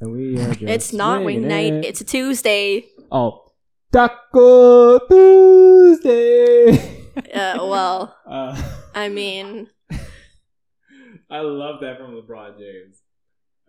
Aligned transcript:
And 0.00 0.12
we 0.12 0.38
are 0.40 0.48
just 0.54 0.62
It's 0.62 0.92
not 0.92 1.24
wing 1.24 1.46
night. 1.48 1.72
it. 1.72 1.84
It's 1.84 2.00
a 2.00 2.04
Tuesday. 2.04 2.86
oh 3.12 3.52
Taco 3.92 4.98
Tuesday. 5.08 6.90
Uh, 7.32 7.54
well, 7.60 8.16
uh, 8.28 8.60
I 8.92 9.08
mean, 9.08 9.68
I 11.30 11.38
love 11.40 11.80
that 11.80 11.96
from 11.98 12.10
LeBron 12.20 12.58
James. 12.58 13.02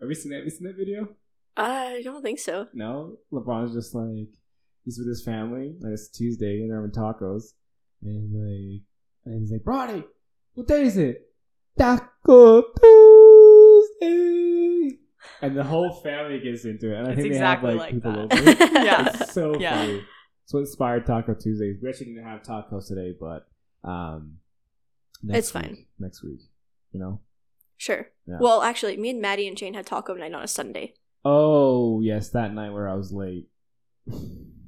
Have 0.00 0.08
you 0.08 0.16
seen 0.16 0.30
that? 0.32 0.38
Have 0.38 0.44
you 0.46 0.50
seen 0.50 0.66
that 0.66 0.76
video? 0.76 1.10
I 1.56 2.00
don't 2.02 2.22
think 2.22 2.40
so. 2.40 2.66
No, 2.74 3.18
LeBron's 3.32 3.72
just 3.72 3.94
like 3.94 4.28
he's 4.84 4.98
with 4.98 5.06
his 5.06 5.22
family, 5.24 5.76
and 5.80 5.92
it's 5.92 6.08
Tuesday, 6.08 6.60
and 6.60 6.68
they're 6.70 6.80
having 6.80 6.90
tacos, 6.90 7.52
and 8.02 8.32
like, 8.34 8.82
and 9.26 9.40
he's 9.42 9.52
like, 9.52 9.62
Brody, 9.62 10.02
what 10.54 10.66
day 10.66 10.82
is 10.82 10.96
it? 10.96 11.30
Taco 11.78 12.62
Tuesday, 14.00 14.98
and 15.42 15.56
the 15.56 15.64
whole 15.64 15.92
family 15.92 16.40
gets 16.40 16.64
into 16.64 16.92
it, 16.92 16.98
and 16.98 17.08
I 17.08 17.12
It's 17.12 17.20
think 17.22 17.32
exactly 17.34 17.74
they 17.76 17.78
have 17.78 17.92
like, 17.92 17.92
like 17.92 18.28
people 18.28 18.28
that. 18.56 18.64
over. 18.72 18.74
Yeah. 18.84 19.08
it's 19.22 19.32
so 19.32 19.58
Yeah. 19.58 19.76
funny. 19.78 20.04
So 20.46 20.58
inspired 20.58 21.06
Taco 21.06 21.34
Tuesdays. 21.34 21.76
We 21.82 21.88
actually 21.88 22.06
didn't 22.14 22.24
have 22.24 22.42
tacos 22.42 22.86
today, 22.88 23.14
but 23.18 23.48
um, 23.82 24.38
next 25.22 25.38
It's 25.38 25.50
fine. 25.50 25.86
Next 25.98 26.22
week, 26.22 26.40
you 26.92 27.00
know. 27.00 27.20
Sure. 27.76 28.08
Yeah. 28.26 28.38
Well, 28.40 28.62
actually, 28.62 28.96
me 28.96 29.10
and 29.10 29.20
Maddie 29.20 29.48
and 29.48 29.56
Jane 29.56 29.74
had 29.74 29.86
taco 29.86 30.14
night 30.14 30.32
on 30.32 30.42
a 30.42 30.48
Sunday. 30.48 30.94
Oh 31.24 32.00
yes, 32.00 32.30
that 32.30 32.54
night 32.54 32.70
where 32.72 32.88
I 32.88 32.94
was 32.94 33.12
late. 33.12 33.48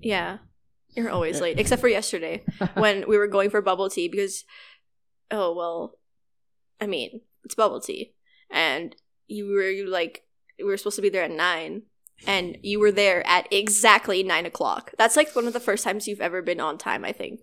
Yeah. 0.01 0.39
You're 0.95 1.11
always 1.19 1.41
late, 1.41 1.59
except 1.59 1.81
for 1.81 1.89
yesterday 1.89 2.45
when 2.75 3.05
we 3.09 3.17
were 3.17 3.29
going 3.29 3.51
for 3.51 3.63
bubble 3.63 3.89
tea 3.91 4.09
because, 4.09 4.45
oh, 5.31 5.55
well, 5.55 5.99
I 6.81 6.87
mean, 6.87 7.21
it's 7.45 7.55
bubble 7.55 7.81
tea. 7.81 8.15
And 8.51 8.97
you 9.27 9.47
were 9.49 9.71
you 9.71 9.87
like, 9.89 10.25
we 10.59 10.65
were 10.65 10.77
supposed 10.77 10.97
to 10.97 11.03
be 11.03 11.09
there 11.09 11.25
at 11.25 11.31
nine, 11.31 11.83
and 12.27 12.59
you 12.63 12.81
were 12.81 12.91
there 12.93 13.27
at 13.27 13.47
exactly 13.53 14.23
nine 14.23 14.47
o'clock. 14.47 14.93
That's 14.99 15.17
like 15.17 15.35
one 15.37 15.47
of 15.47 15.53
the 15.53 15.61
first 15.61 15.85
times 15.85 16.07
you've 16.09 16.21
ever 16.21 16.43
been 16.43 16.61
on 16.61 16.79
time, 16.79 17.05
I 17.05 17.13
think. 17.13 17.41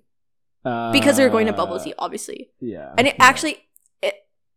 Because 0.64 1.17
we 1.20 1.23
were 1.23 1.30
going 1.30 1.45
to 1.45 1.54
bubble 1.54 1.76
Uh, 1.76 1.84
tea, 1.84 1.94
obviously. 2.00 2.50
Yeah. 2.59 2.92
And 2.98 3.08
it 3.08 3.16
yeah. 3.20 3.23
actually, 3.23 3.58
it, 4.02 4.16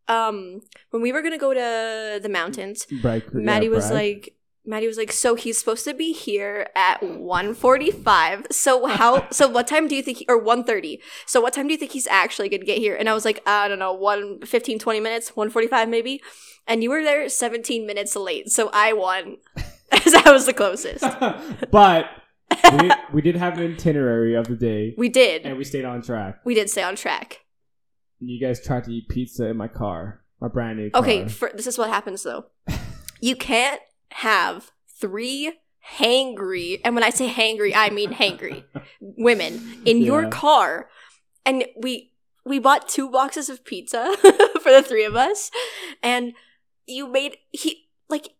um, 0.08 0.62
when 0.90 1.02
we 1.02 1.12
were 1.12 1.20
going 1.20 1.34
to 1.34 1.38
go 1.38 1.52
to 1.52 2.18
the 2.22 2.28
mountains, 2.30 2.86
Bragg- 3.02 3.24
yeah, 3.34 3.40
Maddie 3.40 3.68
was 3.68 3.90
Bragg. 3.90 4.16
like, 4.24 4.34
Maddie 4.68 4.86
was 4.86 4.98
like, 4.98 5.12
so 5.12 5.34
he's 5.34 5.58
supposed 5.58 5.84
to 5.84 5.94
be 5.94 6.12
here 6.12 6.68
at 6.76 7.00
1.45. 7.00 8.52
So 8.52 8.86
how, 8.86 9.28
so 9.30 9.48
what 9.48 9.66
time 9.66 9.88
do 9.88 9.96
you 9.96 10.02
think, 10.02 10.18
he, 10.18 10.26
or 10.28 10.40
1.30. 10.40 11.00
So 11.26 11.40
what 11.40 11.54
time 11.54 11.66
do 11.66 11.72
you 11.72 11.78
think 11.78 11.92
he's 11.92 12.06
actually 12.06 12.50
going 12.50 12.60
to 12.60 12.66
get 12.66 12.76
here? 12.76 12.94
And 12.94 13.08
I 13.08 13.14
was 13.14 13.24
like, 13.24 13.42
I 13.46 13.66
don't 13.66 13.78
know, 13.78 13.94
1, 13.94 14.42
15, 14.42 14.78
20 14.78 15.00
minutes, 15.00 15.30
1.45 15.32 15.88
maybe. 15.88 16.20
And 16.66 16.82
you 16.82 16.90
were 16.90 17.02
there 17.02 17.26
17 17.30 17.86
minutes 17.86 18.14
late. 18.14 18.50
So 18.50 18.68
I 18.74 18.92
won 18.92 19.38
as 19.92 20.14
I 20.14 20.30
was 20.30 20.44
the 20.44 20.52
closest. 20.52 21.02
but 21.70 22.04
we 22.70 22.78
did, 22.78 22.92
we 23.14 23.22
did 23.22 23.36
have 23.36 23.58
an 23.58 23.72
itinerary 23.72 24.34
of 24.34 24.48
the 24.48 24.56
day, 24.56 24.94
We 24.98 25.08
did. 25.08 25.46
and 25.46 25.56
we 25.56 25.64
stayed 25.64 25.86
on 25.86 26.02
track. 26.02 26.40
We 26.44 26.54
did 26.54 26.68
stay 26.68 26.82
on 26.82 26.94
track. 26.94 27.38
You 28.20 28.38
guys 28.38 28.62
tried 28.62 28.84
to 28.84 28.92
eat 28.92 29.08
pizza 29.08 29.46
in 29.46 29.56
my 29.56 29.68
car, 29.68 30.24
my 30.40 30.48
brand 30.48 30.78
new 30.78 30.90
car. 30.90 31.00
Okay, 31.02 31.26
for, 31.26 31.50
this 31.54 31.66
is 31.66 31.78
what 31.78 31.88
happens 31.88 32.22
though. 32.22 32.46
You 33.20 33.34
can't 33.34 33.80
have 34.12 34.70
three 35.00 35.52
hangry, 35.96 36.80
and 36.84 36.94
when 36.94 37.04
I 37.04 37.10
say 37.10 37.28
hangry, 37.28 37.72
I 37.74 37.90
mean 37.90 38.12
hangry 38.12 38.64
women 39.00 39.82
in 39.84 40.02
your 40.02 40.28
car, 40.28 40.88
and 41.44 41.64
we 41.76 42.12
we 42.44 42.58
bought 42.58 42.88
two 42.88 43.10
boxes 43.10 43.48
of 43.48 43.64
pizza 43.64 44.14
for 44.62 44.72
the 44.72 44.82
three 44.82 45.04
of 45.04 45.16
us, 45.16 45.50
and 46.02 46.32
you 46.86 47.08
made 47.08 47.36
he 47.50 47.88
like 48.08 48.30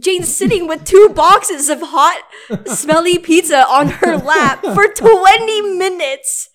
Jane's 0.00 0.34
sitting 0.34 0.66
with 0.66 0.84
two 0.84 1.08
boxes 1.14 1.68
of 1.68 1.80
hot, 1.82 2.22
smelly 2.66 3.18
pizza 3.18 3.66
on 3.66 3.88
her 3.88 4.16
lap 4.16 4.62
for 4.62 4.88
twenty 4.88 5.60
minutes. 5.62 6.50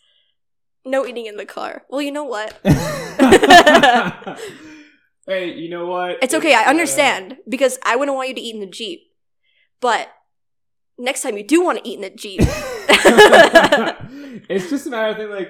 No 0.84 1.06
eating 1.06 1.28
in 1.28 1.38
the 1.38 1.46
car. 1.46 1.84
Well, 1.90 2.02
you 2.02 2.12
know 2.12 2.24
what? 2.24 2.60
Hey, 5.28 5.54
you 5.54 5.70
know 5.70 5.86
what? 5.88 6.18
It's 6.22 6.34
okay. 6.34 6.54
I 6.54 6.66
uh, 6.66 6.70
understand 6.70 7.38
because 7.48 7.78
I 7.86 7.96
wouldn't 7.96 8.16
want 8.16 8.30
you 8.30 8.36
to 8.36 8.42
eat 8.42 8.56
in 8.56 8.62
the 8.62 8.68
Jeep. 8.68 9.02
But 9.80 10.10
next 10.98 11.22
time 11.24 11.38
you 11.38 11.44
do 11.46 11.64
want 11.64 11.80
to 11.84 11.88
eat 11.90 11.96
in 11.96 12.02
the 12.02 12.10
Jeep. 12.10 12.42
it's 14.50 14.70
just 14.70 14.88
a 14.88 14.90
matter 14.90 15.10
of 15.12 15.18
thing. 15.18 15.30
Like 15.30 15.50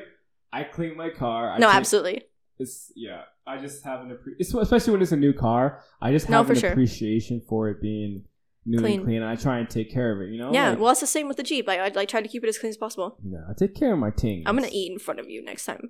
I 0.54 0.64
clean 0.64 0.96
my 0.98 1.10
car. 1.10 1.52
I 1.52 1.58
no, 1.58 1.70
absolutely. 1.70 2.24
It's 2.60 2.92
yeah. 2.96 3.24
I 3.48 3.58
just 3.58 3.84
have 3.84 4.02
an 4.02 4.10
appre- 4.10 4.40
it's- 4.40 4.54
especially 4.54 4.94
when 4.94 5.02
it's 5.02 5.12
a 5.12 5.18
new 5.18 5.34
car. 5.34 5.81
I 6.02 6.12
just 6.12 6.28
have 6.28 6.46
for 6.48 6.54
an 6.54 6.60
sure. 6.60 6.72
appreciation 6.72 7.42
for 7.50 7.70
it 7.70 7.81
being 7.81 8.26
new 8.66 8.78
Clean. 8.78 9.00
and 9.00 9.06
clean, 9.06 9.22
and 9.24 9.26
I 9.26 9.36
try 9.36 9.58
and 9.58 9.68
take 9.70 9.92
care 9.92 10.14
of 10.16 10.22
it. 10.22 10.31
You 10.31 10.38
know? 10.40 10.54
yeah, 10.54 10.70
Like, 10.70 10.80
well, 10.80 10.92
it's 10.92 11.00
the 11.02 11.08
same 11.08 11.28
with 11.28 11.38
the 11.38 11.44
Jeep. 11.44 11.68
I, 11.68 11.80
I 11.80 11.88
like 11.90 12.08
try 12.08 12.22
to 12.22 12.28
keep 12.28 12.44
it 12.44 12.48
as 12.48 12.60
clean 12.60 12.70
as 12.70 12.78
possible. 12.78 13.18
yeah. 13.26 13.40
I 13.50 13.54
take 13.58 13.74
care 13.76 13.94
of 13.94 14.00
my 14.00 14.12
things. 14.12 14.44
I'm 14.46 14.56
gonna 14.56 14.70
eat 14.72 14.92
in 14.92 15.00
front 15.00 15.20
of 15.20 15.30
you 15.30 15.44
next 15.44 15.66
time. 15.66 15.90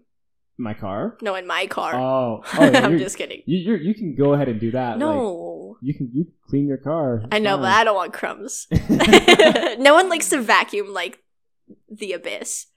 My 0.62 0.74
car. 0.74 1.18
No, 1.22 1.36
in 1.36 1.46
my 1.48 1.68
car. 1.68 1.96
Oh, 1.96 2.44
oh 2.58 2.64
yeah, 2.72 2.86
I'm 2.86 2.98
just 2.98 3.18
kidding. 3.18 3.42
You 3.46 3.58
you 3.58 3.76
you 3.76 3.94
can 3.96 4.16
go 4.16 4.34
ahead 4.34 4.48
and 4.50 4.60
do 4.60 4.72
that. 4.72 4.92
Like, 4.92 5.00
No, 5.00 5.78
you 5.82 5.94
can 5.94 6.10
you 6.14 6.26
clean 6.48 6.68
your 6.68 6.78
car. 6.78 7.24
I 7.32 7.40
know, 7.40 7.56
It's 7.56 7.62
but 7.62 7.72
I 7.74 7.84
don't 7.84 7.96
want 7.96 8.14
crumbs. 8.14 8.68
no 9.80 9.94
one 9.94 10.10
likes 10.10 10.30
to 10.30 10.42
vacuum 10.42 10.94
like 10.94 11.20
the 11.90 12.14
abyss. 12.14 12.68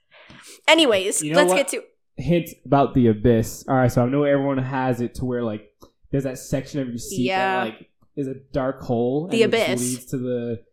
Anyways, 0.67 1.21
You 1.21 1.33
know 1.33 1.39
let's 1.39 1.49
what? 1.49 1.57
get 1.57 1.67
to 1.69 1.83
Hint 2.17 2.49
about 2.65 2.93
the 2.93 3.07
abyss. 3.07 3.65
All 3.67 3.75
right, 3.75 3.91
so 3.91 4.03
I 4.03 4.07
know 4.07 4.23
everyone 4.23 4.57
has 4.57 5.01
it 5.01 5.15
to 5.15 5.25
where 5.25 5.43
like 5.43 5.69
there's 6.11 6.23
that 6.23 6.37
section 6.37 6.79
of 6.79 6.87
your 6.87 6.97
seat 6.97 7.25
Yeah. 7.25 7.55
that 7.57 7.65
like 7.65 7.89
is 8.15 8.27
a 8.27 8.35
dark 8.53 8.81
hole. 8.81 9.27
The 9.27 9.43
and 9.43 9.53
abyss. 9.53 9.81
leads 9.81 10.05
to 10.07 10.17
the 10.17 10.63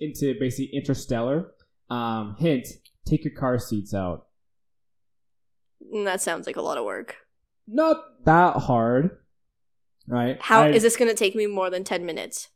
into 0.00 0.34
basically 0.40 0.70
interstellar. 0.74 1.52
Um, 1.90 2.36
hint: 2.38 2.66
take 3.06 3.24
your 3.24 3.34
car 3.34 3.58
seats 3.58 3.92
out. 3.92 4.27
That 6.04 6.20
sounds 6.20 6.46
like 6.46 6.56
a 6.56 6.62
lot 6.62 6.78
of 6.78 6.84
work. 6.84 7.16
Not 7.66 8.24
that 8.24 8.56
hard, 8.56 9.18
right? 10.06 10.36
How 10.40 10.64
is 10.68 10.76
I- 10.82 10.86
this 10.86 10.96
gonna 10.96 11.14
take 11.14 11.34
me 11.34 11.46
more 11.46 11.70
than 11.70 11.84
ten 11.84 12.04
minutes? 12.06 12.48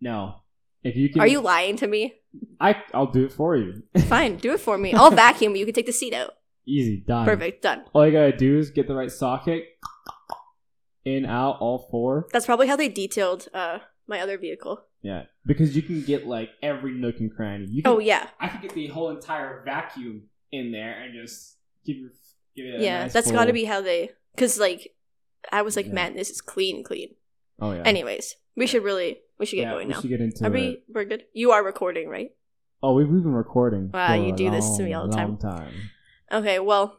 No, 0.00 0.42
if 0.82 0.96
you 0.96 1.08
can, 1.08 1.20
Are 1.20 1.26
you 1.26 1.40
lying 1.40 1.76
to 1.76 1.86
me? 1.86 2.14
I 2.60 2.82
I'll 2.92 3.10
do 3.10 3.24
it 3.24 3.32
for 3.32 3.56
you. 3.56 3.82
Fine, 4.08 4.36
do 4.38 4.52
it 4.52 4.60
for 4.60 4.76
me. 4.76 4.92
I'll 4.92 5.10
vacuum. 5.10 5.56
You 5.56 5.64
can 5.64 5.74
take 5.74 5.86
the 5.86 5.92
seat 5.92 6.12
out. 6.14 6.32
Easy, 6.66 7.04
done. 7.06 7.24
Perfect, 7.26 7.62
done. 7.62 7.84
All 7.92 8.04
you 8.06 8.12
gotta 8.12 8.36
do 8.36 8.58
is 8.58 8.70
get 8.70 8.86
the 8.88 8.94
right 8.94 9.10
socket, 9.12 9.64
in, 11.04 11.26
out, 11.26 11.58
all 11.60 11.86
four. 11.90 12.26
That's 12.32 12.46
probably 12.46 12.66
how 12.68 12.76
they 12.76 12.88
detailed 12.88 13.48
uh 13.54 13.78
my 14.06 14.20
other 14.20 14.38
vehicle. 14.38 14.80
Yeah, 15.02 15.24
because 15.46 15.76
you 15.76 15.82
can 15.82 16.02
get 16.02 16.26
like 16.26 16.50
every 16.62 16.92
nook 16.92 17.20
and 17.20 17.34
cranny. 17.34 17.66
You 17.68 17.82
can, 17.82 17.92
Oh 17.92 17.98
yeah, 17.98 18.28
I 18.40 18.48
could 18.48 18.62
get 18.62 18.74
the 18.74 18.86
whole 18.88 19.10
entire 19.10 19.62
vacuum 19.64 20.24
in 20.50 20.72
there 20.72 21.02
and 21.02 21.14
just 21.14 21.56
give 21.84 21.96
your 21.96 22.10
give 22.10 22.16
it. 22.16 22.18
A 22.18 22.33
yeah. 22.54 23.02
nice 23.04 23.12
That's 23.12 23.30
got 23.30 23.46
to 23.46 23.52
be 23.52 23.64
how 23.64 23.80
they. 23.80 24.10
Cause 24.36 24.58
like, 24.58 24.94
I 25.52 25.62
was 25.62 25.76
like, 25.76 25.86
Yeah. 25.86 25.92
man, 25.92 26.14
this 26.16 26.30
is 26.30 26.40
clean, 26.40 26.82
clean. 26.84 27.14
Oh 27.60 27.72
yeah. 27.72 27.82
Anyways, 27.84 28.34
we 28.56 28.66
should 28.66 28.82
really 28.82 29.18
we 29.38 29.46
should 29.46 29.56
get 29.56 29.62
yeah, 29.62 29.70
going 29.72 29.88
we 29.88 29.94
now. 29.94 30.00
should 30.00 30.10
get 30.10 30.20
into 30.20 30.44
Are 30.44 30.48
it. 30.48 30.52
we? 30.52 30.82
We're 30.92 31.04
good. 31.04 31.24
You 31.32 31.52
are 31.52 31.62
recording, 31.64 32.08
right? 32.08 32.30
Oh, 32.82 32.94
we've, 32.94 33.08
we've 33.08 33.22
been 33.22 33.32
recording. 33.34 33.90
Wow, 33.92 34.08
for 34.08 34.14
you 34.16 34.32
a 34.34 34.36
do 34.36 34.50
this 34.50 34.76
to 34.76 34.82
me 34.82 34.92
all 34.92 35.08
the 35.08 35.16
time. 35.16 35.38
long. 35.42 35.72
Okay. 36.32 36.58
Well, 36.58 36.98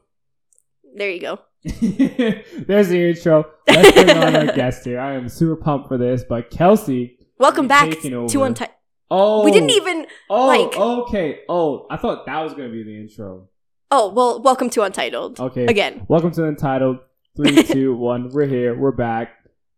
there 0.96 1.12
you 1.12 1.20
go. 1.22 1.40
There's 1.64 2.90
the 2.90 3.10
intro. 3.10 3.46
Let's 3.68 3.92
bring 3.92 4.10
on 4.18 4.36
our 4.36 4.46
guest 4.56 4.86
here. 4.86 5.00
I 5.00 5.14
am 5.14 5.30
super 5.30 5.56
pumped 5.56 5.88
for 5.88 5.98
this, 5.98 6.24
but 6.28 6.50
Kelsey. 6.52 7.18
Welcome 7.38 7.66
You're 7.66 7.70
back 7.70 7.90
taking 7.90 8.12
to 8.12 8.18
over. 8.24 8.46
Untitled. 8.46 8.76
Oh, 9.12 9.44
We 9.46 9.52
didn't 9.52 9.72
even. 9.72 10.08
Oh, 10.30 10.48
like- 10.48 10.76
okay. 10.78 11.40
Oh, 11.50 11.86
I 11.90 11.98
thought 11.98 12.26
that 12.26 12.40
was 12.42 12.54
gonna 12.54 12.70
be 12.70 12.84
the 12.84 12.98
intro. 13.00 13.50
Oh 13.92 14.10
well, 14.12 14.42
welcome 14.42 14.70
to 14.72 14.82
Untitled. 14.82 15.40
Okay. 15.40 15.66
Again. 15.66 16.06
Welcome 16.08 16.32
to 16.32 16.46
Untitled. 16.46 16.98
Three, 17.36 17.64
two, 17.64 17.96
one. 17.96 18.30
We're 18.30 18.48
here. 18.48 18.78
We're 18.78 18.92
back. 18.92 19.30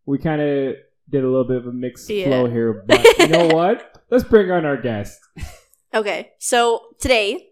We 0.06 0.18
kind 0.18 0.42
of 0.42 0.76
did 1.10 1.24
a 1.24 1.28
little 1.28 1.44
bit 1.48 1.58
of 1.58 1.68
a 1.68 1.72
mixed 1.74 2.10
Yeah. 2.10 2.26
flow 2.28 2.50
here, 2.50 2.84
but 2.88 3.04
you 3.20 3.28
know 3.28 3.48
what? 3.54 4.02
Let's 4.10 4.24
bring 4.24 4.50
on 4.52 4.66
our 4.66 4.78
guest. 4.78 5.20
Okay, 5.94 6.32
so 6.40 6.82
today 7.00 7.50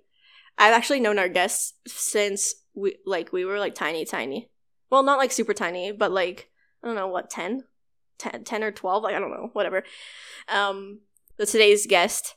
I've 0.57 0.74
actually 0.74 1.00
known 1.02 1.19
our 1.19 1.30
guests 1.30 1.74
since 1.88 2.54
we 2.74 2.98
like 3.06 3.34
we 3.34 3.46
were 3.46 3.60
like 3.60 3.75
tiny, 3.75 4.06
tiny. 4.06 4.50
Well, 4.90 5.04
not 5.04 5.18
like 5.18 5.31
super 5.31 5.54
tiny, 5.54 5.92
but 5.92 6.12
like 6.12 6.50
I 6.84 6.88
don't 6.88 6.96
know 6.96 7.08
what 7.08 7.30
10? 7.30 7.63
10, 8.18 8.46
10 8.46 8.63
or 8.63 8.72
twelve, 8.72 9.04
like 9.04 9.13
I 9.16 9.19
don't 9.19 9.31
know, 9.31 9.50
whatever. 9.51 9.84
Um, 10.48 11.00
so 11.38 11.44
today's 11.46 11.86
guest 11.86 12.36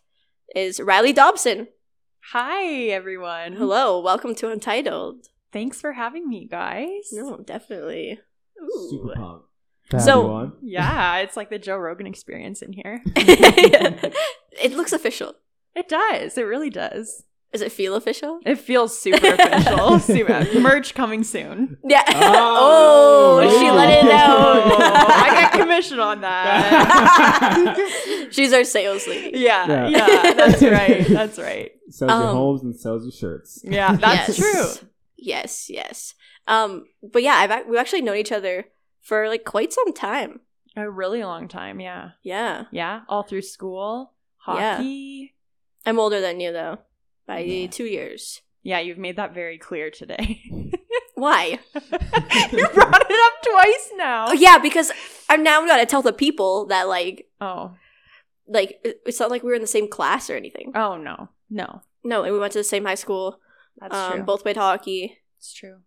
is 0.56 0.80
Rylie 0.80 1.14
Dobson. 1.14 1.68
Hi, 2.32 2.64
everyone. 2.88 3.52
Mm-hmm. 3.52 3.58
Hello, 3.58 4.00
welcome 4.00 4.34
to 4.36 4.50
Untitled. 4.50 5.26
Thanks 5.52 5.80
for 5.80 5.92
having 5.94 6.28
me, 6.28 6.46
guys. 6.50 7.08
No, 7.12 7.38
definitely. 7.38 8.20
Ooh. 8.62 8.88
Super 8.90 9.14
pumped. 9.14 9.46
to 9.90 9.96
have 9.96 10.04
So- 10.04 10.22
you 10.24 10.30
on. 10.32 10.52
Yeah, 10.62 11.16
it's 11.18 11.36
like 11.36 11.50
the 11.50 11.58
Joe 11.58 11.76
Rogan 11.78 12.06
experience 12.06 12.60
in 12.62 12.72
here. 12.72 13.02
it 13.16 14.72
looks 14.72 14.92
official. 14.92 15.34
It 15.74 15.88
does. 15.88 16.36
It 16.36 16.42
really 16.42 16.70
does. 16.70 17.22
Does 17.52 17.62
it 17.62 17.72
feel 17.72 17.94
official? 17.94 18.40
It 18.44 18.56
feels 18.58 18.98
super 19.00 19.26
official. 19.26 19.98
super. 20.00 20.46
Merch 20.60 20.92
coming 20.92 21.24
soon. 21.24 21.78
Yeah. 21.82 22.02
Oh, 22.08 23.40
Oh, 23.42 23.58
she 23.58 23.64
yeah. 23.64 23.72
let 23.72 23.88
it 23.88 24.04
Oh, 24.04 24.76
I 24.80 25.28
out. 25.30 25.52
got 25.52 25.60
commission 25.62 25.98
on 25.98 26.20
that. 26.20 28.28
She's 28.32 28.52
our 28.52 28.64
sales 28.64 29.06
lady. 29.08 29.38
yeah, 29.38 29.66
Yeah. 29.66 29.88
yeah, 29.88 30.32
that's 30.34 30.62
right. 30.62 31.06
That's 31.08 31.38
right. 31.38 31.72
Sells 31.90 32.10
your 32.10 32.28
Um, 32.28 32.34
homes 32.36 32.62
and 32.62 32.74
sells 32.76 33.04
your 33.04 33.12
shirts. 33.12 33.60
Yeah, 33.64 33.96
that's 33.96 34.28
Yes. 34.38 34.78
true. 34.78 34.88
Yes, 35.16 35.70
yes. 35.70 36.14
Um, 36.46 36.86
but 37.02 37.22
yeah, 37.22 37.34
I've 37.34 37.66
we've 37.66 37.78
actually 37.78 38.02
known 38.02 38.16
each 38.16 38.32
other 38.32 38.66
for 39.00 39.28
like 39.28 39.44
quite 39.44 39.72
some 39.72 39.92
time. 39.92 40.40
A 40.76 40.88
really 40.88 41.22
long 41.24 41.48
time. 41.48 41.80
Yeah, 41.80 42.10
Yeah, 42.22 42.64
yeah. 42.70 43.00
All 43.08 43.22
through 43.24 43.42
school, 43.42 44.12
Yeah. 44.46 44.76
hockey. 44.76 45.34
I'm 45.84 45.98
older 45.98 46.20
than 46.20 46.38
you 46.40 46.52
though 46.52 46.78
by 47.26 47.40
Yeah. 47.40 47.66
two 47.68 47.84
years. 47.86 48.42
Yeah, 48.62 48.78
you've 48.80 48.98
made 48.98 49.16
that 49.16 49.34
very 49.34 49.58
clear 49.58 49.90
today. 49.90 50.40
Why? 51.14 51.58
you 51.74 52.68
brought 52.68 53.10
it 53.10 53.20
up 53.26 53.42
twice 53.42 53.90
now. 53.96 54.26
Oh 54.28 54.32
yeah, 54.34 54.58
because 54.58 54.92
I'm 55.28 55.42
now 55.42 55.64
gotta 55.66 55.86
tell 55.86 56.02
the 56.02 56.12
people 56.12 56.66
that 56.66 56.86
like 56.88 57.28
Oh, 57.40 57.74
like 58.46 58.78
it's 58.84 59.18
not 59.18 59.30
like 59.30 59.42
we 59.42 59.48
were 59.48 59.54
in 59.56 59.60
the 59.62 59.66
same 59.66 59.88
class 59.88 60.30
or 60.30 60.36
anything. 60.36 60.72
oh 60.76 60.96
no, 60.96 61.28
no, 61.50 61.82
No, 62.04 62.22
and 62.22 62.32
we 62.32 62.38
went 62.38 62.52
to 62.52 62.58
the 62.58 62.64
same 62.64 62.84
high 62.84 62.94
school. 62.94 63.40
that's 63.78 63.94
um, 63.94 64.12
true. 64.12 64.22
Both 64.22 64.42
played 64.42 64.56
hockey. 64.56 65.18
It's 65.38 65.52
true. 65.52 65.78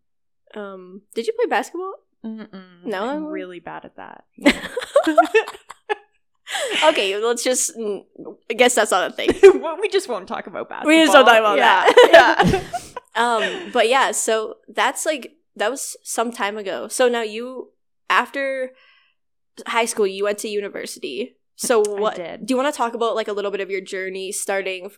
Um, 0.55 1.03
did 1.13 1.27
you 1.27 1.33
play 1.33 1.45
basketball? 1.49 1.93
Mm-mm. 2.25 2.83
No? 2.83 3.05
I'm 3.05 3.25
really 3.25 3.59
bad 3.59 3.85
at 3.85 3.95
that. 3.95 4.25
okay, 6.83 7.17
let's 7.17 7.43
just. 7.43 7.77
mm, 7.77 8.03
I 8.49 8.53
guess 8.53 8.75
that's 8.75 8.91
not 8.91 9.11
a 9.11 9.13
thing. 9.13 9.29
well, 9.61 9.77
we 9.79 9.89
just 9.89 10.09
won't 10.09 10.27
talk 10.27 10.47
about 10.47 10.69
basketball. 10.69 10.95
We 10.95 11.03
just 11.03 11.13
don't 11.13 11.25
talk 11.25 11.39
about 11.39 11.57
yeah. 11.57 11.85
that. 11.85 12.91
Yeah. 13.15 13.23
um, 13.23 13.71
but 13.71 13.89
yeah, 13.89 14.11
so 14.11 14.57
that's 14.67 15.05
like 15.05 15.33
that 15.55 15.71
was 15.71 15.95
some 16.03 16.31
time 16.31 16.57
ago. 16.57 16.87
So 16.87 17.07
now 17.07 17.21
you 17.21 17.71
after 18.09 18.71
high 19.67 19.85
school, 19.85 20.07
you 20.07 20.23
went 20.23 20.39
to 20.39 20.47
university. 20.47 21.37
So 21.55 21.83
what 21.85 22.15
did. 22.15 22.45
do 22.45 22.53
you 22.53 22.57
want 22.57 22.73
to 22.73 22.77
talk 22.77 22.95
about 22.95 23.15
like 23.15 23.27
a 23.27 23.33
little 23.33 23.51
bit 23.51 23.61
of 23.61 23.69
your 23.69 23.81
journey 23.81 24.31
starting 24.31 24.89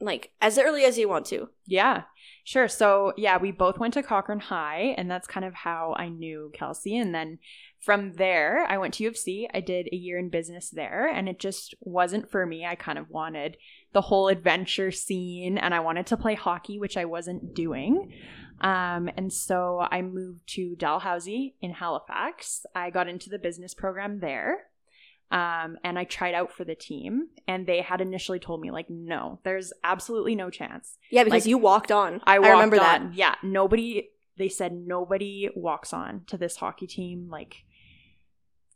like 0.00 0.30
as 0.40 0.58
early 0.58 0.84
as 0.84 0.98
you 0.98 1.08
want 1.08 1.26
to? 1.26 1.48
Yeah, 1.66 2.02
sure. 2.44 2.68
So, 2.68 3.12
yeah, 3.16 3.38
we 3.38 3.50
both 3.50 3.78
went 3.78 3.94
to 3.94 4.02
Cochrane 4.02 4.40
High, 4.40 4.94
and 4.96 5.10
that's 5.10 5.26
kind 5.26 5.44
of 5.44 5.54
how 5.54 5.94
I 5.96 6.08
knew 6.08 6.50
Kelsey. 6.54 6.96
And 6.96 7.14
then 7.14 7.38
from 7.80 8.14
there, 8.14 8.64
I 8.68 8.78
went 8.78 8.94
to 8.94 9.04
U 9.04 9.08
of 9.08 9.16
C. 9.16 9.48
I 9.52 9.60
did 9.60 9.88
a 9.92 9.96
year 9.96 10.18
in 10.18 10.28
business 10.28 10.70
there, 10.70 11.08
and 11.08 11.28
it 11.28 11.38
just 11.38 11.74
wasn't 11.80 12.30
for 12.30 12.46
me. 12.46 12.64
I 12.64 12.74
kind 12.74 12.98
of 12.98 13.10
wanted 13.10 13.56
the 13.92 14.02
whole 14.02 14.28
adventure 14.28 14.90
scene, 14.90 15.58
and 15.58 15.74
I 15.74 15.80
wanted 15.80 16.06
to 16.08 16.16
play 16.16 16.34
hockey, 16.34 16.78
which 16.78 16.96
I 16.96 17.04
wasn't 17.04 17.54
doing. 17.54 18.12
Um, 18.60 19.08
and 19.16 19.32
so 19.32 19.86
I 19.90 20.02
moved 20.02 20.48
to 20.54 20.74
Dalhousie 20.76 21.54
in 21.60 21.72
Halifax. 21.72 22.66
I 22.74 22.90
got 22.90 23.08
into 23.08 23.30
the 23.30 23.38
business 23.38 23.74
program 23.74 24.20
there. 24.20 24.64
Um, 25.30 25.76
and 25.84 25.98
I 25.98 26.04
tried 26.04 26.34
out 26.34 26.52
for 26.52 26.64
the 26.64 26.74
team, 26.74 27.28
and 27.46 27.66
they 27.66 27.82
had 27.82 28.00
initially 28.00 28.38
told 28.38 28.60
me, 28.62 28.70
like, 28.70 28.88
no, 28.88 29.40
there's 29.44 29.72
absolutely 29.84 30.34
no 30.34 30.48
chance. 30.48 30.96
Yeah, 31.10 31.24
because 31.24 31.44
Like, 31.44 31.50
you 31.50 31.58
walked 31.58 31.92
on. 31.92 32.20
I, 32.24 32.34
I, 32.34 32.36
remember 32.36 32.76
on. 32.76 32.82
that. 32.82 33.14
Yeah, 33.14 33.34
nobody. 33.42 34.08
They 34.38 34.48
said 34.48 34.72
nobody 34.72 35.50
walks 35.54 35.92
on 35.92 36.22
to 36.28 36.38
this 36.38 36.56
hockey 36.56 36.86
team. 36.86 37.28
Like, 37.28 37.64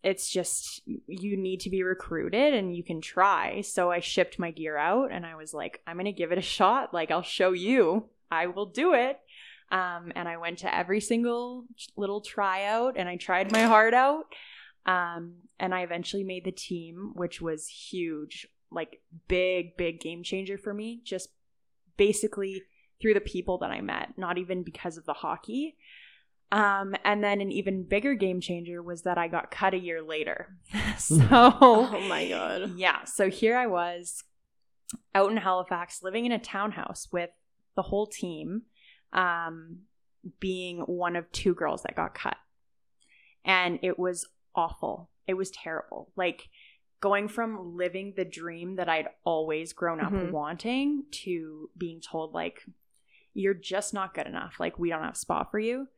it's 0.02 0.28
just 0.28 0.82
you 1.06 1.36
need 1.36 1.60
to 1.60 1.70
be 1.70 1.82
recruited, 1.82 2.52
and 2.52 2.76
you 2.76 2.82
can 2.84 3.00
try. 3.00 3.62
So 3.62 3.90
I 3.90 4.00
shipped 4.00 4.38
my 4.38 4.50
gear 4.50 4.76
out, 4.76 5.10
and 5.10 5.24
I 5.24 5.36
was 5.36 5.54
like, 5.54 5.80
I'm 5.86 5.96
gonna 5.96 6.12
give 6.12 6.32
it 6.32 6.38
a 6.38 6.42
shot. 6.42 6.92
Like, 6.92 7.10
I'll 7.10 7.22
show 7.22 7.52
you. 7.52 8.10
I 8.30 8.48
will 8.48 8.66
do 8.66 8.92
it. 8.94 9.18
Um, 9.70 10.12
and 10.14 10.28
I 10.28 10.36
went 10.36 10.58
to 10.58 10.74
every 10.74 11.00
single 11.00 11.64
little 11.96 12.20
tryout, 12.20 12.96
and 12.98 13.08
I 13.08 13.16
tried 13.16 13.50
my 13.52 13.62
heart 13.62 13.94
out. 13.94 14.26
Um, 14.86 15.34
and 15.60 15.74
I 15.74 15.82
eventually 15.82 16.24
made 16.24 16.44
the 16.44 16.52
team, 16.52 17.12
which 17.14 17.40
was 17.40 17.68
huge, 17.68 18.48
like 18.70 19.00
big, 19.28 19.76
big 19.76 20.00
game 20.00 20.22
changer 20.22 20.58
for 20.58 20.74
me. 20.74 21.00
Just 21.04 21.28
basically 21.96 22.62
through 23.00 23.14
the 23.14 23.20
people 23.20 23.58
that 23.58 23.70
I 23.70 23.80
met, 23.80 24.14
not 24.16 24.38
even 24.38 24.62
because 24.62 24.96
of 24.96 25.04
the 25.04 25.12
hockey. 25.12 25.76
Um, 26.50 26.94
and 27.04 27.24
then 27.24 27.40
an 27.40 27.50
even 27.50 27.84
bigger 27.84 28.14
game 28.14 28.40
changer 28.40 28.82
was 28.82 29.02
that 29.02 29.16
I 29.16 29.26
got 29.28 29.50
cut 29.50 29.72
a 29.72 29.78
year 29.78 30.02
later. 30.02 30.56
so, 30.98 31.18
Oh 31.30 32.00
my 32.08 32.28
god. 32.28 32.76
yeah, 32.76 33.04
so 33.04 33.30
here 33.30 33.56
I 33.56 33.66
was 33.66 34.24
out 35.14 35.30
in 35.30 35.38
Halifax 35.38 36.02
living 36.02 36.26
in 36.26 36.32
a 36.32 36.38
townhouse 36.38 37.08
with 37.10 37.30
the 37.74 37.82
whole 37.82 38.06
team, 38.06 38.62
um, 39.14 39.78
being 40.40 40.80
one 40.80 41.16
of 41.16 41.30
two 41.32 41.54
girls 41.54 41.82
that 41.84 41.96
got 41.96 42.14
cut. 42.14 42.36
And 43.44 43.78
it 43.82 43.98
was 43.98 44.26
awful. 44.54 45.10
It 45.26 45.34
was 45.34 45.50
terrible. 45.50 46.10
Like 46.16 46.48
going 47.00 47.28
from 47.28 47.76
living 47.76 48.14
the 48.16 48.24
dream 48.24 48.76
that 48.76 48.88
I'd 48.88 49.08
always 49.24 49.72
grown 49.72 50.00
up 50.00 50.12
Mhm. 50.12 50.30
wanting 50.30 51.04
to 51.10 51.70
being 51.76 52.00
told, 52.00 52.32
like, 52.32 52.64
you're 53.34 53.54
just 53.54 53.92
not 53.92 54.14
good 54.14 54.26
enough. 54.26 54.60
Like, 54.60 54.78
we 54.78 54.90
don't 54.90 55.02
have 55.02 55.14
a 55.14 55.16
spot 55.16 55.50
for 55.50 55.58
you. 55.58 55.88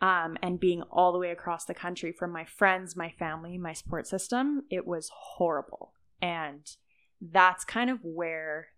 Um, 0.00 0.36
and 0.40 0.60
being 0.60 0.82
all 0.82 1.10
the 1.12 1.18
way 1.18 1.30
across 1.32 1.64
the 1.64 1.74
country 1.74 2.12
from 2.12 2.30
my 2.30 2.44
friends, 2.44 2.94
my 2.94 3.10
family, 3.10 3.58
my 3.58 3.72
support 3.72 4.06
system, 4.06 4.64
it 4.70 4.86
was 4.86 5.10
horrible. 5.12 5.94
And 6.22 6.70
that's 7.20 7.64
kind 7.64 7.90
of 7.90 8.04
where 8.04 8.68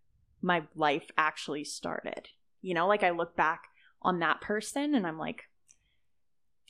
my 0.41 0.67
life 0.75 1.11
actually 1.19 1.65
started. 1.65 2.31
You 2.63 2.73
know, 2.73 2.87
like 2.87 3.03
I 3.03 3.11
look 3.11 3.37
back 3.37 3.65
on 4.01 4.21
that 4.21 4.41
person 4.41 4.95
and 4.95 5.07
I'm 5.07 5.19
like, 5.19 5.50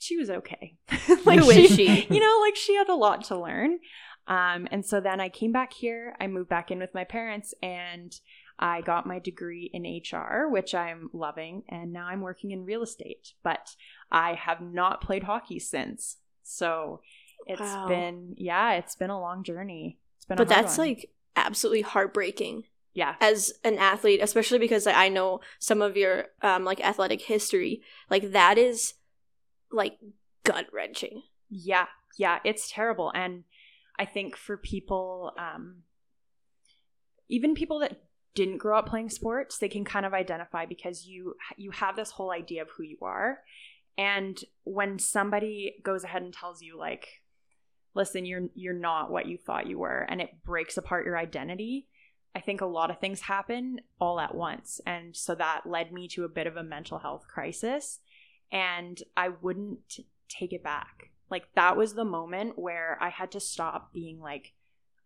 she 0.01 0.17
was 0.17 0.29
okay. 0.29 0.75
like 1.25 1.39
Who 1.39 1.49
is 1.49 1.71
she? 1.75 2.07
You 2.09 2.19
know, 2.19 2.39
like 2.41 2.55
she 2.55 2.75
had 2.75 2.89
a 2.89 2.95
lot 2.95 3.23
to 3.25 3.39
learn. 3.39 3.79
Um, 4.27 4.67
and 4.71 4.85
so 4.85 4.99
then 5.01 5.19
I 5.19 5.29
came 5.29 5.51
back 5.51 5.73
here. 5.73 6.15
I 6.19 6.27
moved 6.27 6.49
back 6.49 6.71
in 6.71 6.79
with 6.79 6.93
my 6.93 7.03
parents 7.03 7.53
and 7.61 8.13
I 8.59 8.81
got 8.81 9.07
my 9.07 9.19
degree 9.19 9.69
in 9.73 9.83
HR, 9.83 10.47
which 10.49 10.75
I'm 10.75 11.09
loving. 11.13 11.63
And 11.69 11.91
now 11.91 12.07
I'm 12.07 12.21
working 12.21 12.51
in 12.51 12.65
real 12.65 12.83
estate. 12.83 13.33
But 13.43 13.75
I 14.11 14.33
have 14.35 14.61
not 14.61 15.01
played 15.01 15.23
hockey 15.23 15.59
since. 15.59 16.17
So 16.43 17.01
it's 17.47 17.59
Wow. 17.61 17.87
been, 17.87 18.35
yeah, 18.37 18.73
it's 18.73 18.95
been 18.95 19.09
a 19.09 19.19
long 19.19 19.43
journey. 19.43 19.97
It's 20.17 20.25
been, 20.25 20.37
a 20.37 20.41
But 20.41 20.49
that's 20.49 20.77
one. 20.77 20.87
like 20.87 21.11
absolutely 21.35 21.81
heartbreaking 21.81 22.63
yeah, 22.93 23.15
as 23.21 23.53
an 23.63 23.77
athlete, 23.77 24.19
especially 24.21 24.59
because 24.59 24.85
I 24.85 25.07
know 25.07 25.39
some 25.59 25.81
of 25.81 25.95
your 25.95 26.25
um 26.41 26.65
like 26.65 26.81
athletic 26.81 27.21
history. 27.21 27.81
Like 28.09 28.31
that 28.33 28.57
is 28.57 28.95
like 29.71 29.97
gut 30.43 30.67
wrenching. 30.73 31.23
Yeah, 31.49 31.85
yeah, 32.17 32.39
it's 32.43 32.71
terrible. 32.71 33.11
And 33.13 33.43
I 33.99 34.05
think 34.05 34.35
for 34.35 34.57
people, 34.57 35.33
um, 35.37 35.83
even 37.29 37.53
people 37.53 37.79
that 37.79 38.01
didn't 38.33 38.57
grow 38.57 38.79
up 38.79 38.87
playing 38.87 39.09
sports, 39.09 39.57
they 39.57 39.69
can 39.69 39.83
kind 39.83 40.05
of 40.05 40.13
identify 40.13 40.65
because 40.65 41.05
you 41.05 41.35
you 41.57 41.71
have 41.71 41.95
this 41.95 42.11
whole 42.11 42.31
idea 42.31 42.61
of 42.61 42.69
who 42.69 42.83
you 42.83 42.97
are. 43.01 43.39
And 43.97 44.41
when 44.63 44.99
somebody 44.99 45.75
goes 45.83 46.03
ahead 46.03 46.21
and 46.21 46.33
tells 46.33 46.61
you 46.61 46.77
like, 46.77 47.07
listen, 47.93 48.25
you're 48.25 48.47
you're 48.55 48.73
not 48.73 49.11
what 49.11 49.25
you 49.27 49.37
thought 49.37 49.67
you 49.67 49.79
were, 49.79 50.05
and 50.09 50.21
it 50.21 50.43
breaks 50.43 50.77
apart 50.77 51.05
your 51.05 51.17
identity, 51.17 51.87
I 52.33 52.39
think 52.39 52.61
a 52.61 52.65
lot 52.65 52.89
of 52.89 52.99
things 52.99 53.21
happen 53.21 53.81
all 53.99 54.19
at 54.19 54.33
once. 54.33 54.79
And 54.85 55.15
so 55.15 55.35
that 55.35 55.61
led 55.65 55.91
me 55.91 56.07
to 56.09 56.23
a 56.23 56.29
bit 56.29 56.47
of 56.47 56.55
a 56.55 56.63
mental 56.63 56.99
health 56.99 57.25
crisis. 57.27 57.99
And 58.51 59.01
I 59.15 59.29
wouldn't 59.29 59.99
take 60.27 60.53
it 60.53 60.63
back. 60.63 61.11
Like 61.29 61.45
that 61.55 61.77
was 61.77 61.93
the 61.93 62.05
moment 62.05 62.57
where 62.59 62.97
I 63.01 63.09
had 63.09 63.31
to 63.31 63.39
stop 63.39 63.93
being 63.93 64.19
like, 64.19 64.53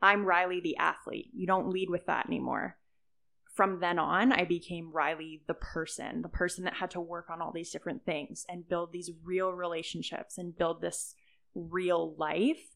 I'm 0.01 0.25
Rylie 0.25 0.61
the 0.63 0.77
athlete. 0.77 1.29
You 1.33 1.47
don't 1.47 1.69
lead 1.69 1.89
with 1.89 2.05
that 2.07 2.25
anymore. 2.27 2.77
From 3.53 3.79
then 3.79 3.99
on, 3.99 4.33
I 4.33 4.43
became 4.43 4.91
Rylie 4.93 5.41
the 5.47 5.53
person, 5.53 6.21
the 6.21 6.29
person 6.29 6.65
that 6.65 6.73
had 6.75 6.91
to 6.91 6.99
work 6.99 7.29
on 7.29 7.41
all 7.41 7.53
these 7.53 7.71
different 7.71 8.05
things 8.05 8.45
and 8.49 8.67
build 8.67 8.91
these 8.91 9.11
real 9.23 9.53
relationships 9.53 10.37
and 10.37 10.57
build 10.57 10.81
this 10.81 11.15
real 11.53 12.15
life 12.17 12.75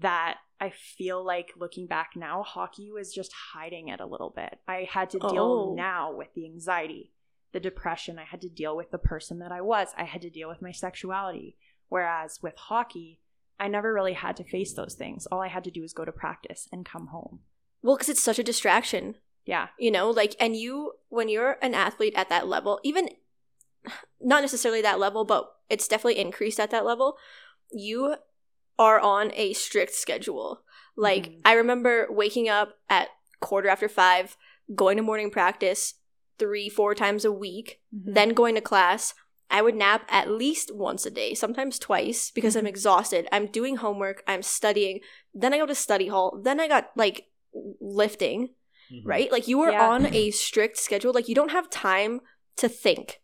that 0.00 0.38
I 0.60 0.70
feel 0.70 1.24
like 1.24 1.52
looking 1.56 1.86
back 1.86 2.10
now, 2.16 2.42
hockey 2.42 2.90
was 2.90 3.14
just 3.14 3.32
hiding 3.52 3.88
it 3.88 4.00
a 4.00 4.06
little 4.06 4.30
bit. 4.34 4.58
I 4.66 4.88
had 4.90 5.10
to 5.10 5.18
deal 5.18 5.70
Oh. 5.70 5.74
now 5.76 6.12
with 6.12 6.34
the 6.34 6.46
anxiety, 6.46 7.12
the 7.52 7.60
depression. 7.60 8.18
I 8.18 8.24
had 8.24 8.40
to 8.42 8.48
deal 8.48 8.76
with 8.76 8.90
the 8.90 8.98
person 8.98 9.38
that 9.40 9.52
I 9.52 9.60
was. 9.60 9.88
I 9.96 10.04
had 10.04 10.22
to 10.22 10.30
deal 10.30 10.48
with 10.48 10.62
my 10.62 10.72
sexuality. 10.72 11.56
Whereas 11.88 12.40
with 12.42 12.56
hockey, 12.56 13.20
I 13.58 13.68
never 13.68 13.92
really 13.92 14.12
had 14.12 14.36
to 14.36 14.44
face 14.44 14.74
those 14.74 14.94
things. 14.94 15.26
All 15.26 15.40
I 15.40 15.48
had 15.48 15.64
to 15.64 15.70
do 15.70 15.82
was 15.82 15.92
go 15.92 16.04
to 16.04 16.12
practice 16.12 16.68
and 16.70 16.84
come 16.84 17.08
home. 17.08 17.40
Well, 17.82 17.96
because 17.96 18.08
it's 18.10 18.22
such 18.22 18.38
a 18.38 18.44
distraction. 18.44 19.16
Yeah. 19.46 19.68
you 19.78 19.90
know 19.90 20.10
like 20.10 20.36
and 20.38 20.54
you 20.54 20.92
when 21.08 21.30
you're 21.30 21.56
an 21.62 21.72
athlete 21.72 22.12
at 22.14 22.28
that 22.28 22.46
level 22.46 22.80
even 22.84 23.08
not 24.20 24.42
necessarily 24.42 24.82
that 24.82 24.98
level 24.98 25.24
but 25.24 25.50
it's 25.70 25.88
definitely 25.88 26.20
increased 26.20 26.60
at 26.60 26.70
that 26.70 26.84
level 26.84 27.16
you 27.72 28.16
are 28.78 29.00
on 29.00 29.32
a 29.34 29.54
strict 29.54 29.94
schedule 29.94 30.64
like 30.98 31.28
Mhm. 31.28 31.40
i 31.46 31.54
remember 31.54 32.06
waking 32.10 32.50
up 32.50 32.74
at 32.90 33.08
quarter 33.40 33.70
after 33.70 33.88
five 33.88 34.36
going 34.74 34.98
to 34.98 35.02
morning 35.02 35.30
practice 35.30 35.94
three, 36.38 36.68
four 36.68 36.94
times 36.94 37.24
a 37.24 37.32
week, 37.32 37.80
Mhm. 37.94 38.14
then 38.14 38.28
going 38.30 38.54
to 38.54 38.60
class. 38.60 39.14
I 39.50 39.62
would 39.62 39.74
nap 39.74 40.04
at 40.08 40.30
least 40.30 40.74
once 40.74 41.06
a 41.06 41.10
day, 41.10 41.34
sometimes 41.34 41.78
twice, 41.78 42.30
because 42.30 42.54
I'm 42.54 42.64
Mhm. 42.64 42.68
exhausted. 42.68 43.28
I'm 43.32 43.46
doing 43.46 43.76
homework, 43.76 44.22
I'm 44.26 44.42
studying. 44.42 45.00
Then 45.32 45.54
I 45.54 45.58
go 45.58 45.66
to 45.66 45.74
study 45.74 46.08
hall. 46.08 46.38
Then 46.42 46.60
I 46.60 46.68
got 46.68 46.90
like 46.96 47.28
lifting, 47.80 48.54
Mm-hmm. 48.90 49.06
right? 49.08 49.30
Like 49.32 49.48
you 49.48 49.58
were 49.58 49.70
Yeah. 49.70 49.86
on 49.88 50.06
a 50.14 50.30
strict 50.30 50.76
schedule. 50.78 51.12
Like 51.12 51.28
you 51.28 51.34
don't 51.34 51.50
have 51.50 51.68
time 51.70 52.20
to 52.56 52.68
think 52.68 53.20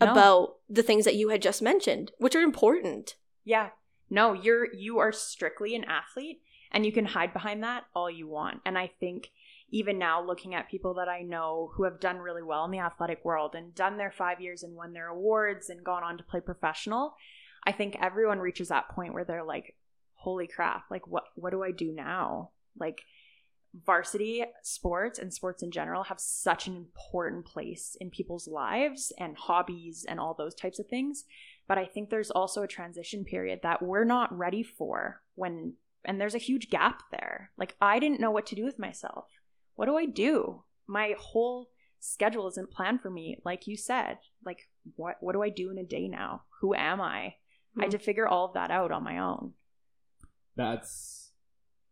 No. 0.00 0.12
about 0.12 0.56
the 0.68 0.82
things 0.82 1.04
that 1.06 1.14
you 1.14 1.28
had 1.30 1.40
just 1.42 1.62
mentioned, 1.62 2.12
which 2.18 2.34
are 2.36 2.42
important. 2.42 3.16
Yeah. 3.44 3.70
No, 4.10 4.32
you're 4.34 4.72
you 4.74 4.98
are 4.98 5.12
strictly 5.12 5.74
an 5.74 5.84
athlete 5.84 6.42
and 6.70 6.84
you 6.86 6.92
can 6.92 7.06
hide 7.06 7.32
behind 7.32 7.62
that 7.64 7.84
all 7.94 8.10
you 8.10 8.28
want. 8.28 8.60
And 8.66 8.76
I 8.78 8.88
think 9.00 9.30
even 9.70 9.98
now 9.98 10.24
looking 10.24 10.54
at 10.54 10.70
people 10.70 10.94
that 10.94 11.08
I 11.08 11.22
know 11.22 11.72
who 11.74 11.84
have 11.84 12.00
done 12.00 12.18
really 12.18 12.42
well 12.42 12.64
in 12.64 12.70
the 12.70 12.78
athletic 12.78 13.24
world 13.24 13.54
and 13.54 13.74
done 13.74 13.96
their 13.96 14.12
5 14.12 14.40
years 14.40 14.62
and 14.62 14.74
won 14.74 14.92
their 14.92 15.08
awards 15.08 15.68
and 15.70 15.84
gone 15.84 16.04
on 16.04 16.16
to 16.18 16.24
play 16.24 16.40
professional, 16.40 17.14
I 17.64 17.72
think 17.72 17.96
everyone 18.00 18.38
reaches 18.38 18.68
that 18.68 18.88
point 18.90 19.14
where 19.14 19.24
they're 19.24 19.44
like 19.44 19.76
holy 20.14 20.46
crap, 20.46 20.84
like 20.90 21.06
what 21.06 21.24
what 21.34 21.50
do 21.50 21.62
I 21.62 21.72
do 21.72 21.92
now? 21.92 22.50
Like 22.78 23.02
varsity 23.84 24.42
sports 24.62 25.18
and 25.18 25.34
sports 25.34 25.62
in 25.62 25.70
general 25.70 26.04
have 26.04 26.18
such 26.18 26.66
an 26.66 26.76
important 26.76 27.44
place 27.44 27.96
in 28.00 28.08
people's 28.08 28.48
lives 28.48 29.12
and 29.18 29.36
hobbies 29.36 30.06
and 30.08 30.18
all 30.18 30.32
those 30.32 30.54
types 30.54 30.78
of 30.78 30.86
things 30.86 31.24
but 31.68 31.78
I 31.78 31.84
think 31.84 32.10
there's 32.10 32.30
also 32.30 32.62
a 32.62 32.68
transition 32.68 33.24
period 33.24 33.60
that 33.62 33.82
we're 33.82 34.04
not 34.04 34.36
ready 34.36 34.62
for 34.62 35.22
when 35.34 35.74
and 36.04 36.20
there's 36.20 36.36
a 36.36 36.38
huge 36.38 36.70
gap 36.70 37.02
there. 37.10 37.50
Like 37.58 37.74
I 37.80 37.98
didn't 37.98 38.20
know 38.20 38.30
what 38.30 38.46
to 38.46 38.54
do 38.54 38.64
with 38.64 38.78
myself. 38.78 39.26
What 39.76 39.86
do 39.86 39.96
I 39.96 40.06
do? 40.06 40.62
My 40.86 41.14
whole 41.18 41.68
schedule 42.00 42.46
isn't 42.48 42.70
planned 42.70 43.00
for 43.00 43.10
me 43.10 43.38
like 43.44 43.66
you 43.66 43.76
said. 43.76 44.18
Like 44.44 44.68
what 44.96 45.16
what 45.20 45.32
do 45.32 45.42
I 45.42 45.48
do 45.48 45.70
in 45.70 45.78
a 45.78 45.84
day 45.84 46.08
now? 46.08 46.42
Who 46.60 46.74
am 46.74 47.00
I? 47.00 47.34
I 47.78 47.82
had 47.82 47.84
hmm. 47.86 47.90
to 47.90 47.98
figure 47.98 48.26
all 48.26 48.46
of 48.46 48.54
that 48.54 48.70
out 48.70 48.90
on 48.90 49.04
my 49.04 49.18
own. 49.18 49.52
That's 50.56 51.30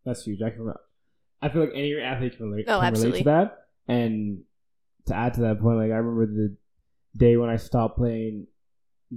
that's 0.05 0.25
huge. 0.25 0.43
I 0.43 0.51
can. 0.51 0.73
I 1.43 1.49
feel 1.51 1.63
like 1.63 1.73
any 1.75 1.95
athlete 2.01 2.37
can 2.37 2.51
relate, 2.51 2.65
Oh, 2.69 2.81
can 2.81 2.81
relate 2.81 2.89
absolutely. 2.89 3.19
to 3.21 3.25
that. 3.25 3.59
And 3.87 4.45
to 5.07 5.15
add 5.15 5.35
to 5.35 5.43
that 5.43 5.61
point, 5.61 5.77
like 5.77 5.91
I 5.91 5.97
remember 5.97 6.27
the 6.27 6.57
day 7.17 7.37
when 7.37 7.51
I 7.51 7.57
stopped 7.57 7.99
playing 7.99 8.47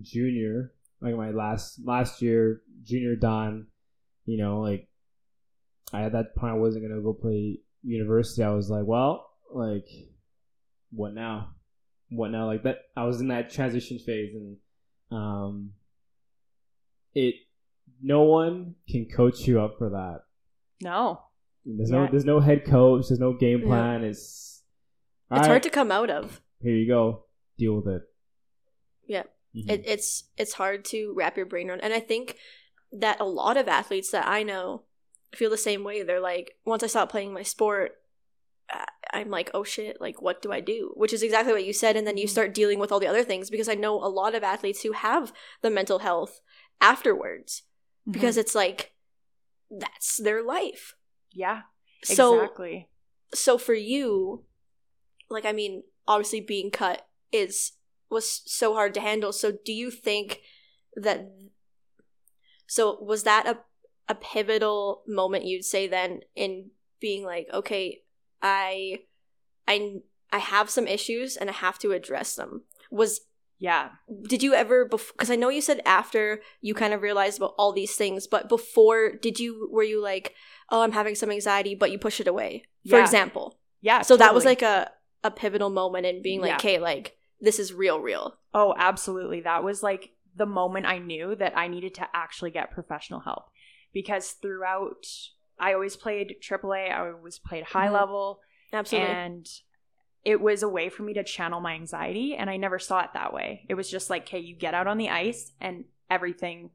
junior, 0.01 0.74
like 1.01 1.15
my 1.15 1.31
last 1.31 1.79
last 1.86 2.21
year 2.21 2.62
junior 2.83 3.15
done. 3.15 3.67
You 4.25 4.38
know, 4.38 4.59
like 4.59 4.89
I 5.93 6.03
at 6.03 6.12
that 6.12 6.36
point 6.36 6.53
I 6.53 6.57
wasn't 6.57 6.88
gonna 6.88 7.01
go 7.01 7.13
play 7.13 7.59
university. 7.88 8.44
I 8.44 8.50
was 8.51 8.70
like, 8.70 8.86
well, 8.86 9.29
like 9.51 9.88
what 10.91 11.13
now? 11.13 11.50
What 12.10 12.32
now? 12.32 12.46
Like 12.46 12.63
that. 12.63 12.77
I 12.96 13.06
was 13.06 13.22
in 13.22 13.29
that 13.29 13.50
transition 13.50 13.98
phase, 14.00 14.34
and 14.36 14.58
um, 15.12 15.72
it. 17.13 17.36
No 18.01 18.24
one 18.24 18.75
can 18.88 19.08
coach 19.10 19.48
you 19.48 19.60
up 19.62 19.75
for 19.79 19.89
that. 19.89 20.20
No. 20.82 21.22
There's 21.65 21.89
Yeah. 21.89 22.06
no 22.06 22.08
there's 22.12 22.25
no 22.25 22.39
head 22.39 22.65
coach. 22.65 23.06
There's 23.10 23.20
no 23.20 23.34
game 23.34 23.62
Yeah. 23.62 23.65
plan. 23.67 24.03
It's 24.03 24.63
It's 25.32 25.48
hard 25.48 25.63
to 25.63 25.70
come 25.70 25.91
out 25.91 26.10
of. 26.10 26.41
Here 26.62 26.75
you 26.75 26.88
go. 26.88 27.25
Deal 27.58 27.75
with 27.75 27.88
it. 27.88 28.01
Yeah. 29.08 29.24
Mhm. 29.56 29.70
it, 29.72 29.84
it's 29.86 30.29
it's 30.38 30.53
hard 30.53 30.86
to 30.86 31.13
wrap 31.15 31.38
your 31.38 31.46
brain 31.46 31.70
around 31.70 31.79
and 31.79 31.94
i 31.94 32.00
think 32.01 32.38
that 32.91 33.20
a 33.20 33.25
lot 33.25 33.56
of 33.58 33.67
athletes 33.70 34.12
that 34.12 34.27
i 34.27 34.44
know 34.44 34.84
feel 35.36 35.50
the 35.50 35.57
same 35.57 35.84
way. 35.84 36.03
They're 36.03 36.19
like 36.22 36.53
once 36.65 36.84
i 36.84 36.88
stop 36.88 37.10
playing 37.12 37.34
my 37.34 37.43
sport 37.43 37.93
uh, 38.74 38.84
i'm 39.13 39.29
like 39.29 39.50
oh 39.53 39.63
shit 39.63 40.01
like 40.01 40.22
what 40.22 40.41
do 40.41 40.51
i 40.51 40.60
do? 40.60 40.91
Which 40.96 41.13
is 41.13 41.24
exactly 41.24 41.53
what 41.53 41.65
you 41.65 41.74
said 41.74 41.96
and 41.96 42.05
then 42.07 42.17
you 42.17 42.25
Mhm. 42.27 42.29
start 42.31 42.53
dealing 42.53 42.79
with 42.79 42.91
all 42.91 43.00
the 43.00 43.07
other 43.07 43.24
things 43.24 43.50
because 43.50 43.69
i 43.69 43.75
know 43.75 43.96
a 44.03 44.10
lot 44.10 44.36
of 44.36 44.43
athletes 44.43 44.81
who 44.84 44.91
have 44.93 45.31
the 45.62 45.69
mental 45.69 46.00
health 46.00 46.41
afterwards 46.81 47.63
because 48.10 48.38
it's 48.38 48.55
like 48.55 48.93
that's 49.69 50.15
their 50.17 50.41
life. 50.43 50.96
Yeah, 51.34 51.62
so 52.03 52.36
exactly. 52.41 52.88
so 53.34 53.57
for 53.57 53.74
you 53.74 54.46
like 55.29 55.43
i 55.46 55.51
mean 55.51 55.84
obviously 56.07 56.39
being 56.39 56.72
cut 56.72 57.05
is 57.34 57.74
was 58.10 58.41
so 58.46 58.74
hard 58.74 58.93
to 58.93 59.01
handle. 59.01 59.34
So 59.34 59.51
do 59.51 59.74
you 59.74 59.91
think 59.91 60.39
that 60.96 61.29
so 62.65 62.98
was 63.01 63.24
that 63.24 63.46
a 63.48 63.60
a 64.10 64.16
pivotal 64.16 65.04
moment 65.08 65.46
you'd 65.46 65.66
say 65.66 65.88
then 65.88 66.22
in 66.36 66.70
being 67.00 67.24
like 67.26 67.48
okay 67.54 68.02
i 68.42 69.00
i 69.68 69.96
i 70.32 70.38
have 70.38 70.70
some 70.70 70.88
issues 70.88 71.36
and 71.38 71.50
i 71.50 71.54
have 71.54 71.78
to 71.80 71.92
address 71.92 72.36
them 72.36 72.64
was 72.92 73.22
yeah. 73.60 73.90
did 74.30 74.44
you 74.44 74.54
ever 74.54 74.86
because 74.86 75.32
i 75.32 75.36
know 75.36 75.50
you 75.50 75.62
said 75.62 75.82
after 75.86 76.42
you 76.62 76.74
kind 76.76 76.94
of 76.94 77.02
realized 77.02 77.38
about 77.38 77.56
all 77.58 77.74
these 77.74 77.96
things 77.96 78.28
but 78.28 78.48
before 78.48 79.14
did 79.22 79.40
you 79.40 79.68
were 79.72 79.84
you 79.84 80.02
like 80.02 80.36
oh 80.70 80.82
i'm 80.84 80.92
having 80.92 81.16
some 81.16 81.32
anxiety 81.32 81.74
but 81.74 81.92
you 81.92 81.98
push 81.98 82.20
it 82.20 82.28
away 82.28 82.64
for 82.88 82.98
Yeah. 82.98 83.04
example 83.04 83.58
Yeah. 83.82 84.04
so 84.04 84.16
that 84.18 84.34
was 84.36 84.46
like 84.46 84.62
a 84.62 84.92
a 85.24 85.32
pivotal 85.32 85.72
moment 85.72 86.06
in 86.06 86.22
being 86.22 86.40
like 86.40 86.50
Yeah. 86.50 86.56
okay 86.58 86.78
like 86.80 87.18
this 87.42 87.60
is 87.60 87.74
real 87.74 88.00
real 88.00 88.38
Oh, 88.54 88.74
absolutely. 88.76 89.42
That 89.42 89.64
was 89.64 89.84
like 89.84 90.10
the 90.36 90.48
moment 90.48 90.88
I 90.88 90.98
knew 90.98 91.36
that 91.36 91.56
I 91.56 91.68
needed 91.68 91.94
to 91.96 92.08
actually 92.12 92.50
get 92.50 92.72
professional 92.72 93.20
help 93.20 93.44
because 93.94 94.32
throughout 94.32 95.06
I 95.60 95.74
always 95.74 95.96
played 95.96 96.36
AAA, 96.41 96.91
I 96.91 97.10
always 97.12 97.39
played 97.39 97.63
high 97.63 97.88
Mhm. 97.88 97.94
level, 97.94 98.41
absolutely 98.72 99.10
and 99.10 99.48
it 100.24 100.41
was 100.41 100.62
a 100.62 100.67
way 100.70 100.89
for 100.89 101.03
me 101.03 101.13
to 101.13 101.24
channel 101.24 101.62
my 101.62 101.74
anxiety 101.74 102.36
and 102.36 102.50
I 102.50 102.58
never 102.58 102.79
saw 102.79 103.00
it 103.00 103.12
that 103.13 103.34
way. 103.34 103.65
It 103.70 103.75
was 103.75 103.89
just 103.89 104.10
like, 104.10 104.24
"Okay, 104.24 104.39
you 104.39 104.56
get 104.56 104.74
out 104.74 104.86
on 104.88 104.98
the 104.98 105.10
ice 105.10 105.53
and 105.62 105.86
everything 106.10 106.72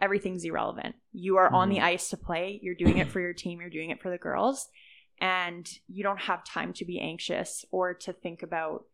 everything's 0.00 0.44
irrelevant. 0.44 0.94
You 1.12 1.38
are 1.38 1.52
on 1.52 1.70
the 1.70 1.80
ice 1.80 2.10
to 2.10 2.16
play, 2.16 2.60
you're 2.62 2.76
doing 2.76 2.98
it 2.98 3.10
for 3.10 3.18
your 3.20 3.32
team, 3.34 3.60
you're 3.60 3.68
doing 3.68 3.90
it 3.90 4.00
for 4.00 4.10
the 4.10 4.16
girls, 4.18 4.68
and 5.20 5.68
you 5.88 6.04
don't 6.04 6.20
have 6.20 6.44
time 6.44 6.72
to 6.74 6.84
be 6.84 7.00
anxious 7.00 7.64
or 7.72 7.94
to 7.94 8.12
think 8.12 8.42
about 8.44 8.84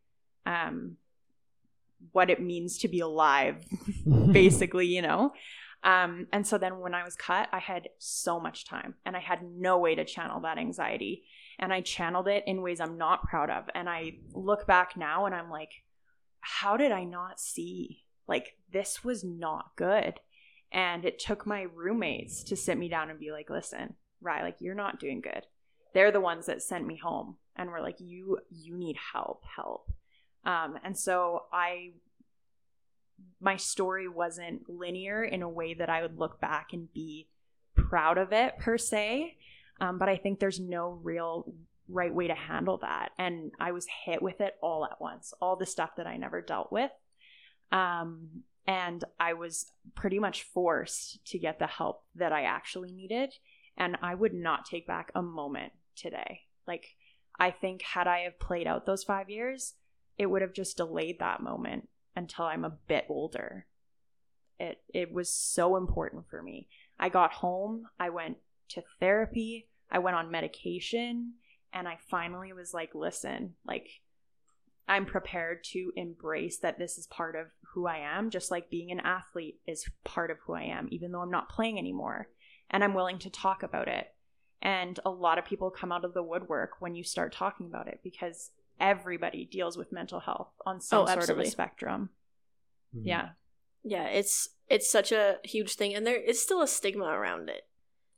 um 0.47 0.97
what 2.11 2.29
it 2.29 2.41
means 2.41 2.79
to 2.79 2.87
be 2.87 2.99
alive 2.99 3.63
basically, 4.31 4.87
you 4.87 5.01
know. 5.01 5.31
Um, 5.85 6.25
and 6.33 6.45
so 6.45 6.57
then 6.57 6.79
when 6.79 6.95
I 6.95 7.03
was 7.03 7.15
cut, 7.15 7.47
I 7.53 7.59
had 7.59 7.89
so 7.99 8.39
much 8.39 8.65
time 8.65 8.95
and 9.05 9.15
I 9.15 9.19
had 9.19 9.43
no 9.43 9.77
way 9.77 9.93
to 9.93 10.03
channel 10.03 10.41
that 10.41 10.57
anxiety. 10.57 11.23
And 11.59 11.71
I 11.71 11.81
channeled 11.81 12.27
it 12.27 12.43
in 12.47 12.63
ways 12.63 12.79
I'm 12.79 12.97
not 12.97 13.23
proud 13.23 13.51
of. 13.51 13.69
And 13.75 13.87
I 13.87 14.17
look 14.33 14.65
back 14.65 14.97
now 14.97 15.27
and 15.27 15.35
I'm 15.35 15.51
like, 15.51 15.69
how 16.41 16.75
did 16.75 16.91
I 16.91 17.03
not 17.03 17.39
see? 17.39 18.03
Like, 18.27 18.57
this 18.73 19.03
was 19.03 19.23
not 19.23 19.75
good. 19.75 20.19
And 20.71 21.05
it 21.05 21.19
took 21.19 21.45
my 21.45 21.61
roommates 21.61 22.43
to 22.45 22.55
sit 22.55 22.77
me 22.79 22.89
down 22.89 23.11
and 23.11 23.19
be 23.19 23.31
like, 23.31 23.51
listen, 23.51 23.93
Rye, 24.21 24.41
like, 24.41 24.57
you're 24.59 24.73
not 24.73 24.99
doing 24.99 25.21
good. 25.21 25.45
They're 25.93 26.11
the 26.11 26.19
ones 26.19 26.47
that 26.47 26.63
sent 26.63 26.87
me 26.87 26.97
home 26.97 27.37
and 27.55 27.69
were 27.69 27.81
like, 27.81 27.99
you, 27.99 28.39
you 28.49 28.75
need 28.75 28.97
help, 29.13 29.43
help. 29.55 29.91
Um, 30.45 30.77
and 30.83 30.97
so 30.97 31.43
I 31.53 31.91
my 33.39 33.57
story 33.57 34.07
wasn't 34.07 34.69
linear 34.69 35.23
in 35.23 35.41
a 35.41 35.49
way 35.49 35.73
that 35.73 35.89
I 35.89 36.01
would 36.01 36.17
look 36.17 36.39
back 36.39 36.69
and 36.73 36.91
be 36.93 37.27
proud 37.75 38.17
of 38.17 38.33
it 38.33 38.57
per 38.57 38.77
se. 38.77 39.37
Um, 39.79 39.99
but 39.99 40.09
I 40.09 40.17
think 40.17 40.39
there's 40.39 40.59
no 40.59 40.99
real 41.03 41.53
right 41.87 42.13
way 42.13 42.27
to 42.27 42.33
handle 42.33 42.77
that. 42.79 43.11
And 43.17 43.51
I 43.59 43.71
was 43.71 43.87
hit 44.05 44.21
with 44.21 44.41
it 44.41 44.55
all 44.61 44.85
at 44.85 44.99
once, 44.99 45.33
all 45.41 45.55
the 45.55 45.65
stuff 45.65 45.91
that 45.97 46.07
I 46.07 46.17
never 46.17 46.41
dealt 46.41 46.71
with. 46.71 46.91
Um, 47.71 48.43
and 48.67 49.03
I 49.19 49.33
was 49.33 49.71
pretty 49.93 50.17
much 50.17 50.43
forced 50.43 51.23
to 51.27 51.37
get 51.37 51.59
the 51.59 51.67
help 51.67 52.03
that 52.15 52.31
I 52.31 52.43
actually 52.43 52.91
needed. 52.91 53.33
And 53.77 53.97
I 54.01 54.15
would 54.15 54.33
not 54.33 54.65
take 54.65 54.87
back 54.87 55.11
a 55.13 55.21
moment 55.21 55.73
today. 55.95 56.41
Like, 56.65 56.95
I 57.37 57.51
think 57.51 57.81
had 57.81 58.07
I 58.07 58.19
have 58.19 58.39
played 58.39 58.65
out 58.65 58.85
those 58.85 59.03
five 59.03 59.29
years, 59.29 59.73
it 60.17 60.27
would 60.27 60.41
have 60.41 60.53
just 60.53 60.77
delayed 60.77 61.19
that 61.19 61.41
moment 61.41 61.89
until 62.15 62.45
I'm 62.45 62.65
a 62.65 62.77
bit 62.87 63.05
older. 63.09 63.65
It 64.59 64.81
it 64.93 65.11
was 65.11 65.29
so 65.29 65.75
important 65.75 66.27
for 66.29 66.41
me. 66.41 66.67
I 66.99 67.09
got 67.09 67.33
home, 67.33 67.87
I 67.99 68.09
went 68.09 68.37
to 68.69 68.83
therapy, 68.99 69.67
I 69.91 69.99
went 69.99 70.15
on 70.15 70.31
medication, 70.31 71.33
and 71.73 71.87
I 71.87 71.97
finally 72.09 72.53
was 72.53 72.73
like, 72.73 72.95
listen, 72.95 73.55
like 73.65 73.87
I'm 74.87 75.05
prepared 75.05 75.63
to 75.71 75.91
embrace 75.95 76.59
that 76.59 76.77
this 76.77 76.97
is 76.97 77.07
part 77.07 77.35
of 77.35 77.47
who 77.73 77.87
I 77.87 77.97
am, 77.97 78.29
just 78.29 78.51
like 78.51 78.69
being 78.69 78.91
an 78.91 78.99
athlete 78.99 79.59
is 79.65 79.89
part 80.03 80.31
of 80.31 80.37
who 80.45 80.53
I 80.53 80.63
am, 80.63 80.87
even 80.91 81.11
though 81.11 81.21
I'm 81.21 81.31
not 81.31 81.49
playing 81.49 81.79
anymore. 81.79 82.27
And 82.69 82.83
I'm 82.83 82.93
willing 82.93 83.19
to 83.19 83.29
talk 83.29 83.63
about 83.63 83.87
it. 83.87 84.07
And 84.61 84.99
a 85.05 85.09
lot 85.09 85.37
of 85.37 85.45
people 85.45 85.69
come 85.69 85.91
out 85.91 86.05
of 86.05 86.13
the 86.13 86.23
woodwork 86.23 86.73
when 86.79 86.95
you 86.95 87.03
start 87.03 87.33
talking 87.33 87.67
about 87.67 87.87
it 87.87 87.99
because 88.03 88.51
everybody 88.79 89.45
deals 89.45 89.77
with 89.77 89.91
mental 89.91 90.19
health 90.19 90.49
on 90.65 90.79
some 90.81 91.03
Oh, 91.03 91.05
sort 91.05 91.29
of 91.29 91.39
a 91.39 91.45
spectrum. 91.45 92.09
Mhm. 92.95 93.01
Yeah. 93.05 93.29
yeah 93.83 94.07
it's 94.07 94.49
it's 94.69 94.89
such 94.89 95.11
a 95.11 95.37
huge 95.43 95.75
thing 95.75 95.93
and 95.93 96.05
there 96.07 96.17
is 96.19 96.41
still 96.41 96.61
a 96.61 96.67
stigma 96.67 97.05
around 97.05 97.49
it 97.49 97.67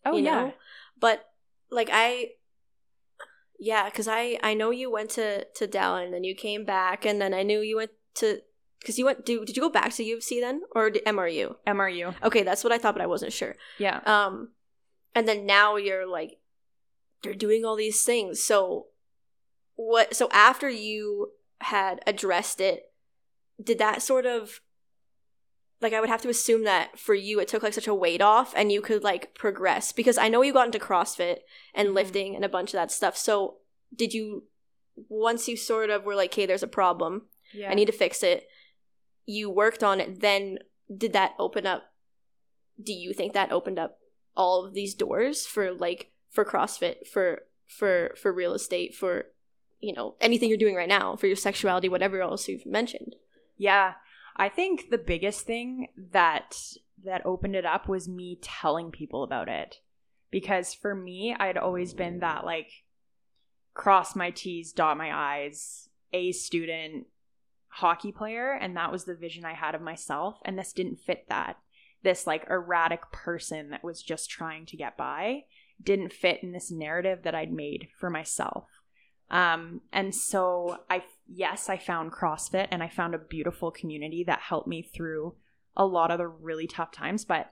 Oh 0.06 0.16
you 0.18 0.24
yeah. 0.26 0.36
know? 0.36 0.54
But 1.00 1.30
like 1.70 1.90
I 1.92 2.32
Yeah, 3.60 3.86
because 3.90 4.08
I 4.08 4.40
I 4.44 4.54
know 4.54 4.70
you 4.72 4.92
went 4.92 5.10
to 5.12 5.44
to 5.46 5.68
Dallin 5.68 6.06
and 6.06 6.14
then 6.14 6.24
you 6.24 6.36
came 6.36 6.64
back 6.66 7.06
and 7.06 7.20
then 7.22 7.34
I 7.34 7.44
knew 7.44 7.60
you 7.62 7.78
went 7.78 7.92
to 8.16 8.42
because 8.80 9.00
you 9.00 9.06
went. 9.06 9.26
Do 9.26 9.44
did 9.44 9.58
you 9.58 9.62
go 9.62 9.70
back 9.70 9.92
to 9.94 10.04
U 10.04 10.18
of 10.18 10.24
C 10.24 10.40
then 10.40 10.62
or 10.76 10.90
did 10.92 11.04
MRU? 11.06 11.56
MRU. 11.66 12.14
Okay, 12.24 12.44
that's 12.44 12.64
what 12.64 12.72
I 12.72 12.78
thought, 12.78 12.94
but 12.94 13.02
I 13.02 13.08
wasn't 13.08 13.34
sure. 13.34 13.56
Yeah. 13.80 14.00
Um, 14.06 14.52
and 15.16 15.28
then 15.28 15.48
now 15.48 15.76
you're 15.78 16.06
like, 16.06 16.38
you're 17.24 17.34
doing 17.34 17.66
all 17.66 17.76
these 17.76 18.04
things. 18.04 18.42
So, 18.42 18.88
what? 19.77 20.13
So 20.15 20.27
after 20.31 20.69
you 20.69 21.31
had 21.62 22.01
addressed 22.05 22.60
it, 22.60 22.91
did 23.63 23.77
that 23.79 24.01
sort 24.01 24.25
of 24.25 24.60
like 25.79 25.93
I 25.93 26.00
would 26.01 26.10
have 26.10 26.22
to 26.24 26.29
assume 26.29 26.63
that 26.65 27.00
for 27.00 27.13
you 27.13 27.39
it 27.39 27.48
took 27.48 27.62
like 27.63 27.74
such 27.74 27.88
a 27.88 27.93
weight 27.93 28.22
off 28.22 28.51
and 28.55 28.72
you 28.72 28.81
could 28.81 29.03
like 29.03 29.34
progress 29.36 29.91
because 29.91 30.17
I 30.17 30.27
know 30.27 30.41
you 30.41 30.51
got 30.51 30.65
into 30.65 30.79
CrossFit 30.79 31.39
and 31.74 31.89
Mhm. 31.89 31.93
lifting 31.93 32.36
and 32.36 32.43
a 32.43 32.50
bunch 32.50 32.69
of 32.74 32.77
that 32.79 32.91
stuff. 32.91 33.15
So 33.15 33.60
did 33.96 34.13
you 34.13 34.48
once 35.07 35.48
you 35.48 35.55
sort 35.55 35.91
of 35.91 36.03
were 36.03 36.15
like, 36.15 36.31
"Okay, 36.34 36.46
there's 36.48 36.63
a 36.63 36.67
problem. 36.67 37.29
Yeah. 37.53 37.69
I 37.72 37.75
need 37.75 37.86
to 37.86 37.91
fix 37.91 38.24
it." 38.24 38.48
You 39.25 39.50
worked 39.51 39.84
on 39.84 40.01
it. 40.01 40.19
Then 40.22 40.60
did 40.96 41.13
that 41.13 41.36
open 41.38 41.67
up? 41.67 41.93
Do 42.81 42.93
you 42.93 43.13
think 43.13 43.34
that 43.34 43.51
opened 43.51 43.77
up 43.77 44.00
all 44.36 44.65
of 44.65 44.74
these 44.74 44.96
doors 44.96 45.46
for 45.46 45.72
like 45.74 46.12
for 46.29 46.43
CrossFit, 46.43 47.07
for 47.07 47.48
for 47.67 48.15
for 48.19 48.31
real 48.34 48.53
estate, 48.53 48.96
for 48.96 49.31
you 49.79 49.93
know 49.93 50.15
anything 50.22 50.50
you're 50.50 50.57
doing 50.57 50.75
right 50.75 50.89
now, 50.89 51.15
for 51.15 51.27
your 51.27 51.36
sexuality, 51.36 51.89
whatever 51.89 52.22
else 52.22 52.48
you've 52.48 52.65
mentioned? 52.65 53.15
Yeah. 53.57 53.93
I 54.36 54.50
think 54.50 54.89
the 54.91 55.00
biggest 55.00 55.46
thing 55.46 55.88
that 56.12 56.55
that 57.03 57.25
opened 57.25 57.55
it 57.55 57.65
up 57.65 57.88
was 57.88 58.07
me 58.07 58.38
telling 58.41 58.91
people 58.91 59.24
about 59.24 59.48
it. 59.48 59.77
Because 60.29 60.74
for 60.74 60.93
me, 60.93 61.36
I'd 61.39 61.57
always 61.57 61.93
been 61.93 62.19
that 62.19 62.46
like 62.46 62.69
cross 63.74 64.15
my 64.15 64.31
T's, 64.31 64.74
dot 64.74 64.98
my 64.98 65.12
I's, 65.12 65.89
A 66.13 66.31
student 66.31 67.07
hockey 67.69 68.12
player, 68.12 68.53
and 68.53 68.75
that 68.75 68.91
was 68.91 69.05
the 69.05 69.15
vision 69.15 69.46
I 69.46 69.53
had 69.53 69.75
of 69.75 69.81
myself. 69.81 70.39
And 70.43 70.57
this 70.57 70.74
didn't 70.74 71.00
fit 71.00 71.25
that. 71.29 71.57
This 72.03 72.27
like 72.27 72.48
erratic 72.50 73.12
person 73.12 73.69
that 73.69 73.84
was 73.84 74.03
just 74.03 74.29
trying 74.29 74.65
to 74.67 74.77
get 74.77 74.98
by 74.98 75.46
didn't 75.81 76.13
fit 76.13 76.41
in 76.43 76.51
this 76.51 76.72
narrative 76.72 77.19
that 77.24 77.36
I'd 77.36 77.51
made 77.51 77.88
for 78.00 78.10
myself. 78.10 78.65
Um, 79.29 79.81
and 79.91 80.13
so 80.15 80.77
I, 80.89 81.03
yes, 81.27 81.69
I 81.69 81.77
found 81.77 82.12
CrossFit 82.13 82.67
and 82.72 82.81
I 82.81 82.88
found 82.88 83.13
a 83.13 83.19
beautiful 83.19 83.72
community 83.72 84.24
that 84.25 84.39
helped 84.39 84.67
me 84.67 84.81
through 84.81 85.36
a 85.75 85.86
lot 85.86 86.12
of 86.12 86.17
the 86.17 86.27
really 86.27 86.65
tough 86.67 86.91
times, 86.91 87.25
but 87.25 87.51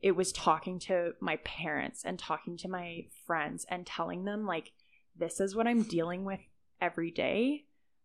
it 0.00 0.12
was 0.12 0.30
talking 0.32 0.78
to 0.80 1.12
my 1.20 1.36
parents 1.36 2.04
and 2.04 2.18
talking 2.18 2.56
to 2.58 2.68
my 2.68 3.06
friends 3.26 3.66
and 3.68 3.86
telling 3.86 4.24
them 4.24 4.46
like, 4.46 4.72
this 5.18 5.40
is 5.40 5.56
what 5.56 5.66
I'm 5.66 5.82
dealing 5.82 6.24
with 6.24 6.40
every 6.80 7.10
day. 7.10 7.64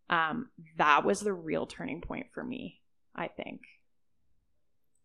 Um, 0.10 0.50
that 0.78 1.06
was 1.06 1.20
the 1.20 1.34
real 1.34 1.66
turning 1.68 2.02
point 2.02 2.28
for 2.34 2.44
me, 2.44 2.82
I 3.16 3.28
think 3.28 3.62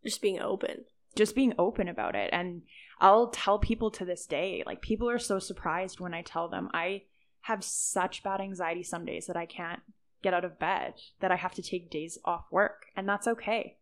Just 0.04 0.22
being 0.22 0.40
open. 0.40 0.84
just 1.14 1.34
being 1.34 1.54
open 1.58 1.88
about 1.88 2.14
it 2.14 2.28
and 2.32 2.62
i'll 3.00 3.28
tell 3.28 3.58
people 3.58 3.90
to 3.90 4.04
this 4.04 4.26
day 4.26 4.62
like 4.66 4.80
people 4.82 5.08
are 5.08 5.18
so 5.18 5.38
surprised 5.38 5.98
when 6.00 6.12
i 6.14 6.22
tell 6.22 6.48
them 6.48 6.68
i 6.74 7.02
have 7.46 7.64
such 7.64 8.22
bad 8.22 8.40
anxiety 8.40 8.82
some 8.82 9.04
days 9.04 9.26
that 9.26 9.36
i 9.36 9.46
can't 9.46 9.80
get 10.22 10.34
out 10.34 10.44
of 10.44 10.58
bed 10.58 10.94
that 11.20 11.30
i 11.30 11.36
have 11.36 11.54
to 11.54 11.62
take 11.62 11.90
days 11.90 12.18
off 12.24 12.46
work 12.50 12.86
and 12.96 13.08
that's 13.08 13.28
okay. 13.28 13.76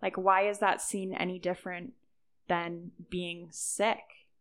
Like 0.00 0.16
why 0.16 0.48
is 0.48 0.58
that 0.58 0.80
seen 0.80 1.12
any 1.12 1.38
different 1.38 1.92
than 2.48 2.92
being 3.10 3.48
sick? 3.50 3.98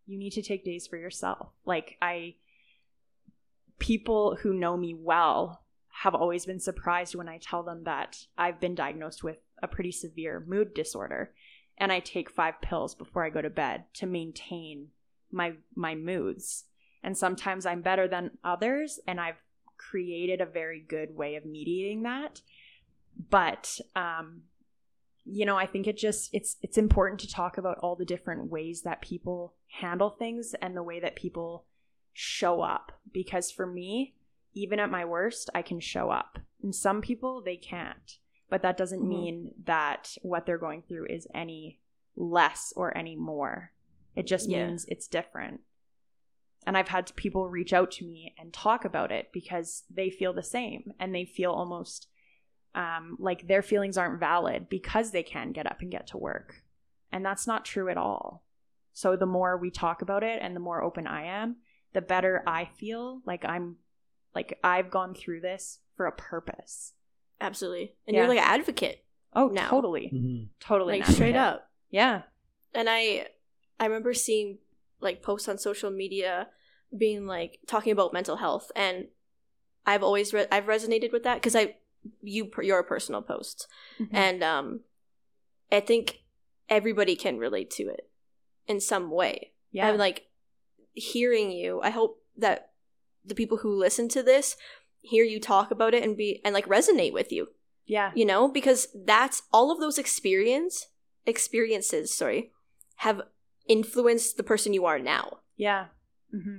You 0.07 0.17
need 0.17 0.31
to 0.31 0.41
take 0.41 0.63
days 0.63 0.87
for 0.87 0.97
yourself. 0.97 1.49
Like 1.65 1.97
i 2.01 2.35
people 3.77 4.37
who 4.41 4.53
know 4.53 4.77
me 4.77 4.93
well 4.93 5.63
have 6.03 6.15
always 6.15 6.45
been 6.45 6.59
surprised 6.59 7.15
when 7.15 7.29
i 7.29 7.37
tell 7.37 7.63
them 7.63 7.83
that 7.85 8.25
i've 8.37 8.59
been 8.59 8.75
diagnosed 8.75 9.23
with 9.23 9.37
a 9.61 9.67
pretty 9.67 9.91
severe 9.91 10.43
mood 10.45 10.73
disorder 10.73 11.33
and 11.79 11.91
I 11.91 12.01
take 12.01 12.29
five 12.29 12.61
pills 12.61 12.93
before 12.93 13.25
I 13.25 13.29
go 13.29 13.41
to 13.41 13.49
bed 13.49 13.85
to 13.95 14.05
maintain 14.05 14.89
my 15.31 15.53
my 15.75 15.95
moods. 15.95 16.65
And 17.03 17.17
sometimes 17.17 17.65
I'm 17.65 17.81
better 17.81 18.07
than 18.07 18.31
others 18.43 18.99
and 19.07 19.19
I've 19.19 19.41
created 19.77 20.41
a 20.41 20.45
very 20.45 20.81
good 20.81 21.15
way 21.15 21.35
of 21.35 21.45
mediating 21.45 22.03
that. 22.03 22.41
But 23.29 23.79
um 23.95 24.43
you 25.25 25.45
know, 25.45 25.57
I 25.57 25.67
think 25.67 25.85
it 25.85 25.97
just 25.97 26.29
it's 26.33 26.57
it's 26.61 26.77
important 26.77 27.19
to 27.21 27.31
talk 27.31 27.57
about 27.57 27.77
all 27.79 27.95
the 27.95 28.05
different 28.05 28.49
ways 28.49 28.81
that 28.81 29.01
people 29.01 29.53
handle 29.79 30.09
things 30.09 30.55
and 30.61 30.75
the 30.75 30.83
way 30.83 30.99
that 30.99 31.15
people 31.15 31.65
show 32.13 32.61
up 32.61 32.91
because 33.13 33.51
for 33.51 33.65
me, 33.67 34.15
even 34.53 34.79
at 34.79 34.89
my 34.89 35.05
worst, 35.05 35.49
I 35.53 35.61
can 35.61 35.79
show 35.79 36.09
up. 36.09 36.39
And 36.63 36.73
some 36.73 37.01
people 37.01 37.41
they 37.41 37.57
can't 37.57 38.17
but 38.49 38.63
that 38.63 38.77
doesn't 38.77 39.01
Mhm. 39.03 39.07
mean 39.07 39.53
that 39.65 40.17
what 40.23 40.47
they're 40.47 40.57
going 40.57 40.81
through 40.81 41.05
is 41.05 41.27
any 41.35 41.79
less 42.15 42.73
or 42.75 42.97
any 42.97 43.15
more. 43.15 43.71
It 44.15 44.25
just 44.25 44.49
Yeah. 44.49 44.65
means 44.67 44.85
it's 44.85 45.07
different. 45.07 45.61
And 46.65 46.77
I've 46.77 46.89
had 46.89 47.15
people 47.15 47.49
reach 47.49 47.73
out 47.73 47.91
to 47.91 48.05
me 48.05 48.33
and 48.37 48.53
talk 48.53 48.85
about 48.85 49.11
it 49.11 49.29
because 49.33 49.83
they 49.89 50.09
feel 50.09 50.33
the 50.33 50.43
same 50.43 50.91
and 50.99 51.15
they 51.15 51.25
feel 51.25 51.51
almost 51.51 52.07
um, 52.75 53.17
like 53.19 53.47
their 53.47 53.61
feelings 53.63 53.97
aren't 53.97 54.19
valid 54.19 54.69
because 54.69 55.11
they 55.11 55.23
can 55.23 55.51
get 55.51 55.65
up 55.69 55.81
and 55.81 55.89
get 55.91 56.07
to 56.07 56.17
work. 56.17 56.61
And 57.11 57.25
that's 57.25 57.47
not 57.47 57.65
true 57.65 57.89
at 57.89 57.97
all. 57.97 58.43
So 58.93 59.15
the 59.15 59.25
more 59.25 59.57
we 59.57 59.71
talk 59.71 60.01
about 60.01 60.23
it 60.23 60.39
and 60.41 60.55
the 60.55 60.59
more 60.59 60.83
open 60.83 61.07
I 61.07 61.23
am, 61.25 61.55
the 61.93 62.01
better 62.01 62.43
I 62.45 62.65
feel 62.77 63.21
like 63.25 63.45
I'm 63.45 63.77
like 64.35 64.59
I've 64.63 64.91
gone 64.91 65.15
through 65.15 65.41
this 65.41 65.79
for 65.95 66.05
a 66.05 66.11
purpose. 66.11 66.93
Absolutely. 67.41 67.93
And 68.05 68.13
Yeah. 68.15 68.21
you're 68.23 68.29
like 68.29 68.37
an 68.39 68.43
advocate, 68.43 69.03
Oh, 69.33 69.47
Now. 69.47 69.69
totally. 69.69 70.11
Mm-hmm. 70.13 70.43
Totally. 70.59 70.99
like 70.99 71.07
straight 71.09 71.35
up. 71.35 71.69
Yeah. 71.89 72.23
And 72.75 72.87
I 72.89 73.27
I 73.79 73.85
remember 73.85 74.13
seeing 74.13 74.59
like 75.01 75.21
posts 75.21 75.47
on 75.47 75.57
social 75.57 75.91
media 75.91 76.47
being 76.97 77.25
like 77.25 77.59
talking 77.67 77.91
about 77.91 78.13
mental 78.13 78.37
health 78.37 78.71
and 78.75 79.07
I've 79.85 80.03
always 80.03 80.33
re- 80.33 80.47
I've 80.51 80.65
resonated 80.65 81.11
with 81.11 81.23
that 81.23 81.41
cuz 81.41 81.55
I 81.55 81.75
you 82.21 82.49
your 82.61 82.83
personal 82.83 83.21
posts 83.21 83.67
Mm-hmm. 83.99 84.15
and 84.15 84.43
um 84.43 84.79
I 85.71 85.79
think 85.81 86.21
everybody 86.69 87.15
can 87.15 87.37
relate 87.37 87.69
to 87.71 87.83
it 87.83 88.09
in 88.67 88.79
some 88.79 89.11
way. 89.11 89.53
yeah. 89.71 89.87
I'm 89.89 89.97
like 89.97 90.27
hearing 90.93 91.51
you. 91.51 91.79
I 91.81 91.89
hope 91.89 92.23
that 92.37 92.71
the 93.25 93.35
people 93.35 93.57
who 93.57 93.73
listen 93.75 94.07
to 94.09 94.23
this 94.23 94.55
hear 95.01 95.23
you 95.23 95.39
talk 95.39 95.71
about 95.71 95.93
it 95.93 96.03
and 96.03 96.17
be 96.17 96.41
and 96.43 96.53
like 96.53 96.65
resonate 96.67 97.13
with 97.13 97.31
you 97.31 97.47
yeah. 97.85 98.11
you 98.15 98.25
know 98.25 98.47
because 98.47 98.87
that's 99.05 99.43
all 99.53 99.71
of 99.71 99.79
those 99.79 99.97
experience 99.97 100.87
experiences 101.25 102.13
sorry 102.13 102.51
have 102.97 103.21
influenced 103.69 104.35
the 104.35 104.43
person 104.43 104.73
you 104.73 104.85
are 104.85 104.99
now 104.99 105.37
Yeah. 105.55 105.85
hmm 106.31 106.57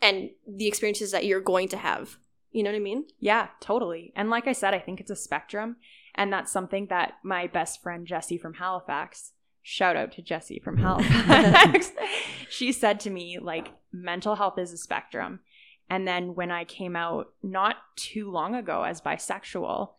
and 0.00 0.30
the 0.48 0.66
experiences 0.66 1.12
that 1.12 1.24
you're 1.26 1.40
going 1.40 1.68
to 1.68 1.76
have 1.76 2.16
you 2.50 2.62
know 2.64 2.70
what 2.70 2.76
i 2.76 2.80
mean 2.80 3.04
Yeah, 3.20 3.48
totally. 3.60 4.12
And 4.16 4.28
like 4.30 4.46
I 4.48 4.52
said, 4.52 4.74
I 4.74 4.80
think 4.80 5.00
it's 5.00 5.10
a 5.10 5.16
spectrum. 5.16 5.76
And 6.14 6.30
that's 6.32 6.52
something 6.52 6.86
that 6.88 7.14
my 7.22 7.46
best 7.46 7.80
friend 7.82 8.06
Jessie 8.06 8.36
from 8.36 8.54
Halifax, 8.54 9.32
shout 9.62 9.96
out 9.96 10.12
to 10.12 10.22
Jessie 10.22 10.60
from 10.62 10.76
Halifax, 10.86 11.92
she 12.50 12.72
said 12.72 13.00
to 13.00 13.10
me, 13.10 13.38
like, 13.40 13.68
mental 13.92 14.34
health 14.34 14.58
is 14.58 14.72
a 14.72 14.76
spectrum. 14.76 15.40
And 15.88 16.06
then 16.06 16.34
when 16.34 16.50
I 16.50 16.64
came 16.64 16.94
out 16.96 17.32
not 17.42 17.76
too 17.96 18.30
long 18.30 18.54
ago 18.54 18.82
as 18.82 19.00
bisexual, 19.00 19.90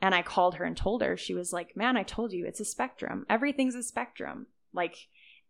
and 0.00 0.12
I 0.14 0.22
called 0.22 0.56
her 0.56 0.64
and 0.64 0.76
told 0.76 1.02
her, 1.02 1.16
she 1.16 1.34
was 1.34 1.52
like, 1.52 1.76
Man, 1.76 1.96
I 1.96 2.02
told 2.02 2.32
you 2.32 2.44
it's 2.46 2.58
a 2.60 2.64
spectrum. 2.64 3.26
Everything's 3.30 3.76
a 3.76 3.82
spectrum. 3.84 4.46
Like, 4.72 4.96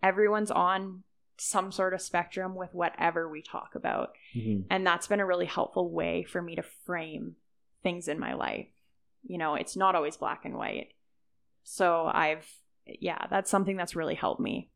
everyone's 0.03 0.51
on 0.51 1.03
some 1.39 1.73
sort 1.73 1.95
of 1.95 2.01
spectrum 2.03 2.55
with 2.55 2.73
whatever 2.75 3.29
we 3.29 3.43
talk 3.43 3.75
about. 3.75 4.11
Mm-hmm. 4.37 4.67
And 4.71 4.87
that's 4.87 5.07
been 5.07 5.21
a 5.21 5.27
really 5.27 5.47
helpful 5.47 5.91
way 5.91 6.25
for 6.25 6.41
me 6.43 6.57
to 6.57 6.63
frame 6.85 7.37
things 7.83 8.07
in 8.09 8.19
my 8.19 8.35
life. 8.35 8.69
You 9.27 9.39
know, 9.39 9.55
it's 9.55 9.77
not 9.77 9.95
always 9.95 10.17
black 10.17 10.45
and 10.45 10.55
white. 10.57 10.89
So 11.65 12.05
I've, 12.13 12.47
yeah, 12.87 13.27
that's 13.31 13.51
something 13.51 13.77
that's 13.77 13.97
really 13.97 14.15
helped 14.15 14.41
me. 14.41 14.71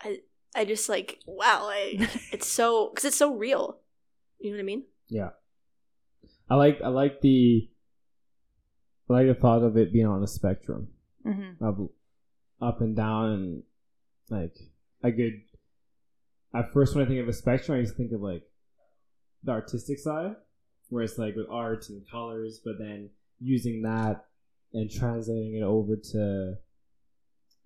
i 0.00 0.18
I 0.54 0.64
just 0.64 0.88
like 0.88 1.18
wow 1.26 1.68
I, 1.70 2.08
it's 2.32 2.48
so 2.48 2.88
because 2.88 3.04
it's 3.04 3.16
so 3.16 3.34
real 3.34 3.78
you 4.38 4.50
know 4.50 4.56
what 4.56 4.62
i 4.62 4.64
mean 4.64 4.84
Yeah. 5.08 5.30
I 6.48 6.54
like 6.54 6.80
I 6.82 6.88
like 6.88 7.20
the 7.20 7.68
I 9.10 9.12
like 9.12 9.26
the 9.26 9.34
thought 9.34 9.62
of 9.62 9.76
it 9.76 9.92
being 9.92 10.06
on 10.06 10.22
a 10.22 10.26
spectrum 10.26 10.88
Mm-hmm. 11.26 11.62
of 11.64 11.88
up 12.60 12.80
and 12.80 12.96
down 12.96 13.30
and 13.32 13.62
like 14.30 14.56
a 15.02 15.10
good 15.10 15.42
at 16.54 16.72
first 16.72 16.94
when 16.94 17.04
I 17.04 17.08
think 17.08 17.20
of 17.20 17.28
a 17.28 17.32
spectrum 17.32 17.76
I 17.76 17.80
used 17.80 17.92
to 17.92 17.96
think 17.98 18.12
of 18.12 18.20
like 18.20 18.42
the 19.44 19.52
artistic 19.52 19.98
side 19.98 20.36
where 20.88 21.02
it's 21.02 21.18
like 21.18 21.36
with 21.36 21.46
art 21.50 21.88
and 21.90 22.08
colors 22.10 22.60
but 22.64 22.78
then 22.78 23.10
using 23.40 23.82
that 23.82 24.24
and 24.72 24.90
translating 24.90 25.54
it 25.56 25.62
over 25.62 25.96
to 25.96 26.54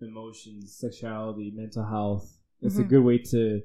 emotions, 0.01 0.75
sexuality, 0.77 1.53
mental 1.55 1.85
health. 1.85 2.37
It's 2.63 2.79
a 2.79 2.85
Mhm. 2.85 2.89
good 2.89 3.05
way 3.05 3.19
to 3.19 3.63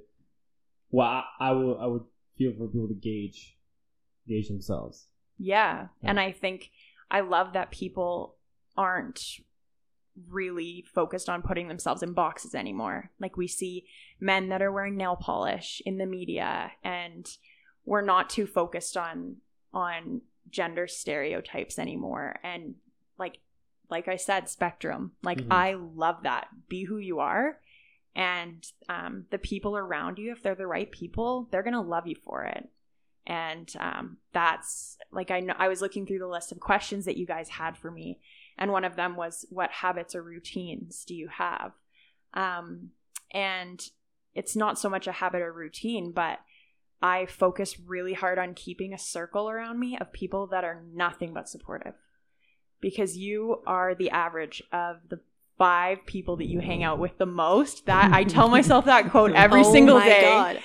well, 0.92 1.08
I, 1.08 1.24
I 1.40 1.52
would 1.52 1.78
I 1.78 1.88
would 1.88 2.04
feel 2.38 2.54
for 2.54 2.68
people 2.68 2.88
to 2.88 2.94
gauge 2.94 3.58
gauge 4.28 4.48
themselves. 4.48 5.08
Yeah. 5.38 5.88
Yeah. 6.02 6.10
And 6.10 6.20
I 6.20 6.32
think 6.32 6.72
I 7.12 7.22
love 7.22 7.54
that 7.54 7.72
people 7.72 8.36
aren't 8.78 9.40
really 10.30 10.86
focused 10.94 11.30
on 11.30 11.42
putting 11.42 11.68
themselves 11.68 12.02
in 12.04 12.14
boxes 12.14 12.56
anymore. 12.56 13.12
Like 13.20 13.38
we 13.38 13.48
see 13.48 13.86
men 14.20 14.50
that 14.50 14.62
are 14.62 14.72
wearing 14.72 14.96
nail 14.98 15.16
polish 15.16 15.82
in 15.86 15.98
the 15.98 16.06
media 16.06 16.72
and 16.84 17.28
we're 17.86 18.02
not 18.02 18.30
too 18.30 18.48
focused 18.48 18.98
on 18.98 19.38
on 19.74 20.22
gender 20.50 20.88
stereotypes 20.88 21.78
anymore 21.78 22.40
and 22.44 22.76
like 23.18 23.40
like 23.90 24.08
I 24.08 24.16
said 24.16 24.48
spectrum. 24.50 25.12
Like 25.22 25.40
Mhm. 25.40 25.48
I 25.52 25.74
love 25.74 26.24
that. 26.24 26.48
Be 26.70 26.86
who 26.86 26.98
you 26.98 27.20
are 27.20 27.60
and 28.16 28.66
um, 28.88 29.26
the 29.32 29.38
people 29.38 29.76
around 29.76 30.18
you 30.18 30.32
if 30.32 30.42
they're 30.42 30.56
the 30.56 30.66
right 30.66 30.90
people, 30.90 31.50
they're 31.52 31.64
going 31.64 31.74
to 31.74 31.82
love 31.82 32.08
you 32.08 32.16
for 32.24 32.46
it 32.46 32.70
and 33.28 33.74
um, 33.80 34.18
that's 34.34 34.98
like 35.12 35.32
I 35.32 35.40
know 35.40 35.56
I 35.58 35.68
was 35.68 35.82
looking 35.82 36.06
through 36.06 36.20
the 36.20 36.28
list 36.28 36.52
of 36.52 36.60
questions 36.60 37.06
that 37.06 37.18
you 37.18 37.26
guys 37.26 37.50
had 37.50 37.76
for 37.76 37.90
me, 37.90 38.20
and 38.58 38.72
one 38.72 38.84
of 38.86 38.96
them 38.96 39.16
was, 39.16 39.46
"What 39.50 39.72
habits 39.72 40.16
or 40.16 40.24
routines 40.24 41.04
do 41.06 41.16
you 41.16 41.28
have?" 41.28 41.72
Um, 42.34 42.92
and 43.32 43.82
it's 44.34 44.56
not 44.56 44.78
so 44.80 44.90
much 44.90 45.08
a 45.08 45.12
habit 45.14 45.42
or 45.42 45.52
routine, 45.54 46.12
but 46.12 46.40
I 47.02 47.26
focus 47.26 47.80
really 47.80 48.14
hard 48.14 48.38
on 48.40 48.54
keeping 48.54 48.94
a 48.94 48.98
circle 48.98 49.50
around 49.50 49.80
me 49.80 49.98
of 49.98 50.12
people 50.12 50.48
that 50.48 50.64
are 50.64 50.84
nothing 50.94 51.34
but 51.34 51.50
supportive, 51.50 51.94
because 52.82 53.18
you 53.18 53.62
are 53.66 53.96
the 53.96 54.10
average 54.10 54.62
of 54.72 54.98
the 55.10 55.20
five 55.58 56.06
people 56.06 56.36
that 56.38 56.48
you 56.50 56.60
hang 56.60 56.84
out 56.84 57.00
with 57.00 57.18
the 57.18 57.26
most. 57.26 57.86
That 57.86 58.12
I 58.14 58.24
tell 58.24 58.50
myself 58.58 58.86
that 58.86 59.10
quote 59.12 59.32
every 59.32 59.62
Oh 59.62 59.72
single 59.72 60.00
my 60.00 60.06
day 60.10 60.22
God. 60.22 60.60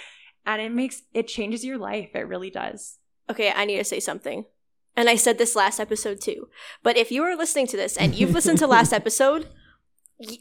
and 0.46 0.60
it 0.62 0.72
makes 0.72 1.02
it 1.14 1.28
changes 1.28 1.64
your 1.64 1.78
life 1.78 2.10
it 2.14 2.26
really 2.26 2.50
does 2.50 2.98
Okay, 3.30 3.52
I 3.54 3.64
need 3.64 3.76
to 3.76 3.84
say 3.84 4.00
something. 4.00 4.44
And 4.96 5.08
I 5.08 5.16
said 5.16 5.38
this 5.38 5.56
last 5.56 5.80
episode 5.80 6.20
too. 6.20 6.48
But 6.82 6.96
if 6.96 7.10
you 7.10 7.22
are 7.22 7.36
listening 7.36 7.66
to 7.68 7.76
this 7.76 7.96
and 7.96 8.14
you've 8.14 8.32
listened 8.32 8.58
to 8.58 8.66
last 8.66 8.92
episode, 9.00 9.48
y- 10.18 10.38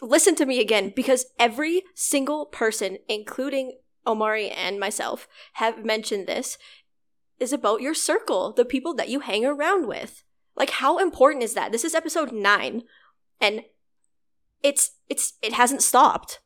listen 0.00 0.34
to 0.36 0.46
me 0.46 0.60
again 0.60 0.92
because 0.94 1.26
every 1.38 1.82
single 1.94 2.46
person, 2.46 2.98
including 3.08 3.78
Omari 4.06 4.50
and 4.50 4.80
myself, 4.80 5.28
have 5.54 5.84
mentioned 5.84 6.26
this 6.26 6.58
is 7.38 7.52
about 7.52 7.80
your 7.80 7.94
circle, 7.94 8.52
the 8.52 8.64
people 8.64 8.94
that 8.94 9.08
you 9.08 9.20
hang 9.20 9.44
around 9.44 9.86
with. 9.86 10.24
Like 10.56 10.70
how 10.70 10.98
important 10.98 11.44
is 11.44 11.54
that? 11.54 11.72
This 11.72 11.84
is 11.84 11.94
episode 11.94 12.32
9 12.32 12.82
and 13.40 13.62
it's 14.62 14.92
it's 15.08 15.34
it 15.42 15.52
hasn't 15.52 15.82
stopped. 15.82 16.40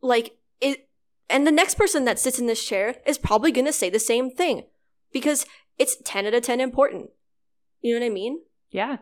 Like 0.00 0.38
it 0.60 0.88
and 1.28 1.46
the 1.46 1.52
next 1.52 1.74
person 1.74 2.04
that 2.04 2.18
sits 2.18 2.38
in 2.38 2.46
this 2.46 2.64
chair 2.64 2.96
is 3.06 3.18
probably 3.18 3.50
going 3.50 3.66
to 3.66 3.72
say 3.72 3.90
the 3.90 3.98
same 3.98 4.30
thing 4.30 4.64
because 5.12 5.46
it's 5.78 5.96
10 6.04 6.26
out 6.26 6.34
of 6.34 6.42
10 6.42 6.60
important. 6.60 7.10
You 7.82 7.94
know 7.94 8.00
what 8.00 8.06
I 8.10 8.14
mean? 8.14 8.40
yeah 8.70 8.96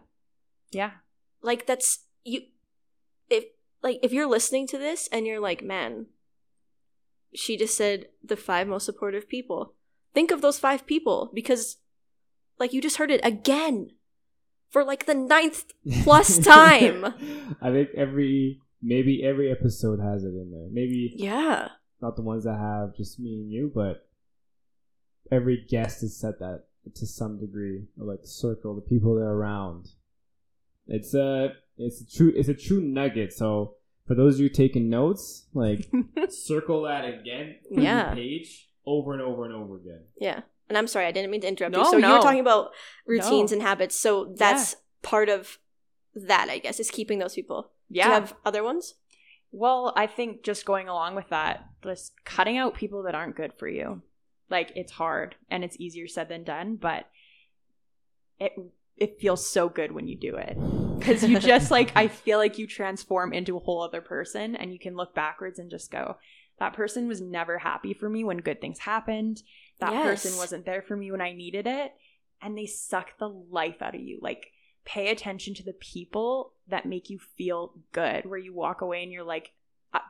yeah 0.70 0.90
Like 1.42 1.66
that's 1.66 2.04
you 2.24 2.42
if 3.30 3.44
like 3.82 3.98
if 4.02 4.12
you're 4.12 4.28
listening 4.28 4.66
to 4.68 4.78
this 4.78 5.08
and 5.12 5.26
you're 5.26 5.40
like, 5.40 5.62
"Man, 5.62 6.06
she 7.34 7.56
just 7.56 7.76
said 7.76 8.06
the 8.22 8.36
five 8.36 8.66
most 8.68 8.84
supportive 8.86 9.28
people." 9.28 9.74
Think 10.14 10.30
of 10.30 10.40
those 10.42 10.58
five 10.58 10.86
people 10.86 11.30
because 11.34 11.76
like 12.58 12.72
you 12.72 12.80
just 12.80 12.96
heard 12.98 13.10
it 13.10 13.20
again 13.24 13.90
for 14.70 14.84
like 14.84 15.06
the 15.06 15.14
ninth 15.14 15.64
Plus 16.02 16.38
time. 16.54 17.04
I 17.60 17.70
think 17.72 17.90
every 17.96 18.60
maybe 18.82 19.22
every 19.24 19.50
episode 19.50 19.98
has 20.00 20.24
it 20.24 20.28
in 20.28 20.50
there. 20.52 20.68
Maybe 20.70 21.14
Yeah. 21.16 21.68
not 22.00 22.16
the 22.16 22.22
ones 22.22 22.44
that 22.44 22.58
have 22.58 22.94
just 22.96 23.18
me 23.18 23.40
and 23.40 23.50
you, 23.50 23.72
but 23.74 24.06
every 25.30 25.64
guest 25.68 26.00
has 26.02 26.16
said 26.16 26.34
that 26.40 26.64
to 26.94 27.06
some 27.06 27.40
degree. 27.40 27.84
Or 27.98 28.06
like 28.06 28.22
the 28.22 28.28
circle, 28.28 28.74
the 28.74 28.80
people 28.82 29.14
they're 29.16 29.24
around. 29.30 29.88
It's 30.86 31.14
a 31.14 31.54
it's 31.78 32.00
a 32.00 32.06
true 32.16 32.32
it's 32.36 32.48
a 32.48 32.54
true 32.54 32.80
nugget. 32.80 33.32
So 33.32 33.74
for 34.06 34.14
those 34.14 34.34
of 34.34 34.40
you 34.40 34.48
taking 34.50 34.88
notes, 34.90 35.46
like 35.54 35.88
circle 36.28 36.82
that 36.82 37.04
again, 37.04 37.56
on 37.70 37.76
the 37.76 37.82
Yeah. 37.82 38.14
page 38.14 38.68
over 38.86 39.12
and 39.14 39.22
over 39.22 39.44
and 39.46 39.54
over 39.54 39.76
again. 39.76 40.02
Yeah. 40.20 40.40
And 40.68 40.76
I'm 40.78 40.86
sorry, 40.86 41.06
I 41.06 41.12
didn't 41.12 41.30
mean 41.30 41.40
to 41.42 41.48
interrupt 41.48 41.72
No, 41.72 41.80
you. 41.80 41.84
So 41.86 41.96
you 41.96 42.02
no. 42.02 42.16
were 42.16 42.22
talking 42.22 42.40
about 42.40 42.70
routines 43.06 43.50
No. 43.50 43.54
and 43.56 43.62
habits. 43.62 43.96
So 43.96 44.34
that's 44.36 44.76
part 45.02 45.28
of 45.28 45.58
that, 46.14 46.48
I 46.50 46.58
guess, 46.58 46.80
is 46.80 46.90
keeping 46.90 47.18
those 47.18 47.34
people. 47.34 47.70
yeah 47.90 48.04
Do 48.04 48.08
you 48.08 48.14
have 48.14 48.34
other 48.44 48.62
ones? 48.62 48.94
well 49.56 49.92
i 49.96 50.04
think 50.06 50.42
just 50.42 50.64
going 50.64 50.88
along 50.88 51.14
with 51.14 51.28
that 51.28 51.64
just 51.84 52.12
cutting 52.24 52.56
out 52.58 52.74
people 52.74 53.04
that 53.04 53.14
aren't 53.14 53.36
good 53.36 53.52
for 53.56 53.68
you 53.68 54.02
like 54.54 54.72
it's 54.76 54.92
hard 54.92 55.34
and 55.50 55.64
it's 55.64 55.76
easier 55.78 56.06
said 56.06 56.28
than 56.28 56.44
done 56.44 56.76
but 56.76 57.08
it 58.38 58.52
it 58.96 59.18
feels 59.20 59.44
so 59.44 59.68
good 59.68 59.90
when 59.90 60.06
you 60.06 60.16
do 60.16 60.36
it. 60.36 60.56
Because 60.98 61.24
you 61.24 61.40
just 61.40 61.72
like 61.72 61.92
i 61.96 62.06
feel 62.24 62.38
like 62.38 62.58
you 62.58 62.66
transform 62.66 63.32
into 63.32 63.56
a 63.56 63.60
whole 63.60 63.82
other 63.82 64.00
person 64.00 64.54
and 64.54 64.72
you 64.72 64.78
can 64.78 64.94
look 64.94 65.14
backwards 65.14 65.58
and 65.58 65.70
just 65.70 65.90
go 65.90 66.16
that 66.58 66.74
person 66.74 67.08
was 67.08 67.20
never 67.20 67.58
happy 67.58 67.94
for 67.94 68.08
me 68.08 68.22
when 68.22 68.38
good 68.38 68.60
things 68.60 68.78
happened. 68.78 69.42
That 69.80 70.02
person 70.04 70.36
wasn't 70.36 70.64
there 70.64 70.82
for 70.82 70.96
me 70.96 71.10
when 71.10 71.20
i 71.20 71.32
needed 71.32 71.66
it. 71.66 71.92
And 72.40 72.56
they 72.56 72.66
suck 72.66 73.18
the 73.18 73.28
life 73.28 73.82
out 73.82 73.94
of 73.94 74.00
you. 74.00 74.18
Like 74.22 74.52
pay 74.84 75.08
attention 75.08 75.54
to 75.54 75.64
the 75.64 75.72
people 75.72 76.52
that 76.68 76.86
make 76.86 77.10
you 77.10 77.18
feel 77.18 77.72
good 77.92 78.26
where 78.26 78.38
you 78.38 78.52
walk 78.54 78.82
away 78.82 79.02
and 79.02 79.10
you're 79.10 79.24
like 79.24 79.46
"Uh, 79.46 79.48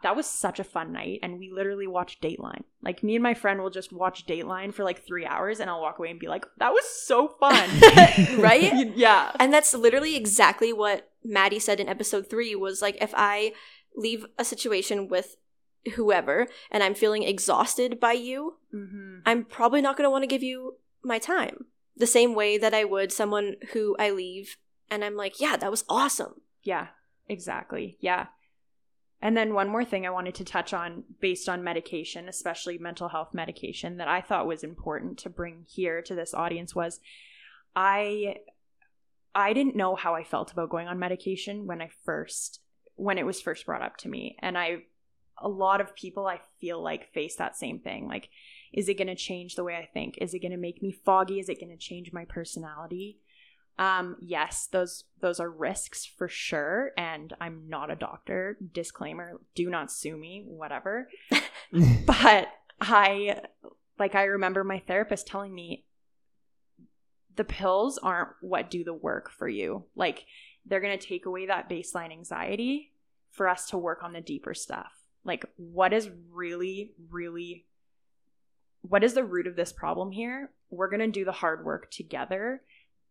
that 0.03 0.17
was 0.17 0.27
such 0.27 0.59
a 0.59 0.65
fun 0.65 0.93
night 0.93 1.19
and 1.23 1.39
we 1.39 1.51
literally 1.51 1.87
watched 1.87 2.23
dateline 2.23 2.63
like 2.83 3.03
me 3.03 3.17
and 3.17 3.23
my 3.23 3.35
friend 3.35 3.61
will 3.61 3.71
just 3.71 3.93
watch 3.93 4.27
dateline 4.27 4.73
for 4.73 4.85
like 4.85 5.05
three 5.07 5.27
hours 5.27 5.61
and 5.61 5.69
i'll 5.69 5.81
walk 5.81 5.99
away 5.99 6.11
and 6.11 6.21
be 6.21 6.29
like 6.29 6.47
that 6.59 6.73
was 6.73 6.85
so 6.87 7.29
fun 7.29 7.69
right? 8.39 8.73
yeah 8.97 9.33
And 9.39 9.53
that's 9.53 9.75
literally 9.75 10.17
exactly 10.17 10.73
what 10.73 11.11
Maddie 11.23 11.59
said 11.59 11.81
in 11.81 11.89
episode 11.89 12.29
three 12.29 12.55
was 12.55 12.83
like, 12.83 12.97
if 13.01 13.13
I 13.17 13.53
leave 13.97 14.27
a 14.39 14.45
situation 14.45 15.09
with 15.09 15.37
whoever 15.95 16.47
and 16.71 16.83
I'm 16.83 16.95
feeling 16.95 17.23
exhausted 17.23 18.01
by 18.01 18.13
you, 18.13 18.55
mm-hmm. 18.75 19.19
I'm 19.27 19.45
probably 19.45 19.83
not 19.83 19.97
going 19.97 20.07
to 20.07 20.11
want 20.11 20.23
to 20.23 20.29
give 20.29 20.43
you 20.43 20.77
my 21.03 21.19
time 21.19 21.67
the 21.97 22.07
same 22.07 22.35
way 22.35 22.59
that 22.59 22.75
I 22.75 22.85
would 22.85 23.13
someone 23.13 23.57
who 23.73 23.97
I 23.99 24.11
leave 24.11 24.57
and 24.91 25.05
I'm 25.05 25.17
like, 25.17 25.41
yeah, 25.41 25.57
that 25.57 25.71
was 25.71 25.85
awesome. 25.89 26.41
Yeah, 26.63 26.89
exactly. 27.29 27.97
Yeah. 28.01 28.27
And 29.25 29.35
then 29.35 29.55
one 29.55 29.71
more 29.71 29.87
thing 29.87 30.07
I 30.07 30.11
wanted 30.11 30.35
to 30.35 30.45
touch 30.45 30.75
on 30.75 31.03
based 31.19 31.49
on 31.49 31.65
medication, 31.65 32.29
especially 32.29 32.77
mental 32.77 33.09
health 33.09 33.33
medication, 33.33 33.97
that 33.97 34.07
I 34.07 34.21
thought 34.21 34.47
was 34.47 34.63
important 34.63 35.17
to 35.21 35.31
bring 35.31 35.65
here 35.67 36.03
to 36.03 36.15
this 36.15 36.35
audience 36.35 36.75
was 36.75 37.01
I 37.75 38.37
I 39.35 39.55
didn't 39.55 39.77
know 39.77 39.97
how 39.97 40.15
I 40.15 40.25
felt 40.25 40.53
about 40.53 40.69
going 40.69 40.89
on 40.89 40.99
medication 40.99 41.67
when 41.67 41.81
I 41.81 41.89
first 42.05 42.61
when 42.97 43.17
it 43.17 43.25
was 43.25 43.41
first 43.41 43.65
brought 43.65 43.81
up 43.81 43.97
to 43.99 44.11
me. 44.11 44.37
And 44.41 44.59
I 44.59 44.83
a 45.39 45.49
lot 45.49 45.81
of 45.81 45.97
people 45.97 46.27
I 46.27 46.41
feel 46.61 46.83
like 46.83 47.11
face 47.15 47.37
that 47.37 47.57
same 47.57 47.81
thing. 47.81 48.07
Like, 48.07 48.29
is 48.75 48.91
it 48.91 48.99
gonna 48.99 49.17
change 49.17 49.55
the 49.55 49.65
way 49.65 49.75
I 49.75 49.87
think? 49.87 50.19
Is 50.21 50.35
it 50.35 50.41
gonna 50.41 50.59
make 50.59 50.83
me 50.83 50.93
foggy? 50.93 51.41
Is 51.41 51.49
it 51.49 51.59
gonna 51.59 51.79
change 51.79 52.13
my 52.13 52.27
personality? 52.27 53.21
Um, 53.79 54.17
yes, 54.21 54.69
those 54.71 55.05
those 55.21 55.41
are 55.41 55.51
risks 55.51 56.05
for 56.05 56.29
sure, 56.29 56.93
and 56.97 57.35
I'm 57.41 57.69
not 57.69 57.91
a 57.91 57.97
doctor. 57.97 58.57
Disclaimer: 58.73 59.41
Do 59.55 59.69
not 59.69 59.91
sue 59.91 60.17
me. 60.17 60.45
Whatever. 60.47 61.09
But 62.07 62.49
I, 62.81 63.41
like, 63.99 64.15
I 64.15 64.25
remember 64.25 64.63
my 64.63 64.79
therapist 64.79 65.27
telling 65.27 65.53
me, 65.53 65.87
the 67.35 67.43
pills 67.43 67.99
aren't 67.99 68.31
what 68.41 68.71
do 68.71 68.85
the 68.85 68.95
work 68.95 69.31
for 69.31 69.49
you. 69.49 69.85
Like, 69.97 70.25
they're 70.65 70.81
gonna 70.81 70.99
take 70.99 71.27
away 71.27 71.47
that 71.47 71.69
baseline 71.69 72.13
anxiety 72.13 72.93
for 73.31 73.49
us 73.49 73.69
to 73.71 73.79
work 73.79 74.05
on 74.05 74.13
the 74.13 74.21
deeper 74.21 74.55
stuff. 74.55 74.93
Like, 75.25 75.47
what 75.57 75.93
is 75.93 76.11
really, 76.31 76.93
really, 77.11 77.67
what 78.83 79.03
is 79.03 79.15
the 79.15 79.25
root 79.25 79.49
of 79.49 79.57
this 79.57 79.73
problem 79.73 80.13
here? 80.13 80.53
We're 80.71 80.91
gonna 80.91 81.09
do 81.09 81.25
the 81.25 81.33
hard 81.33 81.65
work 81.65 81.91
together 81.91 82.63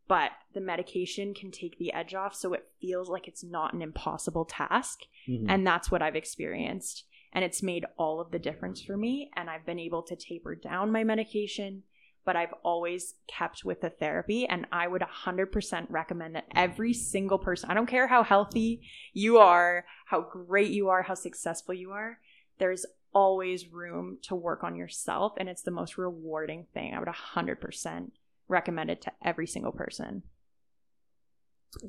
but 0.08 0.32
the 0.54 0.62
medication 0.62 1.34
can 1.34 1.52
take 1.52 1.78
the 1.78 1.94
edge 1.94 2.14
off 2.14 2.36
so 2.36 2.54
it 2.54 2.68
feels 2.82 3.10
like 3.10 3.28
it's 3.28 3.44
not 3.44 3.74
an 3.74 3.82
impossible 3.82 4.46
task. 4.46 5.02
Mhm. 5.28 5.46
and 5.50 5.66
that's 5.66 5.90
what 5.92 6.02
i've 6.02 6.16
experienced. 6.16 7.06
And 7.36 7.44
it's 7.44 7.64
made 7.64 7.86
all 7.98 8.20
of 8.20 8.30
the 8.32 8.38
difference 8.40 8.82
for 8.82 8.96
me. 8.98 9.32
And 9.36 9.50
i've 9.50 9.66
been 9.66 9.80
able 9.80 10.04
to 10.04 10.16
taper 10.16 10.56
down 10.56 10.92
my 10.92 11.04
medication 11.04 11.84
but 12.26 12.36
i've 12.38 12.54
always 12.64 13.16
kept 13.28 13.66
with 13.66 13.82
the 13.82 13.90
therapy. 13.90 14.46
And 14.46 14.68
i 14.72 14.88
would 14.88 15.02
100% 15.02 15.88
recommend 15.90 16.36
that 16.36 16.48
every 16.56 16.94
single 16.94 17.38
person 17.38 17.70
i 17.70 17.74
don't 17.74 17.88
care 17.88 18.08
how 18.08 18.24
healthy 18.24 18.82
you 19.14 19.38
are 19.38 19.86
how 20.06 20.22
great 20.22 20.72
you 20.72 20.90
are 20.90 21.04
how 21.04 21.16
successful 21.16 21.74
you 21.74 21.92
are 21.92 22.20
there's 22.60 22.86
always 23.14 23.68
room 23.72 24.18
to 24.24 24.36
work 24.36 24.64
on 24.64 24.76
yourself. 24.76 25.34
And 25.38 25.48
it's 25.48 25.62
the 25.62 25.70
most 25.72 25.98
rewarding 26.00 26.66
thing. 26.74 26.94
I 26.96 27.00
would 27.00 27.08
100% 27.08 28.12
recommend 28.48 28.90
it 28.90 29.02
to 29.04 29.12
every 29.24 29.48
single 29.48 29.72
person. 29.72 30.24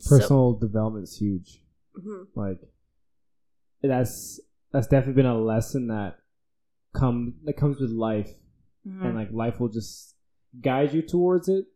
So- 0.00 0.16
Personal 0.18 0.52
development 0.54 1.04
is 1.04 1.16
huge. 1.18 1.62
Mhm. 1.96 2.28
Like 2.34 2.60
that's 3.82 4.40
that's 4.72 4.86
definitely 4.88 5.22
been 5.22 5.30
a 5.30 5.38
lesson 5.38 5.88
that 5.88 6.18
come 6.94 7.34
that 7.44 7.56
comes 7.56 7.78
with 7.80 7.90
life, 7.90 8.30
Mhm. 8.86 9.04
and 9.04 9.14
like 9.14 9.30
life 9.32 9.60
will 9.60 9.68
just 9.68 10.16
guide 10.60 10.92
you 10.94 11.02
towards 11.02 11.48
it, 11.48 11.66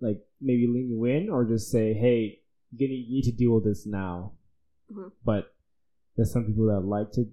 like 0.00 0.26
maybe 0.40 0.66
lean 0.66 0.90
you 0.90 1.04
in, 1.06 1.28
or 1.30 1.44
just 1.44 1.70
say, 1.70 1.94
"Hey, 1.94 2.42
you 2.72 2.88
need 2.88 3.22
to 3.24 3.32
deal 3.32 3.54
with 3.54 3.64
this 3.64 3.86
now." 3.86 4.34
Mhm. 4.90 5.12
But 5.24 5.54
there's 6.16 6.32
some 6.32 6.44
people 6.44 6.66
that 6.66 6.80
like 6.80 7.10
to 7.12 7.32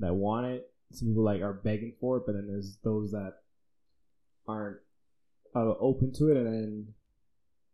that 0.00 0.14
want 0.14 0.46
it. 0.46 0.72
Some 0.92 1.08
people 1.08 1.22
like 1.22 1.40
are 1.42 1.54
begging 1.54 1.94
for 2.00 2.16
it, 2.18 2.24
but 2.26 2.32
then 2.32 2.46
there's 2.48 2.76
those 2.82 3.12
that 3.12 3.42
aren't 4.46 4.80
uh, 5.54 5.74
open 5.80 6.12
to 6.14 6.30
it, 6.30 6.36
and 6.36 6.46
then 6.46 6.86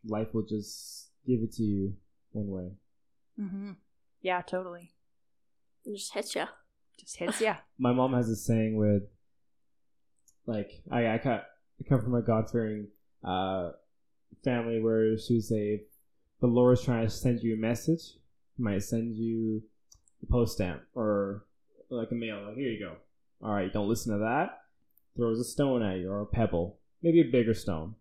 life 0.07 0.29
will 0.33 0.45
just 0.47 1.09
give 1.27 1.41
it 1.43 1.53
to 1.55 1.63
you 1.63 1.95
one 2.33 2.49
way. 2.49 2.71
Mhm. 3.39 3.77
yeah, 4.23 4.41
totally. 4.43 4.93
It 5.85 5.97
just 5.97 6.13
hits 6.15 6.35
you. 6.35 6.45
Just 6.99 7.17
hits 7.17 7.41
yeah. 7.41 7.59
my 7.79 7.93
mom 7.93 8.13
has 8.15 8.29
this 8.29 8.45
saying 8.47 8.77
with 8.77 9.03
like 10.47 10.83
I 10.91 11.15
I, 11.15 11.19
ca- 11.19 11.45
I 11.81 11.89
come 11.89 12.01
from 12.01 12.15
a 12.15 12.23
God 12.23 12.51
fearing 12.51 12.89
uh, 13.25 13.73
family 14.45 14.81
where 14.81 15.19
she 15.19 15.35
would 15.35 15.45
say 15.45 15.75
if 15.75 15.81
the 16.41 16.47
Lord 16.47 16.79
is 16.79 16.85
trying 16.85 17.05
to 17.05 17.11
send 17.11 17.41
you 17.43 17.55
a 17.55 17.59
message, 17.59 18.01
he 18.57 18.63
might 18.63 18.83
send 18.83 19.17
you 19.17 19.63
a 20.23 20.27
post 20.31 20.55
stamp 20.55 20.83
or 20.95 21.45
like 21.91 22.11
a 22.11 22.15
mail. 22.15 22.43
Like 22.47 22.57
here 22.57 22.71
you 22.71 22.79
go. 22.81 22.97
All 23.43 23.53
right, 23.53 23.73
don't 23.73 23.89
listen 23.89 24.13
to 24.13 24.19
that. 24.21 24.61
Throws 25.17 25.41
a 25.41 25.45
stone 25.45 25.83
at 25.83 25.99
you 25.99 26.11
or 26.11 26.23
a 26.23 26.27
pebble, 26.27 26.79
maybe 27.03 27.21
a 27.21 27.31
bigger 27.31 27.55
stone, 27.55 27.95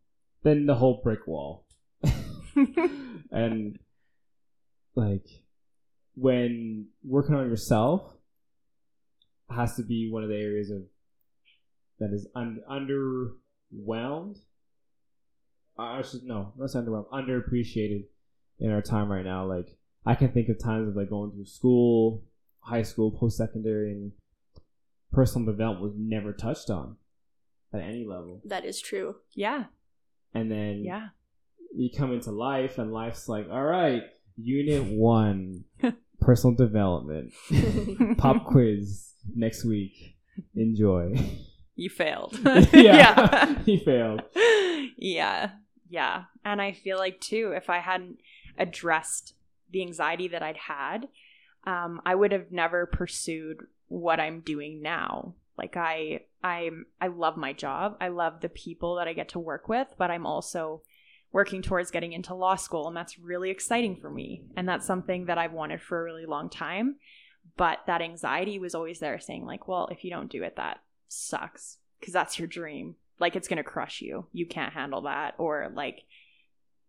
than 0.44 0.66
the 0.66 0.76
whole 0.76 1.02
brick 1.04 1.28
wall. 1.28 1.66
and 3.32 3.80
like 4.96 5.28
when 6.16 6.88
working 7.04 7.36
on 7.36 7.50
yourself 7.50 8.02
has 9.50 9.76
to 9.76 9.84
be 9.84 10.10
one 10.10 10.24
of 10.24 10.30
the 10.30 10.36
areas 10.36 10.70
of 10.70 10.84
that 12.00 12.12
is 12.14 12.28
un- 12.36 12.62
underwhelmed. 12.70 14.38
I 15.78 16.02
should 16.02 16.24
no, 16.24 16.54
not 16.58 16.70
underwhelmed, 16.70 17.10
underappreciated 17.10 18.06
in 18.60 18.72
our 18.72 18.82
time 18.82 19.12
right 19.12 19.26
now. 19.26 19.46
Like 19.46 19.78
I 20.06 20.16
can 20.16 20.32
think 20.32 20.50
of 20.50 20.60
times 20.60 20.88
of 20.88 20.96
like 20.96 21.10
going 21.10 21.32
through 21.32 21.46
school, 21.46 22.24
high 22.60 22.84
school, 22.84 23.12
post 23.12 23.38
secondary, 23.38 23.92
and 23.92 24.12
personal 25.12 25.46
development 25.46 25.84
was 25.84 25.94
never 25.98 26.32
touched 26.32 26.70
on 26.70 26.98
at 27.76 27.84
any 27.84 28.06
level. 28.06 28.42
That 28.46 28.66
is 28.66 28.82
true. 28.82 29.18
yeah. 29.34 29.66
And 30.34 30.52
then 30.52 30.84
Yeah. 30.84 31.08
you 31.76 31.90
come 31.98 32.12
into 32.14 32.32
life, 32.32 32.78
and 32.78 32.92
life's 32.92 33.30
like, 33.30 33.48
all 33.50 33.64
right, 33.64 34.04
unit 34.38 34.84
one, 34.98 35.64
personal 36.20 36.56
development, 36.56 37.34
pop 38.18 38.46
quiz 38.46 39.14
next 39.34 39.64
week. 39.66 40.16
Enjoy. 40.56 41.14
You 41.76 41.90
failed. 41.90 42.38
yeah, 42.74 43.60
he 43.64 43.78
failed. 43.80 44.24
yeah. 44.98 45.52
Yeah. 45.90 46.24
And 46.44 46.62
I 46.62 46.74
feel 46.74 46.98
like 46.98 47.22
too, 47.22 47.54
if 47.56 47.70
I 47.70 47.80
hadn't 47.80 48.18
addressed 48.58 49.34
the 49.72 49.82
anxiety 49.82 50.28
that 50.30 50.44
I'd 50.44 50.58
had, 50.58 51.08
um, 51.66 52.02
I 52.06 52.16
would 52.16 52.32
have 52.34 52.52
never 52.52 52.86
pursued 52.86 53.58
what 53.88 54.20
I'm 54.20 54.42
doing 54.42 54.82
now. 54.82 55.36
Like 55.58 55.78
I 55.78 56.22
I'm 56.44 56.86
I 57.00 57.08
love 57.08 57.38
my 57.38 57.54
job. 57.54 57.98
I 58.02 58.10
love 58.10 58.42
the 58.42 58.50
people 58.50 58.96
that 58.96 59.08
I 59.08 59.14
get 59.14 59.30
to 59.30 59.40
work 59.40 59.68
with, 59.70 59.88
but 59.98 60.12
I'm 60.12 60.26
also 60.26 60.82
working 61.32 61.62
towards 61.62 61.92
getting 61.92 62.14
into 62.14 62.34
law 62.34 62.56
school 62.56 62.88
and 62.88 62.96
that's 62.96 63.20
really 63.20 63.50
exciting 63.50 63.96
for 63.96 64.10
me. 64.10 64.44
And 64.56 64.68
that's 64.68 64.86
something 64.86 65.26
that 65.26 65.38
I've 65.38 65.52
wanted 65.52 65.82
for 65.82 66.00
a 66.00 66.04
really 66.04 66.26
long 66.26 66.50
time. 66.50 66.96
But 67.58 67.80
that 67.88 68.02
anxiety 68.02 68.58
was 68.58 68.74
always 68.74 69.00
there 69.00 69.20
saying 69.20 69.46
like, 69.46 69.68
well, 69.68 69.88
if 69.92 70.04
you 70.04 70.10
don't 70.10 70.32
do 70.32 70.44
it 70.44 70.56
that 70.56 70.80
sucks 71.08 71.78
because 72.00 72.14
that's 72.14 72.40
your 72.40 72.48
dream. 72.48 72.96
Like 73.20 73.36
it's 73.36 73.48
going 73.48 73.58
to 73.58 73.64
crush 73.64 74.02
you. 74.02 74.28
You 74.34 74.46
can't 74.46 74.74
handle 74.74 75.02
that 75.02 75.36
or 75.38 75.72
like 75.74 76.04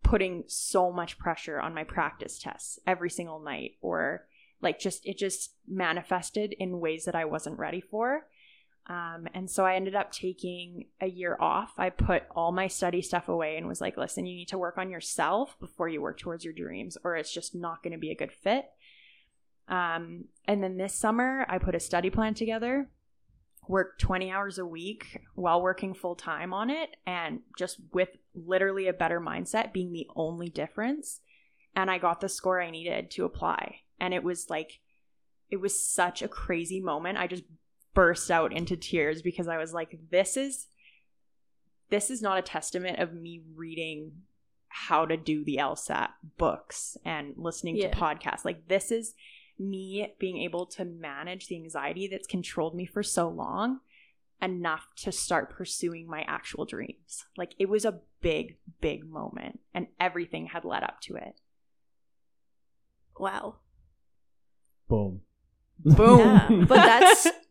putting 0.02 0.44
so 0.46 0.92
much 0.92 1.18
pressure 1.18 1.61
on 1.61 1.74
my 1.74 1.85
practice 1.85 2.38
tests 2.38 2.79
every 2.87 3.11
single 3.11 3.40
night 3.40 3.72
or 3.81 4.26
like 4.62 4.79
just 4.79 5.05
it 5.05 5.18
just 5.18 5.55
manifested 5.66 6.55
in 6.59 6.81
ways 6.81 7.05
that 7.05 7.14
I 7.14 7.24
wasn't 7.24 7.59
ready 7.59 7.81
for. 7.81 8.26
Um, 8.88 9.27
and 9.35 9.51
so 9.51 9.64
I 9.64 9.75
ended 9.75 9.96
up 9.96 10.12
taking 10.12 10.87
a 11.01 11.07
year 11.07 11.37
off. 11.40 11.72
I 11.77 11.90
put 11.90 12.22
all 12.31 12.53
my 12.53 12.68
study 12.68 13.03
stuff 13.03 13.29
away 13.29 13.57
and 13.57 13.66
was 13.66 13.81
like, 13.81 13.96
listen, 13.96 14.27
you 14.27 14.37
need 14.37 14.49
to 14.49 14.59
work 14.59 14.79
on 14.79 14.90
yourself 14.90 15.57
before 15.59 15.88
you 15.88 16.01
work 16.01 16.18
towards 16.18 16.44
your 16.44 16.55
dreams, 16.55 16.96
or 17.03 17.16
it's 17.16 17.33
just 17.33 17.55
not 17.55 17.83
going 17.83 17.92
to 17.92 17.99
be 17.99 18.12
a 18.12 18.16
good 18.16 18.33
fit. 18.33 18.66
Um, 19.68 20.27
and 20.46 20.62
then 20.62 20.77
this 20.77 20.94
summer, 20.94 21.44
I 21.49 21.59
put 21.59 21.75
a 21.75 21.81
study 21.81 22.11
plan 22.11 22.35
together, 22.35 22.88
worked 23.66 24.01
20 24.01 24.31
hours 24.31 24.59
a 24.59 24.66
week 24.66 25.20
while 25.35 25.61
working 25.61 25.92
full 25.92 26.14
time 26.14 26.55
on 26.55 26.70
it, 26.70 26.90
and 27.05 27.40
just 27.59 27.79
with 27.92 28.11
literally 28.35 28.87
a 28.87 28.92
better 28.92 29.20
mindset 29.20 29.72
being 29.72 29.92
the 29.92 30.07
only 30.14 30.49
difference. 30.49 31.20
And 31.75 31.90
I 31.90 31.99
got 31.99 32.20
the 32.20 32.29
score 32.29 32.62
I 32.62 32.70
needed 32.70 33.11
to 33.12 33.25
apply. 33.25 33.81
And 33.99 34.14
it 34.14 34.22
was 34.22 34.49
like, 34.49 34.79
it 35.51 35.57
was 35.57 35.85
such 35.85 36.22
a 36.22 36.29
crazy 36.29 36.81
moment. 36.81 37.18
I 37.18 37.27
just 37.27 37.42
burst 37.96 38.30
out 38.30 38.52
into 38.52 38.76
tears 38.76 39.22
because 39.22 39.48
I 39.48 39.56
was 39.56 39.72
like, 39.72 39.98
this 40.11 40.37
is 40.37 40.68
this 41.88 42.11
is 42.11 42.20
not 42.22 42.38
a 42.38 42.42
testament 42.42 42.98
of 43.00 43.12
me 43.14 43.42
reading 43.56 44.12
how 44.68 45.06
to 45.06 45.16
do 45.16 45.44
the 45.44 45.56
LSAT 45.56 46.09
books 46.37 46.96
and 47.04 47.32
listening 47.37 47.76
Yeah. 47.76 47.90
to 47.90 47.96
podcasts. 47.96 48.44
Like 48.44 48.68
this 48.68 48.92
is 48.92 49.14
me 49.59 50.14
being 50.18 50.38
able 50.42 50.66
to 50.66 50.85
manage 50.85 51.46
the 51.48 51.56
anxiety 51.56 52.06
that's 52.09 52.26
controlled 52.26 52.74
me 52.74 52.85
for 52.87 53.02
so 53.02 53.28
long 53.28 53.80
enough 54.42 54.88
to 54.96 55.11
start 55.11 55.48
pursuing 55.56 56.06
my 56.06 56.22
actual 56.28 56.66
dreams. 56.66 57.24
Like 57.38 57.54
it 57.59 57.68
was 57.70 57.85
a 57.87 58.00
big, 58.20 58.59
big 58.82 59.09
moment 59.09 59.61
and 59.72 59.87
everything 59.98 60.46
had 60.46 60.64
led 60.64 60.82
up 60.82 61.00
to 61.02 61.16
it. 61.16 61.40
Wow. 63.18 63.56
Boom. 64.88 65.22
Boom. 65.85 66.18
Yeah, 66.18 66.48
but 66.68 66.68
that's 66.76 67.26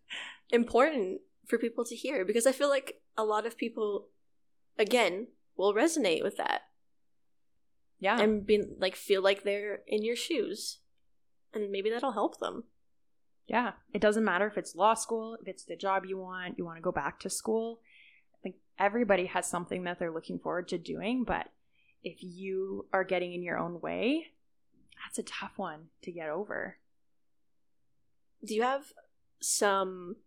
important 0.50 1.22
for 1.46 1.58
people 1.58 1.86
to 1.86 1.96
hear 1.96 2.26
because 2.26 2.46
I 2.48 2.52
feel 2.52 2.70
like 2.70 3.02
a 3.18 3.24
lot 3.24 3.46
of 3.46 3.58
people, 3.58 4.08
again, 4.78 5.28
will 5.56 5.74
resonate 5.74 6.24
with 6.24 6.38
that 6.38 6.64
Yeah. 8.00 8.20
and 8.20 8.46
be 8.46 8.64
like 8.78 8.96
feel 8.96 9.22
like 9.22 9.44
they're 9.44 9.82
in 9.88 10.04
your 10.04 10.16
shoes, 10.16 10.80
and 11.54 11.72
maybe 11.72 11.90
that'll 11.90 12.12
help 12.12 12.40
them. 12.40 12.66
Yeah. 13.48 13.74
It 13.94 14.02
doesn't 14.02 14.24
matter 14.26 14.48
if 14.48 14.58
it's 14.58 14.76
law 14.76 14.96
school, 14.96 15.38
if 15.42 15.48
it's 15.48 15.64
the 15.66 15.76
job 15.76 16.06
you 16.06 16.18
want, 16.18 16.58
you 16.58 16.66
want 16.66 16.78
to 16.78 16.82
go 16.82 16.92
back 16.92 17.20
to 17.22 17.30
school. 17.30 17.80
I 18.34 18.38
think 18.42 18.56
everybody 18.80 19.28
has 19.28 19.46
something 19.48 19.84
that 19.84 20.00
they're 20.00 20.12
looking 20.12 20.40
forward 20.40 20.68
to 20.70 20.78
doing, 20.78 21.24
but 21.24 21.52
if 22.04 22.18
you 22.22 22.88
are 22.92 23.04
getting 23.04 23.34
in 23.34 23.44
your 23.44 23.58
own 23.58 23.80
way, 23.82 24.32
that's 25.04 25.20
a 25.20 25.24
tough 25.24 25.58
one 25.58 25.90
to 26.02 26.12
get 26.12 26.30
over. 26.30 26.78
Do 28.44 28.54
you 28.56 28.64
have 28.64 28.94
some 29.40 30.18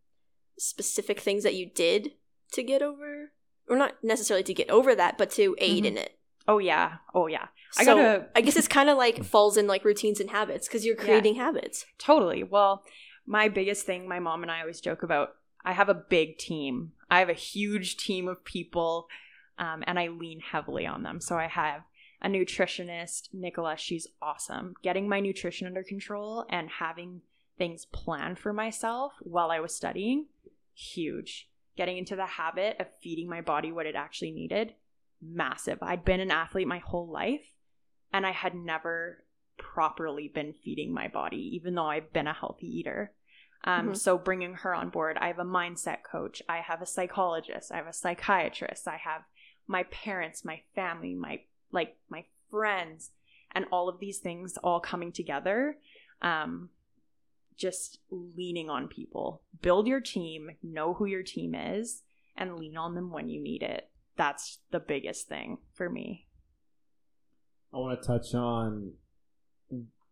specific 0.59 1.21
things 1.21 1.43
that 1.45 1.55
you 1.55 1.67
did 1.71 2.13
to 2.53 2.63
get 2.63 2.83
over, 2.83 3.33
or 3.69 3.77
not 3.77 3.95
necessarily 4.03 4.43
to 4.45 4.55
get 4.55 4.71
over 4.71 4.95
that, 4.95 5.17
but 5.19 5.31
to 5.33 5.55
aid 5.59 5.85
Mhm. 5.85 5.89
in 5.89 5.97
it? 5.99 6.19
Oh 6.47 6.59
yeah. 6.59 6.99
Oh 7.15 7.27
yeah. 7.27 7.49
I 7.79 7.85
so 7.85 7.97
gotta- 7.97 8.29
I 8.35 8.41
guess 8.41 8.57
it's 8.57 8.69
kind 8.69 8.89
of 8.89 8.97
like 8.97 9.23
falls 9.25 9.57
in 9.57 9.67
like 9.67 9.85
routines 9.85 10.21
and 10.21 10.31
habits 10.31 10.67
because 10.67 10.85
you're 10.87 10.97
Yeah. 10.97 11.05
creating 11.05 11.35
habits. 11.35 11.85
Totally. 11.99 12.43
Well, 12.43 12.83
my 13.27 13.49
biggest 13.49 13.85
thing 13.85 14.09
my 14.09 14.19
mom 14.19 14.43
and 14.43 14.51
I 14.51 14.61
always 14.61 14.81
joke 14.81 15.03
about, 15.03 15.35
I 15.65 15.73
have 15.73 15.91
a 15.91 15.95
big 15.95 16.39
team. 16.39 16.93
I 17.11 17.19
have 17.19 17.29
a 17.29 17.35
huge 17.35 17.97
team 17.99 18.27
of 18.29 18.45
people 18.45 19.09
um, 19.59 19.83
and 19.87 19.99
I 19.99 20.09
lean 20.09 20.41
heavily 20.41 20.87
on 20.87 21.03
them. 21.03 21.21
So 21.21 21.37
I 21.37 21.49
have 21.49 21.83
a 22.23 22.29
nutritionist, 22.29 23.29
Nicola, 23.35 23.77
she's 23.77 24.07
awesome. 24.23 24.75
Getting 24.83 25.09
my 25.09 25.21
nutrition 25.21 25.67
under 25.67 25.83
control 25.83 26.47
and 26.49 26.69
having 26.71 27.23
things 27.59 27.87
planned 27.87 28.39
for 28.39 28.53
myself 28.53 29.13
while 29.21 29.51
I 29.51 29.61
was 29.61 29.75
studying, 29.75 30.27
huge. 30.79 31.49
Getting 31.77 31.99
into 31.99 32.17
the 32.17 32.27
habit 32.27 32.77
of 32.81 32.87
feeding 33.03 33.29
my 33.29 33.41
body 33.41 33.73
what 33.73 33.87
it 33.87 33.95
actually 33.95 34.31
needed, 34.31 34.75
massive. 35.21 35.79
I'd 35.83 36.05
been 36.05 36.21
an 36.21 36.31
athlete 36.31 36.67
my 36.69 36.79
whole 36.79 37.09
life 37.09 37.55
and 38.13 38.27
I 38.27 38.31
had 38.31 38.55
never 38.55 39.25
properly 39.57 40.29
been 40.29 40.53
feeding 40.53 40.93
my 40.93 41.09
body, 41.09 41.51
even 41.55 41.75
though 41.75 41.87
I've 41.87 42.13
been 42.13 42.27
a 42.27 42.33
healthy 42.33 42.67
eater. 42.67 43.13
Um, 43.65 43.91
Mhm. 43.91 43.97
So 43.97 44.17
bringing 44.19 44.55
her 44.55 44.73
on 44.75 44.89
board, 44.91 45.19
I 45.19 45.27
have 45.27 45.41
a 45.41 45.45
mindset 45.45 46.05
coach, 46.05 46.41
I 46.49 46.59
have 46.59 46.81
a 46.81 46.87
psychologist, 46.87 47.73
I 47.73 47.77
have 47.77 47.89
a 47.89 47.93
psychiatrist, 47.93 48.87
I 48.87 48.97
have 48.97 49.25
my 49.67 49.83
parents, 49.85 50.45
my 50.45 50.63
family, 50.75 51.15
my 51.15 51.43
like 51.71 51.99
my 52.09 52.25
friends, 52.51 53.11
and 53.51 53.67
all 53.71 53.89
of 53.89 53.99
these 53.99 54.21
things 54.21 54.57
all 54.59 54.81
coming 54.81 55.13
together. 55.13 55.79
Um, 56.23 56.71
just 57.59 57.99
leaning 58.11 58.71
on 58.71 58.89
people. 58.89 59.43
Build 59.61 59.87
your 59.87 60.01
team, 60.01 60.51
know 60.63 60.95
who 60.95 61.05
your 61.07 61.23
team 61.23 61.55
is, 61.55 62.03
and 62.37 62.57
lean 62.57 62.77
on 62.77 62.95
them 62.95 63.11
when 63.11 63.29
you 63.29 63.43
need 63.43 63.63
it. 63.63 63.91
That's 64.17 64.59
the 64.71 64.81
biggest 64.81 65.29
thing 65.29 65.59
for 65.75 65.91
me. 65.91 66.27
I 67.73 67.77
want 67.79 68.01
to 68.01 68.07
touch 68.07 68.35
on 68.35 68.93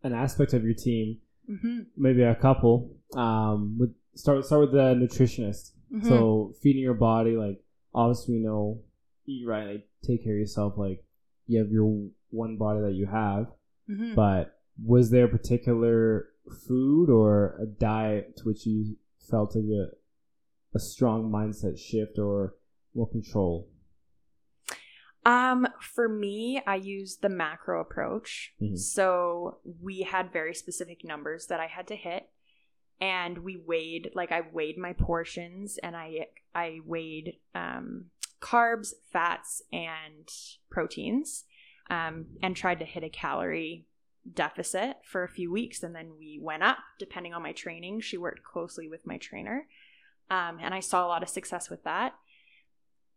an 0.03 0.13
aspect 0.13 0.53
of 0.53 0.65
your 0.65 0.75
team, 0.75 1.19
Mm-hmm. 1.49 1.79
maybe 1.97 2.23
a 2.23 2.35
couple. 2.35 2.97
Um, 3.15 3.77
with 3.79 3.95
start 4.17 4.45
start 4.45 4.63
with 4.63 4.73
the 4.73 4.95
nutritionist. 4.97 5.71
Mhm. 5.93 6.05
So 6.09 6.53
feeding 6.61 6.83
your 6.83 6.95
body, 6.95 7.37
like 7.37 7.63
obviously 7.95 8.35
we 8.39 8.41
know, 8.41 8.83
eat 9.27 9.47
right, 9.47 9.67
like 9.69 9.89
take 10.05 10.25
care 10.25 10.33
of 10.33 10.41
yourself. 10.41 10.77
Like 10.77 11.05
you 11.47 11.61
have 11.61 11.71
your 11.71 12.09
one 12.31 12.57
body 12.57 12.81
that 12.81 12.95
you 12.95 13.07
have, 13.07 13.47
Mhm. 13.89 14.17
but 14.17 14.59
was 14.85 15.11
there 15.11 15.27
a 15.27 15.29
particular 15.29 16.31
food 16.67 17.11
or 17.11 17.57
a 17.61 17.67
diet 17.67 18.37
to 18.39 18.45
which 18.45 18.67
you 18.67 18.97
felt 19.31 19.55
like 19.55 19.65
a, 19.65 19.89
a 20.75 20.81
strong 20.81 21.31
mindset 21.31 21.79
shift 21.79 22.19
or 22.19 22.55
more 22.95 23.09
control? 23.09 23.69
Um, 25.25 25.67
for 25.81 26.09
me, 26.09 26.63
I 26.67 26.77
used 26.77 27.21
the 27.21 27.29
macro 27.29 27.81
approach. 27.81 28.55
Mhm. 28.63 28.79
So 28.79 29.59
we 29.83 30.03
had 30.03 30.33
very 30.33 30.55
specific 30.55 31.05
numbers 31.05 31.47
that 31.47 31.59
I 31.59 31.67
had 31.67 31.89
to 31.89 31.97
hit, 31.97 32.31
and 33.01 33.39
we 33.39 33.57
weighed 33.57 34.13
like 34.15 34.31
I 34.31 34.43
weighed 34.53 34.79
my 34.79 34.93
portions, 34.93 35.79
and 35.79 35.97
I 35.97 36.29
I 36.55 36.79
weighed 36.85 37.39
um, 37.57 38.07
carbs, 38.41 38.93
fats, 39.13 39.63
and 39.73 40.29
proteins, 40.71 41.45
um, 41.91 42.27
and 42.41 42.55
tried 42.55 42.79
to 42.79 42.85
hit 42.85 43.03
a 43.03 43.09
calorie 43.11 43.87
deficit 44.35 44.97
for 45.05 45.23
a 45.23 45.29
few 45.29 45.51
weeks, 45.51 45.83
and 45.83 45.95
then 45.95 46.13
we 46.19 46.39
went 46.43 46.63
up 46.63 46.79
depending 46.99 47.35
on 47.35 47.43
my 47.43 47.53
training. 47.53 48.01
She 48.01 48.17
worked 48.17 48.43
closely 48.43 48.89
with 48.89 49.07
my 49.07 49.19
trainer, 49.19 49.67
um, 50.31 50.59
and 50.61 50.75
I 50.75 50.81
saw 50.81 51.07
a 51.07 51.09
lot 51.09 51.23
of 51.23 51.29
success 51.29 51.71
with 51.71 51.85
that. 51.85 52.15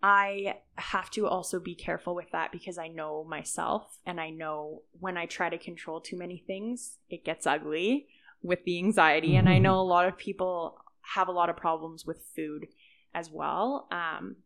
I 0.02 0.56
have 0.76 1.10
to 1.12 1.28
also 1.28 1.60
be 1.60 1.76
careful 1.76 2.16
with 2.16 2.32
that 2.32 2.52
because 2.52 2.78
I 2.78 2.88
know 2.88 3.26
myself 3.26 3.98
and 4.06 4.20
I 4.20 4.30
know 4.30 4.84
when 4.98 5.18
I 5.18 5.26
try 5.26 5.50
to 5.50 5.58
control 5.58 6.00
too 6.00 6.18
many 6.18 6.42
things, 6.46 6.98
it 7.10 7.26
gets 7.26 7.46
ugly 7.46 8.08
with 8.42 8.64
the 8.64 8.78
anxiety. 8.78 9.36
And 9.36 9.50
I 9.50 9.58
know 9.58 9.80
a 9.80 9.82
lot 9.82 10.08
of 10.08 10.18
people 10.18 10.78
have 11.16 11.28
a 11.28 11.34
lot 11.34 11.50
of 11.50 11.58
problems 11.58 12.06
with 12.06 12.24
food 12.34 12.68
as 13.14 13.30
well. 13.30 13.88
Um, 13.92 14.38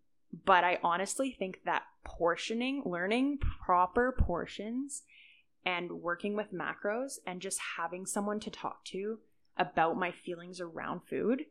but 0.46 0.64
I 0.64 0.80
honestly 0.84 1.36
think 1.38 1.60
that 1.66 1.84
portioning, 2.04 2.82
learning 2.86 3.38
proper 3.64 4.16
portions, 4.18 5.04
and 5.66 6.02
working 6.02 6.36
with 6.36 6.54
macros 6.54 7.14
and 7.26 7.42
just 7.42 7.60
having 7.78 8.06
someone 8.06 8.40
to 8.42 8.50
talk 8.50 8.84
to 8.86 9.20
about 9.58 9.98
my 9.98 10.12
feelings 10.12 10.60
around 10.60 11.02
food 11.10 11.44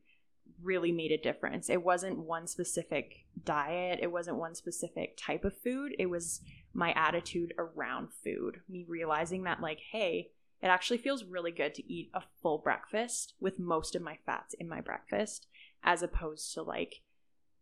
really 0.63 0.93
made 0.93 1.13
a 1.13 1.19
difference. 1.19 1.71
It 1.71 1.83
wasn't 1.83 2.19
one 2.19 2.47
specific 2.47 3.27
diet, 3.45 4.01
it 4.03 4.13
wasn't 4.13 4.37
one 4.37 4.55
specific 4.55 5.17
type 5.17 5.45
of 5.45 5.57
food. 5.57 5.95
It 5.99 6.07
was 6.07 6.41
my 6.75 6.93
attitude 6.93 7.55
around 7.59 8.09
food. 8.25 8.61
Me 8.69 8.85
realizing 8.89 9.45
that, 9.45 9.61
like, 9.61 9.81
hey, 9.93 10.31
it 10.61 10.67
actually 10.67 10.99
feels 10.99 11.25
really 11.25 11.51
good 11.51 11.75
to 11.75 11.93
eat 11.93 12.11
a 12.15 12.23
full 12.41 12.59
breakfast 12.59 13.35
with 13.41 13.59
most 13.59 13.97
of 13.97 14.03
my 14.03 14.19
fats 14.25 14.55
in 14.59 14.69
my 14.69 14.81
breakfast, 14.81 15.47
as 15.83 16.03
opposed 16.03 16.55
to 16.55 16.63
like 16.63 17.03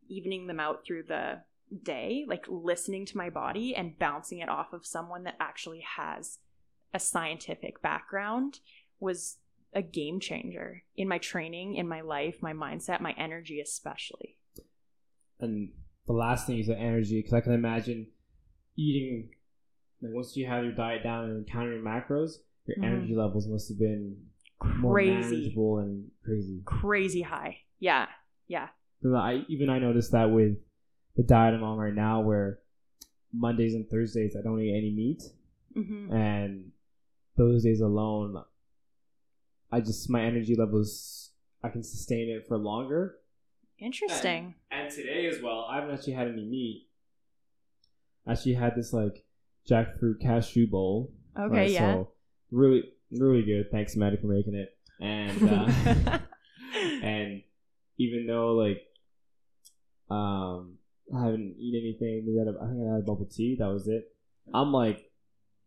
evening 0.08 0.46
them 0.46 0.60
out 0.60 0.84
through 0.84 1.04
the 1.04 1.42
day, 1.82 2.24
like 2.28 2.44
listening 2.48 3.06
to 3.06 3.16
my 3.16 3.30
body 3.30 3.74
and 3.74 3.98
bouncing 3.98 4.38
it 4.38 4.48
off 4.48 4.72
of 4.72 4.84
someone 4.86 5.24
that 5.24 5.36
actually 5.40 5.84
has 5.96 6.38
a 6.92 6.98
scientific 6.98 7.80
background 7.82 8.60
was 8.98 9.38
a 9.72 9.82
game 9.82 10.18
changer 10.18 10.82
in 10.96 11.06
my 11.06 11.18
training, 11.18 11.76
in 11.76 11.86
my 11.88 12.00
life, 12.00 12.36
my 12.42 12.52
mindset, 12.52 13.00
my 13.00 13.14
energy, 13.16 13.60
especially. 13.60 14.36
And 15.38 15.70
the 16.06 16.12
last 16.12 16.46
thing 16.46 16.58
is 16.58 16.66
the 16.66 16.76
energy, 16.76 17.18
because 17.18 17.32
I 17.32 17.40
can 17.40 17.52
imagine 17.52 18.08
eating. 18.76 19.30
Like 20.02 20.12
once 20.14 20.36
you 20.36 20.46
have 20.46 20.64
your 20.64 20.72
diet 20.72 21.02
down 21.02 21.26
and 21.26 21.46
encountering 21.46 21.82
macros, 21.82 22.38
your 22.66 22.78
Mhm. 22.78 22.84
energy 22.84 23.14
levels 23.14 23.46
must 23.46 23.68
have 23.68 23.78
been 23.78 24.16
more 24.78 24.94
Crazy, 24.94 25.36
manageable 25.36 25.78
and 25.78 26.10
crazy. 26.22 26.62
crazy 26.64 27.22
high. 27.22 27.58
Yeah, 27.78 28.08
Yeah. 28.48 28.70
I 29.04 29.44
even 29.48 29.70
I 29.70 29.78
noticed 29.78 30.12
that 30.12 30.30
with 30.30 30.58
the 31.16 31.22
diet 31.22 31.54
I'm 31.54 31.62
on 31.62 31.78
right 31.78 31.94
now, 31.94 32.20
where 32.20 32.60
Mondays 33.32 33.74
and 33.74 33.88
Thursdays 33.88 34.36
I 34.38 34.42
don't 34.42 34.60
eat 34.60 34.76
any 34.76 34.90
meat, 34.90 35.22
hmm 35.74 36.12
and 36.12 36.72
those 37.36 37.64
days 37.64 37.80
alone, 37.80 38.42
I 39.72 39.80
just 39.80 40.10
my 40.10 40.22
energy 40.22 40.54
levels 40.56 41.30
I 41.62 41.68
can 41.68 41.82
sustain 41.82 42.28
it 42.28 42.46
for 42.48 42.56
longer. 42.56 43.16
Interesting. 43.78 44.54
And 44.70 44.90
today 44.90 45.26
as 45.26 45.42
well, 45.42 45.66
I 45.70 45.76
haven't 45.76 45.94
actually 45.94 46.12
had 46.14 46.28
any 46.28 46.44
meat. 46.44 46.88
I 48.26 48.32
actually 48.32 48.54
had 48.54 48.74
this 48.76 48.92
like 48.92 49.24
jackfruit 49.68 50.20
cashew 50.20 50.66
bowl. 50.66 51.12
Okay, 51.38 51.54
right? 51.54 51.70
yeah. 51.70 51.94
So 51.94 52.12
really, 52.50 52.84
really 53.10 53.42
good. 53.42 53.70
Thanks, 53.70 53.96
Maddie, 53.96 54.18
for 54.18 54.26
making 54.26 54.54
it. 54.54 54.76
And 55.00 55.48
uh, 55.48 56.18
and 57.02 57.42
even 57.98 58.26
though 58.26 58.52
like 58.52 58.82
um 60.10 60.74
I 61.14 61.24
haven't 61.24 61.56
eaten 61.58 61.80
anything, 61.80 62.24
we 62.26 62.36
got 62.42 62.50
a, 62.52 62.56
I 62.62 62.68
think 62.68 62.86
I 62.88 62.92
had 62.94 63.00
a 63.02 63.04
bubble 63.06 63.26
tea. 63.30 63.56
That 63.58 63.68
was 63.68 63.88
it. 63.88 64.08
I'm 64.54 64.72
like 64.72 65.10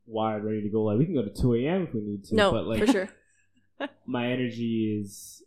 wired, 0.05 0.43
ready 0.43 0.61
to 0.63 0.69
go. 0.69 0.83
Like 0.83 0.97
we 0.99 1.05
can 1.05 1.13
go 1.15 1.23
to 1.23 1.29
two 1.33 1.53
a.m. 1.55 1.83
if 1.87 1.93
we 1.93 2.01
need 2.01 2.23
to. 2.25 2.35
no, 2.35 2.51
but 2.51 2.65
like 2.65 2.79
for 2.79 2.87
sure. 2.87 3.09
my 4.05 4.31
energy 4.31 4.99
is 5.01 5.43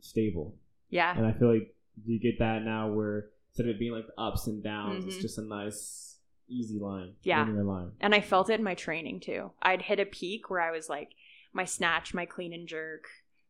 stable, 0.00 0.56
yeah. 0.90 1.16
and 1.16 1.26
I 1.26 1.32
feel 1.32 1.52
like 1.52 1.74
you 2.04 2.18
get 2.18 2.38
that 2.40 2.62
now 2.62 2.90
where 2.90 3.26
instead 3.50 3.66
of 3.68 3.76
it 3.76 3.78
being 3.78 3.92
like 3.92 4.06
the 4.06 4.20
ups 4.20 4.46
and 4.46 4.62
downs, 4.62 5.04
it's 5.04 5.16
Mhm. 5.16 5.20
just 5.20 5.38
a 5.38 5.42
nice, 5.42 6.18
easy 6.48 6.78
line. 6.78 7.14
Yeah. 7.22 7.44
line. 7.48 7.92
And 8.00 8.14
I 8.14 8.20
felt 8.20 8.50
it 8.50 8.54
in 8.58 8.64
my 8.64 8.74
training 8.74 9.20
too. 9.20 9.52
I'd 9.62 9.82
hit 9.82 10.00
a 10.00 10.06
peak 10.06 10.50
where 10.50 10.60
I 10.60 10.70
was 10.72 10.88
like, 10.88 11.10
my 11.52 11.64
snatch, 11.64 12.12
my 12.14 12.26
clean 12.26 12.52
and 12.52 12.66
jerk, 12.66 13.04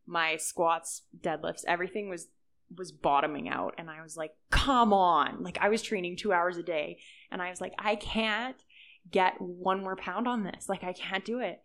my 0.05 0.37
squats, 0.37 1.01
deadlifts, 1.19 1.63
everything 1.67 2.07
was 2.09 2.27
was 2.75 2.91
bottoming 2.91 3.49
out 3.49 3.75
and 3.77 3.89
I 3.89 4.01
was 4.01 4.17
like, 4.17 4.31
"Come 4.49 4.93
on." 4.93 5.43
Like 5.43 5.57
I 5.59 5.69
was 5.69 5.81
training 5.81 6.17
2 6.17 6.33
hours 6.33 6.57
a 6.57 6.63
day 6.63 6.99
and 7.31 7.41
I 7.41 7.49
was 7.49 7.61
like, 7.61 7.73
"I 7.77 7.95
can't 7.95 8.61
get 9.09 9.39
one 9.39 9.81
more 9.81 9.95
pound 9.95 10.27
on 10.27 10.43
this. 10.43 10.67
Like 10.69 10.83
I 10.83 10.93
can't 10.93 11.25
do 11.25 11.39
it." 11.39 11.61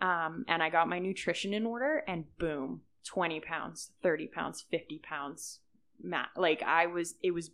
Um 0.00 0.44
and 0.48 0.62
I 0.62 0.70
got 0.70 0.88
my 0.88 0.98
nutrition 0.98 1.54
in 1.54 1.66
order 1.66 2.02
and 2.06 2.24
boom, 2.38 2.82
20 3.04 3.40
pounds, 3.40 3.92
30 4.02 4.28
pounds, 4.28 4.64
50 4.70 4.98
pounds. 4.98 5.60
Ma- 6.02 6.26
like 6.36 6.62
I 6.62 6.86
was 6.86 7.14
it 7.22 7.30
was 7.30 7.50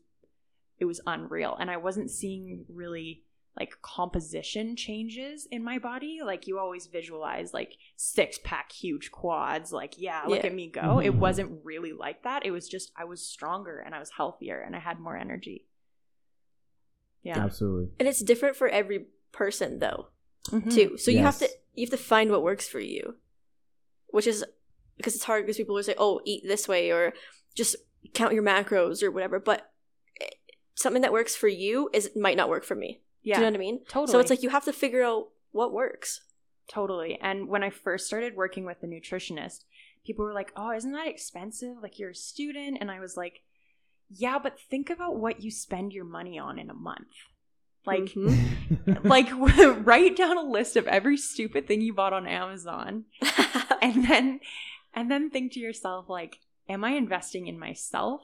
it 0.78 0.86
was 0.86 1.00
unreal 1.06 1.56
and 1.60 1.70
I 1.70 1.76
wasn't 1.76 2.10
seeing 2.10 2.64
really 2.68 3.22
like 3.56 3.82
composition 3.82 4.76
changes 4.76 5.46
in 5.50 5.62
my 5.64 5.78
body. 5.78 6.20
Like 6.24 6.46
you 6.46 6.58
always 6.58 6.86
visualize 6.86 7.52
like 7.52 7.74
six 7.96 8.38
pack, 8.44 8.72
huge 8.72 9.10
quads. 9.10 9.72
Like, 9.72 9.94
yeah, 9.98 10.22
look 10.26 10.40
Yeah. 10.44 10.46
at 10.46 10.54
me 10.54 10.68
go. 10.70 10.98
It 11.00 11.12
Mhm. 11.12 11.18
wasn't 11.18 11.64
really 11.64 11.92
like 11.92 12.22
that. 12.22 12.46
It 12.46 12.52
was 12.52 12.68
just 12.68 12.92
I 12.96 13.04
was 13.04 13.24
stronger 13.26 13.78
and 13.80 13.94
I 13.94 13.98
was 13.98 14.10
healthier 14.10 14.60
and 14.60 14.74
I 14.76 14.78
had 14.78 14.98
more 15.00 15.16
energy. 15.16 15.66
Yeah. 17.22 17.38
Absolutely. 17.38 17.90
And 17.98 18.08
it's 18.08 18.22
different 18.22 18.56
for 18.56 18.68
every 18.68 19.06
person 19.32 19.78
though, 19.78 20.08
Mhm. 20.46 20.72
too. 20.72 20.96
So 20.96 21.10
you 21.10 21.18
have 21.18 21.38
to 21.38 21.48
you 21.74 21.86
have 21.86 21.90
to 21.90 22.04
find 22.04 22.30
what 22.30 22.42
works 22.42 22.68
for 22.68 22.80
you. 22.80 23.16
Which 24.08 24.26
is 24.26 24.44
because 24.96 25.14
it's 25.14 25.24
hard 25.24 25.44
because 25.44 25.56
people 25.56 25.74
will 25.74 25.82
say, 25.82 25.94
"Oh, 25.98 26.20
eat 26.24 26.42
this 26.46 26.66
way," 26.68 26.90
or 26.90 27.14
just 27.54 27.76
count 28.14 28.32
your 28.34 28.42
macros 28.42 29.02
or 29.02 29.10
whatever. 29.10 29.38
But 29.38 29.72
eh, 30.20 30.28
something 30.74 31.02
that 31.02 31.12
works 31.12 31.36
for 31.36 31.48
you 31.48 31.90
is 31.92 32.10
might 32.16 32.36
not 32.36 32.48
work 32.48 32.64
for 32.64 32.74
me. 32.74 33.02
Yeah. 33.22 33.36
Do 33.36 33.40
you 33.40 33.46
know 33.46 33.52
what 33.52 33.56
I 33.56 33.60
mean? 33.60 33.80
Totally. 33.88 34.12
So 34.12 34.18
it's 34.18 34.30
like 34.30 34.42
you 34.42 34.50
have 34.50 34.64
to 34.64 34.72
figure 34.72 35.02
out 35.02 35.28
what 35.52 35.72
works. 35.72 36.22
Totally. 36.68 37.18
And 37.20 37.48
when 37.48 37.62
I 37.62 37.70
first 37.70 38.06
started 38.06 38.36
working 38.36 38.64
with 38.64 38.80
the 38.80 38.86
nutritionist, 38.86 39.64
people 40.04 40.24
were 40.24 40.32
like, 40.32 40.52
"Oh, 40.56 40.72
isn't 40.72 40.92
that 40.92 41.08
expensive? 41.08 41.76
Like 41.82 41.98
you're 41.98 42.10
a 42.10 42.14
student." 42.14 42.78
And 42.80 42.90
I 42.90 43.00
was 43.00 43.16
like, 43.16 43.42
"Yeah, 44.08 44.38
but 44.38 44.58
think 44.58 44.88
about 44.88 45.16
what 45.16 45.42
you 45.42 45.50
spend 45.50 45.92
your 45.92 46.04
money 46.04 46.38
on 46.38 46.58
in 46.58 46.70
a 46.70 46.74
month." 46.74 47.08
Like 47.84 48.12
Mhm. 48.14 49.04
like 49.04 49.28
write 49.86 50.16
down 50.16 50.36
a 50.38 50.42
list 50.42 50.76
of 50.76 50.86
every 50.86 51.16
stupid 51.16 51.66
thing 51.66 51.80
you 51.80 51.94
bought 51.94 52.12
on 52.12 52.26
Amazon 52.26 53.06
and 53.82 54.06
then 54.06 54.40
and 54.94 55.10
then 55.10 55.30
think 55.30 55.52
to 55.52 55.60
yourself 55.60 56.08
like, 56.08 56.38
"Am 56.68 56.84
I 56.84 56.90
investing 56.90 57.46
in 57.48 57.58
myself?" 57.58 58.22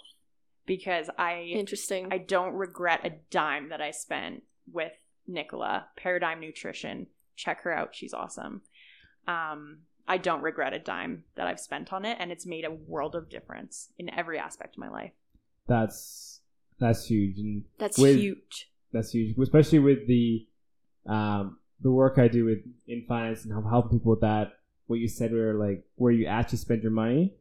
Because 0.67 1.09
I 1.19 1.43
Interesting. 1.43 2.09
I 2.11 2.19
don't 2.19 2.55
regret 2.55 3.01
a 3.05 3.11
dime 3.31 3.69
that 3.71 3.81
I 3.81 3.93
spent 3.93 4.43
with 4.73 4.93
Nicola, 5.27 5.87
Paradigm 5.97 6.41
Nutrition. 6.41 7.07
Check 7.37 7.63
her 7.63 7.73
out. 7.73 7.95
She's 7.95 8.15
awesome. 8.15 8.63
Um, 9.29 9.79
I 10.09 10.19
don't 10.19 10.43
regret 10.43 10.73
a 10.73 10.79
dime 10.79 11.25
that 11.35 11.47
I've 11.49 11.59
spent 11.61 11.93
on 11.93 12.05
it, 12.05 12.17
and 12.21 12.31
it's 12.31 12.47
made 12.47 12.65
a 12.65 12.71
world 12.71 13.15
of 13.17 13.29
difference 13.29 13.89
in 13.99 14.09
every 14.15 14.39
aspect 14.39 14.77
of 14.77 14.79
my 14.81 14.89
life. 14.89 15.13
that's 15.67 16.41
that's 16.79 17.07
huge, 17.07 17.39
and 17.39 17.65
That's 17.79 17.97
with- 17.99 18.17
huge. 18.19 18.71
that's 18.93 19.11
huge, 19.11 19.37
especially 19.39 19.79
with 19.81 20.07
the 20.07 20.47
um, 21.07 21.59
the 21.81 21.91
work 21.91 22.19
I 22.19 22.29
do 22.29 22.45
with 22.45 22.59
in 22.87 23.05
finance 23.09 23.45
and 23.45 23.53
help- 23.53 23.69
helping 23.69 23.99
people 23.99 24.11
with 24.11 24.21
that. 24.21 24.53
What 24.87 25.01
you 25.01 25.09
said, 25.09 25.33
where 25.33 25.55
like 25.55 25.85
where 25.97 26.13
you 26.13 26.27
actually 26.27 26.59
spend 26.59 26.83
your 26.83 26.93
money. 26.93 27.35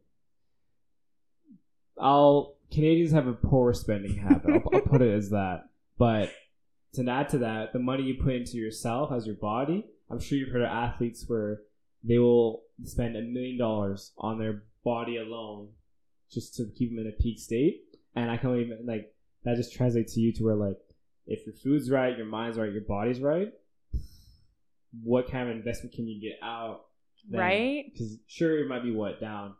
I'll 1.98 2.56
Canadians 2.72 3.12
have 3.12 3.26
a 3.26 3.32
poor 3.32 3.72
spending 3.72 4.16
habit. 4.16 4.50
I'll, 4.50 4.62
I'll 4.74 4.80
put 4.82 5.02
it 5.02 5.14
as 5.14 5.30
that. 5.30 5.64
But 5.98 6.30
to 6.96 7.10
add 7.10 7.28
to 7.30 7.38
that, 7.38 7.72
the 7.72 7.78
money 7.78 8.04
you 8.04 8.22
put 8.22 8.34
into 8.34 8.56
yourself 8.56 9.12
as 9.12 9.26
your 9.26 9.36
body. 9.36 9.86
I'm 10.10 10.20
sure 10.20 10.38
you've 10.38 10.52
heard 10.52 10.62
of 10.62 10.68
athletes 10.68 11.24
where 11.26 11.60
they 12.02 12.18
will 12.18 12.62
spend 12.84 13.16
a 13.16 13.22
million 13.22 13.58
dollars 13.58 14.12
on 14.18 14.38
their 14.38 14.64
body 14.84 15.16
alone 15.16 15.68
just 16.30 16.54
to 16.56 16.66
keep 16.76 16.90
them 16.90 16.98
in 17.00 17.08
a 17.08 17.22
peak 17.22 17.38
state. 17.38 17.82
and 18.14 18.30
I 18.30 18.36
can 18.36 18.50
only 18.50 18.70
like 18.84 19.12
that 19.44 19.56
just 19.56 19.74
translates 19.74 20.14
to 20.14 20.20
you 20.20 20.32
to 20.34 20.44
where 20.44 20.54
like 20.54 20.78
if 21.26 21.44
your 21.46 21.54
food's 21.54 21.90
right, 21.90 22.16
your 22.16 22.26
mind's 22.26 22.58
right, 22.58 22.72
your 22.72 22.82
body's 22.82 23.20
right, 23.20 23.52
what 25.02 25.30
kind 25.30 25.48
of 25.48 25.56
investment 25.56 25.94
can 25.94 26.06
you 26.06 26.20
get 26.20 26.38
out? 26.42 26.82
then? 27.28 27.40
Right? 27.40 27.84
Because 27.92 28.18
sure, 28.26 28.58
it 28.58 28.68
might 28.68 28.82
be 28.82 28.92
what 28.92 29.20
down. 29.20 29.54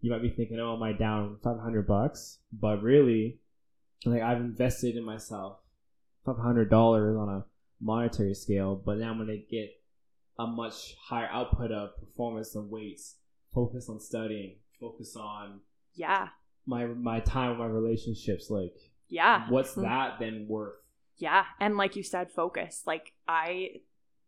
You 0.00 0.10
might 0.10 0.22
be 0.22 0.30
thinking, 0.30 0.60
"Oh, 0.60 0.74
am 0.76 0.82
I 0.82 0.92
down 0.92 1.38
five 1.42 1.58
hundred 1.58 1.86
bucks?" 1.86 2.38
But 2.52 2.82
really, 2.82 3.40
like 4.04 4.22
I've 4.22 4.40
invested 4.40 4.96
in 4.96 5.04
myself 5.04 5.58
five 6.26 6.36
hundred 6.38 6.68
dollars 6.68 7.16
on 7.16 7.28
a 7.28 7.44
monetary 7.80 8.34
scale, 8.34 8.74
but 8.76 8.98
now 8.98 9.10
I'm 9.12 9.18
gonna 9.18 9.36
get 9.50 9.70
a 10.38 10.46
much 10.46 10.94
higher 11.00 11.28
output 11.32 11.72
of 11.72 11.96
performance 11.98 12.54
and 12.54 12.70
weights. 12.70 13.16
Focus 13.54 13.88
on 13.88 14.00
studying. 14.00 14.56
Focus 14.80 15.16
on 15.16 15.60
Yeah. 15.94 16.28
my 16.66 16.84
my 16.86 17.20
time, 17.20 17.58
my 17.58 17.66
relationships. 17.66 18.50
Like, 18.50 18.74
Yeah. 19.08 19.48
what's 19.48 19.74
Mhm. 19.74 19.82
that 19.82 20.18
then 20.18 20.46
worth? 20.48 20.76
Yeah. 21.16 21.46
And 21.60 21.76
like 21.78 21.96
you 21.96 22.02
said, 22.02 22.30
focus. 22.30 22.82
Like 22.86 23.14
I 23.26 23.82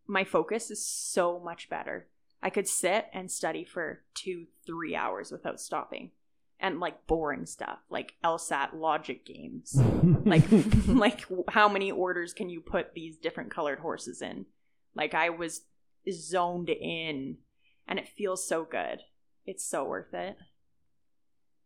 my 0.07 0.25
focus 0.25 0.71
is 0.71 0.87
so 0.87 1.39
much 1.39 1.69
better. 1.69 2.09
I 2.43 2.49
could 2.51 2.67
sit 2.69 3.07
and 3.13 3.31
study 3.31 3.65
for 3.65 4.05
two, 4.15 4.47
three 4.65 4.95
hours 4.97 5.31
without 5.31 5.61
stopping. 5.61 6.13
And 6.61 6.81
like 6.81 7.07
boring 7.07 7.47
stuff, 7.47 7.79
like 7.89 8.15
LSAT 8.25 8.75
logic 8.75 9.25
games. 9.25 9.79
Like 10.25 10.45
like 10.87 11.25
how 11.49 11.69
many 11.69 11.91
orders 11.91 12.33
can 12.33 12.49
you 12.51 12.61
put 12.61 12.95
these 12.95 13.17
different 13.17 13.51
colored 13.51 13.79
horses 13.79 14.21
in? 14.23 14.47
Like 14.95 15.15
I 15.15 15.31
was 15.31 15.63
zoned 16.11 16.69
in 16.69 17.39
and 17.87 17.99
it 17.99 18.09
feels 18.09 18.47
so 18.47 18.65
good. 18.65 19.01
It's 19.47 19.65
so 19.65 19.85
worth 19.85 20.13
it. 20.13 20.37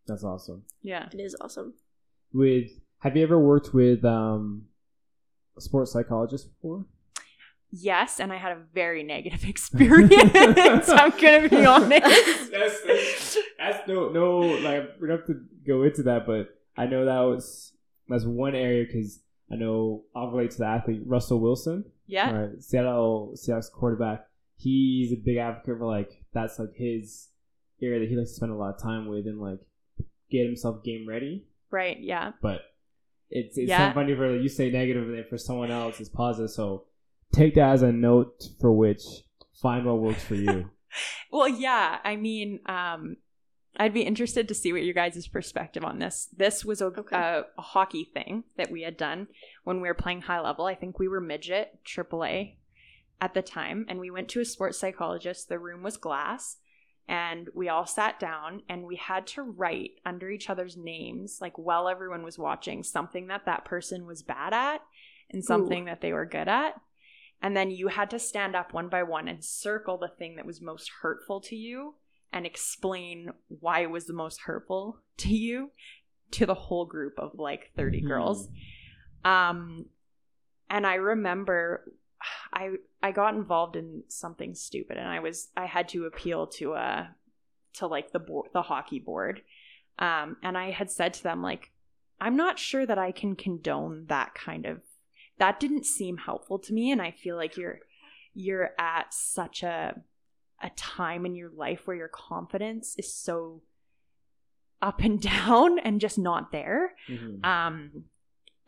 that's 0.06 0.22
awesome. 0.24 0.64
Yeah. 0.82 1.08
It 1.12 1.20
is 1.20 1.36
awesome. 1.40 1.74
With 2.32 2.70
have 3.00 3.16
you 3.16 3.22
ever 3.24 3.38
worked 3.38 3.74
with 3.74 4.04
um, 4.04 4.66
a 5.56 5.60
sports 5.60 5.92
psychologist 5.92 6.48
before? 6.54 6.86
Yes, 7.74 8.20
and 8.20 8.30
I 8.32 8.36
had 8.36 8.52
a 8.52 8.60
very 8.74 9.02
negative 9.02 9.44
experience. 9.48 10.88
I'm 10.88 11.10
gonna 11.10 11.48
be 11.48 11.64
honest. 11.66 12.50
that's, 12.52 12.82
that's, 12.82 13.38
that's 13.58 13.88
no 13.88 14.10
no 14.10 14.38
like 14.40 14.90
we 15.00 15.08
don't 15.08 15.18
have 15.18 15.26
to 15.28 15.40
go 15.66 15.82
into 15.82 16.02
that, 16.04 16.26
but 16.26 16.48
I 16.76 16.86
know 16.86 17.04
that 17.06 17.20
was 17.20 17.72
that's 18.08 18.24
one 18.24 18.54
area 18.54 18.84
because 18.84 19.20
I 19.50 19.56
know 19.56 20.04
I'll 20.14 20.30
relate 20.30 20.50
to 20.52 20.58
the 20.58 20.66
athlete 20.66 21.02
Russell 21.06 21.40
Wilson, 21.40 21.84
Yeah. 22.06 22.30
right? 22.30 22.62
Seattle 22.62 23.32
Seattle's 23.36 23.70
quarterback. 23.70 24.26
He's 24.56 25.12
a 25.12 25.16
big 25.16 25.38
advocate 25.38 25.78
for 25.78 25.86
like 25.86 26.10
that's 26.34 26.58
like 26.58 26.74
his 26.76 27.28
area 27.80 28.00
that 28.00 28.08
he 28.08 28.16
likes 28.16 28.30
to 28.30 28.36
spend 28.36 28.52
a 28.52 28.54
lot 28.54 28.74
of 28.74 28.82
time 28.82 29.06
with 29.08 29.26
and 29.26 29.40
like 29.40 29.58
get 30.30 30.44
himself 30.46 30.84
game 30.84 31.06
ready. 31.08 31.46
Right. 31.70 31.98
Yeah. 32.00 32.32
But 32.42 32.60
it's 33.30 33.56
it's 33.56 33.68
Yeah. 33.70 33.88
so 33.90 33.94
funny 33.94 34.14
for 34.14 34.36
you 34.36 34.48
say 34.50 34.70
negative 34.70 35.04
and 35.08 35.16
then 35.16 35.24
for 35.30 35.38
someone 35.38 35.70
else 35.70 36.00
it's 36.00 36.10
positive. 36.10 36.50
So 36.50 36.84
take 37.32 37.54
that 37.56 37.70
as 37.72 37.82
a 37.82 37.92
note 37.92 38.44
for 38.60 38.72
which 38.72 39.02
find 39.60 39.84
what 39.86 39.98
works 39.98 40.22
for 40.22 40.34
you. 40.34 40.70
Well, 41.30 41.48
yeah. 41.48 42.00
I 42.04 42.16
mean, 42.16 42.60
um, 42.66 43.16
I'd 43.78 43.94
be 43.94 44.02
interested 44.02 44.48
to 44.48 44.54
see 44.54 44.74
what 44.74 44.82
your 44.82 44.92
guys' 44.92 45.26
perspective 45.26 45.82
on 45.82 45.98
this. 45.98 46.28
This 46.36 46.62
was 46.66 46.82
a, 46.82 46.86
Okay. 46.88 47.16
a, 47.16 47.44
a 47.56 47.62
hockey 47.62 48.10
thing 48.12 48.44
that 48.58 48.70
we 48.70 48.82
had 48.82 48.98
done 48.98 49.28
when 49.64 49.80
we 49.80 49.88
were 49.88 49.94
playing 49.94 50.20
high 50.20 50.40
level. 50.40 50.66
I 50.66 50.74
think 50.74 50.98
we 50.98 51.08
were 51.08 51.22
midget 51.22 51.78
AAA 51.86 52.56
at 53.22 53.32
the 53.32 53.40
time, 53.40 53.86
and 53.88 53.98
we 53.98 54.10
went 54.10 54.28
to 54.30 54.40
a 54.40 54.44
sports 54.44 54.76
psychologist. 54.78 55.48
The 55.48 55.58
room 55.58 55.82
was 55.82 55.96
glass, 55.96 56.58
and 57.08 57.48
we 57.54 57.70
all 57.70 57.86
sat 57.86 58.20
down 58.20 58.60
and 58.68 58.84
we 58.84 58.96
had 58.96 59.26
to 59.28 59.42
write 59.42 59.92
under 60.04 60.28
each 60.28 60.50
other's 60.50 60.76
names, 60.76 61.38
like 61.40 61.56
while 61.56 61.88
everyone 61.88 62.22
was 62.22 62.38
watching, 62.38 62.82
something 62.82 63.28
that 63.28 63.46
that 63.46 63.64
person 63.64 64.04
was 64.04 64.22
bad 64.22 64.52
at 64.52 64.82
and 65.30 65.42
something 65.42 65.86
that 65.86 66.02
they 66.02 66.12
were 66.12 66.26
good 66.26 66.48
at. 66.48 66.78
And 67.42 67.56
then 67.56 67.70
you 67.72 67.88
had 67.88 68.08
to 68.10 68.18
stand 68.20 68.54
up 68.54 68.72
one 68.72 68.88
by 68.88 69.02
one 69.02 69.26
and 69.28 69.44
circle 69.44 69.98
the 69.98 70.08
thing 70.08 70.36
that 70.36 70.46
was 70.46 70.60
most 70.62 70.90
hurtful 71.02 71.40
to 71.42 71.56
you 71.56 71.96
and 72.32 72.46
explain 72.46 73.32
why 73.48 73.80
it 73.80 73.90
was 73.90 74.06
the 74.06 74.12
most 74.12 74.42
hurtful 74.42 75.00
to 75.18 75.34
you 75.34 75.72
to 76.30 76.46
the 76.46 76.54
whole 76.54 76.86
group 76.86 77.18
of 77.18 77.32
like 77.34 77.72
30 77.76 78.00
Mhm. 78.02 78.06
girls. 78.08 78.48
Um 79.24 79.86
and 80.70 80.86
I 80.86 80.94
remember 80.94 81.92
I 82.52 82.76
I 83.02 83.10
got 83.12 83.34
involved 83.34 83.76
in 83.76 84.04
something 84.08 84.54
stupid 84.54 84.96
and 84.96 85.08
I 85.08 85.18
was 85.20 85.50
I 85.56 85.66
had 85.66 85.88
to 85.90 86.06
appeal 86.06 86.46
to 86.58 86.74
uh 86.74 87.06
to 87.74 87.86
like 87.86 88.12
the 88.12 88.18
board 88.20 88.50
the 88.52 88.62
hockey 88.62 89.00
board. 89.00 89.42
Um 89.98 90.36
and 90.42 90.56
I 90.56 90.70
had 90.70 90.90
said 90.90 91.12
to 91.14 91.22
them 91.24 91.42
like 91.42 91.72
I'm 92.20 92.36
not 92.36 92.58
sure 92.60 92.86
that 92.86 92.98
I 92.98 93.10
can 93.10 93.34
condone 93.34 94.06
that 94.06 94.32
kind 94.34 94.64
of 94.64 94.80
that 95.38 95.58
didn't 95.60 95.86
seem 95.86 96.16
helpful 96.18 96.58
to 96.60 96.72
me 96.72 96.90
and 96.90 97.00
I 97.02 97.10
feel 97.10 97.36
like 97.36 97.56
you're 97.56 97.78
you're 98.34 98.70
at 98.78 99.12
such 99.12 99.62
a 99.62 100.00
a 100.62 100.70
time 100.76 101.26
in 101.26 101.34
your 101.34 101.50
life 101.50 101.86
where 101.86 101.96
your 101.96 102.08
confidence 102.08 102.94
is 102.98 103.12
so 103.12 103.62
up 104.80 105.00
and 105.00 105.20
down 105.32 105.78
and 105.78 106.00
just 106.00 106.18
not 106.18 106.52
there 106.52 106.94
Mhm. 107.08 107.44
um 107.44 108.04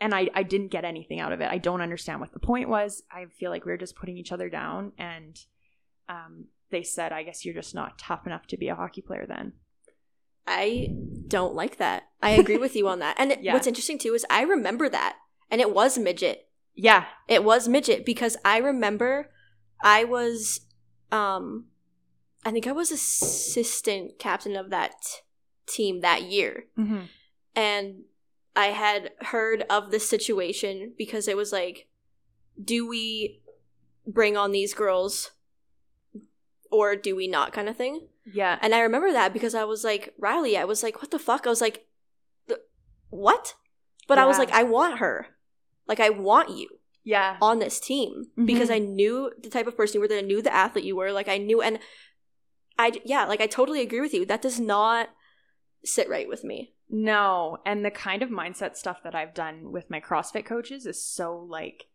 and 0.01 0.15
I, 0.15 0.29
I 0.35 0.43
didn't 0.43 0.69
get 0.69 0.85
anything 0.85 1.21
out 1.21 1.33
of 1.33 1.41
it 1.41 1.51
i 1.51 1.59
don't 1.59 1.81
understand 1.81 2.21
what 2.21 2.33
the 2.33 2.41
point 2.41 2.69
was 2.69 3.03
i 3.11 3.25
feel 3.27 3.51
like 3.51 3.65
we 3.65 3.73
are 3.73 3.77
just 3.79 3.97
putting 3.97 4.19
each 4.19 4.33
other 4.33 4.49
down 4.51 4.93
and 4.99 5.39
um 6.09 6.47
they 6.71 6.83
said 6.83 7.13
i 7.13 7.23
guess 7.23 7.45
you're 7.45 7.55
just 7.55 7.75
not 7.75 7.99
tough 7.99 8.27
enough 8.27 8.47
to 8.49 8.57
be 8.57 8.69
a 8.69 8.75
hockey 8.75 9.01
player 9.03 9.25
then 9.27 9.53
I 10.47 10.89
don't 11.27 11.55
like 11.55 11.79
that. 11.79 12.03
I 12.21 12.33
agree 12.33 12.59
with 12.59 12.77
you 12.77 12.87
on 12.87 12.99
that. 12.99 13.17
And 13.19 13.35
Yeah. 13.41 13.55
what's 13.55 13.67
interesting 13.67 13.99
too 13.99 14.13
is 14.13 14.27
I 14.29 14.43
remember 14.43 14.91
that. 14.91 15.17
And 15.51 15.59
it 15.59 15.73
was 15.73 15.97
midget. 15.97 16.44
Yeah 16.75 17.05
It 17.29 17.45
was 17.45 17.69
midget 17.69 18.05
because 18.05 18.37
I 18.45 18.59
remember 18.59 19.31
I 19.83 20.05
was 20.05 20.61
um 21.13 21.67
I 22.45 22.51
think 22.51 22.67
I 22.67 22.73
was 22.73 22.91
assistant 22.91 24.19
captain 24.19 24.55
of 24.57 24.71
that 24.71 24.95
team 25.67 26.01
that 26.01 26.25
year. 26.25 26.65
mm-hmm. 26.79 27.03
And 27.57 28.03
I 28.57 28.67
had 28.67 29.13
heard 29.21 29.65
of 29.71 29.91
this 29.91 30.09
situation 30.09 30.93
because 30.99 31.29
it 31.29 31.37
was 31.37 31.53
like 31.53 31.89
do 32.63 32.87
we 32.87 33.41
bring 34.07 34.37
on 34.37 34.53
these 34.53 34.75
girls 34.75 35.33
or 36.71 36.95
do 36.97 37.17
we 37.17 37.27
not 37.27 37.53
kind 37.53 37.69
of 37.69 37.77
thing? 37.77 38.09
yeah 38.33 38.59
And 38.63 38.75
I 38.75 38.81
remember 38.81 39.13
that 39.13 39.33
because 39.33 39.55
I 39.55 39.65
was 39.65 39.85
like, 39.85 40.15
Rylie, 40.21 40.59
I 40.59 40.65
was 40.65 40.83
like, 40.83 41.01
what 41.01 41.11
the 41.11 41.19
fuck? 41.19 41.47
I 41.47 41.51
was 41.51 41.61
like, 41.61 41.87
what? 43.11 43.55
But 44.09 44.19
I 44.19 44.27
was 44.27 44.39
like, 44.39 44.51
I 44.51 44.65
want 44.65 44.99
her. 44.99 45.29
Like, 45.87 46.01
I 46.01 46.11
want 46.11 46.51
you 46.51 46.69
yeah 47.07 47.37
on 47.43 47.59
this 47.59 47.79
team 47.79 48.31
Mhm. 48.39 48.47
because 48.47 48.71
I 48.71 48.79
knew 48.79 49.31
the 49.39 49.51
type 49.51 49.67
of 49.67 49.77
person 49.77 49.95
you 49.97 50.01
were, 50.01 50.09
that 50.09 50.19
I 50.19 50.23
knew 50.23 50.41
the 50.43 50.55
athlete 50.55 50.85
you 50.85 50.97
were. 50.97 51.13
Like, 51.13 51.29
I 51.29 51.37
knew, 51.39 51.61
and 51.61 51.79
I, 52.79 53.01
yeah, 53.05 53.25
like, 53.27 53.41
I 53.41 53.47
totally 53.47 53.83
agree 53.83 54.01
with 54.01 54.15
you. 54.15 54.25
That 54.25 54.43
does 54.43 54.59
not 54.59 55.11
sit 55.85 56.09
right 56.09 56.29
with 56.29 56.45
me. 56.45 56.73
No, 56.89 57.59
and 57.67 57.85
the 57.85 57.91
kind 57.91 58.23
of 58.23 58.31
mindset 58.31 58.77
stuff 58.77 59.03
that 59.05 59.15
I've 59.15 59.35
done 59.35 59.71
with 59.73 59.91
my 59.91 60.01
CrossFit 60.01 60.45
coaches 60.47 60.87
is 60.87 61.03
so 61.05 61.37
like 61.39 61.87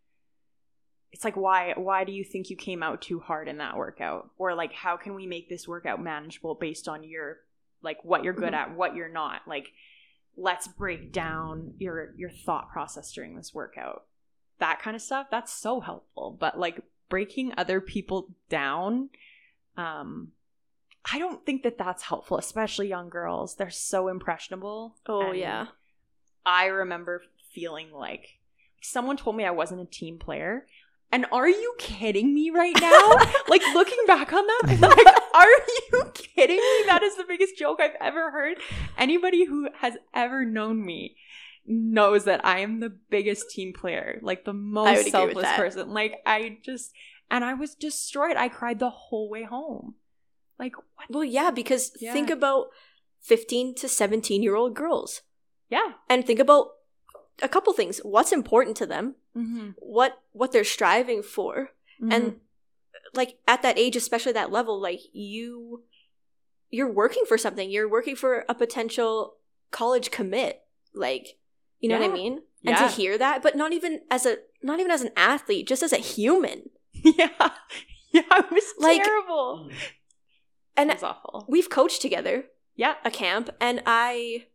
it's 1.12 1.24
like 1.24 1.36
why 1.36 1.74
why 1.76 2.04
do 2.04 2.12
you 2.12 2.24
think 2.24 2.50
you 2.50 2.56
came 2.56 2.84
out 2.84 3.02
too 3.02 3.20
hard 3.20 3.48
in 3.48 3.58
that 3.58 3.78
workout? 3.78 4.30
Or 4.38 4.54
like 4.54 4.74
how 4.74 4.96
can 4.98 5.16
we 5.16 5.26
make 5.26 5.50
this 5.50 5.68
workout 5.68 6.02
manageable 6.04 6.54
based 6.56 6.88
on 6.88 7.04
your 7.04 7.38
like 7.82 7.98
what 8.04 8.24
you're 8.24 8.34
good 8.34 8.54
Mhm. 8.54 8.58
at, 8.58 8.76
what 8.76 8.96
you're 8.96 9.10
not? 9.10 9.42
Like 9.48 9.70
let's 10.38 10.68
break 10.68 11.12
down 11.12 11.74
your 11.78 12.14
your 12.18 12.30
thought 12.30 12.72
process 12.72 13.12
during 13.12 13.36
this 13.36 13.54
workout. 13.54 14.06
That 14.60 14.82
kind 14.82 14.96
of 14.96 15.02
stuff, 15.02 15.28
that's 15.32 15.54
so 15.54 15.80
helpful. 15.80 16.36
But 16.40 16.60
like 16.60 16.82
breaking 17.10 17.54
other 17.58 17.82
people 17.82 18.30
down 18.50 19.10
um 19.78 20.32
I 21.12 21.18
don't 21.18 21.46
think 21.46 21.64
that 21.64 21.78
that's 21.78 22.04
helpful, 22.04 22.38
especially 22.38 22.88
young 22.88 23.10
girls. 23.10 23.56
They're 23.56 23.70
so 23.70 24.10
impressionable. 24.10 24.96
Oh, 25.08 25.30
and 25.30 25.40
yeah. 25.40 25.68
I 26.46 26.66
remember 26.66 27.24
feeling 27.54 27.92
like 27.92 28.40
someone 28.82 29.18
told 29.18 29.36
me 29.36 29.46
I 29.46 29.52
wasn't 29.52 29.82
a 29.82 29.86
team 29.86 30.20
player. 30.20 30.68
And 31.12 31.26
are 31.32 31.50
you 31.50 31.76
kidding 31.80 32.34
me 32.34 32.52
right 32.52 32.76
now? 32.80 33.12
like 33.48 33.62
looking 33.74 33.98
back 34.06 34.32
on 34.34 34.46
that, 34.46 34.62
I'm 34.68 34.80
like, 34.82 35.16
are 35.34 35.48
you 35.92 36.04
kidding 36.14 36.58
me? 36.58 36.84
That 36.86 37.02
is 37.04 37.16
the 37.18 37.26
biggest 37.28 37.58
joke 37.58 37.80
I've 37.82 37.96
ever 38.00 38.32
heard. 38.32 38.58
Anybody 38.98 39.46
who 39.46 39.70
has 39.80 39.96
ever 40.14 40.46
known 40.46 40.86
me 40.86 41.16
knows 41.66 42.24
that 42.26 42.44
I 42.46 42.60
am 42.60 42.80
the 42.80 42.90
biggest 42.90 43.50
team 43.52 43.74
player, 43.74 44.20
like 44.24 44.46
the 44.46 44.54
most 44.54 45.10
selfless 45.12 45.52
person. 45.54 45.90
Like 45.94 46.16
I 46.26 46.58
just 46.64 46.92
and 47.30 47.44
I 47.46 47.54
was 47.54 47.76
destroyed. 47.76 48.38
I 48.38 48.48
cried 48.50 48.80
the 48.80 48.90
whole 48.90 49.30
way 49.30 49.44
home. 49.44 49.96
Like 50.58 50.76
what? 50.76 51.10
Well, 51.10 51.24
yeah, 51.24 51.52
because 51.52 51.92
Yeah. 52.00 52.14
think 52.14 52.30
about 52.30 52.68
15 53.22 53.76
to 53.76 53.88
17 53.88 54.42
year 54.42 54.56
old 54.56 54.74
girls 54.76 55.22
Yeah. 55.70 55.94
and 56.10 56.26
think 56.26 56.40
about 56.40 56.70
a 57.42 57.48
couple 57.50 57.72
things. 57.74 58.00
What's 58.00 58.32
important 58.32 58.76
to 58.78 58.86
them? 58.86 59.16
Mm-hmm. 59.38 59.70
What, 59.78 60.20
what 60.32 60.52
they're 60.52 60.64
striving 60.64 61.22
for? 61.22 61.70
and 62.02 62.40
like 63.14 63.38
at 63.48 63.62
that 63.62 63.78
age 63.80 63.96
especially 63.96 64.32
that 64.34 64.52
level 64.52 64.80
like 64.82 65.00
you 65.14 65.84
you're 66.70 66.92
working 66.92 67.24
for 67.28 67.38
something 67.38 67.70
you're 67.72 67.90
working 67.90 68.16
for 68.16 68.46
a 68.50 68.54
potential 68.54 69.36
college 69.72 70.12
commit 70.12 70.62
like 70.94 71.38
you 71.80 71.88
know 71.90 71.96
what 71.98 72.04
I 72.04 72.08
Yeah. 72.08 72.14
mean? 72.14 72.42
And 72.66 72.76
to 72.76 72.88
hear 72.90 73.18
that, 73.18 73.42
but 73.42 73.56
not 73.56 73.72
even 73.72 74.02
as 74.12 74.26
a 74.26 74.38
not 74.62 74.82
even 74.82 74.92
as 74.92 75.02
an 75.02 75.12
athlete, 75.16 75.66
just 75.66 75.82
as 75.82 75.94
a 75.94 75.98
human. 75.98 76.70
yeah. 76.94 77.30
Yeah, 78.12 78.22
it 78.32 78.52
was 78.52 78.74
Like- 78.78 79.02
terrible. 79.04 79.70
And 80.76 80.90
it 80.90 80.96
was 80.96 81.04
awful. 81.04 81.46
we've 81.48 81.70
coached 81.70 82.02
together 82.02 82.46
Yeah. 82.76 82.96
a 83.06 83.12
camp 83.12 83.50
and 83.62 83.82
I 83.86 84.48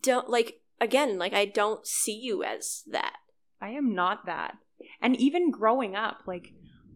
don't 0.00 0.28
like 0.28 0.60
again, 0.80 1.18
like 1.18 1.32
I 1.34 1.44
don't 1.44 1.86
see 1.86 2.14
you 2.18 2.42
as 2.42 2.82
that. 2.90 3.16
I 3.60 3.68
am 3.70 3.94
not 3.94 4.26
that. 4.26 4.56
And 5.00 5.14
even 5.16 5.52
growing 5.52 5.94
up, 5.94 6.22
like 6.26 6.52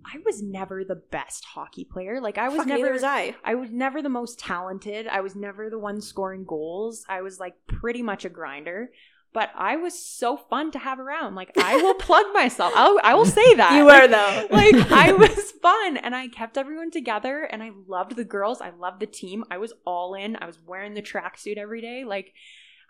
I 0.06 0.18
was 0.24 0.40
never 0.42 0.84
the 0.84 0.94
best 0.94 1.44
hockey 1.44 1.84
player. 1.84 2.20
Like 2.20 2.38
I 2.38 2.48
was 2.48 2.58
Fuck, 2.58 2.68
never 2.68 2.92
was 2.92 3.02
I. 3.02 3.34
I 3.44 3.56
was 3.56 3.70
never 3.70 4.02
the 4.02 4.08
most 4.08 4.38
talented. 4.38 5.06
I 5.08 5.20
was 5.20 5.34
never 5.34 5.68
the 5.68 5.78
one 5.78 6.00
scoring 6.00 6.44
goals. 6.44 7.04
I 7.08 7.22
was 7.22 7.40
like 7.40 7.54
pretty 7.66 8.02
much 8.02 8.24
a 8.24 8.28
grinder. 8.28 8.90
But 9.32 9.50
I 9.54 9.76
was 9.76 9.98
so 9.98 10.36
fun 10.36 10.70
to 10.70 10.78
have 10.78 10.98
around. 10.98 11.34
Like 11.34 11.50
I 11.58 11.76
will 11.76 11.94
plug 12.08 12.26
myself. 12.32 12.72
I'll, 12.76 12.98
I 13.02 13.14
will 13.14 13.26
say 13.26 13.54
that. 13.56 13.74
You 13.76 13.84
were 13.84 14.08
though. 14.08 14.46
like 14.56 14.90
I 14.92 15.12
was 15.18 15.52
fun 15.52 15.96
and 15.96 16.14
I 16.14 16.28
kept 16.28 16.56
everyone 16.56 16.90
together 16.90 17.42
and 17.42 17.62
I 17.62 17.72
loved 17.86 18.16
the 18.16 18.24
girls. 18.24 18.60
I 18.60 18.70
loved 18.70 19.00
the 19.00 19.06
team. 19.06 19.44
I 19.50 19.58
was 19.58 19.74
all 19.84 20.14
in. 20.14 20.36
I 20.36 20.46
was 20.46 20.58
wearing 20.64 20.94
the 20.94 21.02
tracksuit 21.02 21.58
every 21.58 21.80
day. 21.80 22.04
Like 22.04 22.32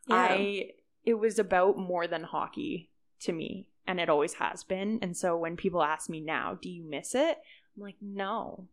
Yeah. 0.06 0.16
I 0.16 0.70
it 1.04 1.14
was 1.14 1.38
about 1.38 1.78
more 1.78 2.06
than 2.06 2.22
hockey 2.24 2.90
to 3.20 3.32
me 3.32 3.66
and 3.86 4.00
it 4.00 4.08
always 4.08 4.34
has 4.34 4.64
been. 4.64 4.98
And 5.02 5.16
so 5.16 5.36
when 5.36 5.56
people 5.56 5.82
ask 5.82 6.08
me 6.10 6.20
now, 6.20 6.58
do 6.60 6.68
you 6.70 6.88
miss 6.88 7.14
it? 7.14 7.38
I'm 7.76 7.82
like, 7.82 7.96
no. 8.00 8.68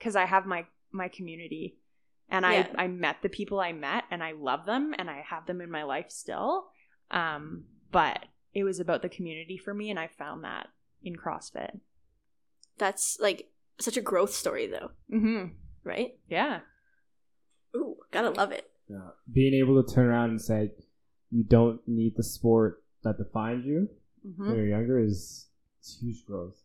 Cuz 0.00 0.16
I 0.16 0.24
have 0.24 0.46
my 0.46 0.66
my 0.92 1.08
community 1.08 1.76
and 2.28 2.44
Yeah. 2.44 2.68
I 2.76 2.84
I 2.84 2.88
met 2.88 3.16
the 3.22 3.28
people 3.28 3.60
I 3.60 3.72
met 3.72 4.04
and 4.10 4.22
I 4.22 4.32
love 4.32 4.64
them 4.66 4.94
and 4.98 5.10
I 5.10 5.20
have 5.22 5.46
them 5.46 5.60
in 5.60 5.70
my 5.70 5.82
life 5.84 6.10
still. 6.10 6.68
Um 7.10 7.64
but 7.90 8.24
it 8.52 8.64
was 8.64 8.80
about 8.80 9.02
the 9.02 9.08
community 9.08 9.56
for 9.58 9.74
me 9.74 9.90
and 9.90 9.98
I 9.98 10.06
found 10.08 10.44
that 10.44 10.68
in 11.02 11.16
CrossFit. 11.16 11.80
That's 12.78 13.18
like 13.20 13.48
such 13.80 13.96
a 13.96 14.00
growth 14.00 14.32
story 14.32 14.66
though, 14.66 14.90
Mm-hmm. 15.12 15.54
right? 15.84 16.18
Yeah. 16.28 16.60
Ooh, 17.76 17.96
gotta 18.12 18.30
love 18.30 18.52
it. 18.52 18.70
Yeah. 18.88 19.10
Being 19.32 19.54
able 19.54 19.82
to 19.82 19.94
turn 19.94 20.06
around 20.06 20.30
and 20.30 20.40
say 20.40 20.70
you 21.30 21.42
don't 21.44 21.80
need 21.88 22.14
the 22.16 22.22
sport 22.22 22.82
that 23.02 23.18
defines 23.18 23.64
you 23.66 23.88
Mhm. 24.26 24.38
when 24.38 24.56
you're 24.56 24.66
younger 24.66 24.98
is 24.98 25.46
it's 25.78 25.98
huge 26.00 26.24
growth. 26.24 26.62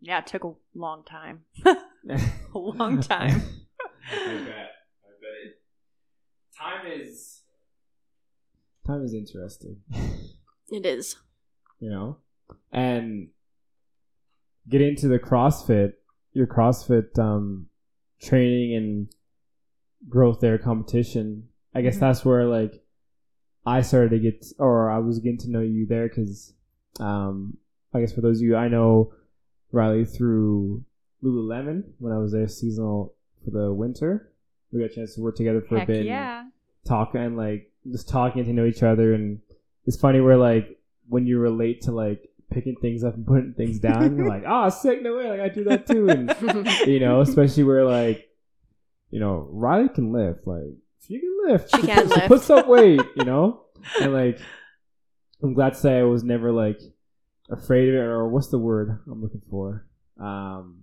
Yeah, 0.00 0.18
it 0.18 0.26
took 0.26 0.44
a 0.44 0.52
long 0.74 1.04
time. 1.04 1.44
a 2.54 2.58
long 2.58 3.00
time. 3.00 3.42
I 4.10 4.14
bet. 4.14 4.70
I 5.04 5.10
bet 5.20 5.34
it. 5.44 5.60
Time 6.56 6.86
is 6.86 7.42
time 8.86 9.02
is 9.04 9.14
interesting. 9.14 9.82
It 10.70 10.84
is. 10.86 11.16
you 11.80 11.90
know, 11.90 12.18
and 12.72 13.28
get 14.68 14.80
into 14.82 15.08
the 15.08 15.18
CrossFit, 15.18 15.92
your 16.32 16.46
CrossFit 16.46 17.18
um, 17.18 17.68
training 18.20 18.74
and 18.76 19.08
growth 20.08 20.40
there, 20.40 20.58
competition. 20.58 21.48
I 21.74 21.82
guess 21.82 21.96
Mhm. 21.96 22.00
that's 22.00 22.24
where 22.24 22.44
like 22.46 22.84
I 23.66 23.82
started 23.82 24.10
to 24.10 24.18
get, 24.18 24.44
or 24.58 24.90
I 24.90 24.98
was 24.98 25.18
getting 25.20 25.38
to 25.38 25.50
know 25.50 25.60
you 25.60 25.86
there 25.86 26.08
because, 26.08 26.54
um, 27.00 27.56
I 27.94 28.00
guess 28.00 28.12
for 28.12 28.20
those 28.20 28.38
of 28.38 28.42
you 28.42 28.56
I 28.56 28.68
know 28.68 29.12
Rylie 29.72 30.08
through 30.14 30.84
Lululemon 31.22 31.84
when 31.98 32.12
I 32.12 32.18
was 32.18 32.32
there 32.32 32.48
seasonal 32.48 33.14
for 33.44 33.50
the 33.50 33.72
winter. 33.72 34.30
We 34.72 34.80
got 34.80 34.90
a 34.90 34.94
chance 34.94 35.14
to 35.14 35.20
work 35.22 35.36
together 35.36 35.60
for 35.62 35.78
Heck 35.78 35.88
a 35.88 35.92
bit. 35.92 35.96
and 35.98 36.06
yeah. 36.06 36.44
talk 36.86 37.14
and 37.14 37.36
like 37.36 37.70
just 37.90 38.08
talking 38.08 38.44
to 38.44 38.52
know 38.52 38.66
each 38.66 38.82
other 38.82 39.14
and 39.14 39.40
it's 39.86 39.96
funny 39.98 40.20
where 40.20 40.36
like 40.36 40.78
when 41.08 41.26
you 41.26 41.38
relate 41.38 41.80
to 41.82 41.92
like 41.92 42.28
picking 42.50 42.76
things 42.76 43.02
up 43.02 43.14
and 43.14 43.26
putting 43.26 43.54
things 43.54 43.78
down 43.88 44.16
you're 44.16 44.28
like 44.28 44.44
oh 44.46 44.68
sick 44.68 45.02
no 45.02 45.16
way 45.16 45.30
like 45.30 45.40
i 45.40 45.48
do 45.48 45.64
that 45.64 45.86
too 45.86 46.08
and 46.10 46.34
you 46.86 47.00
know 47.00 47.20
especially 47.22 47.64
where 47.64 47.84
like 47.84 48.28
you 49.10 49.18
know 49.20 49.48
riley 49.50 49.88
can 49.88 50.12
lift 50.12 50.46
like 50.46 50.64
she 51.06 51.18
can 51.18 51.36
lift 51.46 51.74
She 51.74 51.82
can 51.86 51.96
she 52.08 52.14
lift. 52.14 52.28
puts 52.28 52.50
up 52.50 52.66
weight 52.68 53.00
you 53.16 53.24
know 53.24 53.62
and 54.02 54.12
like 54.12 54.38
i'm 55.42 55.54
glad 55.54 55.74
to 55.74 55.78
say 55.78 55.98
i 55.98 56.02
was 56.02 56.22
never 56.22 56.52
like 56.52 56.80
afraid 57.50 57.88
of 57.88 57.94
it 57.94 57.98
or 57.98 58.28
what's 58.28 58.48
the 58.48 58.58
word 58.58 59.00
i'm 59.10 59.22
looking 59.22 59.42
for 59.50 59.86
um 60.20 60.82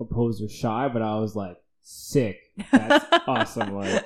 opposed 0.00 0.42
or 0.42 0.48
shy 0.48 0.88
but 0.92 1.02
i 1.02 1.18
was 1.18 1.34
like 1.34 1.56
sick 1.82 2.38
that's 2.72 3.04
awesome 3.26 3.74
like 3.74 4.04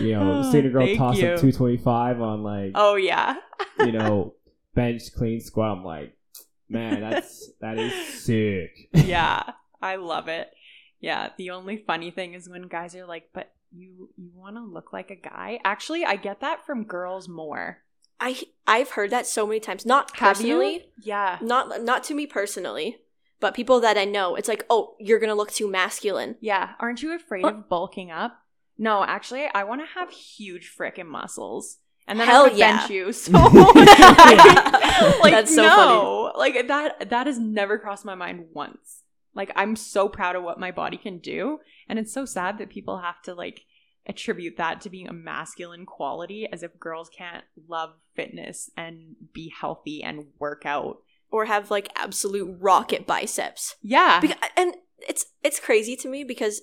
you 0.00 0.12
know, 0.12 0.48
seeing 0.50 0.66
a 0.66 0.70
girl 0.70 0.94
toss 0.96 1.18
you. 1.18 1.28
up 1.28 1.40
225 1.40 2.20
on 2.20 2.42
like, 2.42 2.72
Oh 2.74 2.96
yeah. 2.96 3.36
you 3.78 3.92
know, 3.92 4.34
bench 4.74 5.02
clean 5.14 5.40
squat. 5.40 5.78
I'm 5.78 5.84
like, 5.84 6.16
man, 6.68 7.00
that's 7.00 7.50
that 7.60 7.78
is 7.78 7.92
sick. 8.24 8.88
yeah. 8.94 9.42
I 9.82 9.96
love 9.96 10.28
it. 10.28 10.50
Yeah. 11.00 11.30
The 11.36 11.50
only 11.50 11.78
funny 11.78 12.10
thing 12.10 12.34
is 12.34 12.48
when 12.48 12.68
guys 12.68 12.94
are 12.94 13.06
like, 13.06 13.30
but 13.32 13.52
you 13.72 14.10
you 14.16 14.30
want 14.34 14.56
to 14.56 14.62
look 14.62 14.92
like 14.92 15.10
a 15.10 15.16
guy? 15.16 15.58
Actually, 15.64 16.04
I 16.04 16.16
get 16.16 16.40
that 16.40 16.66
from 16.66 16.84
girls 16.84 17.28
more. 17.28 17.78
I 18.20 18.40
I've 18.66 18.90
heard 18.90 19.10
that 19.10 19.26
so 19.26 19.46
many 19.46 19.60
times. 19.60 19.84
Not 19.86 20.14
personally, 20.14 20.86
Yeah. 21.02 21.38
not 21.40 21.82
not 21.82 22.04
to 22.04 22.14
me 22.14 22.26
personally, 22.26 22.98
but 23.40 23.54
people 23.54 23.80
that 23.80 23.96
I 23.96 24.04
know. 24.04 24.36
It's 24.36 24.48
like, 24.48 24.64
oh, 24.70 24.94
you're 25.00 25.18
gonna 25.18 25.34
look 25.34 25.50
too 25.52 25.68
masculine. 25.70 26.36
Yeah. 26.40 26.72
Aren't 26.78 27.02
you 27.02 27.14
afraid 27.14 27.42
Huh? 27.44 27.48
of 27.52 27.68
bulking 27.68 28.10
up? 28.10 28.36
No, 28.78 29.02
actually, 29.04 29.46
I 29.54 29.64
want 29.64 29.80
to 29.82 29.86
have 29.98 30.10
huge 30.10 30.72
frickin' 30.76 31.06
muscles. 31.06 31.78
And 32.06 32.18
then 32.18 32.26
Hell 32.28 32.46
I 32.46 32.48
to 32.50 32.56
yeah. 32.56 32.78
bench 32.78 32.90
you. 32.90 33.12
So 33.12 33.32
Yeah. 33.32 35.12
like 35.22 35.32
That's 35.32 35.54
so 35.54 35.62
no. 35.62 36.32
Like 36.36 36.68
that 36.68 37.10
that 37.10 37.26
has 37.26 37.38
never 37.38 37.78
crossed 37.78 38.04
my 38.04 38.14
mind 38.14 38.46
once. 38.52 39.02
Like 39.34 39.52
I'm 39.56 39.76
so 39.76 40.08
proud 40.08 40.34
of 40.36 40.42
what 40.42 40.58
my 40.58 40.70
body 40.72 40.96
can 40.96 41.18
do. 41.18 41.60
And 41.88 41.98
it's 41.98 42.12
so 42.12 42.24
sad 42.24 42.58
that 42.58 42.68
people 42.70 42.98
have 42.98 43.20
to 43.22 43.34
like 43.34 43.62
attribute 44.06 44.56
that 44.56 44.80
to 44.80 44.90
being 44.90 45.08
a 45.08 45.12
masculine 45.12 45.86
quality 45.86 46.48
as 46.52 46.62
if 46.62 46.78
girls 46.80 47.08
can't 47.16 47.44
love 47.68 47.90
fitness 48.14 48.70
and 48.76 49.14
be 49.32 49.52
healthy 49.60 50.02
and 50.02 50.26
work 50.38 50.62
out. 50.64 50.98
or 51.32 51.44
have 51.44 51.70
like 51.70 51.88
absolute 51.94 52.56
rocket 52.60 53.06
biceps. 53.06 53.76
Yeah. 53.82 54.20
Beca- 54.20 54.48
and 54.56 54.74
it's 54.98 55.26
it's 55.44 55.60
crazy 55.60 55.94
to 55.96 56.08
me 56.08 56.24
because 56.24 56.62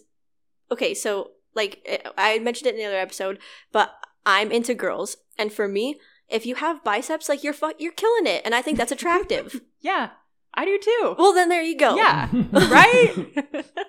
okay, 0.69 0.93
so 0.93 1.31
like 1.55 1.79
eh, 1.85 1.99
I 2.17 2.39
mentioned 2.39 2.67
it 2.67 2.75
in 2.75 2.79
the 2.81 2.85
other 2.85 2.97
episode, 2.99 3.39
but 3.71 3.93
I'm 4.25 4.51
into 4.51 4.73
girls, 4.75 5.15
and 5.37 5.53
for 5.53 5.67
me, 5.69 5.95
if 6.27 6.45
you 6.45 6.55
have 6.55 6.83
biceps, 6.83 7.29
like 7.29 7.43
you're 7.45 7.53
fu- 7.53 7.73
you're 7.79 7.93
killing 7.93 8.27
it, 8.27 8.41
and 8.43 8.53
I 8.53 8.61
think 8.61 8.77
that's 8.77 8.91
attractive. 8.91 9.61
yeah. 9.79 10.09
I 10.53 10.65
do 10.65 10.77
too. 10.79 11.15
well, 11.17 11.33
then 11.33 11.49
there 11.49 11.61
you 11.61 11.77
go. 11.77 11.95
Yeah. 11.95 12.27
right? 12.51 13.13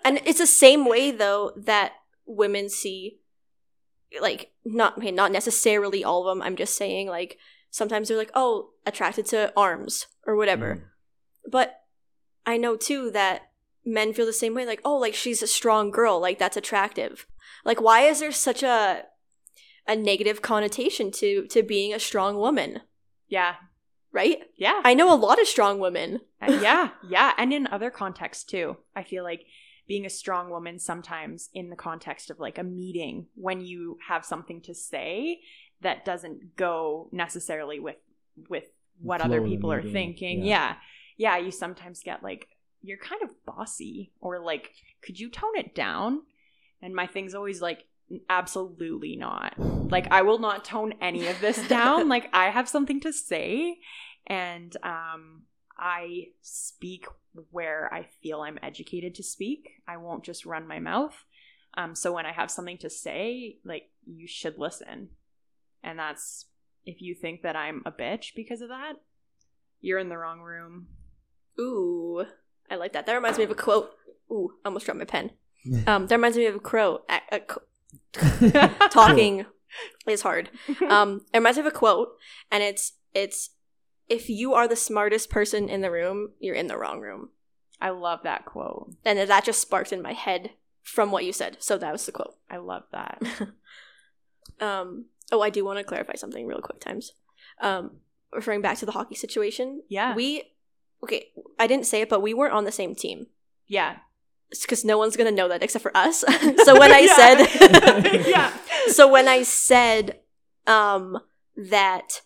and 0.05 0.21
it's 0.27 0.39
the 0.39 0.47
same 0.47 0.85
way 0.87 1.11
though 1.11 1.51
that 1.57 1.93
women 2.27 2.69
see, 2.69 3.19
like 4.21 4.53
not 4.65 4.99
okay, 4.99 5.11
not 5.11 5.33
necessarily 5.33 6.05
all 6.05 6.27
of 6.27 6.37
them. 6.37 6.43
I'm 6.43 6.57
just 6.57 6.77
saying 6.77 7.09
like 7.09 7.39
sometimes 7.71 8.09
they're 8.09 8.17
like, 8.17 8.33
oh, 8.35 8.71
attracted 8.87 9.27
to 9.27 9.53
arms 9.57 10.07
or 10.27 10.37
whatever. 10.37 10.93
But 11.51 11.81
I 12.47 12.57
know 12.57 12.77
too 12.77 13.11
that 13.13 13.51
men 13.85 14.13
feel 14.13 14.27
the 14.27 14.33
same 14.33 14.55
way 14.55 14.67
like, 14.67 14.81
oh, 14.85 14.97
like 14.97 15.15
she's 15.15 15.43
a 15.43 15.47
strong 15.47 15.91
girl, 15.91 16.21
like 16.21 16.39
that's 16.39 16.57
attractive. 16.57 17.27
Like 17.65 17.81
why 17.81 18.03
is 18.03 18.21
there 18.21 18.33
such 18.33 18.63
a 18.63 19.05
a 19.87 19.97
negative 19.97 20.43
connotation 20.43 21.11
to 21.13 21.47
to 21.47 21.63
being 21.63 21.95
a 21.95 22.01
strong 22.01 22.37
woman, 22.37 22.81
yeah. 23.27 23.55
right? 24.13 24.39
Yeah. 24.57 24.83
I 24.85 24.95
know 24.95 25.13
a 25.13 25.17
lot 25.17 25.41
of 25.41 25.49
strong 25.49 25.81
women. 25.81 26.21
Uh, 26.41 26.59
yeah, 26.63 26.91
yeah, 27.09 27.33
and 27.39 27.53
in 27.53 27.67
other 27.67 27.91
contexts 27.91 28.45
too. 28.45 28.77
I 28.95 29.03
feel 29.03 29.25
like 29.25 29.47
being 29.89 30.05
a 30.07 30.11
strong 30.11 30.51
woman 30.51 30.79
sometimes 30.79 31.49
in 31.55 31.71
the 31.71 31.77
context 31.77 32.31
of 32.31 32.39
like 32.39 32.59
a 32.59 32.63
meeting 32.63 33.27
when 33.35 33.63
you 33.63 33.99
have 34.07 34.25
something 34.25 34.61
to 34.61 34.75
say 34.75 35.41
that 35.81 36.05
doesn't 36.05 36.57
go 36.57 37.09
necessarily 37.11 37.81
with 37.81 37.97
with 38.49 38.65
what 39.01 39.21
Flow 39.21 39.27
other 39.27 39.43
people 39.43 39.73
are 39.73 39.83
thinking. 39.83 40.45
yeah. 40.45 40.77
Yeah. 41.17 41.37
yeah. 41.37 41.45
you 41.45 41.51
sometimes 41.51 42.03
get 42.03 42.23
like 42.23 42.49
you're 42.83 42.99
kind 42.99 43.23
of 43.23 43.31
bossy 43.45 44.13
or 44.21 44.39
like 44.39 44.71
could 45.03 45.19
you 45.19 45.31
tone 45.31 45.57
it 45.57 45.75
down? 45.75 46.21
And 46.83 46.95
my 46.95 47.07
thing's 47.07 47.35
always 47.35 47.61
like 47.61 47.85
absolutely 48.29 49.17
not. 49.17 49.55
Like 49.59 50.13
I 50.13 50.23
will 50.23 50.39
not 50.39 50.65
tone 50.65 50.95
any 51.01 51.27
of 51.29 51.41
this 51.41 51.67
down. 51.69 52.09
like 52.09 52.29
I 52.33 52.51
have 52.51 52.69
something 52.69 53.01
to 53.01 53.13
say 53.13 53.79
and 54.27 54.77
um 54.83 55.43
I 55.79 56.29
speak 56.43 57.07
where 57.51 57.93
I 57.93 58.09
feel 58.23 58.41
I'm 58.41 58.59
educated 58.63 59.15
to 59.17 59.23
speak. 59.23 59.83
I 59.87 59.97
won't 59.97 60.25
just 60.25 60.47
run 60.47 60.67
my 60.67 60.81
mouth. 60.81 61.25
Um, 61.75 61.95
so 61.95 62.13
when 62.13 62.27
I 62.27 62.33
have 62.33 62.51
something 62.51 62.79
to 62.79 62.91
say, 62.91 63.59
like 63.65 63.91
you 64.05 64.27
should 64.27 64.59
listen. 64.59 65.11
And 65.83 65.99
that's 65.99 66.47
if 66.85 67.01
you 67.01 67.15
think 67.15 67.43
that 67.43 67.55
I'm 67.57 67.83
a 67.87 67.93
bitch 67.93 68.35
because 68.35 68.61
of 68.61 68.69
that, 68.71 68.95
you're 69.81 69.99
in 69.99 70.09
the 70.09 70.19
wrong 70.19 70.41
room. 70.41 70.89
Ooh, 71.61 72.25
I 72.71 72.77
like 72.77 72.93
that. 72.95 73.07
That 73.07 73.15
reminds 73.15 73.39
me 73.39 73.45
of 73.45 73.51
a 73.51 73.55
quote. 73.55 73.91
Ooh, 74.31 74.53
I 74.65 74.69
almost 74.69 74.87
dropped 74.87 74.99
my 74.99 75.05
pen. 75.05 75.31
Um, 75.87 76.07
that 76.07 76.17
reminds 76.17 76.37
me 76.37 76.47
of 76.47 76.55
a 76.57 76.61
crow 76.61 77.03
a, 77.09 77.21
a 77.33 77.41
co- 77.41 77.63
talking 78.91 79.45
is 80.07 80.23
hard. 80.23 80.51
Um, 80.89 81.23
it 81.33 81.39
reminds 81.39 81.59
me 81.59 81.61
of 81.61 81.67
a 81.67 81.71
quote, 81.71 82.17
and 82.51 82.63
it's 82.63 82.95
it's 83.15 83.51
if 84.09 84.31
you 84.31 84.55
are 84.55 84.69
the 84.69 84.77
smartest 84.77 85.31
person 85.31 85.69
in 85.69 85.81
the 85.81 85.91
room, 85.91 86.31
you're 86.41 86.55
in 86.55 86.67
the 86.67 86.79
wrong 86.79 87.01
room. 87.01 87.31
I 87.81 87.91
love 87.91 88.23
that 88.25 88.45
quote. 88.45 88.95
And 89.05 89.19
that 89.19 89.45
just 89.45 89.61
sparked 89.61 89.93
in 89.93 90.03
my 90.03 90.13
head 90.13 90.51
from 90.83 91.11
what 91.11 91.25
you 91.25 91.33
said. 91.33 91.59
So 91.61 91.79
that 91.79 91.93
was 91.93 92.07
the 92.07 92.13
quote. 92.13 92.37
I 92.51 92.57
love 92.57 92.85
that. 92.93 93.23
Um, 94.61 95.07
oh, 95.31 95.41
I 95.41 95.51
do 95.51 95.65
want 95.65 95.79
to 95.79 95.85
clarify 95.85 96.15
something 96.15 96.47
real 96.47 96.61
quick, 96.61 96.81
times. 96.81 97.13
Um, 97.61 97.93
referring 98.33 98.61
back 98.61 98.79
to 98.79 98.87
the 98.87 98.93
hockey 98.93 99.15
situation. 99.15 99.83
Yeah. 99.89 100.15
We, 100.15 100.53
okay, 101.03 101.29
I 101.59 101.67
didn't 101.67 101.87
say 101.87 102.03
it, 102.03 102.09
but 102.09 102.23
we 102.23 102.35
weren't 102.35 102.55
on 102.55 102.65
the 102.65 102.73
same 102.73 102.95
team. 102.95 103.27
yeah. 103.67 103.99
Because 104.63 104.83
no 104.83 104.97
one's 104.97 105.15
going 105.15 105.29
to 105.29 105.37
know 105.37 105.49
that 105.49 105.63
except 105.63 105.83
for 105.83 105.95
us. 105.95 106.21
so 106.65 106.79
when 106.79 106.91
I 106.91 107.07
said, 107.07 108.27
yeah. 108.27 108.57
so 108.87 109.07
when 109.07 109.29
I 109.29 109.43
said 109.43 110.21
um, 110.67 111.19
that 111.55 112.23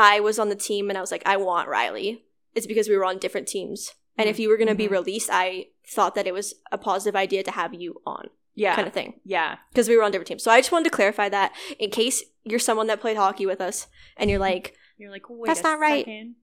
I 0.00 0.20
was 0.20 0.38
on 0.38 0.48
the 0.48 0.56
team 0.56 0.88
and 0.88 0.96
I 0.98 1.00
was 1.00 1.10
like, 1.12 1.22
I 1.26 1.36
want 1.36 1.68
Rylie, 1.68 2.20
it's 2.54 2.66
because 2.66 2.88
we 2.88 2.96
were 2.96 3.04
on 3.04 3.18
different 3.18 3.48
teams. 3.48 3.92
And 4.16 4.28
if 4.28 4.38
you 4.38 4.48
were 4.48 4.56
going 4.56 4.68
to 4.68 4.74
be 4.74 4.86
Mhm. 4.88 4.90
released, 4.92 5.30
I 5.32 5.66
thought 5.88 6.14
that 6.14 6.26
it 6.26 6.34
was 6.34 6.54
a 6.72 6.78
positive 6.78 7.16
idea 7.16 7.42
to 7.42 7.50
have 7.50 7.72
you 7.74 8.00
on, 8.06 8.28
Yeah. 8.54 8.74
kind 8.76 8.86
of 8.88 8.92
thing. 8.94 9.20
Yeah. 9.24 9.56
because 9.70 9.88
we 9.88 9.96
were 9.96 10.02
on 10.02 10.10
different 10.10 10.28
teams. 10.28 10.42
So 10.42 10.50
I 10.50 10.60
just 10.60 10.72
wanted 10.72 10.84
to 10.90 10.96
clarify 10.96 11.28
that 11.30 11.52
in 11.78 11.90
case 11.90 12.22
you're 12.44 12.58
someone 12.58 12.86
that 12.88 13.00
played 13.00 13.16
hockey 13.16 13.46
with 13.46 13.60
us 13.60 13.86
and 14.16 14.28
you're 14.30 14.38
like, 14.38 14.74
You're 14.98 15.10
like, 15.10 15.26
wait 15.30 15.46
That's 15.48 15.60
a 15.60 15.62
not 15.62 15.78
right. 15.80 16.04
second. 16.04 16.34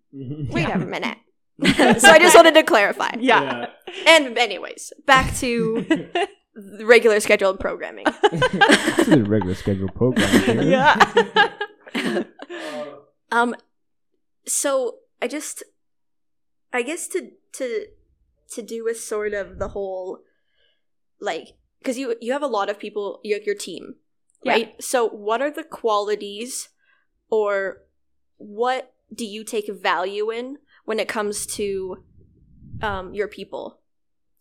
wait 0.52 0.70
a 0.70 0.78
minute. 0.80 1.18
so 2.02 2.10
I 2.10 2.20
just 2.20 2.36
wanted 2.36 2.54
to 2.56 2.64
clarify. 2.64 3.12
Yeah. 3.20 3.68
And 4.08 4.38
anyways, 4.38 4.94
back 5.06 5.36
to 5.38 5.86
the 6.56 6.86
regular 6.86 7.20
scheduled 7.20 7.60
programming. 7.60 8.06
this 8.32 9.00
is 9.08 9.14
a 9.14 9.24
regular 9.24 9.56
scheduled 9.56 9.94
program. 9.94 10.30
here. 10.30 10.62
Yeah. 10.64 12.24
Um, 13.32 13.56
so 14.46 14.98
I 15.22 15.28
just, 15.28 15.64
I 16.74 16.82
guess 16.82 17.08
to 17.10 17.32
to 17.54 17.88
to 18.52 18.62
do 18.62 18.84
with 18.84 19.00
sort 19.00 19.34
of 19.34 19.60
the 19.60 19.70
whole, 19.70 20.20
like, 21.20 21.58
because 21.80 21.98
you 21.98 22.16
you 22.22 22.32
have 22.34 22.44
a 22.44 22.48
lot 22.48 22.70
of 22.70 22.80
people, 22.80 23.20
you 23.24 23.40
your 23.46 23.56
team, 23.56 23.96
Yeah. 24.44 24.54
right? 24.54 24.84
So 24.84 25.08
what 25.08 25.42
are 25.42 25.52
the 25.52 25.64
qualities, 25.64 26.70
or 27.30 27.84
what 28.38 28.94
do 29.14 29.26
you 29.26 29.44
take 29.44 29.72
value 29.74 30.32
in 30.32 30.58
when 30.86 31.00
it 31.00 31.08
comes 31.08 31.46
to, 31.46 32.04
um, 32.82 33.14
your 33.14 33.28
people, 33.28 33.80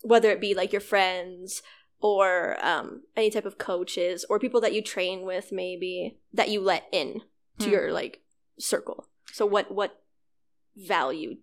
whether 0.02 0.30
it 0.30 0.40
be 0.40 0.54
like 0.54 0.72
your 0.72 0.80
friends 0.80 1.62
or 2.00 2.58
um 2.64 3.02
any 3.16 3.30
type 3.30 3.46
of 3.46 3.56
coaches 3.58 4.24
or 4.28 4.38
people 4.38 4.60
that 4.60 4.74
you 4.74 4.82
train 4.82 5.24
with, 5.24 5.50
maybe 5.50 6.18
that 6.32 6.50
you 6.50 6.60
let 6.60 6.84
in 6.92 7.22
to 7.58 7.64
Hmm. 7.66 7.70
your 7.72 7.92
like 7.92 8.20
circle. 8.58 9.06
So 9.32 9.44
what 9.46 9.70
what 9.72 10.02
value 10.76 11.36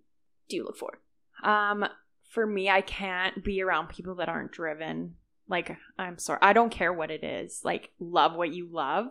do 0.50 0.56
you 0.56 0.64
look 0.64 0.78
for? 0.78 1.00
Um, 1.44 1.86
for 2.30 2.46
me, 2.46 2.70
I 2.70 2.82
can't 2.82 3.44
be 3.44 3.62
around 3.62 3.90
people 3.90 4.16
that 4.16 4.30
aren't 4.30 4.52
driven. 4.52 5.16
Like, 5.48 5.78
I'm 6.00 6.18
sorry, 6.18 6.40
I 6.42 6.54
don't 6.54 6.72
care 6.72 6.94
what 6.94 7.12
it 7.12 7.24
is. 7.24 7.62
Like, 7.64 7.92
love 8.00 8.36
what 8.36 8.54
you 8.54 8.68
love 8.72 9.08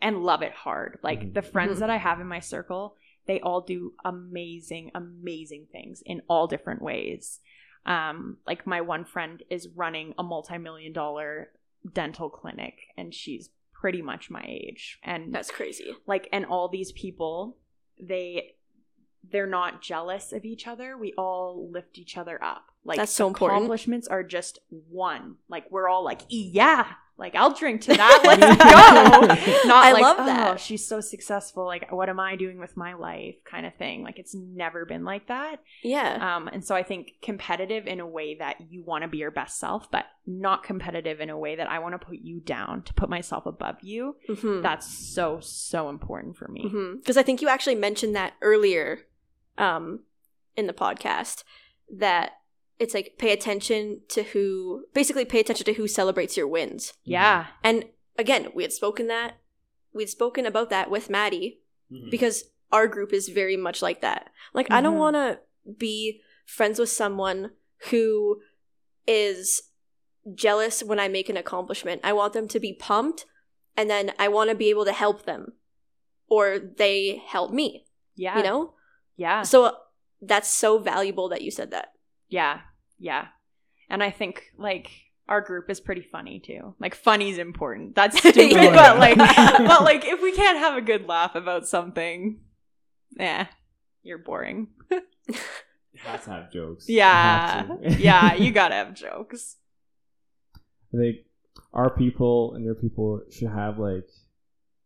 and 0.00 0.22
love 0.24 0.42
it 0.42 0.52
hard. 0.52 0.98
Like, 1.02 1.20
Mhm. 1.20 1.34
the 1.34 1.42
friends 1.42 1.76
Mhm. 1.76 1.80
that 1.80 1.90
I 1.90 1.96
have 1.96 2.20
in 2.20 2.26
my 2.26 2.40
circle, 2.40 2.96
they 3.26 3.40
all 3.40 3.60
do 3.60 3.94
amazing, 4.04 4.90
amazing 4.94 5.66
things 5.66 6.02
in 6.02 6.22
all 6.28 6.46
different 6.46 6.82
ways. 6.82 7.40
Um, 7.86 8.38
like, 8.46 8.66
my 8.66 8.80
one 8.80 9.04
friend 9.04 9.42
is 9.48 9.68
running 9.68 10.14
a 10.18 10.22
multi 10.22 10.58
million 10.58 10.92
dollar 10.92 11.52
dental 11.90 12.28
clinic, 12.28 12.88
and 12.96 13.14
she's 13.14 13.50
pretty 13.80 14.02
much 14.02 14.28
my 14.30 14.44
age. 14.46 14.98
And 15.02 15.34
That's 15.34 15.50
crazy. 15.50 15.94
like 16.06 16.28
and 16.32 16.44
all 16.44 16.68
these 16.68 16.92
people 16.92 17.56
they 17.98 18.54
they're 19.30 19.46
not 19.46 19.82
jealous 19.82 20.32
of 20.32 20.44
each 20.44 20.66
other 20.66 20.96
we 20.96 21.12
all 21.18 21.68
lift 21.70 21.98
each 21.98 22.16
other 22.16 22.42
up 22.42 22.64
like 22.84 22.96
That's 22.98 23.12
so 23.12 23.26
important. 23.26 23.58
accomplishments 23.58 24.08
are 24.08 24.22
just 24.22 24.58
one 24.88 25.36
like 25.48 25.70
we're 25.70 25.88
all 25.88 26.02
like 26.04 26.22
"E, 26.30 26.50
yeah 26.52 26.86
like 27.20 27.34
i'll 27.36 27.52
drink 27.54 27.82
to 27.82 27.92
that 27.94 28.20
let's 28.24 28.40
go 28.40 29.68
not 29.68 29.84
I 29.84 29.92
like 29.92 30.02
love 30.02 30.16
oh 30.54 30.56
she's 30.56 30.84
so 30.86 31.00
successful 31.00 31.64
like 31.64 31.92
what 31.92 32.08
am 32.08 32.18
i 32.18 32.34
doing 32.34 32.58
with 32.58 32.76
my 32.76 32.94
life 32.94 33.36
kind 33.44 33.66
of 33.66 33.74
thing 33.74 34.02
like 34.02 34.18
it's 34.18 34.34
never 34.34 34.84
been 34.84 35.04
like 35.04 35.28
that 35.28 35.60
Yeah. 35.84 36.36
um, 36.36 36.48
and 36.48 36.64
so 36.64 36.74
I 36.74 36.82
think 36.82 37.12
competitive 37.22 37.86
in 37.86 38.00
a 38.00 38.06
way 38.06 38.36
that 38.36 38.56
you 38.70 38.82
want 38.82 39.02
to 39.02 39.08
be 39.08 39.18
your 39.18 39.30
best 39.30 39.58
self, 39.60 39.90
but 39.90 40.06
not 40.26 40.62
competitive 40.64 41.20
in 41.20 41.28
a 41.30 41.38
way 41.38 41.56
that 41.56 41.68
I 41.70 41.78
want 41.78 41.94
to 41.94 42.04
put 42.06 42.18
you 42.18 42.40
down 42.40 42.82
to 42.84 42.94
put 42.94 43.08
myself 43.10 43.46
above 43.46 43.76
you. 43.82 44.16
Mhm. 44.28 44.62
That's 44.62 44.86
so 44.86 45.40
so 45.40 45.88
important 45.88 46.36
for 46.36 46.48
me. 46.48 46.62
Because 46.96 47.16
I 47.16 47.22
think 47.22 47.42
you 47.42 47.48
actually 47.48 47.74
mentioned 47.76 48.14
that 48.16 48.32
earlier 48.40 49.00
um, 49.58 50.00
in 50.56 50.66
the 50.66 50.72
podcast 50.72 51.44
that 51.98 52.32
it's 52.80 52.94
like 52.94 53.14
pay 53.18 53.30
attention 53.32 54.00
to 54.08 54.22
who, 54.24 54.86
basically 54.94 55.24
pay 55.24 55.38
attention 55.40 55.66
to 55.66 55.74
who 55.74 55.86
celebrates 55.86 56.36
your 56.36 56.48
wins. 56.48 56.94
Yeah, 57.04 57.46
And 57.62 57.84
again, 58.18 58.48
we 58.54 58.62
had 58.64 58.72
spoken 58.72 59.06
that, 59.08 59.38
we 59.92 60.02
had 60.02 60.10
spoken 60.10 60.46
about 60.46 60.70
that 60.70 60.90
with 60.90 61.10
Maddie 61.10 61.60
Mhm. 61.92 62.10
because 62.10 62.44
our 62.72 62.86
group 62.88 63.12
is 63.12 63.28
very 63.28 63.56
much 63.56 63.82
like 63.82 64.00
that. 64.00 64.30
Like, 64.54 64.70
I 64.70 64.80
don't 64.80 64.94
Mhm. 64.96 64.98
want 65.06 65.16
to 65.16 65.40
be 65.76 66.22
friends 66.46 66.78
with 66.78 66.88
someone 66.88 67.50
who 67.90 68.40
is 69.06 69.70
jealous 70.34 70.82
when 70.82 70.98
I 71.00 71.08
make 71.08 71.28
an 71.28 71.36
accomplishment. 71.36 72.00
I 72.04 72.12
want 72.12 72.32
them 72.32 72.48
to 72.48 72.60
be 72.60 72.72
pumped, 72.72 73.26
and 73.76 73.88
then 73.90 74.14
I 74.18 74.28
want 74.28 74.50
to 74.50 74.56
be 74.56 74.70
able 74.70 74.84
to 74.84 74.92
help 74.92 75.24
them, 75.24 75.52
or 76.28 76.58
they 76.58 77.16
help 77.26 77.52
me. 77.52 77.86
yeah, 78.14 78.36
You 78.38 78.42
know, 78.44 78.74
yeah, 79.16 79.42
so 79.42 79.76
that's 80.20 80.48
so 80.50 80.78
valuable 80.78 81.28
that 81.30 81.42
you 81.42 81.50
said 81.50 81.70
that. 81.72 81.92
yeah, 82.28 82.60
yeah. 83.00 83.26
And 83.88 84.04
I 84.04 84.10
think 84.12 84.52
like 84.56 84.90
our 85.28 85.40
group 85.40 85.68
is 85.70 85.80
pretty 85.80 86.02
funny 86.02 86.38
too. 86.38 86.74
Like 86.78 86.94
funny's 86.94 87.38
important. 87.38 87.96
That's 87.96 88.16
stupid, 88.24 88.52
Yeah. 88.52 88.72
but 88.74 88.98
like, 88.98 89.16
but 89.18 89.82
like 89.82 90.04
if 90.04 90.22
we 90.22 90.30
can't 90.32 90.58
have 90.58 90.76
a 90.76 90.80
good 90.80 91.08
laugh 91.08 91.34
about 91.34 91.66
something, 91.66 92.38
yeah, 93.18 93.46
you're 94.04 94.18
boring. 94.18 94.68
Has 96.04 96.24
to 96.24 96.30
have 96.30 96.52
jokes. 96.52 96.88
Yeah, 96.88 97.66
Have 97.66 98.00
yeah, 98.00 98.34
you 98.34 98.52
gotta 98.52 98.74
have 98.74 98.94
jokes. 98.94 99.56
I 100.94 100.96
think 100.96 101.16
our 101.72 101.90
people 101.90 102.54
and 102.54 102.64
your 102.64 102.74
people 102.74 103.20
should 103.30 103.48
have 103.50 103.78
like 103.78 104.06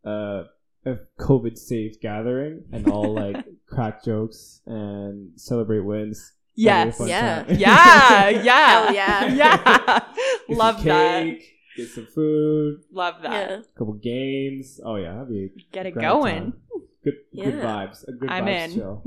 uh, 0.04 0.44
a 0.84 0.96
COVID 1.18 1.56
safe 1.56 2.00
gathering 2.00 2.64
and 2.72 2.88
all 2.90 3.14
like 3.14 3.36
crack 3.66 4.04
jokes 4.04 4.60
and 4.66 5.38
celebrate 5.40 5.80
wins. 5.84 6.32
Have 6.56 7.00
a 7.00 7.00
Yes. 7.00 7.00
Yeah. 7.00 7.44
Yeah, 7.48 8.28
yeah, 8.42 8.68
Hell 8.68 8.94
yeah. 8.94 9.34
yeah. 9.34 10.00
Get 10.48 10.56
Love 10.56 10.76
some 10.76 10.84
that. 10.86 11.22
cake, 11.24 11.50
Get 11.76 11.88
some 11.88 12.06
food, 12.06 12.80
Love 12.92 13.22
that. 13.22 13.50
Yeah. 13.50 13.56
a 13.58 13.78
couple 13.78 13.94
games. 13.94 14.80
Oh 14.84 14.96
yeah, 14.96 15.12
that'd 15.14 15.28
be 15.28 15.66
Get 15.72 15.86
it 15.86 15.94
going. 15.94 16.52
time. 16.52 16.54
Good, 17.02 17.14
good 17.34 17.54
vibes. 17.54 18.06
A 18.08 18.12
good 18.12 18.30
I'm 18.30 18.44
vibes 18.46 18.64
in. 18.72 18.74
show. 18.76 19.02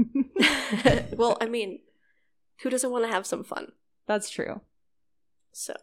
well, 1.17 1.37
I 1.41 1.45
mean, 1.47 1.79
who 2.61 2.69
doesn't 2.69 2.91
want 2.91 3.05
to 3.05 3.11
have 3.11 3.25
some 3.25 3.43
fun? 3.43 3.71
That's 4.07 4.29
true. 4.29 4.61
So, 5.51 5.73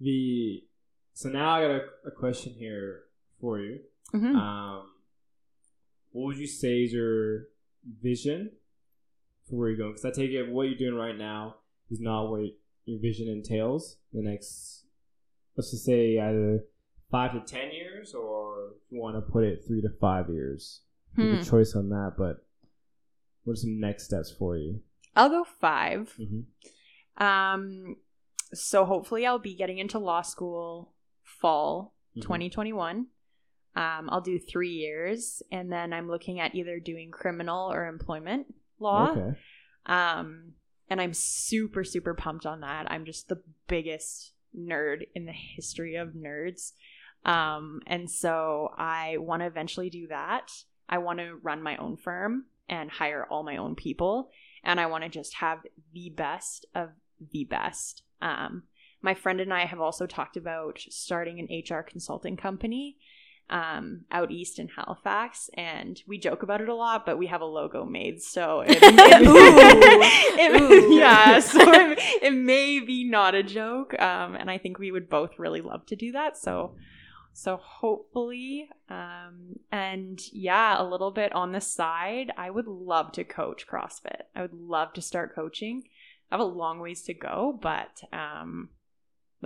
The 0.00 0.62
so 1.14 1.28
now 1.28 1.50
I 1.56 1.60
got 1.62 1.70
a, 1.72 1.80
a 2.06 2.10
question 2.10 2.54
here 2.58 3.02
for 3.40 3.58
you. 3.60 3.80
Mhm. 4.14 4.34
Um, 4.36 4.86
what 6.12 6.26
would 6.28 6.36
you 6.38 6.46
say 6.46 6.82
is 6.84 6.92
your 6.92 7.48
vision 8.02 8.52
for 9.48 9.56
where 9.56 9.68
you're 9.68 9.78
going? 9.78 9.92
Because 9.92 10.04
I 10.04 10.10
take 10.10 10.30
it 10.30 10.48
what 10.48 10.62
you're 10.64 10.78
doing 10.78 10.94
right 10.94 11.16
now 11.16 11.56
is 11.90 12.00
not 12.00 12.30
what 12.30 12.42
your 12.84 13.00
vision 13.00 13.28
entails. 13.28 13.98
The 14.12 14.22
next, 14.22 14.84
let's 15.56 15.70
just 15.70 15.84
say 15.84 16.18
either 16.18 16.64
five 17.10 17.32
to 17.32 17.40
ten 17.40 17.72
years, 17.72 18.14
or 18.14 18.72
if 18.76 18.92
you 18.92 19.00
want 19.00 19.16
to 19.16 19.32
put 19.32 19.44
it 19.44 19.60
three 19.66 19.82
to 19.82 19.88
five 20.00 20.28
years. 20.28 20.82
Hmm. 21.14 21.36
a 21.36 21.44
choice 21.44 21.74
on 21.74 21.88
that. 21.90 22.14
But 22.18 22.44
what 23.44 23.54
are 23.54 23.56
some 23.56 23.80
next 23.80 24.04
steps 24.04 24.30
for 24.38 24.56
you? 24.56 24.80
I'll 25.14 25.30
go 25.30 25.44
5 25.44 26.14
Mm-hmm. 26.20 27.22
Um, 27.24 27.96
so 28.52 28.84
hopefully 28.84 29.24
I'll 29.26 29.38
be 29.38 29.54
getting 29.56 29.78
into 29.78 29.98
law 29.98 30.20
school 30.20 30.92
fall 31.22 31.94
Mhm. 32.16 32.22
2021. 32.22 33.06
Um, 33.76 34.08
I'll 34.10 34.20
do 34.20 34.38
three 34.38 34.70
years, 34.72 35.42
and 35.50 35.72
then 35.72 35.92
I'm 35.94 36.08
looking 36.08 36.38
at 36.40 36.54
either 36.54 36.78
doing 36.80 37.10
criminal 37.10 37.72
or 37.72 37.86
employment 37.86 38.54
law. 38.78 39.10
Okay. 39.10 39.38
Um, 39.86 40.52
and 40.88 41.00
I'm 41.00 41.14
super, 41.14 41.84
super 41.84 42.14
pumped 42.14 42.46
on 42.46 42.60
that. 42.60 42.90
I'm 42.90 43.04
just 43.04 43.28
the 43.28 43.42
biggest 43.66 44.32
nerd 44.56 45.06
in 45.14 45.26
the 45.26 45.32
history 45.32 45.96
of 45.96 46.10
nerds. 46.10 46.72
Um, 47.24 47.80
and 47.86 48.10
so 48.10 48.72
I 48.76 49.16
want 49.18 49.42
to 49.42 49.46
eventually 49.46 49.90
do 49.90 50.06
that. 50.08 50.52
I 50.88 50.98
want 50.98 51.18
to 51.18 51.38
run 51.42 51.62
my 51.62 51.76
own 51.76 51.96
firm 51.96 52.46
and 52.68 52.90
hire 52.90 53.26
all 53.28 53.42
my 53.42 53.56
own 53.56 53.74
people. 53.74 54.30
And 54.62 54.80
I 54.80 54.86
want 54.86 55.04
to 55.04 55.10
just 55.10 55.34
have 55.34 55.60
the 55.92 56.10
best 56.10 56.66
of 56.74 56.90
the 57.32 57.44
best. 57.44 58.02
Um, 58.20 58.64
my 59.02 59.14
friend 59.14 59.40
and 59.40 59.52
I 59.52 59.66
have 59.66 59.80
also 59.80 60.06
talked 60.06 60.36
about 60.36 60.78
starting 60.88 61.38
an 61.38 61.48
HR 61.48 61.82
consulting 61.82 62.36
company 62.36 62.96
um, 63.48 64.04
out 64.10 64.30
east 64.30 64.58
in 64.58 64.68
Halifax, 64.68 65.48
and 65.54 66.02
we 66.06 66.18
joke 66.18 66.42
about 66.42 66.60
it 66.60 66.68
a 66.68 66.74
lot. 66.74 67.06
But 67.06 67.18
we 67.18 67.26
have 67.28 67.40
a 67.40 67.46
logo 67.46 67.84
made, 67.84 68.22
so 68.22 68.60
it, 68.66 68.78
it- 68.80 70.60
Ooh. 70.62 70.94
yeah, 70.94 71.38
so 71.40 71.58
it, 71.62 71.98
it 72.22 72.32
may 72.34 72.80
be 72.80 73.04
not 73.04 73.34
a 73.34 73.42
joke. 73.42 73.98
Um, 74.00 74.34
and 74.34 74.50
I 74.50 74.58
think 74.58 74.78
we 74.78 74.90
would 74.90 75.08
both 75.08 75.38
really 75.38 75.60
love 75.60 75.86
to 75.86 75.96
do 75.96 76.12
that. 76.12 76.36
So, 76.36 76.74
so 77.32 77.56
hopefully, 77.62 78.68
um, 78.88 79.58
and 79.70 80.20
yeah, 80.32 80.80
a 80.80 80.84
little 80.84 81.10
bit 81.10 81.32
on 81.32 81.52
the 81.52 81.60
side. 81.60 82.32
I 82.36 82.50
would 82.50 82.66
love 82.66 83.12
to 83.12 83.24
coach 83.24 83.66
CrossFit. 83.66 84.22
I 84.34 84.42
would 84.42 84.54
love 84.54 84.92
to 84.94 85.02
start 85.02 85.34
coaching. 85.34 85.82
I 86.30 86.34
have 86.36 86.40
a 86.40 86.44
long 86.44 86.80
ways 86.80 87.02
to 87.02 87.14
go, 87.14 87.56
but 87.62 88.02
um, 88.12 88.70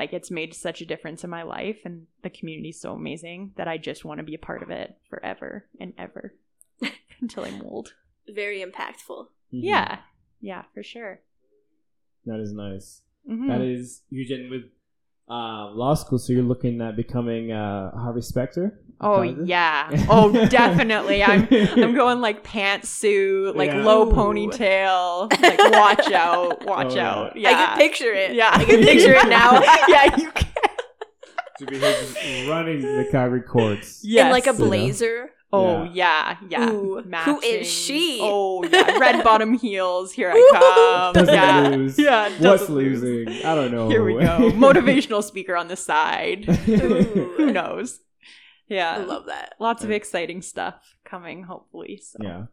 like 0.01 0.15
it's 0.15 0.31
made 0.31 0.55
such 0.55 0.81
a 0.81 0.87
difference 0.87 1.25
in 1.25 1.31
my 1.31 1.43
life, 1.43 1.81
and 1.85 2.07
the 2.23 2.31
community's 2.31 2.81
so 2.81 2.95
amazing 2.95 3.53
that 3.57 3.69
I 3.69 3.77
just 3.77 4.03
want 4.05 4.17
to 4.19 4.25
be 4.25 4.35
a 4.35 4.39
part 4.39 4.63
of 4.63 4.71
it 4.71 4.97
forever 5.11 5.67
and 5.79 5.93
ever 5.99 6.35
until 7.21 7.45
I'm 7.45 7.61
old. 7.63 7.93
Very 8.27 8.61
impactful. 8.65 9.27
Mhm. 9.53 9.61
Yeah, 9.73 9.99
yeah, 10.41 10.63
for 10.73 10.83
sure. 10.83 11.21
that 12.25 12.41
is 12.41 12.53
nice. 12.53 13.03
Mhm. 13.29 13.49
That 13.49 13.61
is 13.61 14.03
you 14.09 14.27
getting 14.27 14.49
with 14.51 14.65
uh, 15.31 15.71
law 15.73 15.95
school, 15.95 16.19
so 16.19 16.33
you're 16.33 16.43
looking 16.43 16.81
at 16.81 16.97
becoming 16.97 17.53
uh, 17.53 17.91
Harvey 17.97 18.21
Specter. 18.23 18.79
Oh 19.03 19.23
Kinda? 19.23 19.47
yeah. 19.47 20.07
Oh 20.11 20.31
definitely. 20.49 21.23
I'm 21.23 21.49
I'm 21.51 21.95
going 21.95 22.21
like 22.21 22.45
pantsuit, 22.45 23.57
like 23.57 23.71
Yeah. 23.71 23.83
low 23.85 24.11
ponytail. 24.13 25.31
Like 25.41 25.59
watch 25.73 26.11
out, 26.13 26.67
watch 26.67 26.93
Oh, 26.93 26.95
yeah. 26.97 27.11
out. 27.11 27.33
I 27.37 27.55
can 27.67 27.79
picture 27.79 28.13
it. 28.13 28.35
yeah. 28.35 28.51
I 28.53 28.65
can 28.65 28.81
picture 28.91 29.15
it 29.15 29.29
now. 29.29 29.63
yeah, 29.89 30.17
you 30.19 30.31
can. 30.33 30.47
to 31.61 31.67
be 31.67 31.79
running 32.49 32.81
the 32.83 33.07
Calgary 33.11 33.43
courts. 33.43 34.01
Yes. 34.05 34.27
In 34.27 34.33
like 34.33 34.47
a 34.47 34.53
You 34.53 34.59
know? 34.59 34.65
blazer. 34.67 35.31
Oh 35.53 35.83
Yeah. 35.85 36.37
yeah, 36.49 36.67
yeah. 36.67 36.71
Ooh, 36.71 37.03
who 37.03 37.65
she? 37.65 38.21
Oh 38.23 38.63
yeah, 38.65 38.99
red 38.99 39.25
bottom 39.25 39.55
heels. 39.55 40.13
Here 40.13 40.31
I 40.33 40.51
come. 40.53 41.15
Doesn't 41.15 41.35
yeah. 41.35 41.69
lose. 41.69 41.99
Yeah, 41.99 42.29
What's 42.29 42.39
doesn't 42.41 42.75
lose. 42.75 43.03
losing? 43.03 43.45
I 43.45 43.55
don't 43.55 43.73
know. 43.73 43.89
Here 43.89 44.05
we 44.05 44.15
go. 44.15 44.19
Motivational 44.53 45.25
speaker 45.25 45.57
on 45.57 45.69
the 45.69 45.77
side. 45.77 46.45
Who 46.45 47.51
knows? 47.53 47.99
Yeah. 48.69 48.93
I 48.95 48.99
love 48.99 49.27
that. 49.27 49.55
Lots 49.59 49.83
of 49.83 49.91
exciting 49.91 50.43
stuff 50.43 50.95
coming, 51.05 51.43
hopefully. 51.43 52.01
So 52.03 52.19
yeah. 52.23 52.45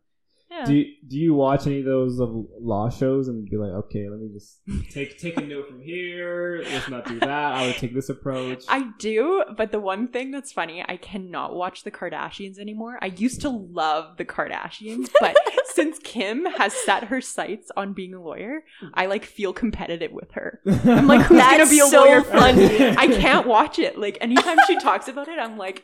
Yeah. 0.49 0.65
Do 0.65 0.75
you, 0.75 0.85
do 1.07 1.17
you 1.17 1.33
watch 1.33 1.67
any 1.67 1.79
of 1.79 1.85
those 1.85 2.19
of 2.19 2.29
law 2.59 2.89
shows 2.89 3.27
and 3.27 3.49
be 3.49 3.57
like, 3.57 3.71
okay, 3.71 4.09
let 4.09 4.19
me 4.19 4.29
just 4.33 4.59
take 4.91 5.17
take 5.19 5.37
a 5.37 5.41
note 5.41 5.67
from 5.67 5.81
here. 5.81 6.63
Let's 6.63 6.89
not 6.89 7.05
do 7.05 7.19
that. 7.19 7.29
I 7.29 7.67
would 7.67 7.75
take 7.75 7.93
this 7.93 8.09
approach. 8.09 8.63
I 8.69 8.89
do, 8.97 9.43
but 9.55 9.71
the 9.71 9.79
one 9.79 10.07
thing 10.07 10.31
that's 10.31 10.51
funny, 10.51 10.83
I 10.87 10.97
cannot 10.97 11.55
watch 11.55 11.83
the 11.83 11.91
Kardashians 11.91 12.59
anymore. 12.59 12.97
I 13.01 13.07
used 13.07 13.41
to 13.41 13.49
love 13.49 14.17
the 14.17 14.25
Kardashians, 14.25 15.09
but 15.19 15.35
since 15.73 15.99
Kim 15.99 16.45
has 16.45 16.73
set 16.73 17.05
her 17.05 17.21
sights 17.21 17.69
on 17.75 17.93
being 17.93 18.13
a 18.13 18.21
lawyer, 18.21 18.63
I 18.93 19.07
like 19.07 19.25
feel 19.25 19.53
competitive 19.53 20.11
with 20.11 20.31
her. 20.31 20.61
I'm 20.65 21.07
like, 21.07 21.21
who's 21.23 21.37
That's 21.37 21.57
gonna 21.57 21.69
be 21.69 21.79
a 21.79 21.87
so 21.87 22.03
lawyer? 22.05 22.21
funny. 22.23 22.87
I 22.97 23.07
can't 23.07 23.47
watch 23.47 23.79
it. 23.79 23.97
Like 23.97 24.17
anytime 24.21 24.57
she 24.65 24.79
talks 24.79 25.07
about 25.07 25.27
it, 25.27 25.39
I'm 25.39 25.57
like, 25.57 25.83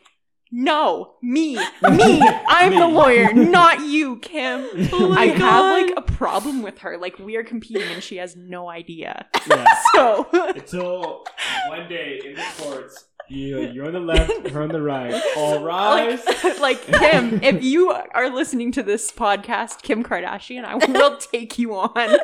no, 0.56 1.14
me, 1.20 1.56
me, 1.82 2.20
I'm 2.46 2.74
the 2.78 2.86
lawyer, 2.86 3.32
not 3.32 3.80
you, 3.80 4.18
Kim. 4.18 4.68
Oh 4.92 5.12
I 5.12 5.36
God. 5.36 5.38
have 5.38 5.88
like 5.88 5.96
a 5.96 6.02
problem 6.12 6.62
with 6.62 6.78
her. 6.78 6.96
Like 6.96 7.18
we 7.18 7.34
are 7.34 7.42
competing 7.42 7.82
and 7.92 8.00
she 8.02 8.18
has 8.18 8.36
no 8.36 8.68
idea. 8.70 9.26
yeah. 9.48 9.66
So 9.94 10.28
Until 10.32 11.24
one 11.66 11.88
day 11.88 12.20
in 12.24 12.34
the 12.36 12.44
courts, 12.58 13.06
you 13.28 13.62
you're 13.62 13.86
on 13.86 13.94
the 13.94 14.00
left, 14.00 14.48
her 14.50 14.62
on 14.62 14.68
the 14.68 14.80
right. 14.80 15.20
All 15.36 15.64
rise. 15.64 16.20
like, 16.44 16.60
like 16.60 16.82
Kim, 16.86 17.42
if 17.42 17.64
you 17.64 17.90
are 17.90 18.30
listening 18.30 18.70
to 18.72 18.82
this 18.84 19.10
podcast, 19.10 19.82
Kim 19.82 20.04
Kardashian, 20.04 20.64
I 20.64 20.76
will 20.76 21.16
take 21.16 21.58
you 21.58 21.74
on. 21.74 22.16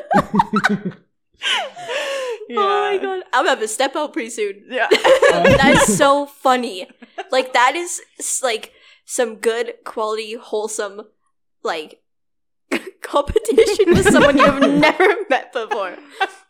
Oh 2.59 2.91
my 2.93 2.99
god. 2.99 3.23
I'm 3.33 3.41
gonna 3.45 3.51
have 3.51 3.61
to 3.61 3.69
step 3.69 3.97
out 3.97 4.13
pretty 4.13 4.31
soon. 4.31 4.65
Yeah. 4.69 4.89
That's 5.31 5.97
so 5.97 6.27
funny. 6.43 6.89
Like 7.31 7.53
that 7.53 7.75
is 7.77 8.01
like 8.43 8.73
some 9.05 9.37
good 9.37 9.75
quality, 9.85 10.35
wholesome, 10.35 11.03
like 11.63 12.03
competition 13.03 13.91
with 13.91 14.11
someone 14.11 14.37
you 14.39 14.45
have 14.45 14.61
never 14.61 15.15
met 15.29 15.53
before. 15.53 15.97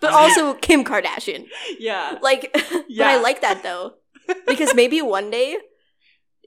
But 0.00 0.12
also 0.12 0.54
Kim 0.54 0.84
Kardashian. 0.84 1.46
Yeah. 1.78 2.18
Like 2.22 2.50
but 2.52 2.84
Yeah. 2.88 3.08
I 3.08 3.16
like 3.20 3.40
that 3.42 3.62
though. 3.62 3.94
Because 4.46 4.74
maybe 4.74 5.02
one 5.02 5.30
day, 5.30 5.56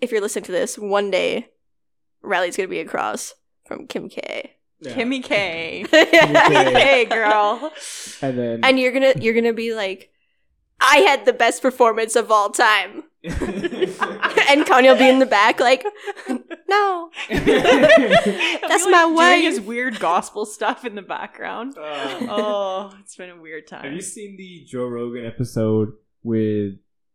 if 0.02 0.12
you're 0.12 0.22
listening 0.22 0.46
to 0.46 0.52
this, 0.52 0.78
one 0.78 1.12
day 1.12 1.48
Rylie's 2.22 2.56
gonna 2.56 2.70
be 2.70 2.80
across 2.80 3.34
from 3.68 3.88
Kim 3.88 4.10
K. 4.10 4.53
Yeah. 4.84 4.94
Kimmy 4.94 5.24
K. 5.24 5.86
K. 5.92 5.96
Hey, 6.14 7.06
girl. 7.06 7.72
And 8.22 8.38
then 8.38 8.60
and 8.64 8.80
you're 8.80 8.92
gonna 8.92 9.14
you're 9.20 9.34
gonna 9.34 9.54
be 9.54 9.74
like, 9.74 10.12
I 10.82 10.98
had 10.98 11.26
the 11.26 11.34
best 11.34 11.62
performance 11.62 12.16
of 12.16 12.32
all 12.32 12.50
time. 12.50 13.04
and 13.24 14.66
Kanye 14.66 14.84
will 14.92 14.98
be 14.98 15.08
in 15.08 15.20
the 15.20 15.26
back 15.26 15.60
like, 15.62 15.86
no. 16.68 17.10
That's 17.30 18.86
my 18.88 19.04
Doing 19.04 19.16
wife. 19.16 19.42
his 19.44 19.62
weird 19.62 20.00
gospel 20.00 20.46
stuff 20.46 20.84
in 20.86 20.96
the 20.96 21.02
background. 21.02 21.78
Uh, 21.78 22.18
Oh, 22.30 22.94
it's 23.00 23.16
been 23.16 23.30
a 23.30 23.40
weird 23.42 23.68
time. 23.68 23.84
Have 23.84 23.94
you 23.94 24.02
seen 24.02 24.36
the 24.38 24.66
Joe 24.68 24.88
Rogan 24.88 25.26
episode 25.26 25.94
with 26.22 26.74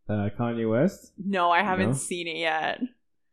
uh, 0.08 0.30
Kanye 0.38 0.68
West? 0.70 1.12
no, 1.22 1.50
I 1.50 1.62
haven't 1.62 1.88
No? 1.88 1.92
seen 1.94 2.26
it 2.26 2.36
yet. 2.38 2.80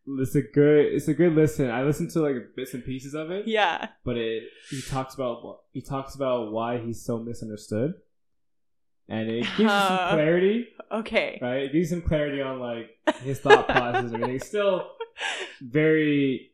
It's 0.07 0.35
a 0.35 0.41
good. 0.41 0.85
It's 0.93 1.07
a 1.07 1.13
good 1.13 1.33
listen. 1.33 1.69
I 1.71 1.81
listened 1.83 2.11
to 2.11 2.21
like 2.21 2.35
bits 2.55 2.73
and 2.75 2.85
pieces 2.85 3.13
of 3.15 3.31
it, 3.31 3.47
Yeah. 3.47 3.89
but 4.03 4.17
it 4.17 4.43
he 4.69 4.81
talks 4.81 5.15
about 5.15 5.61
he 5.73 5.81
talks 5.81 6.13
about 6.15 6.51
why 6.51 6.77
he's 6.77 7.03
so 7.03 7.17
misunderstood, 7.19 7.93
and 9.09 9.29
it 9.29 9.41
gives 9.43 9.59
you 9.59 9.67
some 9.67 9.97
Uh. 9.99 10.11
clarity, 10.13 10.67
Okay. 10.91 11.39
right? 11.41 11.63
It 11.63 11.71
gives 11.73 11.89
you 11.91 11.97
some 11.97 12.07
clarity 12.07 12.39
on 12.41 12.59
like 12.59 12.91
his 13.23 13.39
thought 13.39 13.67
process 13.69 14.05
and 14.05 14.13
everything. 14.15 14.33
He's 14.33 14.45
still 14.45 14.91
very 15.59 16.51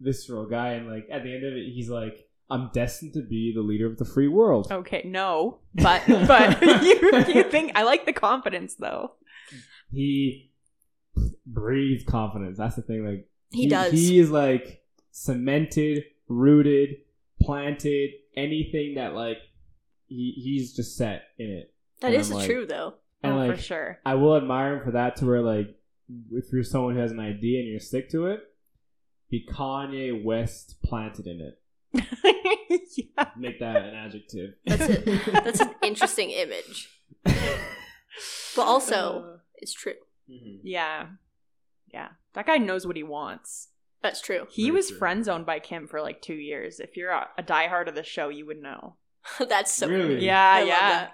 visceral 0.00 0.46
guy, 0.46 0.70
and 0.72 0.88
like 0.90 1.06
at 1.10 1.22
the 1.22 1.32
end 1.32 1.44
of 1.44 1.52
it, 1.54 1.72
he's 1.72 1.88
like, 1.88 2.28
"I'm 2.50 2.70
destined 2.72 3.14
to 3.14 3.22
be 3.22 3.52
the 3.54 3.62
leader 3.62 3.86
of 3.86 3.98
the 3.98 4.04
free 4.04 4.28
world." 4.28 4.66
Okay, 4.70 5.02
no, 5.06 5.60
but 5.74 6.02
but 6.06 6.60
you 6.82 7.34
you 7.34 7.44
think 7.44 7.72
I 7.76 7.84
like 7.84 8.04
the 8.04 8.12
confidence 8.12 8.74
though. 8.74 9.12
he 9.92 10.50
breathes 11.46 12.04
confidence. 12.04 12.58
That's 12.58 12.76
the 12.76 12.82
thing. 12.82 13.04
Like 13.06 13.28
He 13.50 13.68
does. 13.68 13.92
He 13.92 14.18
is 14.18 14.30
like 14.30 14.82
cemented, 15.10 16.04
rooted, 16.28 16.96
planted. 17.42 18.10
Anything 18.36 18.96
that 18.96 19.14
like 19.14 19.38
he 20.08 20.32
he's 20.36 20.74
just 20.76 20.96
set 20.96 21.22
in 21.38 21.50
it. 21.50 21.72
That 22.00 22.08
And 22.12 22.16
is 22.16 22.30
like- 22.30 22.46
true 22.46 22.66
though. 22.66 22.94
And 23.22 23.32
oh, 23.32 23.36
like 23.38 23.56
for 23.56 23.62
sure. 23.62 23.98
I 24.04 24.14
will 24.14 24.36
admire 24.36 24.76
him 24.76 24.84
for 24.84 24.90
that. 24.92 25.16
To 25.16 25.26
where 25.26 25.40
like 25.40 25.74
if 26.32 26.52
you're 26.52 26.62
someone 26.62 26.94
who 26.94 27.00
has 27.00 27.12
an 27.12 27.18
idea 27.20 27.60
and 27.60 27.68
you 27.68 27.78
stick 27.80 28.10
to 28.10 28.26
it, 28.26 28.40
be 29.30 29.44
Kanye 29.50 30.22
West 30.22 30.76
planted 30.84 31.26
in 31.26 31.40
it. 31.40 31.58
yeah. 32.96 33.28
Make 33.38 33.58
that 33.60 33.76
an 33.76 33.94
adjective. 33.94 34.50
That's 34.66 34.88
it. 34.88 35.24
That's 35.32 35.60
an 35.60 35.74
interesting 35.82 36.30
image. 36.30 36.90
But 37.24 38.62
also, 38.62 39.38
it's 39.56 39.72
true. 39.72 39.94
Mhm. 40.30 40.60
yeah, 40.62 41.06
yeah. 41.92 42.08
That 42.34 42.46
guy 42.46 42.58
knows 42.58 42.86
what 42.86 42.96
he 42.96 43.02
wants. 43.02 43.68
That's 44.02 44.20
true. 44.20 44.46
He 44.50 44.64
Very 44.64 44.76
was 44.76 44.88
true. 44.88 44.98
friend 44.98 45.24
zoned 45.24 45.46
by 45.46 45.58
Kim 45.58 45.86
for 45.88 46.00
like 46.02 46.20
two 46.22 46.34
years. 46.34 46.80
If 46.80 46.96
you're 46.96 47.10
a, 47.10 47.28
a 47.38 47.42
diehard 47.42 47.88
of 47.88 47.94
the 47.94 48.02
show, 48.04 48.28
you 48.28 48.46
would 48.46 48.62
know. 48.62 48.96
That's 49.48 49.72
so 49.72 49.88
Really? 49.88 50.24
Yeah, 50.24 50.52
I 50.52 50.60
yeah, 50.62 51.08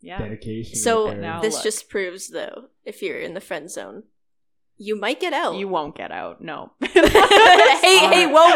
yeah. 0.00 0.18
Dedication. 0.18 0.76
So 0.76 1.12
now- 1.12 1.40
this 1.40 1.54
look. 1.54 1.62
just 1.64 1.88
proves 1.88 2.28
though, 2.28 2.68
if 2.84 3.02
you're 3.02 3.20
in 3.20 3.34
the 3.34 3.40
friend 3.40 3.70
zone, 3.70 4.04
you 4.82 4.96
might 4.98 5.20
get 5.20 5.34
out. 5.34 5.56
You 5.56 5.68
won't 5.68 5.94
get 5.94 6.10
out. 6.10 6.40
No. 6.40 6.72
hey, 6.80 6.90
hey, 6.98 8.26
whoa, 8.26 8.32
whoa! 8.32 8.40
I've 8.46 8.49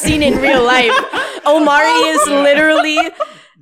seen 0.00 0.22
in 0.22 0.38
real 0.38 0.62
life. 0.64 0.92
Omari 1.46 1.88
is 2.14 2.26
literally 2.26 2.98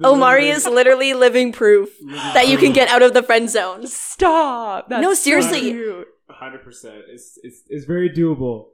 Omari 0.02 0.48
is 0.48 0.66
literally 0.66 1.12
living 1.14 1.52
proof 1.52 1.88
that 2.34 2.48
you 2.48 2.56
can 2.56 2.72
get 2.72 2.88
out 2.88 3.02
of 3.02 3.14
the 3.14 3.22
friend 3.22 3.50
zone. 3.50 3.86
Stop. 3.86 4.88
That's 4.88 5.02
No, 5.02 5.14
seriously. 5.14 5.72
hundred 6.30 6.62
percent. 6.62 7.02
It's 7.08 7.38
it's 7.42 7.62
it's 7.68 7.84
very 7.84 8.10
doable. 8.10 8.68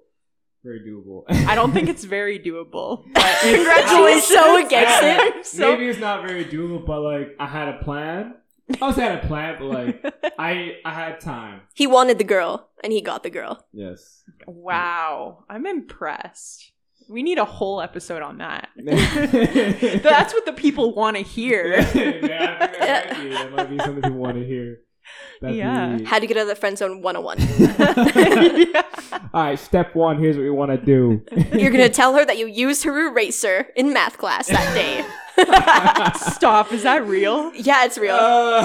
Very 0.63 0.81
doable. 0.81 1.25
I 1.29 1.55
don't 1.55 1.73
think 1.73 1.89
it's 1.91 2.05
very 2.05 2.39
doable. 2.39 3.05
But 3.13 3.37
Congratulations. 3.43 4.27
So 4.27 4.65
against 4.67 5.03
it. 5.03 5.47
So- 5.47 5.73
Maybe 5.73 5.89
it's 5.89 5.99
not 6.01 6.27
very 6.27 6.45
doable, 6.45 6.85
but 6.85 7.01
like 7.01 7.37
I 7.39 7.47
had 7.47 7.69
a 7.69 7.79
plan. 7.85 8.35
I 8.81 8.87
was 8.87 8.97
had 8.97 9.23
a 9.23 9.27
plan, 9.27 9.57
but 9.59 9.67
like 9.67 9.95
I 10.39 10.77
I 10.85 10.91
had 10.95 11.21
time. 11.21 11.61
He 11.75 11.87
wanted 11.87 12.17
the 12.17 12.25
girl, 12.25 12.71
and 12.83 12.93
he 12.95 13.03
got 13.03 13.23
the 13.23 13.29
girl. 13.31 13.67
Yes. 13.73 14.23
wow, 14.47 15.45
I'm 15.51 15.67
impressed. 15.67 16.73
We 17.09 17.23
need 17.23 17.39
a 17.39 17.45
whole 17.45 17.81
episode 17.83 18.23
on 18.23 18.39
that. 18.39 18.69
That's 18.77 20.03
That's 20.03 20.33
what 20.35 20.47
the 20.47 20.53
people 20.53 20.95
want 20.95 21.17
to 21.17 21.23
hear. 21.23 21.77
yeah, 21.95 22.57
I 22.61 22.67
think 22.67 22.81
that 22.81 23.11
might 23.11 23.21
be. 23.21 23.29
That 23.31 23.53
might 23.53 23.71
be 23.71 23.79
something 23.79 24.03
people 24.03 24.19
want 24.19 24.37
to 24.39 24.45
hear. 24.47 24.79
That'd 25.43 25.57
Yeah. 25.57 25.97
be- 25.97 26.05
How 26.05 26.19
to 26.19 26.27
get 26.27 26.37
out 26.39 26.43
of 26.43 26.49
the 26.49 26.55
friend 26.57 26.79
zone 26.79 27.03
101. 27.03 27.39
All 29.35 29.43
right, 29.45 29.59
step 29.59 29.95
one. 29.95 30.19
Here's 30.19 30.37
what 30.37 30.43
we 30.45 30.51
want 30.51 30.71
to 30.71 30.79
do. 30.79 31.23
You're 31.59 31.71
going 31.71 31.87
to 31.87 31.91
tell 31.91 32.15
her 32.15 32.25
that 32.25 32.39
you 32.39 32.47
used 32.47 32.85
her 32.85 33.09
eraser 33.09 33.67
in 33.77 33.93
math 33.93 34.17
class 34.17 34.47
that 34.49 34.75
day. 34.75 35.05
Stop. 36.31 36.73
Is 36.73 36.85
that 36.85 37.07
real? 37.07 37.53
Yeah, 37.55 37.85
it's 37.85 37.99
real. 37.99 38.17
Uh, 38.19 38.63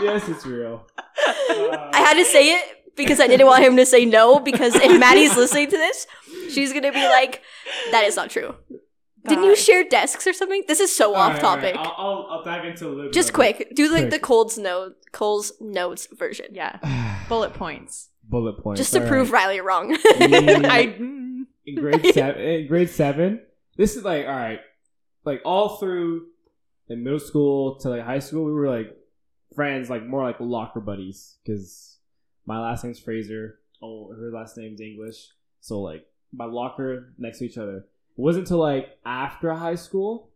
yes, 0.00 0.28
it's 0.28 0.46
real. 0.46 0.86
Uh, 0.98 1.90
I 1.92 1.98
had 1.98 2.14
to 2.14 2.24
say 2.24 2.52
it 2.54 2.83
because 2.96 3.20
I 3.20 3.26
didn't 3.26 3.46
want 3.46 3.62
him 3.64 3.76
to 3.76 3.86
say 3.86 4.04
no. 4.04 4.38
Because 4.40 4.74
if 4.74 4.98
Maddie's 5.00 5.36
listening 5.36 5.70
to 5.70 5.76
this, 5.76 6.06
she's 6.50 6.72
gonna 6.72 6.92
be 6.92 7.02
like, 7.04 7.42
"That 7.90 8.04
is 8.04 8.16
not 8.16 8.30
true." 8.30 8.54
Didn't 9.26 9.44
you 9.44 9.56
share 9.56 9.84
desks 9.84 10.26
or 10.26 10.34
something? 10.34 10.64
This 10.68 10.80
is 10.80 10.94
so 10.94 11.14
all 11.14 11.22
off 11.22 11.34
right, 11.36 11.44
all 11.44 11.56
right, 11.56 11.74
topic. 11.74 11.76
I'll, 11.78 11.94
I'll, 11.96 12.26
I'll 12.30 12.44
dive 12.44 12.66
into 12.66 12.86
a 12.86 12.88
little. 12.88 13.04
bit 13.04 13.12
Just 13.14 13.30
of 13.30 13.34
quick, 13.34 13.72
do 13.74 13.84
like 13.90 14.02
Quick. 14.02 14.10
the 14.10 14.18
Cole's 14.18 14.58
note, 14.58 14.96
Cole's 15.12 15.52
notes 15.62 16.08
version, 16.12 16.48
Yeah. 16.52 16.78
Bullet 17.30 17.54
points. 17.54 18.10
Bullet 18.28 18.62
points. 18.62 18.78
just 18.80 18.92
to 18.92 19.00
all 19.02 19.08
prove 19.08 19.30
right. 19.32 19.48
Rylie 19.58 19.64
wrong. 19.64 19.92
I. 20.04 20.94
mm, 21.00 21.44
in 21.66 21.74
grade 21.76 22.14
seven. 22.14 22.42
In 22.42 22.66
grade 22.66 22.90
seven, 23.02 23.40
this 23.78 23.96
is 23.96 24.04
like 24.04 24.26
all 24.26 24.32
right, 24.32 24.60
like 25.24 25.40
all 25.46 25.78
through 25.78 26.26
in 26.90 27.02
middle 27.02 27.18
school 27.18 27.76
to 27.80 27.88
like 27.88 28.02
high 28.02 28.18
school, 28.18 28.44
we 28.44 28.52
were 28.52 28.68
like 28.68 28.94
friends, 29.54 29.88
like 29.88 30.04
more 30.04 30.22
like 30.22 30.36
locker 30.38 30.80
buddies. 30.80 31.38
Because 31.46 31.93
my 32.46 32.60
last 32.60 32.84
name's 32.84 32.98
Fraser. 32.98 33.58
Oh, 33.82 34.12
her 34.14 34.30
last 34.32 34.56
name's 34.56 34.80
English. 34.80 35.28
So 35.60 35.80
like 35.80 36.06
my 36.32 36.46
locker 36.46 37.14
next 37.18 37.38
to 37.38 37.46
each 37.46 37.58
other. 37.58 37.78
It 37.78 38.20
wasn't 38.20 38.44
until 38.44 38.58
like 38.58 38.98
after 39.04 39.52
high 39.54 39.74
school 39.74 40.30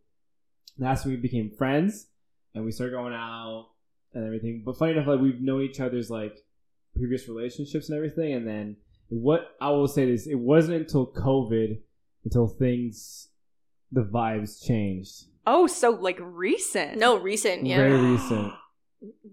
that's 0.79 1.03
when 1.03 1.13
we 1.13 1.19
became 1.19 1.51
friends 1.51 2.07
and 2.55 2.65
we 2.65 2.71
started 2.71 2.93
going 2.93 3.13
out 3.13 3.69
and 4.13 4.25
everything. 4.25 4.63
But 4.65 4.77
funny 4.77 4.93
enough, 4.93 5.07
like 5.07 5.19
we've 5.19 5.41
known 5.41 5.61
each 5.61 5.79
other's 5.79 6.09
like 6.09 6.37
previous 6.95 7.27
relationships 7.27 7.89
and 7.89 7.97
everything, 7.97 8.33
and 8.33 8.47
then 8.47 8.77
what 9.09 9.55
I 9.61 9.69
will 9.69 9.87
say 9.87 10.09
is 10.09 10.25
it 10.27 10.39
wasn't 10.39 10.77
until 10.77 11.11
COVID 11.11 11.79
until 12.23 12.47
things 12.47 13.27
the 13.91 14.01
vibes 14.01 14.65
changed. 14.65 15.25
Oh, 15.45 15.67
so 15.67 15.91
like 15.91 16.17
recent. 16.21 16.97
no, 16.97 17.17
recent, 17.17 17.65
yeah. 17.65 17.77
Very 17.77 17.97
recent. 17.97 18.53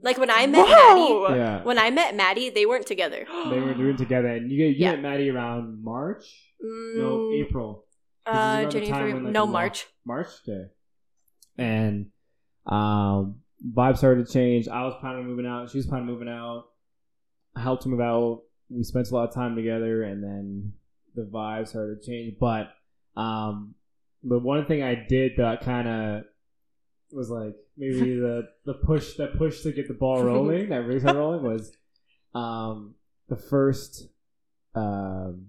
Like 0.02 0.18
when 0.18 0.30
I 0.30 0.46
met 0.46 0.68
Maddie, 0.68 1.36
Yeah. 1.38 1.62
when 1.64 1.78
I 1.78 1.90
met 1.90 2.14
Maddie, 2.14 2.50
they 2.50 2.66
weren't 2.66 2.86
together. 2.86 3.26
They 3.50 3.58
were 3.60 3.74
doing 3.74 3.96
together 4.04 4.28
and 4.28 4.50
you, 4.50 4.64
you 4.66 4.74
Yeah. 4.78 4.92
met 4.92 5.02
Maddie 5.02 5.30
around 5.30 5.82
March? 5.82 6.24
No, 6.60 7.18
Mm, 7.18 7.44
April. 7.44 7.84
'Cause 8.24 8.34
this 8.34 8.34
is 8.34 8.36
uh, 8.36 8.40
around 8.40 8.64
the 8.64 8.70
January, 8.70 8.86
time 8.86 8.92
February- 8.92 9.14
when, 9.14 9.24
like, 9.24 9.32
no 9.32 9.46
the 9.46 9.52
March. 9.52 9.86
March? 10.04 10.28
day. 10.44 10.64
And 11.58 12.10
um 12.66 13.40
vibes 13.74 13.98
started 13.98 14.26
to 14.26 14.32
change. 14.32 14.68
I 14.68 14.82
was 14.84 14.94
planning 15.00 15.22
on 15.22 15.28
moving 15.28 15.46
out. 15.46 15.70
She 15.70 15.78
was 15.78 15.86
planning 15.86 16.08
on 16.08 16.12
moving 16.14 16.28
out. 16.28 16.64
I 17.56 17.60
helped 17.62 17.84
her 17.84 17.90
move 17.90 18.00
out. 18.00 18.42
We 18.68 18.82
spent 18.82 19.10
a 19.10 19.14
lot 19.14 19.28
of 19.28 19.34
time 19.34 19.56
together 19.56 20.02
and 20.02 20.22
then 20.22 20.72
the 21.14 21.22
vibes 21.22 21.68
started 21.68 22.02
to 22.02 22.06
change. 22.06 22.36
But 22.38 22.68
um 23.16 23.74
the 24.22 24.38
one 24.38 24.66
thing 24.66 24.82
I 24.82 24.94
did 25.08 25.32
that 25.38 25.60
kinda 25.62 26.24
was 27.12 27.30
like 27.30 27.54
maybe 27.76 28.14
the 28.20 28.48
the 28.64 28.74
push 28.74 29.14
that 29.14 29.36
push 29.36 29.62
to 29.62 29.72
get 29.72 29.88
the 29.88 29.94
ball 29.94 30.22
rolling, 30.24 30.68
that 30.68 30.84
started 31.00 31.18
rolling 31.18 31.42
was 31.42 31.72
um 32.34 32.94
the 33.28 33.36
first 33.36 34.08
um 34.74 35.46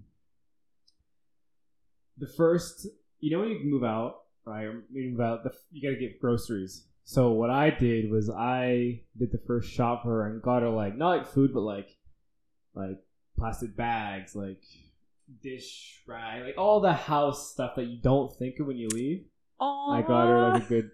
the 2.16 2.26
first 2.26 2.86
you 3.20 3.30
know 3.30 3.40
when 3.40 3.50
you 3.50 3.60
move 3.64 3.84
out 3.84 4.22
right 4.44 4.64
you 4.64 5.10
move 5.10 5.20
out 5.20 5.44
the, 5.44 5.52
you 5.70 5.86
gotta 5.86 6.00
get 6.00 6.20
groceries 6.20 6.86
so 7.04 7.30
what 7.30 7.50
i 7.50 7.70
did 7.70 8.10
was 8.10 8.30
i 8.30 9.00
did 9.18 9.30
the 9.30 9.40
first 9.46 9.70
shop 9.70 10.02
for 10.02 10.08
her 10.08 10.26
and 10.26 10.42
got 10.42 10.62
her 10.62 10.68
like 10.68 10.96
not 10.96 11.18
like 11.18 11.26
food 11.26 11.52
but 11.52 11.60
like 11.60 11.96
like 12.74 12.98
plastic 13.38 13.76
bags 13.76 14.34
like 14.34 14.62
dish 15.42 16.02
rag 16.06 16.44
like 16.44 16.58
all 16.58 16.80
the 16.80 16.92
house 16.92 17.52
stuff 17.52 17.76
that 17.76 17.86
you 17.86 17.98
don't 18.00 18.34
think 18.36 18.58
of 18.58 18.66
when 18.66 18.76
you 18.76 18.88
leave 18.88 19.26
Aw. 19.60 19.92
i 19.92 20.02
got 20.02 20.26
her 20.26 20.48
like 20.52 20.64
a 20.64 20.66
good 20.66 20.90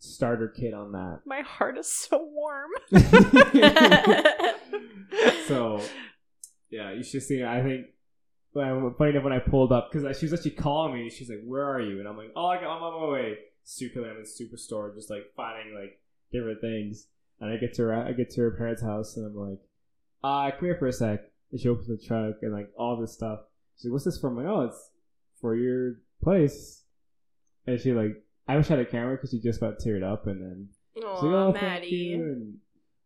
starter 0.00 0.48
kit 0.48 0.74
on 0.74 0.92
that 0.92 1.20
My 1.26 1.40
heart 1.40 1.78
is 1.78 1.90
so 1.90 2.22
warm. 2.22 2.70
so 5.46 5.80
yeah, 6.70 6.92
you 6.92 7.02
should 7.02 7.22
see. 7.22 7.42
I 7.42 7.62
think 7.62 7.86
when 8.52 8.94
funny 8.98 9.10
enough 9.10 9.24
when 9.24 9.32
I 9.32 9.38
pulled 9.38 9.72
up 9.72 9.90
because 9.90 10.18
she 10.18 10.26
was 10.26 10.32
actually 10.32 10.52
calling 10.52 10.94
me. 10.94 11.10
She's 11.10 11.30
like, 11.30 11.42
"Where 11.44 11.64
are 11.64 11.80
you?" 11.80 11.98
And 11.98 12.08
I'm 12.08 12.16
like, 12.16 12.32
"Oh, 12.36 12.48
I'm 12.48 12.64
on 12.64 13.00
my 13.00 13.08
way." 13.08 13.38
Super, 13.64 14.00
I'm 14.00 14.16
in 14.16 14.22
superstore, 14.22 14.94
just 14.94 15.10
like 15.10 15.24
finding 15.36 15.74
like 15.74 16.00
different 16.32 16.60
things. 16.60 17.08
And 17.40 17.50
I 17.50 17.56
get 17.56 17.74
to 17.74 17.82
her, 17.82 17.94
I 17.94 18.12
get 18.12 18.30
to 18.30 18.40
her 18.42 18.50
parents' 18.52 18.82
house, 18.82 19.16
and 19.16 19.26
I'm 19.26 19.36
like, 19.36 19.60
"Uh, 20.24 20.50
come 20.56 20.66
here 20.66 20.76
for 20.76 20.88
a 20.88 20.92
sec." 20.92 21.20
And 21.50 21.60
she 21.60 21.68
opens 21.68 21.88
the 21.88 21.98
truck 21.98 22.36
and 22.42 22.52
like 22.52 22.70
all 22.76 22.96
this 22.96 23.12
stuff. 23.12 23.40
She's 23.76 23.86
like, 23.86 23.92
"What's 23.92 24.04
this 24.04 24.18
for?" 24.18 24.28
I'm 24.28 24.36
like, 24.36 24.46
"Oh, 24.46 24.62
it's 24.62 24.90
for 25.40 25.54
your 25.54 25.96
place." 26.22 26.84
And 27.66 27.78
she 27.78 27.92
like, 27.92 28.22
I 28.48 28.56
wish 28.56 28.66
I 28.70 28.76
had 28.76 28.80
a 28.80 28.90
camera 28.90 29.16
because 29.16 29.30
she 29.30 29.40
just 29.40 29.58
about 29.58 29.78
teared 29.78 30.02
up, 30.02 30.26
and 30.26 30.40
then 30.42 30.68
She's 30.94 31.04
like, 31.04 31.14
Aw, 31.22 31.46
oh, 31.48 31.52
thank 31.52 31.62
Maddie. 31.62 31.88
you," 31.88 32.22
and 32.22 32.56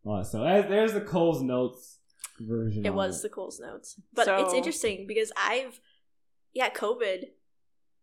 all 0.05 0.16
that 0.18 0.26
stuff. 0.26 0.43
There's, 0.45 0.68
there's 0.68 0.93
the 0.95 1.01
Cole's 1.01 1.43
notes 1.43 1.99
version. 2.40 2.84
It 2.84 2.90
of 2.90 2.95
was 2.95 3.22
the 3.22 3.28
Cole's 3.28 3.61
notes. 3.61 4.01
But 4.14 4.28
it's 4.28 4.55
interesting 4.55 5.07
because 5.07 5.32
I've, 5.36 5.80
yeah, 6.55 6.70
COVID, 6.70 7.24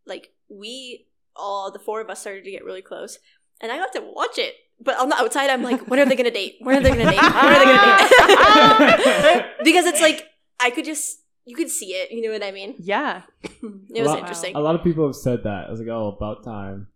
like, 0.06 0.32
we 0.50 1.08
all, 1.36 1.72
the 1.72 1.80
four 1.80 2.02
of 2.02 2.10
us 2.10 2.22
started 2.22 2.44
to 2.44 2.52
get 2.52 2.64
really 2.64 2.82
close. 2.82 3.20
And 3.62 3.72
I 3.72 3.78
got 3.78 3.94
to 3.94 4.02
watch 4.02 4.38
it. 4.38 4.56
But 4.82 4.98
on 4.98 5.10
the 5.10 5.16
outside, 5.16 5.50
I'm 5.50 5.64
like, 5.64 5.88
when 5.88 6.00
are 6.00 6.06
they 6.06 6.16
going 6.16 6.26
to 6.26 6.32
date? 6.32 6.56
When 6.62 6.78
are 6.78 6.82
they 6.82 6.90
going 6.92 7.06
to 7.06 7.12
date? 7.12 7.22
When 7.22 7.34
are 7.34 7.60
they 7.60 7.66
going 7.66 7.78
to 7.78 9.34
date? 9.34 9.46
because 9.64 9.86
it's 9.86 10.00
like, 10.00 10.26
I 10.60 10.70
could 10.70 10.86
just, 10.86 11.20
you 11.44 11.56
could 11.56 11.70
see 11.70 11.88
it. 11.88 12.12
You 12.12 12.22
know 12.22 12.32
what 12.32 12.44
I 12.44 12.52
mean? 12.52 12.76
Yeah. 12.80 13.24
It 13.44 14.02
was 14.02 14.08
lot- 14.08 14.20
interesting. 14.20 14.56
A 14.56 14.60
lot 14.62 14.76
of 14.76 14.84
people 14.84 15.06
have 15.06 15.16
said 15.16 15.44
that. 15.44 15.68
I 15.68 15.72
was 15.72 15.80
like, 15.82 15.90
oh, 15.90 16.16
about 16.16 16.46
time. 16.46 16.88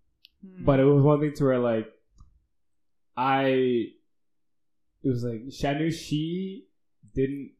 Hmm. 0.46 0.66
But 0.66 0.80
it 0.80 0.86
was 0.86 1.04
one 1.04 1.20
thing 1.20 1.34
to 1.36 1.44
where 1.46 1.60
like, 1.60 1.91
I, 3.16 3.46
it 5.04 5.10
was 5.10 5.24
like 5.24 5.41
knew 5.78 5.91
she 5.91 6.66
didn't 7.16 7.52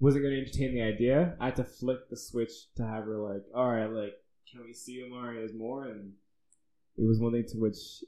wasn't 0.00 0.24
going 0.24 0.34
to 0.34 0.40
entertain 0.40 0.74
the 0.74 0.82
idea. 0.82 1.36
I 1.40 1.46
had 1.46 1.56
to 1.56 1.64
flick 1.64 2.10
the 2.10 2.16
switch 2.16 2.72
to 2.76 2.86
have 2.86 3.04
her 3.04 3.16
like, 3.16 3.44
all 3.54 3.70
right, 3.70 3.86
like, 3.86 4.14
can 4.50 4.62
we 4.64 4.72
see 4.72 5.06
more? 5.08 5.32
There's 5.32 5.54
more, 5.54 5.84
and 5.84 6.12
it 6.96 7.06
was 7.06 7.18
one 7.18 7.32
thing 7.32 7.46
to 7.48 7.58
which 7.58 8.04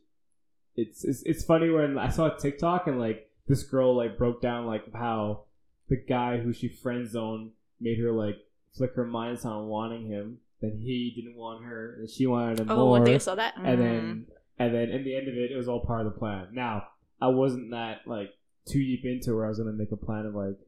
it's 0.76 1.04
it's 1.04 1.22
it's 1.22 1.44
funny 1.44 1.70
when 1.70 1.98
I 1.98 2.10
saw 2.10 2.26
a 2.26 2.38
TikTok 2.38 2.86
and 2.86 3.00
like 3.00 3.30
this 3.48 3.62
girl 3.62 3.96
like 3.96 4.18
broke 4.18 4.42
down 4.42 4.66
like 4.66 4.92
how 4.92 5.44
the 5.88 5.96
guy 5.96 6.38
who 6.38 6.52
she 6.52 6.68
friend 6.68 7.08
zoned 7.08 7.52
made 7.80 7.98
her 7.98 8.12
like 8.12 8.36
flick 8.76 8.94
her 8.94 9.06
minds 9.06 9.44
on 9.44 9.68
wanting 9.68 10.06
him. 10.06 10.38
Then 10.60 10.80
he 10.82 11.12
didn't 11.14 11.36
want 11.36 11.64
her, 11.64 11.96
and 11.98 12.08
she 12.08 12.26
wanted 12.26 12.60
him 12.60 12.70
oh, 12.70 12.86
more 12.86 13.00
I 13.00 13.04
think 13.04 13.14
I 13.16 13.18
saw 13.18 13.34
that. 13.34 13.54
and 13.56 13.80
then 13.80 14.02
mm. 14.02 14.24
and 14.58 14.74
then 14.74 14.88
in 14.88 15.04
the 15.04 15.16
end 15.16 15.28
of 15.28 15.34
it, 15.34 15.52
it 15.52 15.56
was 15.56 15.68
all 15.68 15.84
part 15.84 16.06
of 16.06 16.12
the 16.12 16.18
plan. 16.18 16.48
Now, 16.52 16.84
I 17.20 17.28
wasn't 17.28 17.70
that 17.72 18.00
like 18.06 18.30
too 18.66 18.78
deep 18.78 19.04
into 19.04 19.34
where 19.34 19.44
I 19.44 19.48
was 19.48 19.58
gonna 19.58 19.72
make 19.72 19.92
a 19.92 19.96
plan 19.96 20.26
of 20.26 20.34
like 20.34 20.58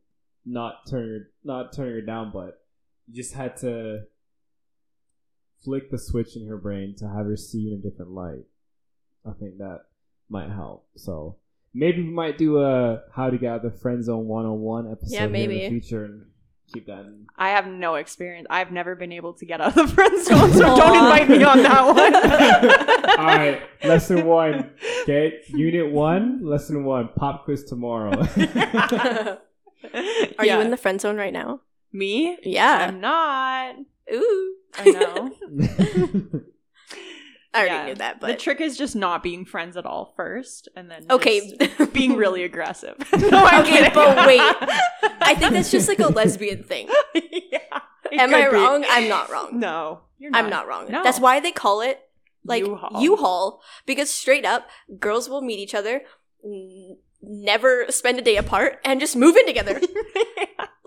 not 0.45 0.87
turning 0.89 1.09
her 1.09 1.31
not 1.43 1.73
turning 1.73 1.95
her 1.95 2.01
down, 2.03 2.31
but 2.33 2.61
you 3.07 3.15
just 3.15 3.35
had 3.35 3.57
to 3.59 4.03
flick 5.65 5.91
the 5.91 5.99
switch 5.99 6.37
in 6.37 6.47
her 6.47 6.57
brain 6.57 6.95
to 6.99 7.09
have 7.09 7.27
her 7.27 7.37
see 7.37 7.69
in 7.69 7.81
a 7.81 7.91
different 7.91 8.13
light. 8.13 8.45
I 9.27 9.33
think 9.33 9.59
that 9.59 9.81
might 10.29 10.51
help. 10.51 10.87
So 10.97 11.37
maybe 11.75 12.03
we 12.03 12.11
might 12.11 12.39
do 12.39 12.59
a 12.59 13.03
how 13.15 13.31
to 13.31 13.39
get 13.39 13.51
out 13.51 13.65
of 13.65 13.73
the 13.73 13.79
friend 13.79 14.05
zone 14.05 14.27
one 14.27 14.47
on 14.47 14.61
one 14.61 14.91
episode 14.91 15.13
Yeah, 15.13 15.19
here 15.21 15.27
in 15.27 15.33
maybe. 15.33 15.59
the 15.61 15.69
future 15.69 16.05
and 16.05 16.27
keep 16.73 16.87
that 16.87 17.01
in 17.01 17.27
I 17.37 17.51
have 17.51 17.67
no 17.67 17.95
experience. 17.97 18.47
I've 18.51 18.73
never 18.73 18.95
been 18.95 19.13
able 19.13 19.33
to 19.35 19.47
get 19.47 19.61
out 19.61 19.77
of 19.77 19.89
the 19.89 19.95
friend 19.95 20.25
zone, 20.25 20.53
so 20.53 20.77
don't 20.77 20.97
invite 20.97 21.29
me 21.29 21.43
on 21.43 21.63
that 21.63 21.87
one. 21.87 22.15
All 23.19 23.27
right, 23.27 23.63
lesson 23.85 24.25
one. 24.25 24.71
Okay, 25.03 25.41
unit 25.49 25.91
one, 25.91 26.45
lesson 26.45 26.85
one. 26.85 27.09
Pop 27.17 27.45
quiz 27.45 27.65
tomorrow. 27.65 28.11
Are 30.39 30.45
you 30.45 30.61
in 30.61 30.71
the 30.71 30.77
friend 30.77 31.01
zone 31.01 31.17
right 31.17 31.33
now? 31.33 31.61
me? 31.93 32.39
Yeah. 32.43 32.87
I'm 32.89 33.01
not. 33.01 33.77
Ooh. 34.13 34.55
I 34.75 34.91
know. 34.91 36.43
I 37.59 37.61
already 37.69 37.75
Yeah. 37.75 37.87
knew 37.87 37.95
that, 37.97 38.21
but 38.21 38.27
the 38.29 38.37
trick 38.37 38.61
is 38.61 38.77
just 38.79 38.95
not 38.97 39.23
being 39.23 39.45
friends 39.45 39.77
at 39.77 39.85
all 39.87 40.13
first, 40.17 40.69
and 40.77 40.91
then 40.91 41.07
okay. 41.11 41.57
just 41.57 41.93
being 41.93 42.17
really 42.17 42.43
aggressive. 42.45 42.97
no, 43.19 43.29
I'm 43.45 43.63
Okay, 43.65 43.91
but 43.93 44.27
wait. 44.27 44.41
I 45.21 45.35
think 45.35 45.53
that's 45.53 45.71
just 45.71 45.89
like 45.89 45.99
a 45.99 46.09
lesbian 46.09 46.63
thing. 46.65 46.89
yeah, 47.15 47.59
Am 48.13 48.35
I 48.35 48.49
be. 48.49 48.55
wrong? 48.57 48.85
I'm 48.89 49.09
not 49.09 49.31
wrong. 49.31 49.59
No, 49.59 50.01
you're 50.19 50.31
I'm 50.35 50.49
not 50.51 50.67
wrong. 50.69 50.91
No. 50.91 51.03
That's 51.03 51.21
why 51.21 51.41
they 51.41 51.53
call 51.53 51.81
it 51.83 52.01
like 52.45 52.65
U-Haul. 52.65 53.03
U-Haul 53.03 53.63
because 53.85 54.11
straight 54.11 54.45
up, 54.47 54.69
girls 54.99 55.29
will 55.29 55.43
meet 55.43 55.59
each 55.59 55.75
other, 55.75 56.03
n- 56.45 56.97
never 57.21 57.87
spend 57.91 58.19
a 58.19 58.23
day 58.23 58.37
apart, 58.37 58.79
and 58.85 59.01
just 59.01 59.17
move 59.17 59.37
in 59.37 59.45
together. 59.47 59.81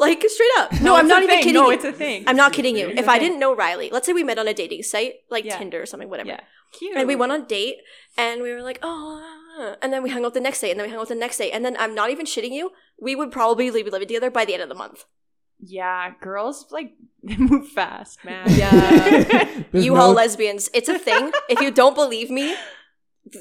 Like 0.02 0.24
straight 0.28 0.50
up. 0.58 0.82
No, 0.82 0.96
I'm 0.96 1.08
not 1.08 1.22
even 1.24 1.36
thing. 1.36 1.44
kidding 1.44 1.62
No, 1.62 1.68
you. 1.70 1.76
it's 1.76 1.86
a 1.86 1.92
thing. 1.94 2.24
I'm 2.28 2.36
not 2.36 2.54
kidding 2.54 2.76
you. 2.76 2.88
thing. 2.88 2.98
If 2.98 3.08
I 3.08 3.14
thing. 3.20 3.28
didn't 3.28 3.40
know 3.40 3.56
Rylie, 3.56 3.92
let's 3.92 4.06
say 4.08 4.14
we 4.14 4.24
met 4.24 4.40
on 4.40 4.48
a 4.48 4.54
dating 4.54 4.84
site 4.84 5.14
like 5.30 5.46
Yeah. 5.46 5.58
Tinder 5.58 5.82
or 5.82 5.86
something, 5.86 6.10
whatever. 6.10 6.30
yeah, 6.30 6.40
cute. 6.74 6.98
And 6.98 7.08
we 7.08 7.16
went 7.16 7.32
on 7.32 7.42
a 7.42 7.46
date 7.46 7.78
and 8.18 8.42
we 8.42 8.52
were 8.52 8.62
like, 8.64 8.80
oh, 8.82 9.76
and 9.82 9.94
then 9.94 10.02
we 10.04 10.10
hung 10.10 10.26
out 10.26 10.34
the 10.34 10.40
next 10.42 10.60
day 10.62 10.72
and 10.72 10.80
then 10.80 10.88
we 10.88 10.92
hung 10.92 11.02
out 11.02 11.08
the 11.10 11.16
next 11.16 11.38
day. 11.38 11.52
And 11.52 11.64
then 11.64 11.76
I'm 11.80 11.94
not 11.94 12.10
even 12.10 12.26
shitting 12.26 12.52
you. 12.52 12.72
We 13.00 13.16
would 13.16 13.32
probably 13.32 13.66
be 13.70 13.72
living 13.80 14.00
together 14.00 14.32
by 14.32 14.44
the 14.46 14.54
end 14.56 14.64
of 14.64 14.70
the 14.70 14.76
month. 14.76 15.06
Yeah, 15.64 16.14
girls 16.20 16.66
like 16.72 16.94
they 17.22 17.38
move 17.52 17.68
fast, 17.70 18.26
man. 18.26 18.48
Yeah. 18.50 18.72
There's 19.72 19.86
U 19.86 19.96
Haul 19.96 20.10
no- 20.10 20.16
lesbians. 20.16 20.70
It's 20.74 20.90
a 20.90 20.98
thing. 20.98 21.32
if 21.50 21.62
you 21.62 21.70
don't 21.70 21.94
believe 21.94 22.32
me, 22.32 22.56
g- 23.32 23.40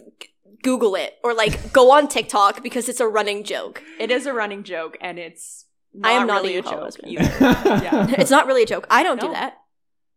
Google 0.63 0.95
it 0.95 1.15
or 1.25 1.33
like 1.33 1.73
go 1.73 1.91
on 1.91 2.07
TikTok 2.09 2.63
because 2.63 2.89
it's 2.91 3.01
a 3.01 3.09
running 3.09 3.45
joke. 3.45 3.83
It 3.99 4.11
is 4.11 4.27
a 4.27 4.35
running 4.35 4.63
joke, 4.63 4.99
and 5.01 5.19
it's. 5.19 5.65
I 6.05 6.13
am 6.13 6.27
not 6.27 6.43
really 6.43 6.55
a 6.57 6.61
a 6.61 6.63
U-Haul 6.63 6.73
joke 6.73 6.83
lesbian. 6.85 7.23
either. 7.23 7.37
Yeah. 7.85 8.07
it's 8.19 8.31
not 8.31 8.47
really 8.47 8.63
a 8.63 8.67
joke. 8.67 8.87
I 8.91 9.03
don't 9.03 9.21
do 9.21 9.27
No. 9.29 9.33
that. 9.33 9.59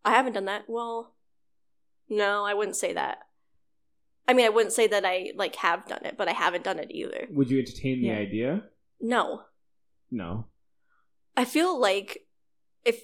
I 0.04 0.10
haven't 0.12 0.34
done 0.34 0.44
that. 0.44 0.64
Well, 0.68 1.14
no, 2.08 2.44
I 2.44 2.54
wouldn't 2.54 2.76
say 2.76 2.92
that. 2.92 3.18
I 4.28 4.32
mean, 4.34 4.46
I 4.46 4.50
wouldn't 4.50 4.72
say 4.72 4.86
that 4.86 5.04
I 5.04 5.32
like 5.36 5.56
have 5.56 5.86
done 5.86 6.04
it, 6.04 6.16
but 6.16 6.28
I 6.28 6.32
haven't 6.32 6.64
done 6.64 6.78
it 6.78 6.90
either. 6.90 7.26
Would 7.30 7.50
you 7.50 7.58
entertain 7.58 8.00
the 8.00 8.08
Yeah. 8.08 8.16
idea? 8.18 8.62
No, 9.00 9.42
No. 10.10 10.46
I 11.36 11.44
feel 11.44 11.78
like 11.78 12.26
if 12.84 13.02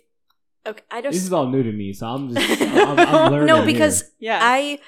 okay, 0.64 0.83
I 0.91 1.03
just 1.03 1.14
This 1.14 1.25
is 1.25 1.33
all 1.33 1.49
new 1.49 1.62
to 1.64 1.73
me, 1.73 1.93
so 1.93 2.07
I'm 2.07 2.33
just 2.35 2.62
I'm, 2.62 2.99
I'm 2.99 3.33
learning. 3.33 3.47
no 3.47 3.57
here. 3.57 3.66
because 3.66 4.12
Yeah. 4.21 4.39
I 4.41 4.79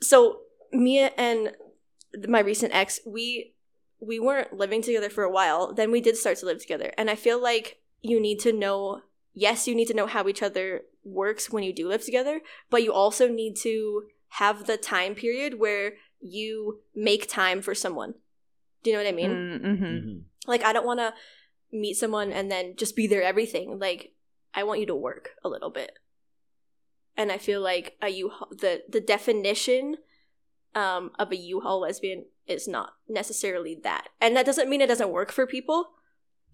so 0.00 0.40
Mia 0.72 1.10
and 1.18 1.52
my 2.28 2.40
recent 2.40 2.72
ex 2.74 3.00
we 3.06 3.54
we 4.02 4.18
weren't 4.18 4.52
living 4.52 4.82
together 4.82 5.08
for 5.08 5.24
a 5.24 5.30
while. 5.30 5.72
Then 5.72 5.90
we 5.92 6.00
did 6.00 6.16
start 6.16 6.38
to 6.38 6.46
live 6.46 6.60
together, 6.60 6.92
and 6.98 7.08
I 7.08 7.14
feel 7.14 7.40
like 7.40 7.78
you 8.00 8.20
need 8.20 8.40
to 8.40 8.52
know. 8.52 9.02
Yes, 9.34 9.66
you 9.66 9.74
need 9.74 9.88
to 9.88 9.94
know 9.94 10.06
how 10.06 10.28
each 10.28 10.42
other 10.42 10.82
works 11.04 11.50
when 11.50 11.62
you 11.64 11.72
do 11.72 11.88
live 11.88 12.04
together, 12.04 12.40
but 12.68 12.82
you 12.82 12.92
also 12.92 13.28
need 13.28 13.56
to 13.62 14.04
have 14.40 14.66
the 14.66 14.76
time 14.76 15.14
period 15.14 15.58
where 15.58 15.94
you 16.20 16.80
make 16.94 17.28
time 17.28 17.62
for 17.62 17.74
someone. 17.74 18.14
Do 18.82 18.90
you 18.90 18.96
know 18.96 19.02
what 19.02 19.08
I 19.08 19.16
mean? 19.16 19.30
Mm-hmm. 19.30 19.84
Mhm. 19.84 20.22
Like 20.46 20.64
I 20.64 20.72
don't 20.72 20.86
want 20.86 21.00
to 21.00 21.14
meet 21.72 21.94
someone 21.94 22.32
and 22.32 22.50
then 22.50 22.76
just 22.76 22.96
be 22.96 23.06
their 23.06 23.22
everything. 23.22 23.78
Like 23.78 24.12
I 24.54 24.64
want 24.64 24.80
you 24.80 24.86
to 24.86 24.94
work 24.94 25.30
a 25.44 25.48
little 25.48 25.70
bit. 25.70 25.98
And 27.16 27.30
I 27.32 27.38
feel 27.38 27.60
like 27.60 27.96
a 28.02 28.08
U 28.08 28.32
the 28.50 28.82
the 28.88 29.00
definition 29.00 29.96
um 30.74 31.10
of 31.18 31.32
a 31.32 31.36
U-Haul 31.36 31.80
lesbian 31.80 32.24
is 32.46 32.66
not 32.68 32.90
necessarily 33.08 33.78
that. 33.84 34.08
And 34.20 34.36
that 34.36 34.46
doesn't 34.46 34.68
mean 34.68 34.80
it 34.80 34.88
doesn't 34.88 35.10
work 35.10 35.32
for 35.32 35.46
people, 35.46 35.90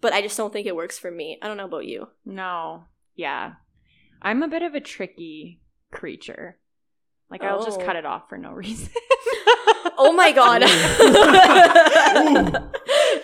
but 0.01 0.13
I 0.13 0.21
just 0.21 0.37
don't 0.37 0.53
think 0.53 0.67
it 0.67 0.75
works 0.75 0.97
for 0.99 1.11
me. 1.11 1.37
I 1.41 1.47
don't 1.47 1.57
know 1.57 1.65
about 1.65 1.85
you. 1.85 2.09
No. 2.25 2.85
Yeah. 3.15 3.53
I'm 4.21 4.43
a 4.43 4.47
bit 4.47 4.61
of 4.61 4.75
a 4.75 4.81
tricky 4.81 5.61
creature. 5.91 6.57
Like 7.29 7.43
I'll 7.43 7.63
just 7.63 7.79
Oh. 7.81 7.85
cut 7.85 7.95
it 7.95 8.05
off 8.05 8.29
for 8.29 8.37
no 8.37 8.51
reason. 8.51 8.89
Oh 10.01 10.13
my 10.13 10.31
god. 10.31 10.61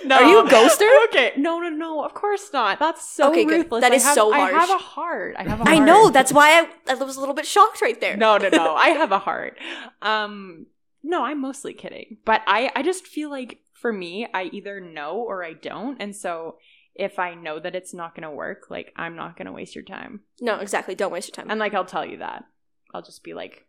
No. 0.05 0.15
Are 0.17 0.23
you 0.23 0.39
a 0.39 0.43
ghoster? 0.49 0.89
Okay. 1.05 1.33
No, 1.37 1.59
no, 1.59 1.69
no. 1.69 2.03
Of 2.03 2.13
course 2.13 2.49
not. 2.53 2.79
That's 2.79 3.07
so 3.09 3.31
Okay, 3.31 3.43
good. 3.43 3.63
ruthless. 3.63 3.81
That 3.81 3.91
I 3.91 3.95
is 3.95 4.03
have- 4.03 4.13
so 4.13 4.31
I 4.31 4.51
have 4.51 4.69
a 4.69 4.77
heart. 4.77 5.35
I 5.37 5.43
have 5.43 5.61
a 5.61 5.63
heart. 5.63 5.69
I 5.75 5.79
know, 5.79 6.09
that's 6.09 6.31
why 6.31 6.61
I, 6.61 6.91
I 6.91 6.93
was 6.95 7.17
a 7.17 7.19
little 7.19 7.33
bit 7.33 7.45
shocked 7.47 7.81
right 7.81 7.99
there. 7.99 8.15
no, 8.15 8.37
no, 8.37 8.49
no. 8.49 8.75
I 8.75 8.89
have 8.89 9.11
a 9.11 9.17
heart. 9.19 9.57
Um, 10.01 10.67
no, 11.05 11.23
I'm 11.23 11.39
mostly 11.39 11.73
kidding. 11.73 12.17
But 12.25 12.41
I, 12.47 12.71
I 12.75 12.81
just 12.81 13.05
feel 13.05 13.29
like 13.29 13.59
for 13.73 13.93
me, 13.93 14.27
I 14.33 14.45
either 14.45 14.79
know 14.79 15.17
or 15.17 15.45
I 15.45 15.53
don't. 15.53 16.01
And 16.01 16.15
so 16.15 16.57
if 16.95 17.19
I 17.19 17.35
know 17.35 17.59
that 17.59 17.75
it's 17.75 17.93
not 17.93 18.15
going 18.15 18.27
to 18.27 18.35
work, 18.35 18.71
like 18.71 18.91
I'm 18.95 19.15
not 19.15 19.37
going 19.37 19.45
to 19.45 19.51
waste 19.51 19.75
your 19.75 19.83
time. 19.83 20.21
No, 20.41 20.57
exactly. 20.57 20.95
Don't 20.95 21.11
waste 21.11 21.29
your 21.29 21.35
time. 21.35 21.51
And 21.51 21.59
like 21.59 21.75
I'll 21.75 21.85
tell 21.85 22.05
you 22.05 22.17
that. 22.17 22.45
I'll 22.91 23.03
just 23.03 23.23
be 23.23 23.35
like, 23.35 23.67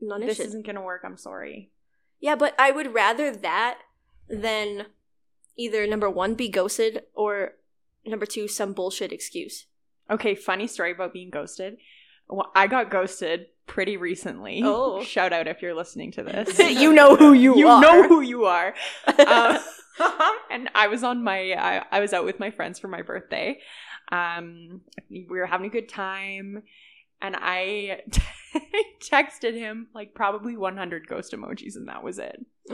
Not 0.00 0.20
this 0.20 0.40
isn't 0.40 0.64
going 0.64 0.76
to 0.76 0.82
work. 0.82 1.02
I'm 1.04 1.18
sorry. 1.18 1.72
Yeah, 2.20 2.36
but 2.36 2.54
I 2.58 2.70
would 2.70 2.94
rather 2.94 3.36
that 3.36 3.80
than 4.28 4.86
either 5.58 5.86
number 5.86 6.08
one 6.08 6.34
be 6.34 6.48
ghosted 6.48 7.02
or 7.14 7.52
number 8.06 8.24
two 8.24 8.48
some 8.48 8.72
bullshit 8.72 9.12
excuse. 9.12 9.66
Okay, 10.10 10.34
funny 10.34 10.66
story 10.66 10.92
about 10.92 11.12
being 11.12 11.28
ghosted. 11.28 11.76
Well, 12.28 12.50
I 12.54 12.66
got 12.66 12.90
ghosted 12.90 13.48
pretty 13.68 13.96
recently. 13.96 14.62
Oh. 14.64 15.02
shout 15.04 15.32
out 15.32 15.46
if 15.46 15.62
you're 15.62 15.74
listening 15.74 16.10
to 16.12 16.22
this. 16.24 16.58
you 16.80 16.92
know 16.92 17.14
who 17.14 17.32
you, 17.32 17.56
you 17.56 17.68
are. 17.68 17.76
You 17.76 17.80
know 17.80 18.08
who 18.08 18.20
you 18.20 18.44
are. 18.46 18.74
um, 19.06 19.58
and 20.50 20.68
I 20.74 20.88
was 20.88 21.04
on 21.04 21.22
my 21.22 21.52
I, 21.52 21.84
I 21.90 22.00
was 22.00 22.12
out 22.12 22.24
with 22.24 22.40
my 22.40 22.50
friends 22.50 22.78
for 22.78 22.88
my 22.88 23.02
birthday. 23.02 23.60
Um, 24.10 24.80
we 25.10 25.26
were 25.28 25.46
having 25.46 25.66
a 25.66 25.70
good 25.70 25.88
time, 25.88 26.62
and 27.20 27.36
I 27.38 28.02
texted 29.00 29.54
him 29.54 29.88
like 29.94 30.14
probably 30.14 30.56
100 30.56 31.06
ghost 31.06 31.32
emojis, 31.32 31.76
and 31.76 31.88
that 31.88 32.02
was 32.02 32.18
it. 32.18 32.44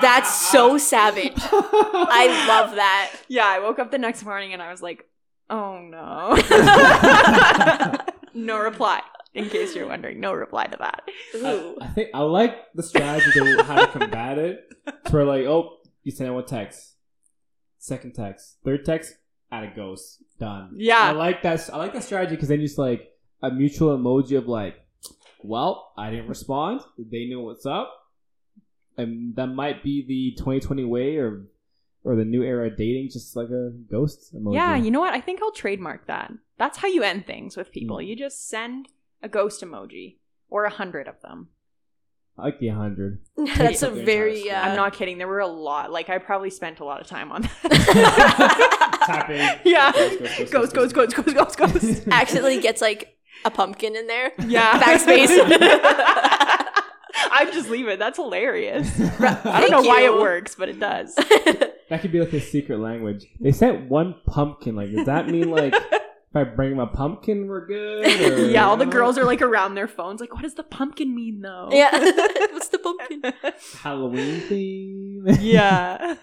That's 0.00 0.34
so 0.50 0.78
savage. 0.78 1.34
I 1.36 2.46
love 2.48 2.76
that. 2.76 3.12
Yeah, 3.28 3.46
I 3.46 3.60
woke 3.60 3.78
up 3.78 3.90
the 3.90 3.98
next 3.98 4.24
morning 4.24 4.52
and 4.52 4.62
I 4.62 4.70
was 4.70 4.82
like, 4.82 5.04
oh 5.50 5.78
no, 5.80 6.36
no 8.34 8.58
reply. 8.58 9.02
In 9.36 9.50
case 9.50 9.74
you're 9.74 9.86
wondering, 9.86 10.18
no 10.18 10.32
reply 10.32 10.66
to 10.66 10.76
that. 10.78 11.02
Ooh. 11.34 11.76
I, 11.80 11.84
I 11.84 11.88
think 11.88 12.10
I 12.14 12.20
like 12.22 12.56
the 12.74 12.82
strategy 12.82 13.30
to 13.32 13.62
how 13.62 13.84
to 13.84 13.86
combat 13.86 14.38
it. 14.38 14.60
It's 14.86 15.12
where 15.12 15.24
like, 15.24 15.44
oh, 15.44 15.76
you 16.02 16.12
send 16.12 16.34
one 16.34 16.46
text, 16.46 16.94
second 17.78 18.14
text, 18.14 18.56
third 18.64 18.84
text, 18.84 19.14
add 19.52 19.64
a 19.64 19.72
ghost, 19.74 20.22
done. 20.38 20.72
Yeah. 20.76 21.00
I 21.00 21.12
like 21.12 21.42
that. 21.42 21.68
I 21.72 21.76
like 21.76 21.92
that 21.92 22.04
strategy 22.04 22.34
because 22.34 22.48
then 22.48 22.60
you 22.60 22.66
just 22.66 22.78
like 22.78 23.08
a 23.42 23.50
mutual 23.50 23.96
emoji 23.96 24.38
of 24.38 24.46
like, 24.46 24.76
well, 25.42 25.92
I 25.98 26.10
didn't 26.10 26.28
respond. 26.28 26.80
They 26.98 27.26
knew 27.26 27.42
what's 27.42 27.66
up, 27.66 27.92
and 28.96 29.36
that 29.36 29.48
might 29.48 29.82
be 29.82 30.04
the 30.06 30.42
2020 30.42 30.84
way 30.84 31.16
or 31.16 31.46
or 32.04 32.14
the 32.14 32.24
new 32.24 32.42
era 32.42 32.68
of 32.68 32.76
dating, 32.76 33.10
just 33.12 33.34
like 33.34 33.48
a 33.48 33.70
ghost 33.90 34.34
emoji. 34.34 34.54
Yeah, 34.54 34.76
you 34.76 34.90
know 34.90 35.00
what? 35.00 35.12
I 35.12 35.20
think 35.20 35.42
I'll 35.42 35.52
trademark 35.52 36.06
that. 36.06 36.32
That's 36.56 36.78
how 36.78 36.88
you 36.88 37.02
end 37.02 37.26
things 37.26 37.56
with 37.56 37.72
people. 37.72 37.96
Mm. 37.96 38.06
You 38.06 38.16
just 38.16 38.48
send 38.48 38.88
a 39.22 39.28
ghost 39.28 39.62
emoji 39.62 40.16
or 40.48 40.64
a 40.64 40.70
hundred 40.70 41.08
of 41.08 41.20
them. 41.22 41.48
I 42.38 42.42
like 42.44 42.58
the 42.60 42.68
hundred. 42.68 43.20
That's 43.36 43.82
a 43.82 43.88
up 43.88 43.94
the 43.94 44.00
entire 44.00 44.04
very 44.04 44.38
screen. 44.40 44.54
uh, 44.54 44.58
I'm 44.58 44.76
not 44.76 44.92
kidding. 44.92 45.16
There 45.18 45.26
were 45.28 45.40
a 45.40 45.46
lot. 45.46 45.90
Like 45.90 46.10
I 46.10 46.18
probably 46.18 46.50
spent 46.50 46.80
a 46.80 46.84
lot 46.84 47.00
of 47.00 47.06
time 47.06 47.32
on 47.32 47.42
that. 47.42 49.02
Tapping. 49.06 49.60
Yeah. 49.64 49.92
Ghost, 49.92 50.50
Ghost, 50.52 50.74
ghost, 50.74 50.94
ghost, 50.94 51.16
ghost, 51.16 51.34
ghost, 51.34 51.58
ghost. 51.58 52.08
accidentally 52.10 52.60
gets 52.60 52.80
like 52.82 53.16
a 53.44 53.50
pumpkin 53.50 53.96
in 53.96 54.06
there. 54.06 54.32
Yeah. 54.46 54.78
Backspace. 54.80 55.28
I 57.28 57.48
just 57.52 57.68
leave 57.70 57.88
it. 57.88 57.98
That's 57.98 58.18
hilarious. 58.18 58.88
I 59.20 59.60
don't 59.60 59.70
know 59.70 59.82
why 59.88 60.02
it 60.02 60.12
works, 60.12 60.54
but 60.54 60.68
it 60.68 60.78
does. 60.78 61.14
That 61.14 62.00
could 62.00 62.12
be 62.12 62.20
like 62.20 62.32
a 62.32 62.40
secret 62.40 62.78
language. 62.78 63.26
They 63.40 63.52
sent 63.52 63.88
one 63.88 64.14
pumpkin. 64.26 64.74
Like, 64.76 64.92
does 64.92 65.06
that 65.06 65.28
mean 65.28 65.50
like 65.50 65.72
if 65.74 66.02
I 66.36 66.44
bring 66.44 66.76
my 66.76 66.86
pumpkin, 66.86 67.46
we're 67.48 67.66
good? 67.66 68.06
Or, 68.06 68.46
yeah, 68.50 68.66
all 68.66 68.76
the 68.76 68.86
girls 68.86 69.16
are 69.18 69.24
like 69.24 69.42
around 69.42 69.74
their 69.74 69.88
phones, 69.88 70.20
like, 70.20 70.32
what 70.34 70.42
does 70.42 70.54
the 70.54 70.62
pumpkin 70.62 71.14
mean 71.14 71.40
though? 71.40 71.68
yeah. 71.72 71.90
What's 72.52 72.68
the 72.68 72.78
pumpkin? 72.78 73.22
Halloween 73.80 74.40
theme. 74.42 75.26
yeah. 75.40 76.14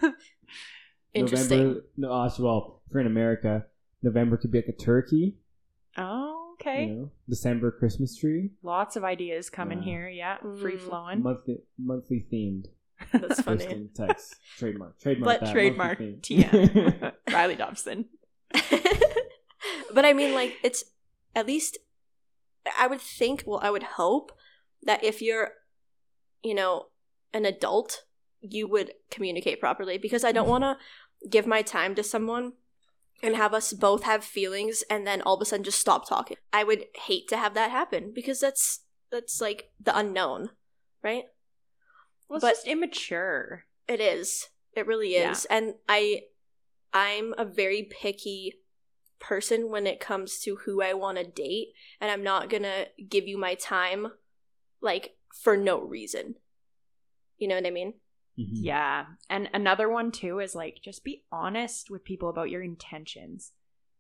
Interesting. 1.13 1.57
November, 1.59 1.81
no, 1.97 2.11
uh, 2.13 2.29
well, 2.39 2.81
for 2.91 2.99
in 2.99 3.07
America, 3.07 3.65
November 4.01 4.37
could 4.37 4.51
be 4.51 4.59
like 4.59 4.67
a 4.67 4.71
turkey. 4.71 5.35
Oh, 5.97 6.55
okay. 6.59 6.85
You 6.87 6.93
know, 6.93 7.11
December 7.29 7.71
Christmas 7.71 8.17
tree. 8.17 8.49
Lots 8.63 8.95
of 8.95 9.03
ideas 9.03 9.49
coming 9.49 9.79
Wow. 9.79 9.83
here. 9.85 10.09
Yeah, 10.09 10.37
free 10.59 10.77
Mm. 10.77 10.79
flowing. 10.79 11.23
Monthly, 11.23 11.57
monthly 11.77 12.25
themed. 12.31 12.65
That's 13.11 13.41
funny. 13.41 13.65
Ghosting 13.65 13.93
text. 13.93 14.35
Trademark. 14.57 14.99
Trademark 14.99 15.39
But 15.39 15.45
that. 15.45 15.51
Trademark 15.53 15.99
monthly. 15.99 16.35
TM. 16.35 17.11
Rylie 17.27 17.57
Dobson. 17.57 18.05
But 19.93 20.05
I 20.05 20.13
mean, 20.13 20.33
like, 20.33 20.57
it's 20.63 20.83
at 21.35 21.47
least 21.47 21.77
I 22.77 22.87
would 22.87 23.01
think. 23.01 23.43
Well, 23.45 23.59
I 23.61 23.69
would 23.69 23.83
hope 23.83 24.31
that 24.83 25.03
if 25.03 25.21
you're, 25.21 25.51
you 26.41 26.53
know, 26.53 26.87
an 27.33 27.45
adult, 27.45 28.03
you 28.41 28.67
would 28.67 28.93
communicate 29.09 29.59
properly 29.59 29.97
because 29.97 30.23
I 30.23 30.31
don't 30.31 30.43
mm-hmm. 30.43 30.63
want 30.63 30.79
to 31.21 31.29
give 31.29 31.47
my 31.47 31.61
time 31.61 31.95
to 31.95 32.03
someone 32.03 32.53
and 33.21 33.35
have 33.35 33.53
us 33.53 33.71
both 33.71 34.03
have 34.03 34.23
feelings 34.23 34.83
and 34.89 35.07
then 35.07 35.21
all 35.21 35.35
of 35.35 35.41
a 35.41 35.45
sudden 35.45 35.63
just 35.63 35.79
stop 35.79 36.07
talking. 36.07 36.37
I 36.51 36.63
would 36.63 36.85
hate 37.05 37.29
to 37.29 37.37
have 37.37 37.53
that 37.53 37.71
happen 37.71 38.11
because 38.13 38.39
that's 38.39 38.81
that's 39.11 39.39
like 39.39 39.71
the 39.79 39.97
unknown, 39.97 40.49
right? 41.01 41.23
Well, 42.27 42.37
it's 42.37 42.43
But- 42.43 42.55
just 42.55 42.67
immature. 42.67 43.65
It 43.87 44.01
is. 44.01 44.49
It 44.73 44.87
really 44.87 45.13
Yeah. 45.13 45.31
is. 45.31 45.45
And 45.45 45.75
I 45.87 46.23
I'm 46.93 47.33
a 47.37 47.45
very 47.45 47.83
picky 47.83 48.61
person 49.23 49.69
when 49.71 49.87
it 49.87 49.99
comes 49.99 50.39
to 50.41 50.57
who 50.65 50.81
I 50.81 50.93
want 50.93 51.17
to 51.17 51.23
date 51.23 51.69
and 52.01 52.11
I'm 52.11 52.23
not 52.23 52.49
going 52.49 52.63
to 52.63 52.87
give 53.09 53.27
you 53.27 53.37
my 53.37 53.55
time 53.55 54.07
like 54.81 55.15
for 55.33 55.55
no 55.57 55.79
reason. 55.81 56.35
You 57.37 57.47
know 57.47 57.55
what 57.55 57.65
I 57.65 57.71
mean? 57.71 57.93
Mhm. 58.37 58.49
Yeah. 58.53 59.05
And 59.29 59.49
another 59.53 59.89
one 59.89 60.11
too 60.11 60.39
is 60.39 60.55
like 60.55 60.79
just 60.83 61.03
be 61.03 61.23
honest 61.31 61.89
with 61.89 62.03
people 62.03 62.29
about 62.29 62.49
your 62.49 62.61
intentions 62.63 63.51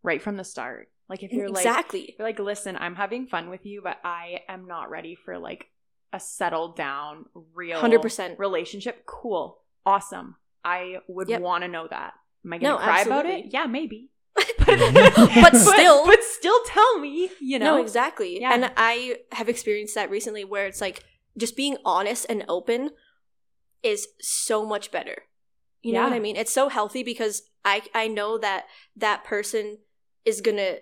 right 0.01 0.21
from 0.21 0.37
the 0.37 0.43
start. 0.43 0.89
Like 1.07 1.23
if 1.23 1.31
you're 1.31 1.49
like 1.49 1.65
exactly. 1.65 2.15
you're 2.17 2.27
like, 2.27 2.39
listen, 2.39 2.75
I'm 2.75 2.95
having 2.95 3.27
fun 3.27 3.49
with 3.49 3.65
you, 3.65 3.81
but 3.83 3.99
I 4.03 4.41
am 4.49 4.67
not 4.67 4.89
ready 4.89 5.15
for 5.15 5.37
like 5.37 5.67
a 6.11 6.19
settled 6.19 6.75
down, 6.75 7.25
real 7.53 7.79
100%. 7.81 8.37
relationship. 8.39 9.05
Cool. 9.05 9.59
Awesome. 9.85 10.35
I 10.63 10.97
would 11.07 11.27
Yep. 11.29 11.41
want 11.41 11.63
to 11.63 11.67
know 11.67 11.87
that. 11.87 12.13
Am 12.45 12.53
I 12.53 12.57
gonna 12.57 12.73
No, 12.75 12.77
cry 12.79 13.01
about 13.01 13.25
it? 13.25 13.45
Yeah, 13.53 13.65
maybe. 13.67 14.09
But 14.65 15.55
still- 15.55 16.05
but, 16.05 16.23
still 16.23 16.59
tell 16.65 16.99
me, 16.99 17.29
you 17.39 17.59
know. 17.59 17.77
No, 17.77 17.81
exactly. 17.81 18.41
Yeah. 18.41 18.53
And 18.53 18.71
I 18.75 19.17
have 19.31 19.47
experienced 19.47 19.95
that 19.95 20.09
recently 20.09 20.43
where 20.43 20.65
it's 20.65 20.81
like 20.81 21.03
just 21.37 21.55
being 21.55 21.77
honest 21.85 22.25
and 22.29 22.43
open 22.49 22.89
is 23.81 24.07
so 24.19 24.65
much 24.65 24.91
better. 24.91 25.23
You 25.81 25.93
know 25.93 26.03
what 26.03 26.13
I 26.13 26.19
mean? 26.19 26.37
It's 26.37 26.53
so 26.53 26.69
healthy 26.69 27.03
because 27.03 27.43
I 27.65 27.81
I 27.93 28.07
know 28.07 28.37
that 28.37 28.65
that 28.95 29.23
person 29.25 29.79
is 30.25 30.39
going 30.41 30.57
to 30.57 30.79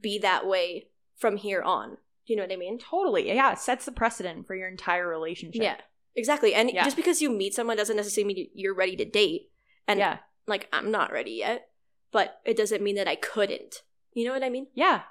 be 0.00 0.18
that 0.18 0.46
way 0.46 0.88
from 1.16 1.36
here 1.36 1.62
on. 1.62 1.90
Do 2.26 2.32
you 2.32 2.36
know 2.36 2.42
what 2.44 2.52
I 2.52 2.56
mean? 2.56 2.78
Totally. 2.78 3.26
Yeah, 3.26 3.52
it 3.52 3.58
sets 3.58 3.84
the 3.84 3.92
precedent 3.92 4.46
for 4.46 4.54
your 4.54 4.68
entire 4.68 5.06
relationship. 5.06 5.62
Yeah. 5.62 5.76
Exactly. 6.16 6.54
And 6.54 6.70
Yeah. 6.70 6.84
just 6.84 6.96
because 6.96 7.20
you 7.20 7.30
meet 7.30 7.54
someone 7.54 7.76
doesn't 7.76 7.96
necessarily 7.96 8.34
mean 8.34 8.48
you're 8.54 8.74
ready 8.74 8.96
to 8.96 9.04
date. 9.04 9.50
And 9.86 9.98
yeah. 9.98 10.18
like 10.46 10.68
I'm 10.72 10.90
not 10.90 11.12
ready 11.12 11.32
yet, 11.32 11.68
but 12.12 12.40
it 12.44 12.56
doesn't 12.56 12.82
mean 12.82 12.96
that 12.96 13.08
I 13.08 13.14
couldn't. 13.16 13.82
You 14.12 14.24
know 14.26 14.32
what 14.32 14.42
I 14.42 14.50
mean? 14.50 14.66
Yeah. 14.74 15.02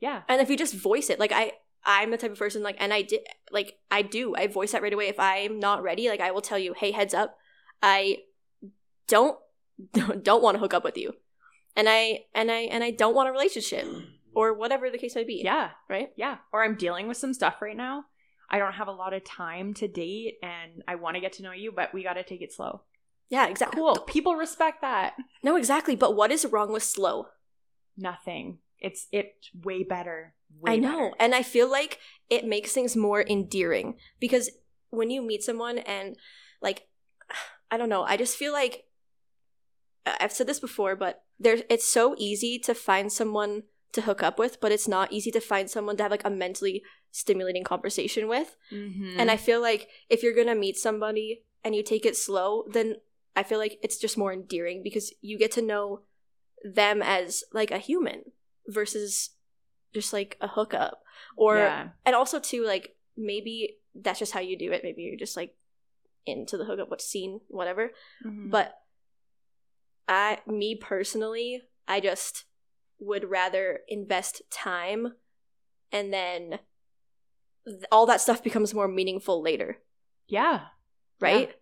Yeah. 0.00 0.22
and 0.28 0.40
if 0.42 0.50
you 0.50 0.56
just 0.58 0.74
voice 0.74 1.08
it 1.08 1.18
like 1.18 1.32
i 1.32 1.52
i'm 1.86 2.10
the 2.10 2.18
type 2.18 2.30
of 2.32 2.38
person 2.38 2.62
like 2.62 2.76
and 2.78 2.92
i 2.92 3.00
did 3.00 3.20
like 3.50 3.78
i 3.90 4.02
do 4.02 4.34
i 4.36 4.46
voice 4.46 4.72
that 4.72 4.82
right 4.82 4.92
away 4.92 5.08
if 5.08 5.18
i'm 5.18 5.58
not 5.58 5.82
ready 5.82 6.10
like 6.10 6.20
i 6.20 6.30
will 6.30 6.42
tell 6.42 6.58
you 6.58 6.74
hey 6.74 6.90
heads 6.90 7.14
up 7.14 7.38
i 7.82 8.18
don't 9.08 9.38
don't 10.22 10.42
want 10.42 10.54
to 10.56 10.58
hook 10.58 10.74
up 10.74 10.84
with 10.84 10.98
you 10.98 11.14
and 11.74 11.88
i 11.88 12.20
and 12.34 12.50
i 12.50 12.60
and 12.60 12.84
i 12.84 12.90
don't 12.90 13.14
want 13.14 13.28
a 13.28 13.32
relationship 13.32 13.86
or 14.34 14.52
whatever 14.52 14.90
the 14.90 14.98
case 14.98 15.14
may 15.14 15.24
be 15.24 15.40
Yeah. 15.42 15.70
right 15.88 16.10
Yeah. 16.16 16.36
Or 16.52 16.62
I'm 16.62 16.76
dealing 16.76 17.08
with 17.08 17.16
some 17.16 17.32
stuff 17.32 17.62
right 17.62 17.76
now. 17.76 18.04
I 18.50 18.58
don't 18.58 18.74
have 18.74 18.88
a 18.88 18.92
lot 18.92 19.14
of 19.14 19.24
time 19.24 19.72
to 19.74 19.88
date 19.88 20.34
and 20.42 20.82
I 20.86 20.96
want 20.96 21.14
to 21.16 21.20
get 21.20 21.32
to 21.34 21.42
know 21.42 21.52
you, 21.52 21.72
but 21.74 21.94
we 21.94 22.02
got 22.02 22.14
to 22.14 22.22
take 22.22 22.42
it 22.42 22.52
slow. 22.52 22.82
Yeah 23.30 23.46
exactly 23.48 23.78
Cool. 23.80 23.96
People 24.06 24.34
respect 24.36 24.80
that. 24.82 25.14
no 25.42 25.56
exactly 25.56 25.96
but 25.96 26.14
what 26.16 26.30
is 26.30 26.44
wrong 26.46 26.72
with 26.72 26.82
slow 26.82 27.26
Nothing. 27.98 28.58
It's 28.78 29.06
it's 29.10 29.48
way 29.64 29.82
better. 29.82 30.34
Way 30.60 30.72
I 30.74 30.76
know. 30.76 30.90
better. 31.10 31.12
And 31.18 31.34
I 31.34 31.42
feel 31.42 31.70
like 31.70 31.98
it 32.28 32.44
makes 32.44 32.72
things 32.72 32.94
more 32.94 33.22
endearing 33.22 33.96
because 34.20 34.50
when 34.90 35.08
you 35.10 35.22
meet 35.22 35.42
someone 35.42 35.78
and 35.78 36.16
like 36.60 36.86
I 37.70 37.78
don't 37.78 37.88
know, 37.88 38.02
I 38.04 38.16
just 38.18 38.36
feel 38.36 38.52
like 38.52 38.84
I've 40.04 40.30
said 40.32 40.46
this 40.46 40.60
before, 40.60 40.94
but 40.94 41.22
there's 41.40 41.62
it's 41.70 41.86
so 41.86 42.14
easy 42.18 42.58
to 42.60 42.74
find 42.74 43.10
someone 43.12 43.62
to 43.92 44.02
hook 44.02 44.22
up 44.22 44.38
with, 44.38 44.60
but 44.60 44.72
it's 44.72 44.86
not 44.86 45.10
easy 45.12 45.30
to 45.30 45.40
find 45.40 45.70
someone 45.70 45.96
to 45.96 46.02
have 46.02 46.12
like 46.12 46.24
a 46.26 46.30
mentally 46.30 46.82
stimulating 47.12 47.64
conversation 47.64 48.28
with. 48.28 48.56
Mhm. 48.70 49.16
And 49.18 49.30
I 49.30 49.36
feel 49.38 49.60
like 49.62 49.88
if 50.10 50.22
you're 50.22 50.34
going 50.34 50.46
to 50.48 50.54
meet 50.54 50.76
somebody 50.76 51.44
and 51.64 51.74
you 51.74 51.82
take 51.82 52.04
it 52.06 52.16
slow, 52.16 52.64
then 52.70 52.96
I 53.36 53.42
feel 53.42 53.58
like 53.58 53.78
it's 53.82 53.98
just 53.98 54.18
more 54.18 54.32
endearing 54.32 54.82
because 54.82 55.12
you 55.20 55.38
get 55.38 55.52
to 55.52 55.62
know 55.62 56.00
them 56.64 57.02
as 57.02 57.44
like 57.52 57.70
a 57.70 57.78
human 57.78 58.22
versus 58.66 59.30
just 59.94 60.12
like 60.12 60.36
a 60.40 60.48
hookup. 60.48 61.02
Or 61.36 61.58
yeah. 61.58 61.88
and 62.04 62.16
also 62.16 62.40
too 62.40 62.64
like 62.64 62.96
maybe 63.16 63.76
that's 63.94 64.18
just 64.18 64.32
how 64.32 64.40
you 64.40 64.58
do 64.58 64.72
it. 64.72 64.82
Maybe 64.82 65.02
you're 65.02 65.18
just 65.18 65.36
like 65.36 65.54
into 66.24 66.56
the 66.56 66.64
hookup 66.64 66.90
what 66.90 67.02
scene, 67.02 67.40
whatever. 67.48 67.90
Mhm. 68.24 68.50
But 68.50 68.74
I 70.08 70.40
me 70.46 70.74
personally, 70.74 71.62
I 71.86 72.00
just 72.00 72.44
would 72.98 73.30
rather 73.30 73.80
invest 73.88 74.42
time 74.50 75.14
and 75.92 76.12
then 76.12 76.58
th- 77.66 77.84
all 77.92 78.06
that 78.06 78.22
stuff 78.22 78.42
becomes 78.42 78.72
more 78.72 78.88
meaningful 78.88 79.42
later 79.42 79.78
yeah. 80.28 80.60
right? 81.20 81.54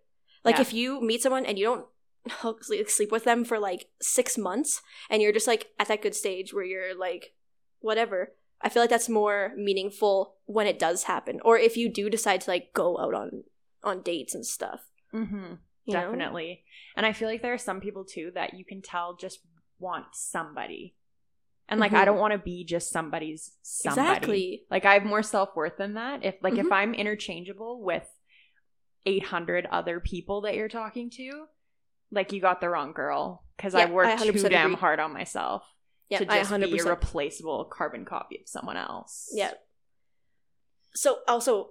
Like 0.45 0.57
Yeah. 0.57 0.62
if 0.62 0.72
you 0.72 1.01
meet 1.01 1.22
someone 1.22 1.47
and 1.47 1.59
you 1.59 1.64
don't 1.64 1.86
sleep 2.62 2.88
sleep 2.90 3.11
with 3.12 3.24
them 3.24 3.45
for 3.45 3.59
like 3.59 3.86
six 4.01 4.36
months, 4.38 4.82
and 5.11 5.20
you're 5.22 5.32
just 5.32 5.47
like 5.47 5.70
at 5.78 5.88
that 5.88 6.03
good 6.03 6.14
stage 6.14 6.53
where 6.55 6.64
you're 6.64 6.95
like, 6.99 7.34
whatever. 7.80 8.34
I 8.61 8.68
feel 8.70 8.82
like 8.82 8.90
that's 8.90 9.09
more 9.11 9.53
meaningful 9.57 10.36
when 10.47 10.66
it 10.66 10.78
does 10.78 11.05
happen, 11.05 11.40
or 11.45 11.59
if 11.59 11.76
you 11.76 11.88
do 11.92 12.09
decide 12.09 12.40
to 12.42 12.51
like 12.51 12.72
go 12.72 12.99
out 12.99 13.14
on 13.14 13.45
on 13.82 14.01
dates 14.03 14.34
and 14.34 14.47
stuff. 14.47 14.80
Mm-hmm. 15.12 15.55
you 15.84 15.92
know? 15.95 16.01
Definitely. 16.01 16.64
And 16.97 17.05
I 17.05 17.12
feel 17.12 17.28
like 17.28 17.42
there 17.42 17.53
are 17.53 17.59
some 17.59 17.80
people 17.80 18.05
too 18.05 18.32
that 18.34 18.55
you 18.55 18.64
can 18.64 18.80
tell 18.80 19.14
just 19.16 19.40
want 19.78 20.07
somebody. 20.12 20.97
And 21.68 21.78
like 21.78 21.92
I 21.92 22.03
Mhm. 22.03 22.07
don't 22.07 22.18
want 22.18 22.32
to 22.32 22.38
be 22.38 22.64
just 22.64 22.90
somebody's 22.90 23.53
somebody. 23.62 24.01
Exactly. 24.09 24.62
Like 24.70 24.84
I 24.86 24.95
have 24.95 25.05
more 25.05 25.22
self-worth 25.22 25.76
than 25.76 25.95
that. 25.95 26.24
If 26.24 26.36
like 26.42 26.55
if 26.55 26.66
Mhm. 26.66 26.72
I'm 26.72 26.95
interchangeable 26.95 27.82
with 27.82 28.09
800 29.07 29.66
other 29.70 30.00
people 30.00 30.42
that 30.42 30.55
you're 30.55 30.68
talking 30.68 31.11
to, 31.11 31.46
like 32.11 32.32
you 32.32 32.40
got 32.40 32.61
the 32.61 32.68
wrong 32.68 32.92
girl 32.92 33.44
cuz 33.59 33.74
I 33.74 33.86
worked 33.86 34.20
I 34.20 34.24
too 34.26 34.32
100% 34.32 34.50
damn 34.50 34.70
agree. 34.72 34.80
hard 34.80 35.00
on 35.00 35.12
myself 35.12 35.64
Yeah, 36.09 36.18
to 36.18 36.24
just 36.26 36.50
100%. 36.50 36.72
be 36.72 36.78
a 36.78 36.84
replaceable 36.84 37.64
carbon 37.66 38.05
copy 38.05 38.40
of 38.40 38.48
someone 38.48 38.76
else. 38.76 39.30
Yeah. 39.32 39.52
So 40.94 41.18
also 41.26 41.70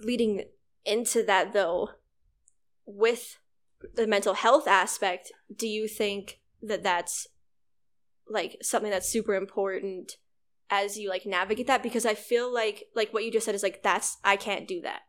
leading 0.00 0.44
into 0.84 1.22
that 1.24 1.52
though, 1.52 1.90
with 2.86 3.38
the 3.94 4.06
mental 4.06 4.34
health 4.34 4.66
aspect, 4.66 5.32
do 5.54 5.66
you 5.68 5.86
think 5.88 6.40
that 6.62 6.82
that's 6.82 7.26
like 8.28 8.56
something 8.62 8.90
that's 8.90 9.08
super 9.08 9.34
important 9.34 10.16
as 10.70 10.98
you 10.98 11.08
like 11.08 11.26
navigate 11.26 11.66
that? 11.66 11.82
Because 11.82 12.06
I 12.06 12.14
feel 12.14 12.52
like 12.52 12.84
like 12.94 13.12
what 13.12 13.24
you 13.24 13.30
just 13.30 13.44
said 13.46 13.54
is 13.54 13.62
like 13.62 13.82
that's 13.82 14.18
I 14.24 14.36
can't 14.36 14.66
do 14.66 14.80
that, 14.82 15.02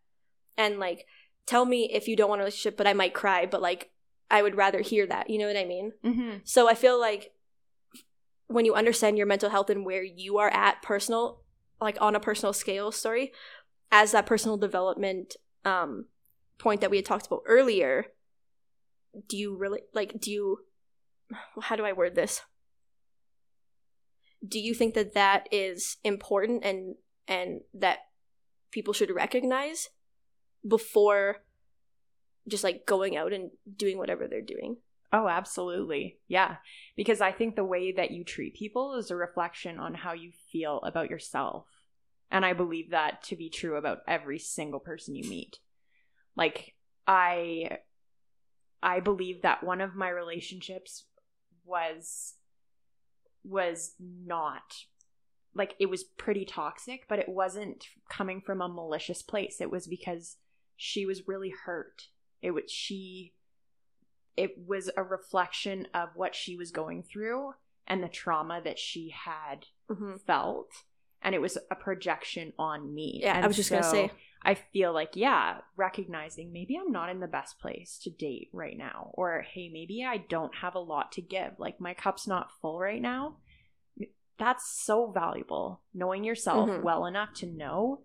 and 0.57 0.77
like 0.79 1.05
tell 1.47 1.65
me 1.65 1.89
if 1.91 2.07
you 2.07 2.15
don't 2.15 2.29
want 2.29 2.41
a 2.41 2.43
relationship, 2.43 2.77
but 2.77 2.85
I 2.85 2.93
might 2.93 3.15
cry, 3.15 3.47
but 3.47 3.61
like 3.61 3.89
I 4.29 4.43
would 4.43 4.55
rather 4.55 4.81
hear 4.81 5.07
that. 5.07 5.29
You 5.29 5.39
know 5.39 5.47
what 5.47 5.57
I 5.57 5.65
mean? 5.65 5.93
Mhm. 6.03 6.41
So 6.43 6.69
I 6.69 6.75
feel 6.75 6.99
like 6.99 7.31
when 8.47 8.65
you 8.65 8.75
understand 8.75 9.17
your 9.17 9.25
mental 9.27 9.49
health 9.49 9.69
and 9.69 9.85
where 9.85 10.03
you 10.03 10.37
are 10.37 10.49
at 10.49 10.81
personal, 10.81 11.41
like 11.81 11.97
on 11.99 12.15
a 12.15 12.19
personal 12.19 12.53
scale 12.53 12.91
story, 12.91 13.33
as 13.91 14.11
that 14.11 14.25
personal 14.27 14.57
development 14.57 15.35
um 15.65 16.05
point 16.57 16.81
that 16.81 16.91
we 16.91 16.97
had 16.97 17.05
talked 17.05 17.27
about 17.27 17.43
earlier, 17.45 18.07
do 19.27 19.37
you 19.37 19.55
really 19.55 19.81
like 19.93 20.19
do 20.19 20.31
you 20.31 20.59
how 21.61 21.75
do 21.75 21.85
I 21.85 21.93
word 21.93 22.15
this? 22.15 22.41
Do 24.47 24.59
you 24.59 24.73
think 24.73 24.93
that 24.93 25.13
that 25.13 25.47
is 25.51 25.97
important 26.03 26.63
and 26.63 26.95
and 27.27 27.61
that 27.73 27.99
people 28.71 28.93
should 28.93 29.09
recognize 29.13 29.89
before 30.67 31.37
just 32.47 32.63
like 32.63 32.85
going 32.85 33.17
out 33.17 33.33
and 33.33 33.51
doing 33.75 33.97
whatever 33.97 34.27
they're 34.27 34.41
doing? 34.41 34.77
Oh, 35.11 35.27
absolutely. 35.27 36.19
Yeah. 36.27 36.57
Because 36.95 37.21
I 37.21 37.31
think 37.31 37.55
the 37.55 37.63
way 37.63 37.93
that 37.93 38.11
you 38.11 38.23
treat 38.23 38.55
people 38.55 38.95
is 38.95 39.09
a 39.09 39.15
reflection 39.15 39.79
on 39.79 39.93
how 39.93 40.13
you 40.13 40.31
feel 40.51 40.79
about 40.83 41.09
yourself. 41.09 41.65
And 42.29 42.45
I 42.45 42.53
believe 42.53 42.91
that 42.91 43.23
to 43.25 43.35
be 43.35 43.49
true 43.49 43.77
about 43.77 43.99
every 44.07 44.39
single 44.39 44.81
person 44.81 45.15
you 45.15 45.29
meet. 45.29 45.59
Like 46.35 46.75
I 47.07 47.79
I 48.83 48.99
believe 48.99 49.41
that 49.41 49.63
one 49.63 49.81
of 49.81 49.95
my 49.95 50.09
relationships 50.09 51.05
was 51.65 52.35
was 53.43 53.93
not 53.99 54.75
like 55.55 55.73
it 55.79 55.89
was 55.89 56.03
pretty 56.03 56.45
toxic, 56.45 57.05
but 57.07 57.17
it 57.17 57.29
wasn't 57.29 57.85
coming 58.09 58.41
from 58.41 58.61
a 58.61 58.67
malicious 58.67 59.21
place. 59.21 59.59
It 59.59 59.71
was 59.71 59.87
because 59.87 60.37
she 60.77 61.05
was 61.05 61.27
really 61.27 61.53
hurt. 61.65 62.03
It 62.41 62.51
was 62.51 62.71
she 62.71 63.33
it 64.37 64.55
was 64.67 64.89
a 64.95 65.03
reflection 65.03 65.87
of 65.95 66.09
what 66.15 66.35
she 66.35 66.55
was 66.55 66.69
going 66.71 67.01
through 67.03 67.53
and 67.87 68.03
the 68.03 68.07
trauma 68.09 68.61
that 68.63 68.79
she 68.79 69.09
had 69.25 69.65
Mm-hmm. 69.89 70.17
felt 70.27 70.69
and 71.21 71.33
it 71.33 71.39
was 71.41 71.57
a 71.71 71.75
projection 71.75 72.51
on 72.59 72.93
me 72.93 73.21
Yeah, 73.23 73.39
I 73.41 73.47
was 73.47 73.55
just 73.55 73.69
gonna 73.71 73.83
say. 73.83 74.11
i 74.43 74.53
feel 74.53 74.91
like 74.93 75.11
yeah 75.15 75.59
recognizing 75.77 76.51
maybe 76.51 76.75
i'm 76.77 76.91
not 76.91 77.09
in 77.09 77.21
the 77.21 77.27
best 77.27 77.57
place 77.57 77.97
to 78.03 78.09
date 78.09 78.49
right 78.51 78.77
now 78.77 79.11
or 79.13 79.45
hey 79.53 79.69
maybe 79.71 80.03
i 80.05 80.17
don't 80.17 80.53
have 80.55 80.75
a 80.75 80.79
lot 80.79 81.13
to 81.13 81.21
give 81.21 81.53
like 81.57 81.79
my 81.79 81.93
cup's 81.93 82.27
not 82.27 82.51
full 82.61 82.77
right 82.79 83.01
now 83.01 83.37
that's 84.37 84.69
so 84.85 85.09
valuable 85.11 85.81
knowing 85.93 86.23
yourself 86.23 86.69
Mhm. 86.69 86.83
well 86.83 87.05
enough 87.05 87.33
to 87.35 87.45
know 87.47 88.01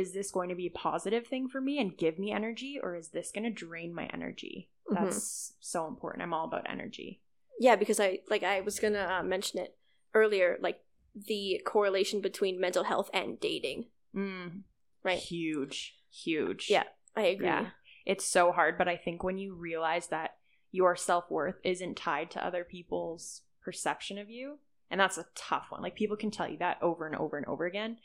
is 0.00 0.12
this 0.12 0.30
going 0.32 0.48
to 0.48 0.54
be 0.56 0.66
a 0.66 0.70
positive 0.88 1.24
thing 1.26 1.48
for 1.48 1.60
me 1.60 1.78
and 1.78 1.96
give 1.96 2.18
me 2.18 2.32
energy 2.32 2.72
or 2.82 2.96
is 2.96 3.08
this 3.10 3.30
going 3.32 3.44
to 3.44 3.50
drain 3.66 3.94
my 3.94 4.06
energy 4.12 4.68
Mhm. 4.90 4.94
that's 4.96 5.54
so 5.60 5.86
important 5.86 6.22
i'm 6.22 6.34
all 6.34 6.44
about 6.46 6.68
energy 6.68 7.20
Yeah, 7.60 7.76
because 7.76 8.00
I 8.00 8.18
like 8.28 8.42
I 8.42 8.60
was 8.60 8.80
gonna 8.80 9.06
uh, 9.20 9.22
mention 9.22 9.60
it 9.60 9.76
earlier, 10.12 10.58
like 10.60 10.80
the 11.14 11.60
correlation 11.64 12.20
between 12.20 12.60
mental 12.60 12.82
health 12.84 13.08
and 13.14 13.38
dating. 13.40 13.86
mm, 14.14 14.62
Right. 15.04 15.18
huge 15.18 15.94
huge 16.10 16.68
Yeah, 16.70 16.84
I 17.16 17.22
agree. 17.34 17.46
Yeah. 17.46 17.70
it's 18.04 18.24
so 18.26 18.50
hard. 18.52 18.76
But 18.78 18.88
I 18.88 18.96
think 18.96 19.22
when 19.22 19.38
you 19.38 19.54
realize 19.54 20.08
that 20.08 20.30
your 20.72 20.96
self 20.96 21.30
worth 21.30 21.58
isn't 21.64 21.96
tied 21.96 22.30
to 22.32 22.44
other 22.44 22.64
people's 22.64 23.42
perception 23.62 24.18
of 24.18 24.28
you, 24.28 24.58
and 24.90 25.00
that's 25.00 25.18
a 25.18 25.26
tough 25.36 25.66
one. 25.70 25.80
Like 25.82 25.94
people 25.94 26.16
can 26.16 26.30
tell 26.32 26.48
you 26.48 26.58
that 26.58 26.82
over 26.82 27.06
and 27.06 27.16
over 27.16 27.36
and 27.36 27.46
over 27.46 27.64
again. 27.66 27.98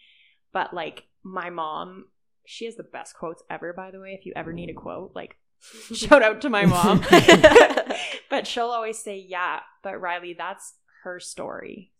But 0.51 0.73
like 0.73 1.05
my 1.23 1.49
mom, 1.49 2.05
she 2.45 2.65
has 2.65 2.75
the 2.75 2.83
best 2.83 3.15
quotes 3.15 3.43
ever, 3.49 3.73
by 3.73 3.91
the 3.91 3.99
way. 3.99 4.15
If 4.17 4.25
you 4.25 4.33
ever 4.35 4.53
need 4.53 4.69
a 4.69 4.73
quote, 4.73 5.11
like 5.15 5.37
shout 5.93 6.23
out 6.23 6.41
to 6.41 6.49
my 6.49 6.65
mom. 6.65 7.01
but 8.29 8.47
she'll 8.47 8.65
always 8.65 8.99
say, 8.99 9.17
Yeah, 9.17 9.59
but 9.83 9.95
Rylie, 9.95 10.37
that's 10.37 10.73
her 11.03 11.19
story. 11.19 11.91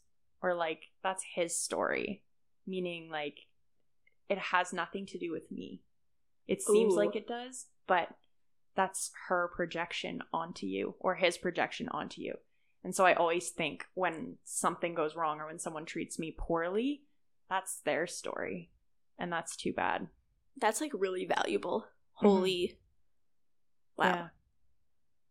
Or 0.42 0.56
like, 0.56 0.84
that's 1.04 1.24
his 1.36 1.60
story. 1.60 2.24
Meaning, 2.66 3.10
like, 3.12 3.38
it 4.30 4.38
has 4.38 4.72
nothing 4.72 5.06
to 5.08 5.18
do 5.18 5.32
with 5.32 5.52
me. 5.52 5.82
It 6.48 6.62
seems 6.62 6.94
Ooh. 6.94 6.98
like 6.98 7.16
it 7.16 7.28
does, 7.28 7.66
but 7.88 8.10
that's 8.76 9.12
her 9.28 9.52
projection 9.56 10.22
onto 10.32 10.66
you 10.66 10.96
or 11.00 11.16
his 11.16 11.38
projection 11.38 11.90
onto 11.90 12.22
you. 12.22 12.36
And 12.84 12.96
so 12.96 13.06
I 13.06 13.14
always 13.14 13.50
think 13.50 13.86
when 13.94 14.38
something 14.46 14.96
goes 14.96 15.16
wrong 15.16 15.40
or 15.40 15.48
when 15.48 15.60
someone 15.60 15.86
treats 15.86 16.18
me 16.18 16.36
poorly, 16.38 17.02
that's 17.50 17.80
their 17.82 18.08
story. 18.08 18.70
And 19.18 19.32
that's 19.32 19.56
too 19.56 19.74
bad. 19.74 20.08
That's 20.60 20.82
like 20.82 20.92
really 20.94 21.26
valuable. 21.26 21.86
Mhm. 22.22 22.28
Holy. 22.28 22.78
Yeah. 23.98 24.16
Wow. 24.16 24.30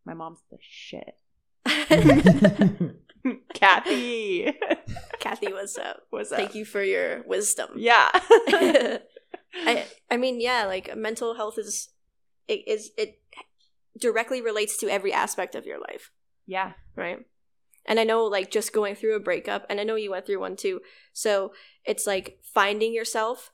My 0.05 0.15
mom's 0.15 0.43
the 0.51 0.59
shit. 0.61 1.17
Kathy. 3.55 4.53
Kathy, 5.21 5.53
what's 5.53 5.77
up? 5.79 6.03
What's 6.11 6.33
up? 6.33 6.39
Thank 6.39 6.55
you 6.55 6.65
for 6.65 6.83
your 6.83 7.23
wisdom. 7.27 7.71
Yeah. 7.77 8.09
I 9.55 9.87
I 10.11 10.17
mean, 10.17 10.41
yeah, 10.41 10.65
like 10.67 10.95
mental 10.97 11.35
health 11.35 11.59
is 11.59 11.89
it 12.47 12.67
is 12.67 12.91
it 12.97 13.21
directly 13.99 14.41
relates 14.41 14.77
to 14.79 14.89
every 14.89 15.13
aspect 15.13 15.55
of 15.55 15.67
your 15.67 15.81
life, 15.81 16.11
yeah. 16.47 16.73
right? 16.97 17.19
And 17.89 17.99
I 17.99 18.05
know 18.05 18.25
like 18.25 18.51
just 18.53 18.73
going 18.73 18.95
through 18.95 19.17
a 19.17 19.21
breakup, 19.21 19.67
and 19.69 19.81
I 19.81 19.85
know 19.85 19.97
you 19.97 20.13
went 20.13 20.27
through 20.27 20.39
one 20.41 20.55
too. 20.55 20.81
So 21.13 21.53
it's 21.85 22.07
like 22.07 22.39
finding 22.55 22.93
yourself 22.95 23.51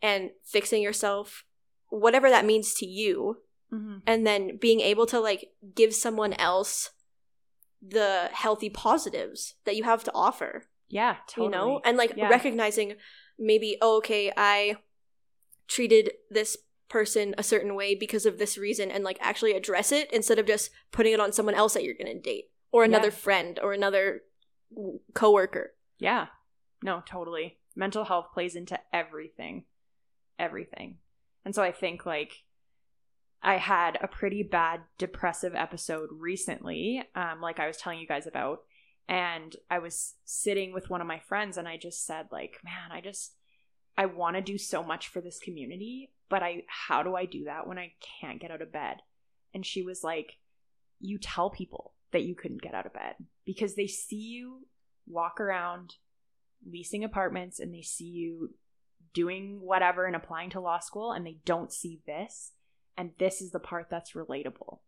and 0.00 0.30
fixing 0.44 0.82
yourself, 0.82 1.44
whatever 1.90 2.30
that 2.30 2.46
means 2.46 2.72
to 2.74 2.86
you, 2.86 3.38
Mm-hmm. 3.72 3.98
and 4.06 4.26
then 4.26 4.58
being 4.60 4.80
able 4.80 5.06
to 5.06 5.18
like 5.18 5.48
give 5.74 5.94
someone 5.94 6.34
else 6.34 6.90
the 7.80 8.28
healthy 8.32 8.68
positives 8.68 9.54
that 9.64 9.76
you 9.76 9.84
have 9.84 10.04
to 10.04 10.12
offer 10.14 10.64
Yeah. 10.90 11.16
Totally. 11.26 11.46
you 11.46 11.50
know 11.52 11.80
and 11.82 11.96
like 11.96 12.12
Yeah. 12.14 12.28
recognizing 12.28 12.96
maybe 13.38 13.78
oh, 13.80 13.96
okay 13.96 14.30
i 14.36 14.76
treated 15.68 16.12
this 16.30 16.56
person 16.88 17.34
a 17.38 17.42
certain 17.42 17.74
way 17.74 17.94
because 17.94 18.26
of 18.26 18.38
this 18.38 18.58
reason 18.58 18.90
and 18.90 19.04
like 19.04 19.16
actually 19.22 19.52
address 19.52 19.90
it 19.90 20.12
instead 20.12 20.38
of 20.38 20.44
just 20.46 20.68
putting 20.90 21.14
it 21.14 21.20
on 21.20 21.32
someone 21.32 21.54
else 21.54 21.72
that 21.72 21.82
you're 21.82 21.94
gonna 21.98 22.20
date 22.20 22.50
or 22.72 22.82
another 22.84 23.08
Yeah. 23.08 23.14
friend 23.14 23.58
or 23.62 23.72
another 23.72 24.22
coworker 25.14 25.74
Yeah. 25.98 26.28
No, 26.82 27.02
totally. 27.06 27.60
Mental 27.76 28.04
health 28.04 28.32
plays 28.32 28.56
into 28.56 28.80
everything. 28.92 29.66
Everything. 30.38 30.98
And 31.44 31.54
so 31.54 31.62
I 31.62 31.70
think 31.70 32.04
like 32.04 32.44
I 33.42 33.56
had 33.58 33.98
a 34.00 34.08
pretty 34.08 34.42
bad 34.42 34.82
depressive 34.98 35.54
episode 35.54 36.08
recently, 36.12 37.04
um, 37.14 37.40
like 37.40 37.60
I 37.60 37.66
was 37.66 37.76
telling 37.76 37.98
you 38.00 38.06
guys 38.06 38.26
about. 38.26 38.62
And 39.08 39.54
I 39.70 39.78
was 39.78 40.14
sitting 40.24 40.72
with 40.72 40.88
one 40.90 41.00
of 41.00 41.06
my 41.06 41.18
friends 41.18 41.56
and 41.56 41.68
I 41.68 41.76
just 41.76 42.06
said, 42.06 42.28
like, 42.32 42.58
man, 42.64 42.90
I 42.90 43.00
just 43.00 43.34
I 43.96 44.06
want 44.06 44.36
to 44.36 44.42
do 44.42 44.56
so 44.58 44.82
much 44.82 45.08
for 45.08 45.20
this 45.20 45.38
community, 45.38 46.12
but 46.30 46.42
I 46.42 46.62
how 46.68 47.02
do 47.02 47.14
I 47.14 47.26
do 47.26 47.44
that 47.44 47.66
when 47.66 47.78
I 47.78 47.92
can't 48.20 48.40
get 48.40 48.50
out 48.50 48.62
of 48.62 48.72
bed? 48.72 48.96
And 49.52 49.66
she 49.66 49.82
was 49.82 50.02
like, 50.02 50.38
You 50.98 51.18
tell 51.18 51.50
people 51.50 51.94
that 52.12 52.24
you 52.24 52.34
couldn't 52.34 52.62
get 52.62 52.74
out 52.74 52.86
of 52.86 52.92
bed 52.92 53.14
because 53.44 53.74
they 53.74 53.86
see 53.86 54.16
you 54.16 54.66
walk 55.06 55.40
around 55.40 55.94
leasing 56.70 57.04
apartments 57.04 57.58
and 57.58 57.74
they 57.74 57.82
see 57.82 58.04
you 58.04 58.54
doing 59.14 59.60
whatever 59.60 60.06
and 60.06 60.16
applying 60.16 60.50
to 60.50 60.60
law 60.60 60.78
school 60.78 61.12
and 61.12 61.26
they 61.26 61.38
don't 61.44 61.72
see 61.72 62.00
this. 62.06 62.52
And 62.96 63.10
this 63.18 63.40
is 63.40 63.50
the 63.50 63.58
part 63.58 63.88
that's 63.90 64.12
relatable. 64.12 64.78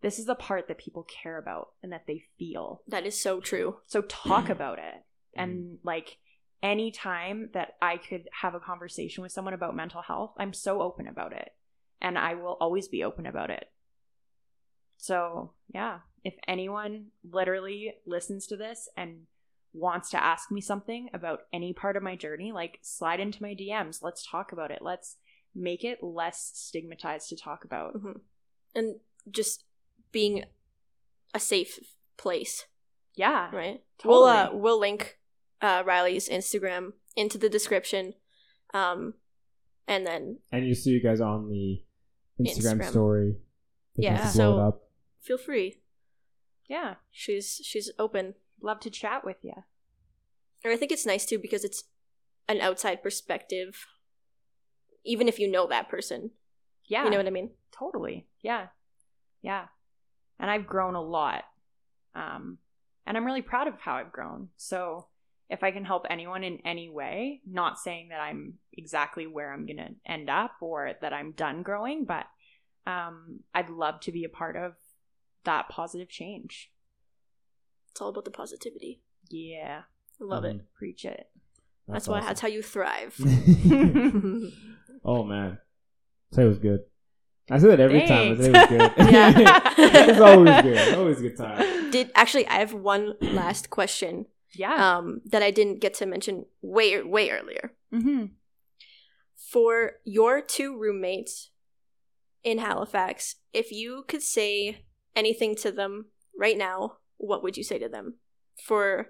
This 0.00 0.18
is 0.18 0.26
the 0.26 0.34
part 0.34 0.68
that 0.68 0.78
people 0.78 1.04
care 1.22 1.38
about 1.38 1.70
and 1.82 1.92
that 1.92 2.06
they 2.06 2.22
feel. 2.38 2.82
that 2.86 3.04
is 3.04 3.20
so 3.20 3.40
true 3.40 3.78
So 3.86 4.02
talk 4.02 4.46
mm. 4.46 4.50
about 4.50 4.78
it. 4.78 4.94
Mm. 5.36 5.42
And 5.42 5.78
like 5.82 6.18
any 6.62 6.90
time 6.90 7.50
that 7.54 7.74
I 7.82 7.96
could 7.96 8.28
have 8.40 8.54
a 8.54 8.60
conversation 8.60 9.22
with 9.22 9.32
someone 9.32 9.54
about 9.54 9.76
mental 9.76 10.02
health, 10.02 10.34
I'm 10.38 10.52
so 10.52 10.82
open 10.82 11.08
about 11.08 11.32
it. 11.32 11.50
And 12.00 12.16
I 12.16 12.34
will 12.34 12.56
always 12.60 12.88
be 12.88 13.02
open 13.02 13.26
about 13.26 13.50
it. 13.50 13.64
So, 14.98 15.52
yeah, 15.72 16.00
if 16.24 16.34
anyone 16.46 17.06
literally 17.28 17.94
listens 18.06 18.46
to 18.48 18.56
this 18.56 18.88
and 18.96 19.26
wants 19.72 20.10
to 20.10 20.22
ask 20.22 20.50
me 20.50 20.60
something 20.60 21.08
about 21.12 21.40
any 21.52 21.72
part 21.72 21.96
of 21.96 22.02
my 22.02 22.16
journey, 22.16 22.52
like 22.52 22.78
slide 22.82 23.20
into 23.20 23.42
my 23.42 23.54
DMs. 23.54 24.02
Let's 24.02 24.26
talk 24.26 24.50
about 24.52 24.70
it. 24.70 24.80
Let's 24.82 25.16
make 25.54 25.84
it 25.84 26.02
less 26.02 26.50
stigmatized 26.54 27.28
to 27.30 27.36
talk 27.36 27.64
about. 27.64 27.94
Mhm. 27.94 28.20
and 28.74 29.00
just 29.30 29.64
being 30.12 30.44
a 31.34 31.40
safe 31.40 31.78
place 32.16 32.66
Yeah. 33.14 33.50
right 33.54 33.82
we'll 34.04 34.24
uh 34.24 34.50
we'll 34.52 34.78
link 34.78 35.18
uh 35.62 35.82
rylie's 35.86 36.28
instagram 36.28 36.92
into 37.16 37.38
the 37.38 37.48
description 37.48 38.14
um 38.74 39.14
and 39.86 40.06
then 40.06 40.38
and 40.52 40.66
you 40.66 40.74
see 40.74 40.90
you 40.90 41.02
guys 41.02 41.20
on 41.20 41.48
the 41.48 41.82
Instagram, 42.40 42.80
Instagram. 42.80 42.90
story. 42.90 43.26
You 43.96 44.04
Yeah. 44.04 44.20
want 44.20 44.32
to 44.32 44.38
blow 44.38 44.68
it 44.68 44.72
So- 44.72 44.80
feel 45.22 45.38
free 45.38 45.80
Yeah. 46.68 46.94
she's 47.10 47.60
she's 47.64 47.90
open 47.98 48.34
Love 48.60 48.80
to 48.80 48.90
chat 48.90 49.24
with 49.24 49.36
you. 49.42 49.54
and 50.64 50.72
i 50.72 50.76
think 50.76 50.90
it's 50.92 51.06
nice 51.06 51.24
too 51.24 51.38
because 51.38 51.64
it's 51.64 51.84
an 52.48 52.60
outside 52.60 53.02
perspective 53.02 53.86
even 55.04 55.28
if 55.28 55.38
you 55.38 55.50
know 55.50 55.66
that 55.68 55.88
person 55.88 56.30
Yeah. 56.86 57.04
you 57.04 57.10
know 57.10 57.16
what 57.18 57.26
i 57.26 57.30
mean 57.30 57.50
Totally. 57.70 58.26
Yeah. 58.42 58.66
Yeah. 59.40 59.66
And 60.40 60.50
I've 60.50 60.66
grown 60.66 60.96
a 60.96 61.00
lot. 61.00 61.44
Um, 62.16 62.58
and 63.06 63.16
I'm 63.16 63.24
really 63.24 63.42
proud 63.42 63.68
of 63.68 63.78
how 63.78 63.94
I've 63.94 64.10
grown. 64.10 64.48
So 64.56 65.06
if 65.48 65.62
I 65.62 65.70
can 65.70 65.84
help 65.84 66.06
anyone 66.10 66.42
in 66.42 66.58
any 66.64 66.88
way, 66.88 67.40
not 67.46 67.78
saying 67.78 68.08
that 68.08 68.18
I'm 68.20 68.54
exactly 68.72 69.28
where 69.28 69.52
I'm 69.52 69.64
going 69.64 69.76
to 69.76 69.90
end 70.04 70.28
up 70.28 70.56
or 70.60 70.90
that 71.00 71.12
I'm 71.12 71.30
done 71.32 71.62
growing, 71.62 72.04
but 72.04 72.26
um, 72.84 73.40
I'd 73.54 73.70
love 73.70 74.00
to 74.00 74.10
be 74.12 74.24
a 74.24 74.28
part 74.28 74.56
of 74.56 74.72
that 75.48 75.68
positive 75.68 76.08
change. 76.20 76.70
it's 77.90 78.00
all 78.02 78.10
about 78.10 78.24
the 78.26 78.30
positivity 78.42 79.00
Yeah. 79.30 79.82
i 80.20 80.24
love 80.32 80.44
Um, 80.44 80.50
it 80.50 80.60
Preach 80.78 81.04
it. 81.04 81.26
that's, 81.88 82.06
why 82.10 82.20
that's 82.20 82.40
how 82.44 82.48
you 82.56 82.62
thrive 82.62 83.14
oh 85.10 85.22
man, 85.24 85.58
today 86.32 86.46
was 86.52 86.58
good. 86.58 86.80
I 87.50 87.56
say 87.58 87.68
that 87.68 87.80
every 87.80 88.02
time. 88.06 88.36
But 88.36 88.44
today 88.44 88.52
was 88.58 88.68
good. 88.74 88.92
Yeah. 89.14 89.32
it's 90.10 90.20
always 90.20 90.56
good. 90.68 90.94
Always 91.00 91.18
a 91.20 91.22
good 91.26 91.36
time. 91.46 91.90
did 91.96 92.06
actually 92.22 92.46
i 92.54 92.56
have 92.64 92.74
one 92.74 93.04
last 93.42 93.64
question 93.78 94.26
Yeah. 94.62 94.74
um 94.98 95.06
that 95.32 95.42
i 95.48 95.50
didn't 95.58 95.78
get 95.84 95.92
to 96.00 96.04
mention 96.14 96.34
way 96.76 96.88
way 97.14 97.24
earlier 97.36 97.64
mm-hmm. 97.96 98.22
for 99.52 99.72
your 100.04 100.34
two 100.56 100.70
roommates 100.82 101.50
in 102.44 102.58
Halifax, 102.58 103.34
if 103.52 103.72
you 103.72 104.04
could 104.10 104.22
say 104.22 104.84
anything 105.14 105.54
to 105.56 105.72
them 105.72 106.06
right 106.38 106.56
now, 106.56 106.98
what 107.16 107.42
would 107.42 107.56
you 107.56 107.64
say 107.64 107.78
to 107.78 107.88
them 107.88 108.14
for 108.64 109.08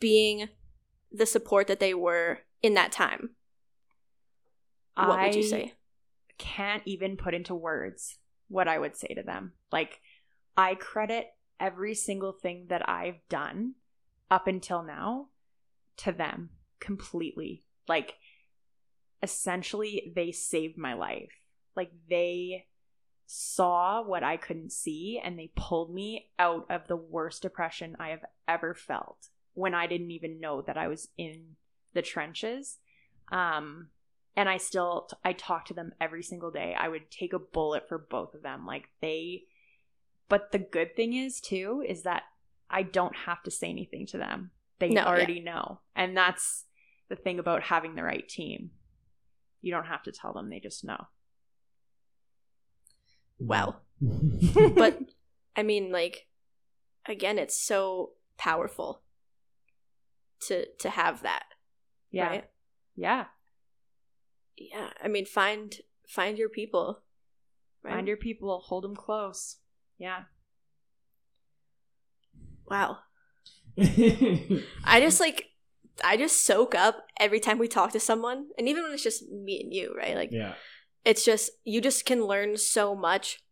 being 0.00 0.48
the 1.10 1.26
support 1.26 1.66
that 1.66 1.80
they 1.80 1.94
were 1.94 2.40
in 2.62 2.74
that 2.74 2.92
time? 2.92 3.30
What 4.94 5.20
would 5.20 5.34
you 5.34 5.42
say? 5.42 5.74
can't 6.42 6.82
even 6.86 7.16
put 7.16 7.34
into 7.34 7.54
words 7.54 8.18
what 8.48 8.66
I 8.66 8.78
would 8.78 8.96
say 8.96 9.08
to 9.14 9.22
them. 9.22 9.52
Like, 9.70 10.00
I 10.56 10.74
credit 10.74 11.28
every 11.60 11.94
single 11.94 12.32
thing 12.32 12.66
that 12.68 12.88
I've 12.88 13.20
done 13.28 13.74
up 14.28 14.48
until 14.48 14.82
now 14.82 15.28
to 15.98 16.10
them 16.10 16.50
completely. 16.80 17.62
Like, 17.86 18.14
essentially, 19.22 20.12
they 20.16 20.32
saved 20.32 20.76
my 20.76 20.94
life. 20.94 21.30
Like, 21.76 21.92
they 22.10 22.66
saw 23.34 24.02
what 24.02 24.22
I 24.22 24.36
couldn't 24.36 24.72
see 24.72 25.18
and 25.22 25.38
they 25.38 25.50
pulled 25.56 25.92
me 25.94 26.28
out 26.38 26.66
of 26.68 26.86
the 26.86 26.96
worst 26.96 27.40
depression 27.40 27.96
I 27.98 28.08
have 28.08 28.26
ever 28.46 28.74
felt 28.74 29.28
when 29.54 29.72
I 29.74 29.86
didn't 29.86 30.10
even 30.10 30.38
know 30.38 30.60
that 30.60 30.76
I 30.76 30.88
was 30.88 31.08
in 31.16 31.56
the 31.94 32.02
trenches. 32.02 32.78
Um, 33.30 33.88
and 34.36 34.50
I 34.50 34.58
still 34.58 35.08
I 35.24 35.32
talk 35.32 35.64
to 35.66 35.74
them 35.74 35.94
every 35.98 36.22
single 36.22 36.50
day. 36.50 36.76
I 36.78 36.88
would 36.88 37.10
take 37.10 37.32
a 37.32 37.38
bullet 37.38 37.88
for 37.88 37.96
both 37.96 38.34
of 38.34 38.42
them. 38.42 38.66
Like 38.66 38.90
they 39.00 39.44
but 40.28 40.52
the 40.52 40.58
good 40.58 40.94
thing 40.94 41.14
is 41.14 41.40
too 41.40 41.82
is 41.88 42.02
that 42.02 42.24
I 42.68 42.82
don't 42.82 43.16
have 43.16 43.42
to 43.44 43.50
say 43.50 43.70
anything 43.70 44.04
to 44.08 44.18
them. 44.18 44.50
They 44.78 44.90
No, 44.90 45.02
yeah. 45.02 45.08
already 45.08 45.40
know. 45.40 45.80
And 45.96 46.14
that's 46.14 46.66
the 47.08 47.16
thing 47.16 47.38
about 47.38 47.62
having 47.62 47.94
the 47.94 48.02
right 48.02 48.28
team. 48.28 48.72
You 49.62 49.72
don't 49.72 49.86
have 49.86 50.02
to 50.02 50.12
tell 50.12 50.34
them, 50.34 50.50
they 50.50 50.60
just 50.60 50.84
know. 50.84 51.06
Wow. 53.46 53.76
But 54.74 54.98
I 55.56 55.62
mean, 55.62 55.92
like, 55.92 56.26
again, 57.06 57.38
it's 57.38 57.56
so 57.56 58.12
powerful 58.38 59.02
to 60.46 60.66
to 60.80 60.90
have 60.90 61.22
that. 61.22 61.44
Yeah. 62.10 62.28
Right? 62.28 62.44
Yeah. 62.96 63.24
Yeah. 64.56 64.90
I 65.02 65.08
mean, 65.08 65.26
find 65.26 65.76
find 66.08 66.38
your 66.38 66.48
people. 66.48 67.02
Right? 67.82 67.94
Find 67.94 68.08
your 68.08 68.16
people, 68.16 68.60
hold 68.60 68.84
them 68.84 68.94
close. 68.94 69.56
Yeah. 69.98 70.22
wow. 72.68 72.98
I 73.78 75.00
just 75.00 75.20
like 75.20 75.46
I 76.04 76.16
just 76.16 76.44
soak 76.44 76.74
up 76.74 77.06
every 77.18 77.40
time 77.40 77.58
we 77.58 77.68
talk 77.68 77.92
to 77.92 78.00
someone, 78.00 78.48
and 78.58 78.68
even 78.68 78.82
when 78.82 78.92
it's 78.92 79.02
just 79.02 79.28
me 79.30 79.60
and 79.62 79.72
you, 79.72 79.94
right? 79.96 80.14
Like 80.14 80.30
yeah. 80.32 80.54
It's 81.04 81.24
just 81.24 81.50
you 81.64 81.80
just 81.80 82.04
can 82.04 82.24
learn 82.24 82.56
so 82.56 82.94
much 82.94 83.42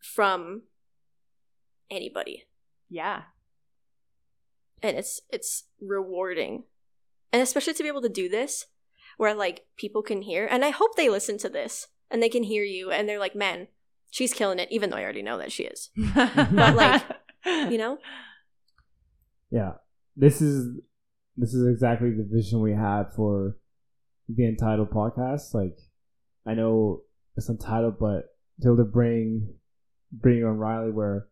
from 0.00 0.62
anybody, 1.90 2.44
Yeah. 2.88 3.22
and 4.82 4.96
it's 4.96 5.20
it's 5.30 5.64
rewarding, 5.80 6.64
and 7.32 7.42
especially 7.42 7.74
to 7.74 7.82
be 7.82 7.88
able 7.88 8.02
to 8.02 8.08
do 8.08 8.28
this 8.28 8.66
where 9.16 9.34
like 9.34 9.66
people 9.76 10.02
can 10.02 10.22
hear, 10.22 10.46
and 10.50 10.64
I 10.64 10.70
hope 10.70 10.96
they 10.96 11.08
listen 11.08 11.38
to 11.38 11.48
this 11.48 11.88
and 12.10 12.22
they 12.22 12.28
can 12.28 12.44
hear 12.44 12.62
you, 12.64 12.90
and 12.90 13.08
they're 13.08 13.18
like, 13.18 13.34
man, 13.34 13.68
she's 14.10 14.32
killing 14.32 14.58
it, 14.60 14.68
even 14.70 14.90
though 14.90 14.96
I 14.96 15.02
already 15.02 15.22
know 15.22 15.38
that 15.38 15.52
she 15.52 15.64
is, 15.64 15.90
but 16.14 16.74
like, 16.76 17.02
you 17.46 17.76
know? 17.78 17.98
Yeah. 19.50 19.72
This 20.16 20.40
is 20.40 20.80
this 21.36 21.54
is 21.54 21.66
exactly 21.68 22.10
the 22.10 22.28
vision 22.30 22.60
we 22.60 22.72
had 22.72 23.04
for 23.14 23.56
the 24.28 24.46
entitled 24.48 24.90
podcast. 24.90 25.54
Like 25.54 25.76
I 26.46 26.54
know 26.54 27.02
it's 27.36 27.48
untitled, 27.48 27.98
but 27.98 28.34
to 28.60 28.62
be 28.62 28.66
able 28.68 28.76
to 28.78 28.84
bring 28.84 29.54
bring 30.12 30.44
on 30.44 30.56
Rylie 30.56 30.92
where 30.92 31.28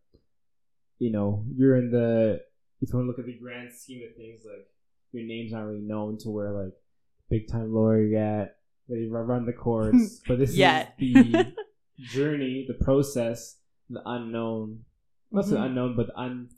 you 0.98 1.12
know, 1.12 1.44
you're 1.54 1.76
in 1.76 1.90
the 1.90 2.40
if 2.80 2.88
you 2.90 2.94
want 2.98 3.04
to 3.04 3.08
look 3.08 3.18
at 3.18 3.26
the 3.26 3.38
grand 3.38 3.70
scheme 3.72 4.02
of 4.08 4.16
things, 4.16 4.42
like 4.46 4.66
your 5.12 5.24
name's 5.24 5.52
not 5.52 5.64
really 5.64 5.80
known 5.80 6.18
to 6.18 6.30
where 6.30 6.52
like 6.52 6.72
big 7.30 7.48
time 7.50 7.72
lawyer 7.74 8.02
yet, 8.02 8.56
ready 8.88 9.04
to 9.06 9.10
run 9.10 9.44
the 9.46 9.52
courts. 9.52 10.20
but 10.28 10.38
this 10.38 10.54
Yet. 10.54 10.94
is 10.98 11.14
the 11.32 11.52
journey, 12.00 12.66
the 12.68 12.82
process, 12.84 13.56
the 13.90 14.00
unknown. 14.06 14.84
Not 15.30 15.46
the 15.46 15.56
Mhm. 15.56 15.66
unknown, 15.66 15.96
but 15.96 16.06
the 16.08 16.18
un. 16.18 16.48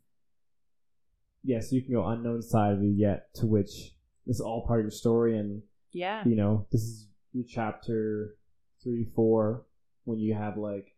Yes, 1.44 1.72
you 1.72 1.82
can 1.82 1.94
go 1.94 2.06
unknown 2.06 2.42
side 2.42 2.74
of 2.74 2.82
you 2.82 2.90
yet, 2.90 3.32
to 3.36 3.46
which 3.46 3.94
this 4.26 4.36
is 4.36 4.40
all 4.40 4.66
part 4.66 4.80
of 4.80 4.84
your 4.84 4.90
story, 4.90 5.38
and 5.38 5.62
yeah. 5.92 6.22
you 6.26 6.36
know 6.36 6.66
this 6.70 6.82
is 6.82 7.08
your 7.32 7.44
chapter 7.48 8.36
three, 8.82 9.06
four, 9.14 9.64
when 10.04 10.18
you 10.18 10.34
have 10.34 10.56
like 10.56 10.94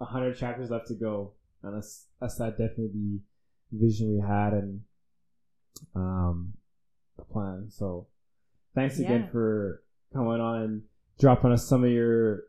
a 0.00 0.04
hundred 0.04 0.36
chapters 0.36 0.70
left 0.70 0.88
to 0.88 0.94
go, 0.94 1.32
and 1.62 1.76
that's 1.76 2.06
that's 2.20 2.36
that 2.38 2.52
definitely 2.58 3.20
the 3.72 3.78
vision 3.78 4.12
we 4.14 4.20
had 4.20 4.52
and 4.52 4.80
um 5.94 6.54
the 7.16 7.24
plan. 7.24 7.66
So 7.70 8.06
thanks 8.74 8.98
again 8.98 9.22
Yeah. 9.24 9.30
for 9.30 9.82
coming 10.12 10.40
on 10.40 10.62
and 10.62 10.82
dropping 11.20 11.52
us 11.52 11.66
some 11.68 11.84
of 11.84 11.90
your 11.90 12.44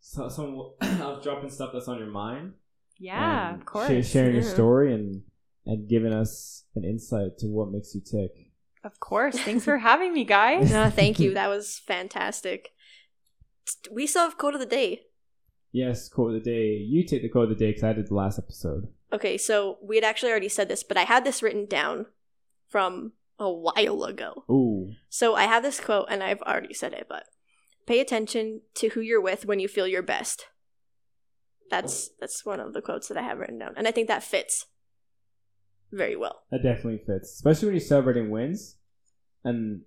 so, 0.00 0.28
some 0.28 0.72
of 0.80 1.22
dropping 1.22 1.50
stuff 1.50 1.70
that's 1.72 1.88
on 1.88 1.98
your 1.98 2.06
mind. 2.10 2.54
Yeah, 2.98 3.54
of 3.54 3.64
course. 3.64 3.88
sha- 3.88 4.02
sharing 4.02 4.34
your 4.34 4.42
story 4.42 4.94
and 4.94 5.22
and 5.66 5.88
giving 5.88 6.12
us 6.12 6.64
an 6.74 6.84
insight 6.84 7.38
to 7.38 7.46
what 7.46 7.70
makes 7.70 7.94
you 7.94 8.00
tick. 8.00 8.46
Of 8.82 8.98
course. 8.98 9.38
Thanks 9.38 9.64
for 9.64 9.76
having 9.78 10.12
me, 10.14 10.24
guys. 10.24 10.70
No, 10.72 10.88
thank 10.88 11.20
you. 11.20 11.34
That 11.34 11.48
was 11.48 11.78
fantastic. 11.86 12.70
We 13.90 14.06
still 14.06 14.22
have 14.22 14.38
quote 14.38 14.54
of 14.54 14.60
the 14.60 14.66
day. 14.66 15.02
Yes, 15.72 16.08
quote 16.08 16.34
of 16.34 16.42
the 16.42 16.50
day. 16.50 16.74
You 16.76 17.04
take 17.06 17.22
the 17.22 17.28
quote 17.28 17.44
of 17.50 17.58
the 17.58 17.64
day 17.64 17.70
because 17.70 17.84
I 17.84 17.92
did 17.92 18.08
the 18.08 18.14
last 18.14 18.38
episode. 18.38 18.88
Okay, 19.12 19.38
so 19.38 19.78
we 19.82 19.96
had 19.96 20.04
actually 20.04 20.30
already 20.30 20.48
said 20.48 20.68
this, 20.68 20.82
but 20.82 20.96
I 20.96 21.02
had 21.04 21.24
this 21.24 21.42
written 21.42 21.66
down 21.66 22.06
from 22.68 23.12
a 23.38 23.50
while 23.50 24.04
ago. 24.04 24.44
Ooh, 24.50 24.92
So 25.08 25.34
I 25.34 25.44
have 25.44 25.62
this 25.62 25.80
quote, 25.80 26.06
and 26.10 26.22
I've 26.22 26.42
already 26.42 26.74
said 26.74 26.92
it, 26.92 27.06
but 27.08 27.24
pay 27.86 28.00
attention 28.00 28.62
to 28.74 28.90
who 28.90 29.00
you're 29.00 29.20
with 29.20 29.46
when 29.46 29.60
you 29.60 29.68
feel 29.68 29.86
your 29.86 30.02
best. 30.02 30.46
That's 31.70 32.10
that's 32.20 32.44
one 32.44 32.58
of 32.60 32.72
the 32.72 32.82
quotes 32.82 33.06
that 33.08 33.16
I 33.16 33.22
have 33.22 33.38
written 33.38 33.58
down, 33.58 33.74
and 33.76 33.86
I 33.86 33.92
think 33.92 34.08
that 34.08 34.24
fits 34.24 34.66
very 35.92 36.16
well. 36.16 36.42
that 36.50 36.62
definitely 36.62 36.98
fits, 37.06 37.32
especially 37.32 37.66
when 37.68 37.74
you're 37.76 37.80
celebrating 37.80 38.30
wins. 38.30 38.76
And 39.44 39.82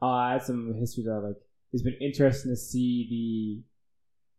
I'll 0.00 0.34
add 0.36 0.42
some 0.42 0.74
history 0.78 1.04
that 1.04 1.20
like 1.20 1.36
it's 1.72 1.82
been 1.82 1.96
interesting 2.00 2.52
to 2.52 2.56
see 2.56 3.64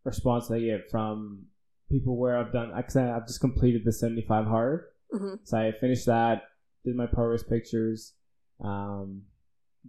the 0.04 0.10
response 0.10 0.50
I 0.52 0.60
get 0.60 0.90
from 0.92 1.46
people 1.90 2.18
where 2.18 2.38
I've 2.38 2.52
done. 2.54 2.72
Cause 2.72 2.96
I- 2.96 3.16
I've 3.16 3.28
just 3.28 3.42
completed 3.42 3.84
the 3.86 3.92
75 3.92 4.46
hard, 4.46 4.86
hmm 5.12 5.36
so 5.44 5.58
I 5.58 5.72
finished 5.80 6.06
that, 6.08 6.44
did 6.86 6.96
my 6.96 7.06
progress 7.08 7.44
pictures, 7.44 8.14
um, 8.60 9.24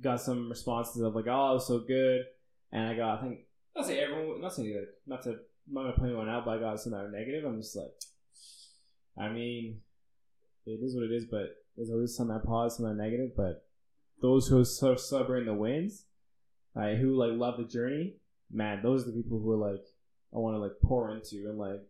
got 0.01 0.21
some 0.21 0.49
responses 0.49 1.03
of 1.03 1.15
like, 1.15 1.27
"Oh, 1.29 1.51
it 1.51 1.55
was 1.55 1.67
so 1.67 1.81
good," 1.81 2.23
and 2.73 2.89
I 2.89 2.97
got 2.97 3.19
I 3.19 3.23
think 3.23 3.41
not 3.77 3.87
say 3.87 3.99
everyone, 4.01 4.41
not 4.41 4.53
saying 4.55 4.75
like 4.75 4.89
not 5.07 5.23
to 5.25 5.31
I'm 5.31 5.73
not 5.75 5.83
gonna 5.83 5.93
point 5.97 6.09
anyone 6.11 6.29
out, 6.29 6.45
but 6.45 6.59
I 6.59 6.61
got 6.61 6.81
some 6.81 6.93
that 6.93 7.05
are 7.07 7.11
negative. 7.11 7.45
I'm 7.45 7.61
just 7.61 7.75
like, 7.77 7.95
I 9.19 9.29
mean, 9.33 9.81
it 10.67 10.81
is 10.83 10.95
what 10.95 11.05
it 11.05 11.13
is, 11.13 11.25
but 11.31 11.57
there's 11.77 11.91
always 11.91 12.15
some 12.15 12.29
that 12.29 12.45
positive, 12.45 12.77
some 12.77 12.85
that 12.87 13.03
are 13.03 13.07
negative. 13.07 13.31
But 13.37 13.67
those 14.21 14.47
who 14.49 14.61
are 14.61 14.65
sort 14.65 14.93
of 14.93 15.01
celebrating 15.01 15.47
the 15.47 15.55
wins, 15.55 16.05
right, 16.75 16.97
who 16.97 17.17
like 17.17 17.33
love 17.33 17.59
the 17.59 17.65
journey, 17.65 18.15
man, 18.51 18.81
those 18.83 19.03
are 19.03 19.11
the 19.11 19.23
people 19.23 19.39
who 19.39 19.53
are 19.53 19.73
like 19.73 19.85
I 20.35 20.39
want 20.39 20.57
to 20.57 20.59
like 20.59 20.73
pour 20.83 21.11
into 21.11 21.49
and 21.49 21.59
like 21.59 21.81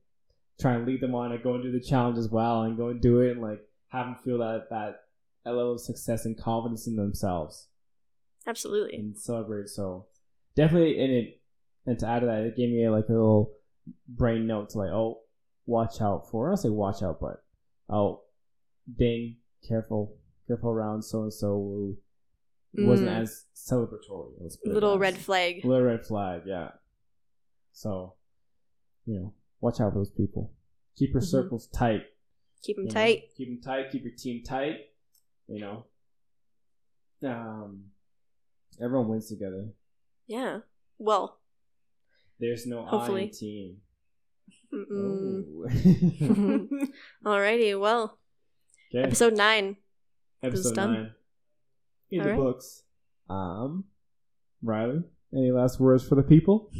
try 0.60 0.74
and 0.74 0.86
lead 0.86 1.00
them 1.00 1.14
on 1.14 1.32
and 1.32 1.42
go 1.42 1.54
and 1.54 1.62
do 1.62 1.72
the 1.72 1.80
challenge 1.80 2.18
as 2.18 2.28
well 2.28 2.62
and 2.62 2.76
go 2.76 2.88
and 2.88 3.00
do 3.00 3.20
it 3.20 3.32
and 3.32 3.42
like 3.42 3.60
have 3.88 4.06
them 4.06 4.16
feel 4.24 4.38
that 4.38 4.68
that, 4.70 5.00
that 5.44 5.50
level 5.50 5.72
of 5.72 5.80
success 5.80 6.24
and 6.24 6.38
confidence 6.38 6.86
in 6.86 6.96
themselves 6.96 7.68
Absolutely. 8.46 8.96
and 8.96 9.16
celebrate. 9.16 9.68
So 9.68 10.06
definitely 10.54 11.00
and 11.02 11.12
it, 11.12 11.40
and 11.86 11.98
to 11.98 12.06
add 12.06 12.20
to 12.20 12.26
that, 12.26 12.42
it 12.42 12.56
gave 12.56 12.70
me 12.70 12.88
like 12.88 13.08
a 13.08 13.12
little 13.12 13.52
brain 14.08 14.46
note 14.46 14.70
to 14.70 14.78
like, 14.78 14.90
oh, 14.90 15.20
watch 15.66 16.00
out 16.00 16.30
for. 16.30 16.48
I 16.48 16.50
don't 16.50 16.56
say 16.56 16.68
watch 16.68 17.02
out, 17.02 17.18
but 17.20 17.42
oh, 17.88 18.22
ding, 18.98 19.36
careful, 19.66 20.16
careful 20.46 20.70
around 20.70 21.02
so 21.02 21.22
and 21.22 21.32
so 21.32 21.94
who 22.74 22.86
wasn't 22.86 23.08
Mm. 23.08 23.20
as 23.22 23.46
celebratory. 23.54 24.32
let's 24.40 24.56
put 24.56 24.70
it 24.70 24.74
Little 24.74 24.98
red 24.98 25.16
flag. 25.16 25.64
little 25.64 25.84
red 25.84 26.04
flag, 26.06 26.42
yeah. 26.46 26.72
So, 27.72 28.14
you 29.06 29.14
know, 29.18 29.34
watch 29.60 29.80
out 29.80 29.92
for 29.92 29.98
those 29.98 30.10
people. 30.10 30.52
Keep 30.96 31.12
your 31.12 31.22
Mhm. 31.22 31.26
circles 31.26 31.66
tight. 31.68 32.02
Keep 32.62 32.76
them 32.76 32.84
you 32.84 32.88
know? 32.88 32.94
tight. 32.94 33.34
Keep 33.36 33.48
them 33.48 33.60
tight. 33.60 33.90
Keep 33.90 34.04
your 34.04 34.14
team 34.16 34.42
tight. 34.44 34.76
You 35.48 35.60
know. 35.60 35.86
Um, 37.22 37.90
everyone 38.80 39.08
wins 39.08 39.28
together. 39.28 39.68
Yeah. 40.26 40.60
Well. 40.98 41.40
There's 42.38 42.66
no 42.66 42.84
Hopefully. 42.86 43.22
I 43.22 43.24
in 43.24 43.30
team. 43.30 43.80
Mm-mm. 44.72 45.64
Alrighty. 47.24 47.78
Well, 47.80 48.18
okay. 48.94 49.04
episode 49.04 49.36
nine. 49.36 49.76
Episode 50.42 50.76
nine. 50.76 51.14
In 52.14 52.22
the 52.22 52.30
Alright. 52.30 52.38
books. 52.38 52.82
Um, 53.28 53.84
Rylie, 54.64 55.02
any 55.32 55.50
last 55.50 55.80
words 55.80 56.06
for 56.06 56.14
the 56.14 56.22
people? 56.22 56.70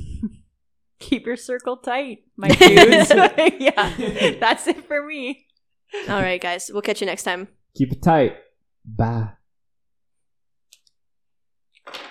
Keep 1.01 1.27
your 1.27 1.37
circle 1.37 1.77
tight, 1.77 2.25
my 2.37 2.49
dudes. 2.55 3.11
yeah, 3.59 4.37
that's 4.41 4.67
it 4.69 4.87
for 4.87 5.05
me. 5.05 5.47
All 6.09 6.23
right, 6.23 6.41
guys. 6.41 6.71
We'll 6.73 6.83
catch 6.83 7.01
you 7.01 7.07
next 7.07 7.25
time. 7.25 7.49
Keep 7.75 7.93
it 7.93 8.03
tight. 8.03 8.37
Bye. 8.85 9.31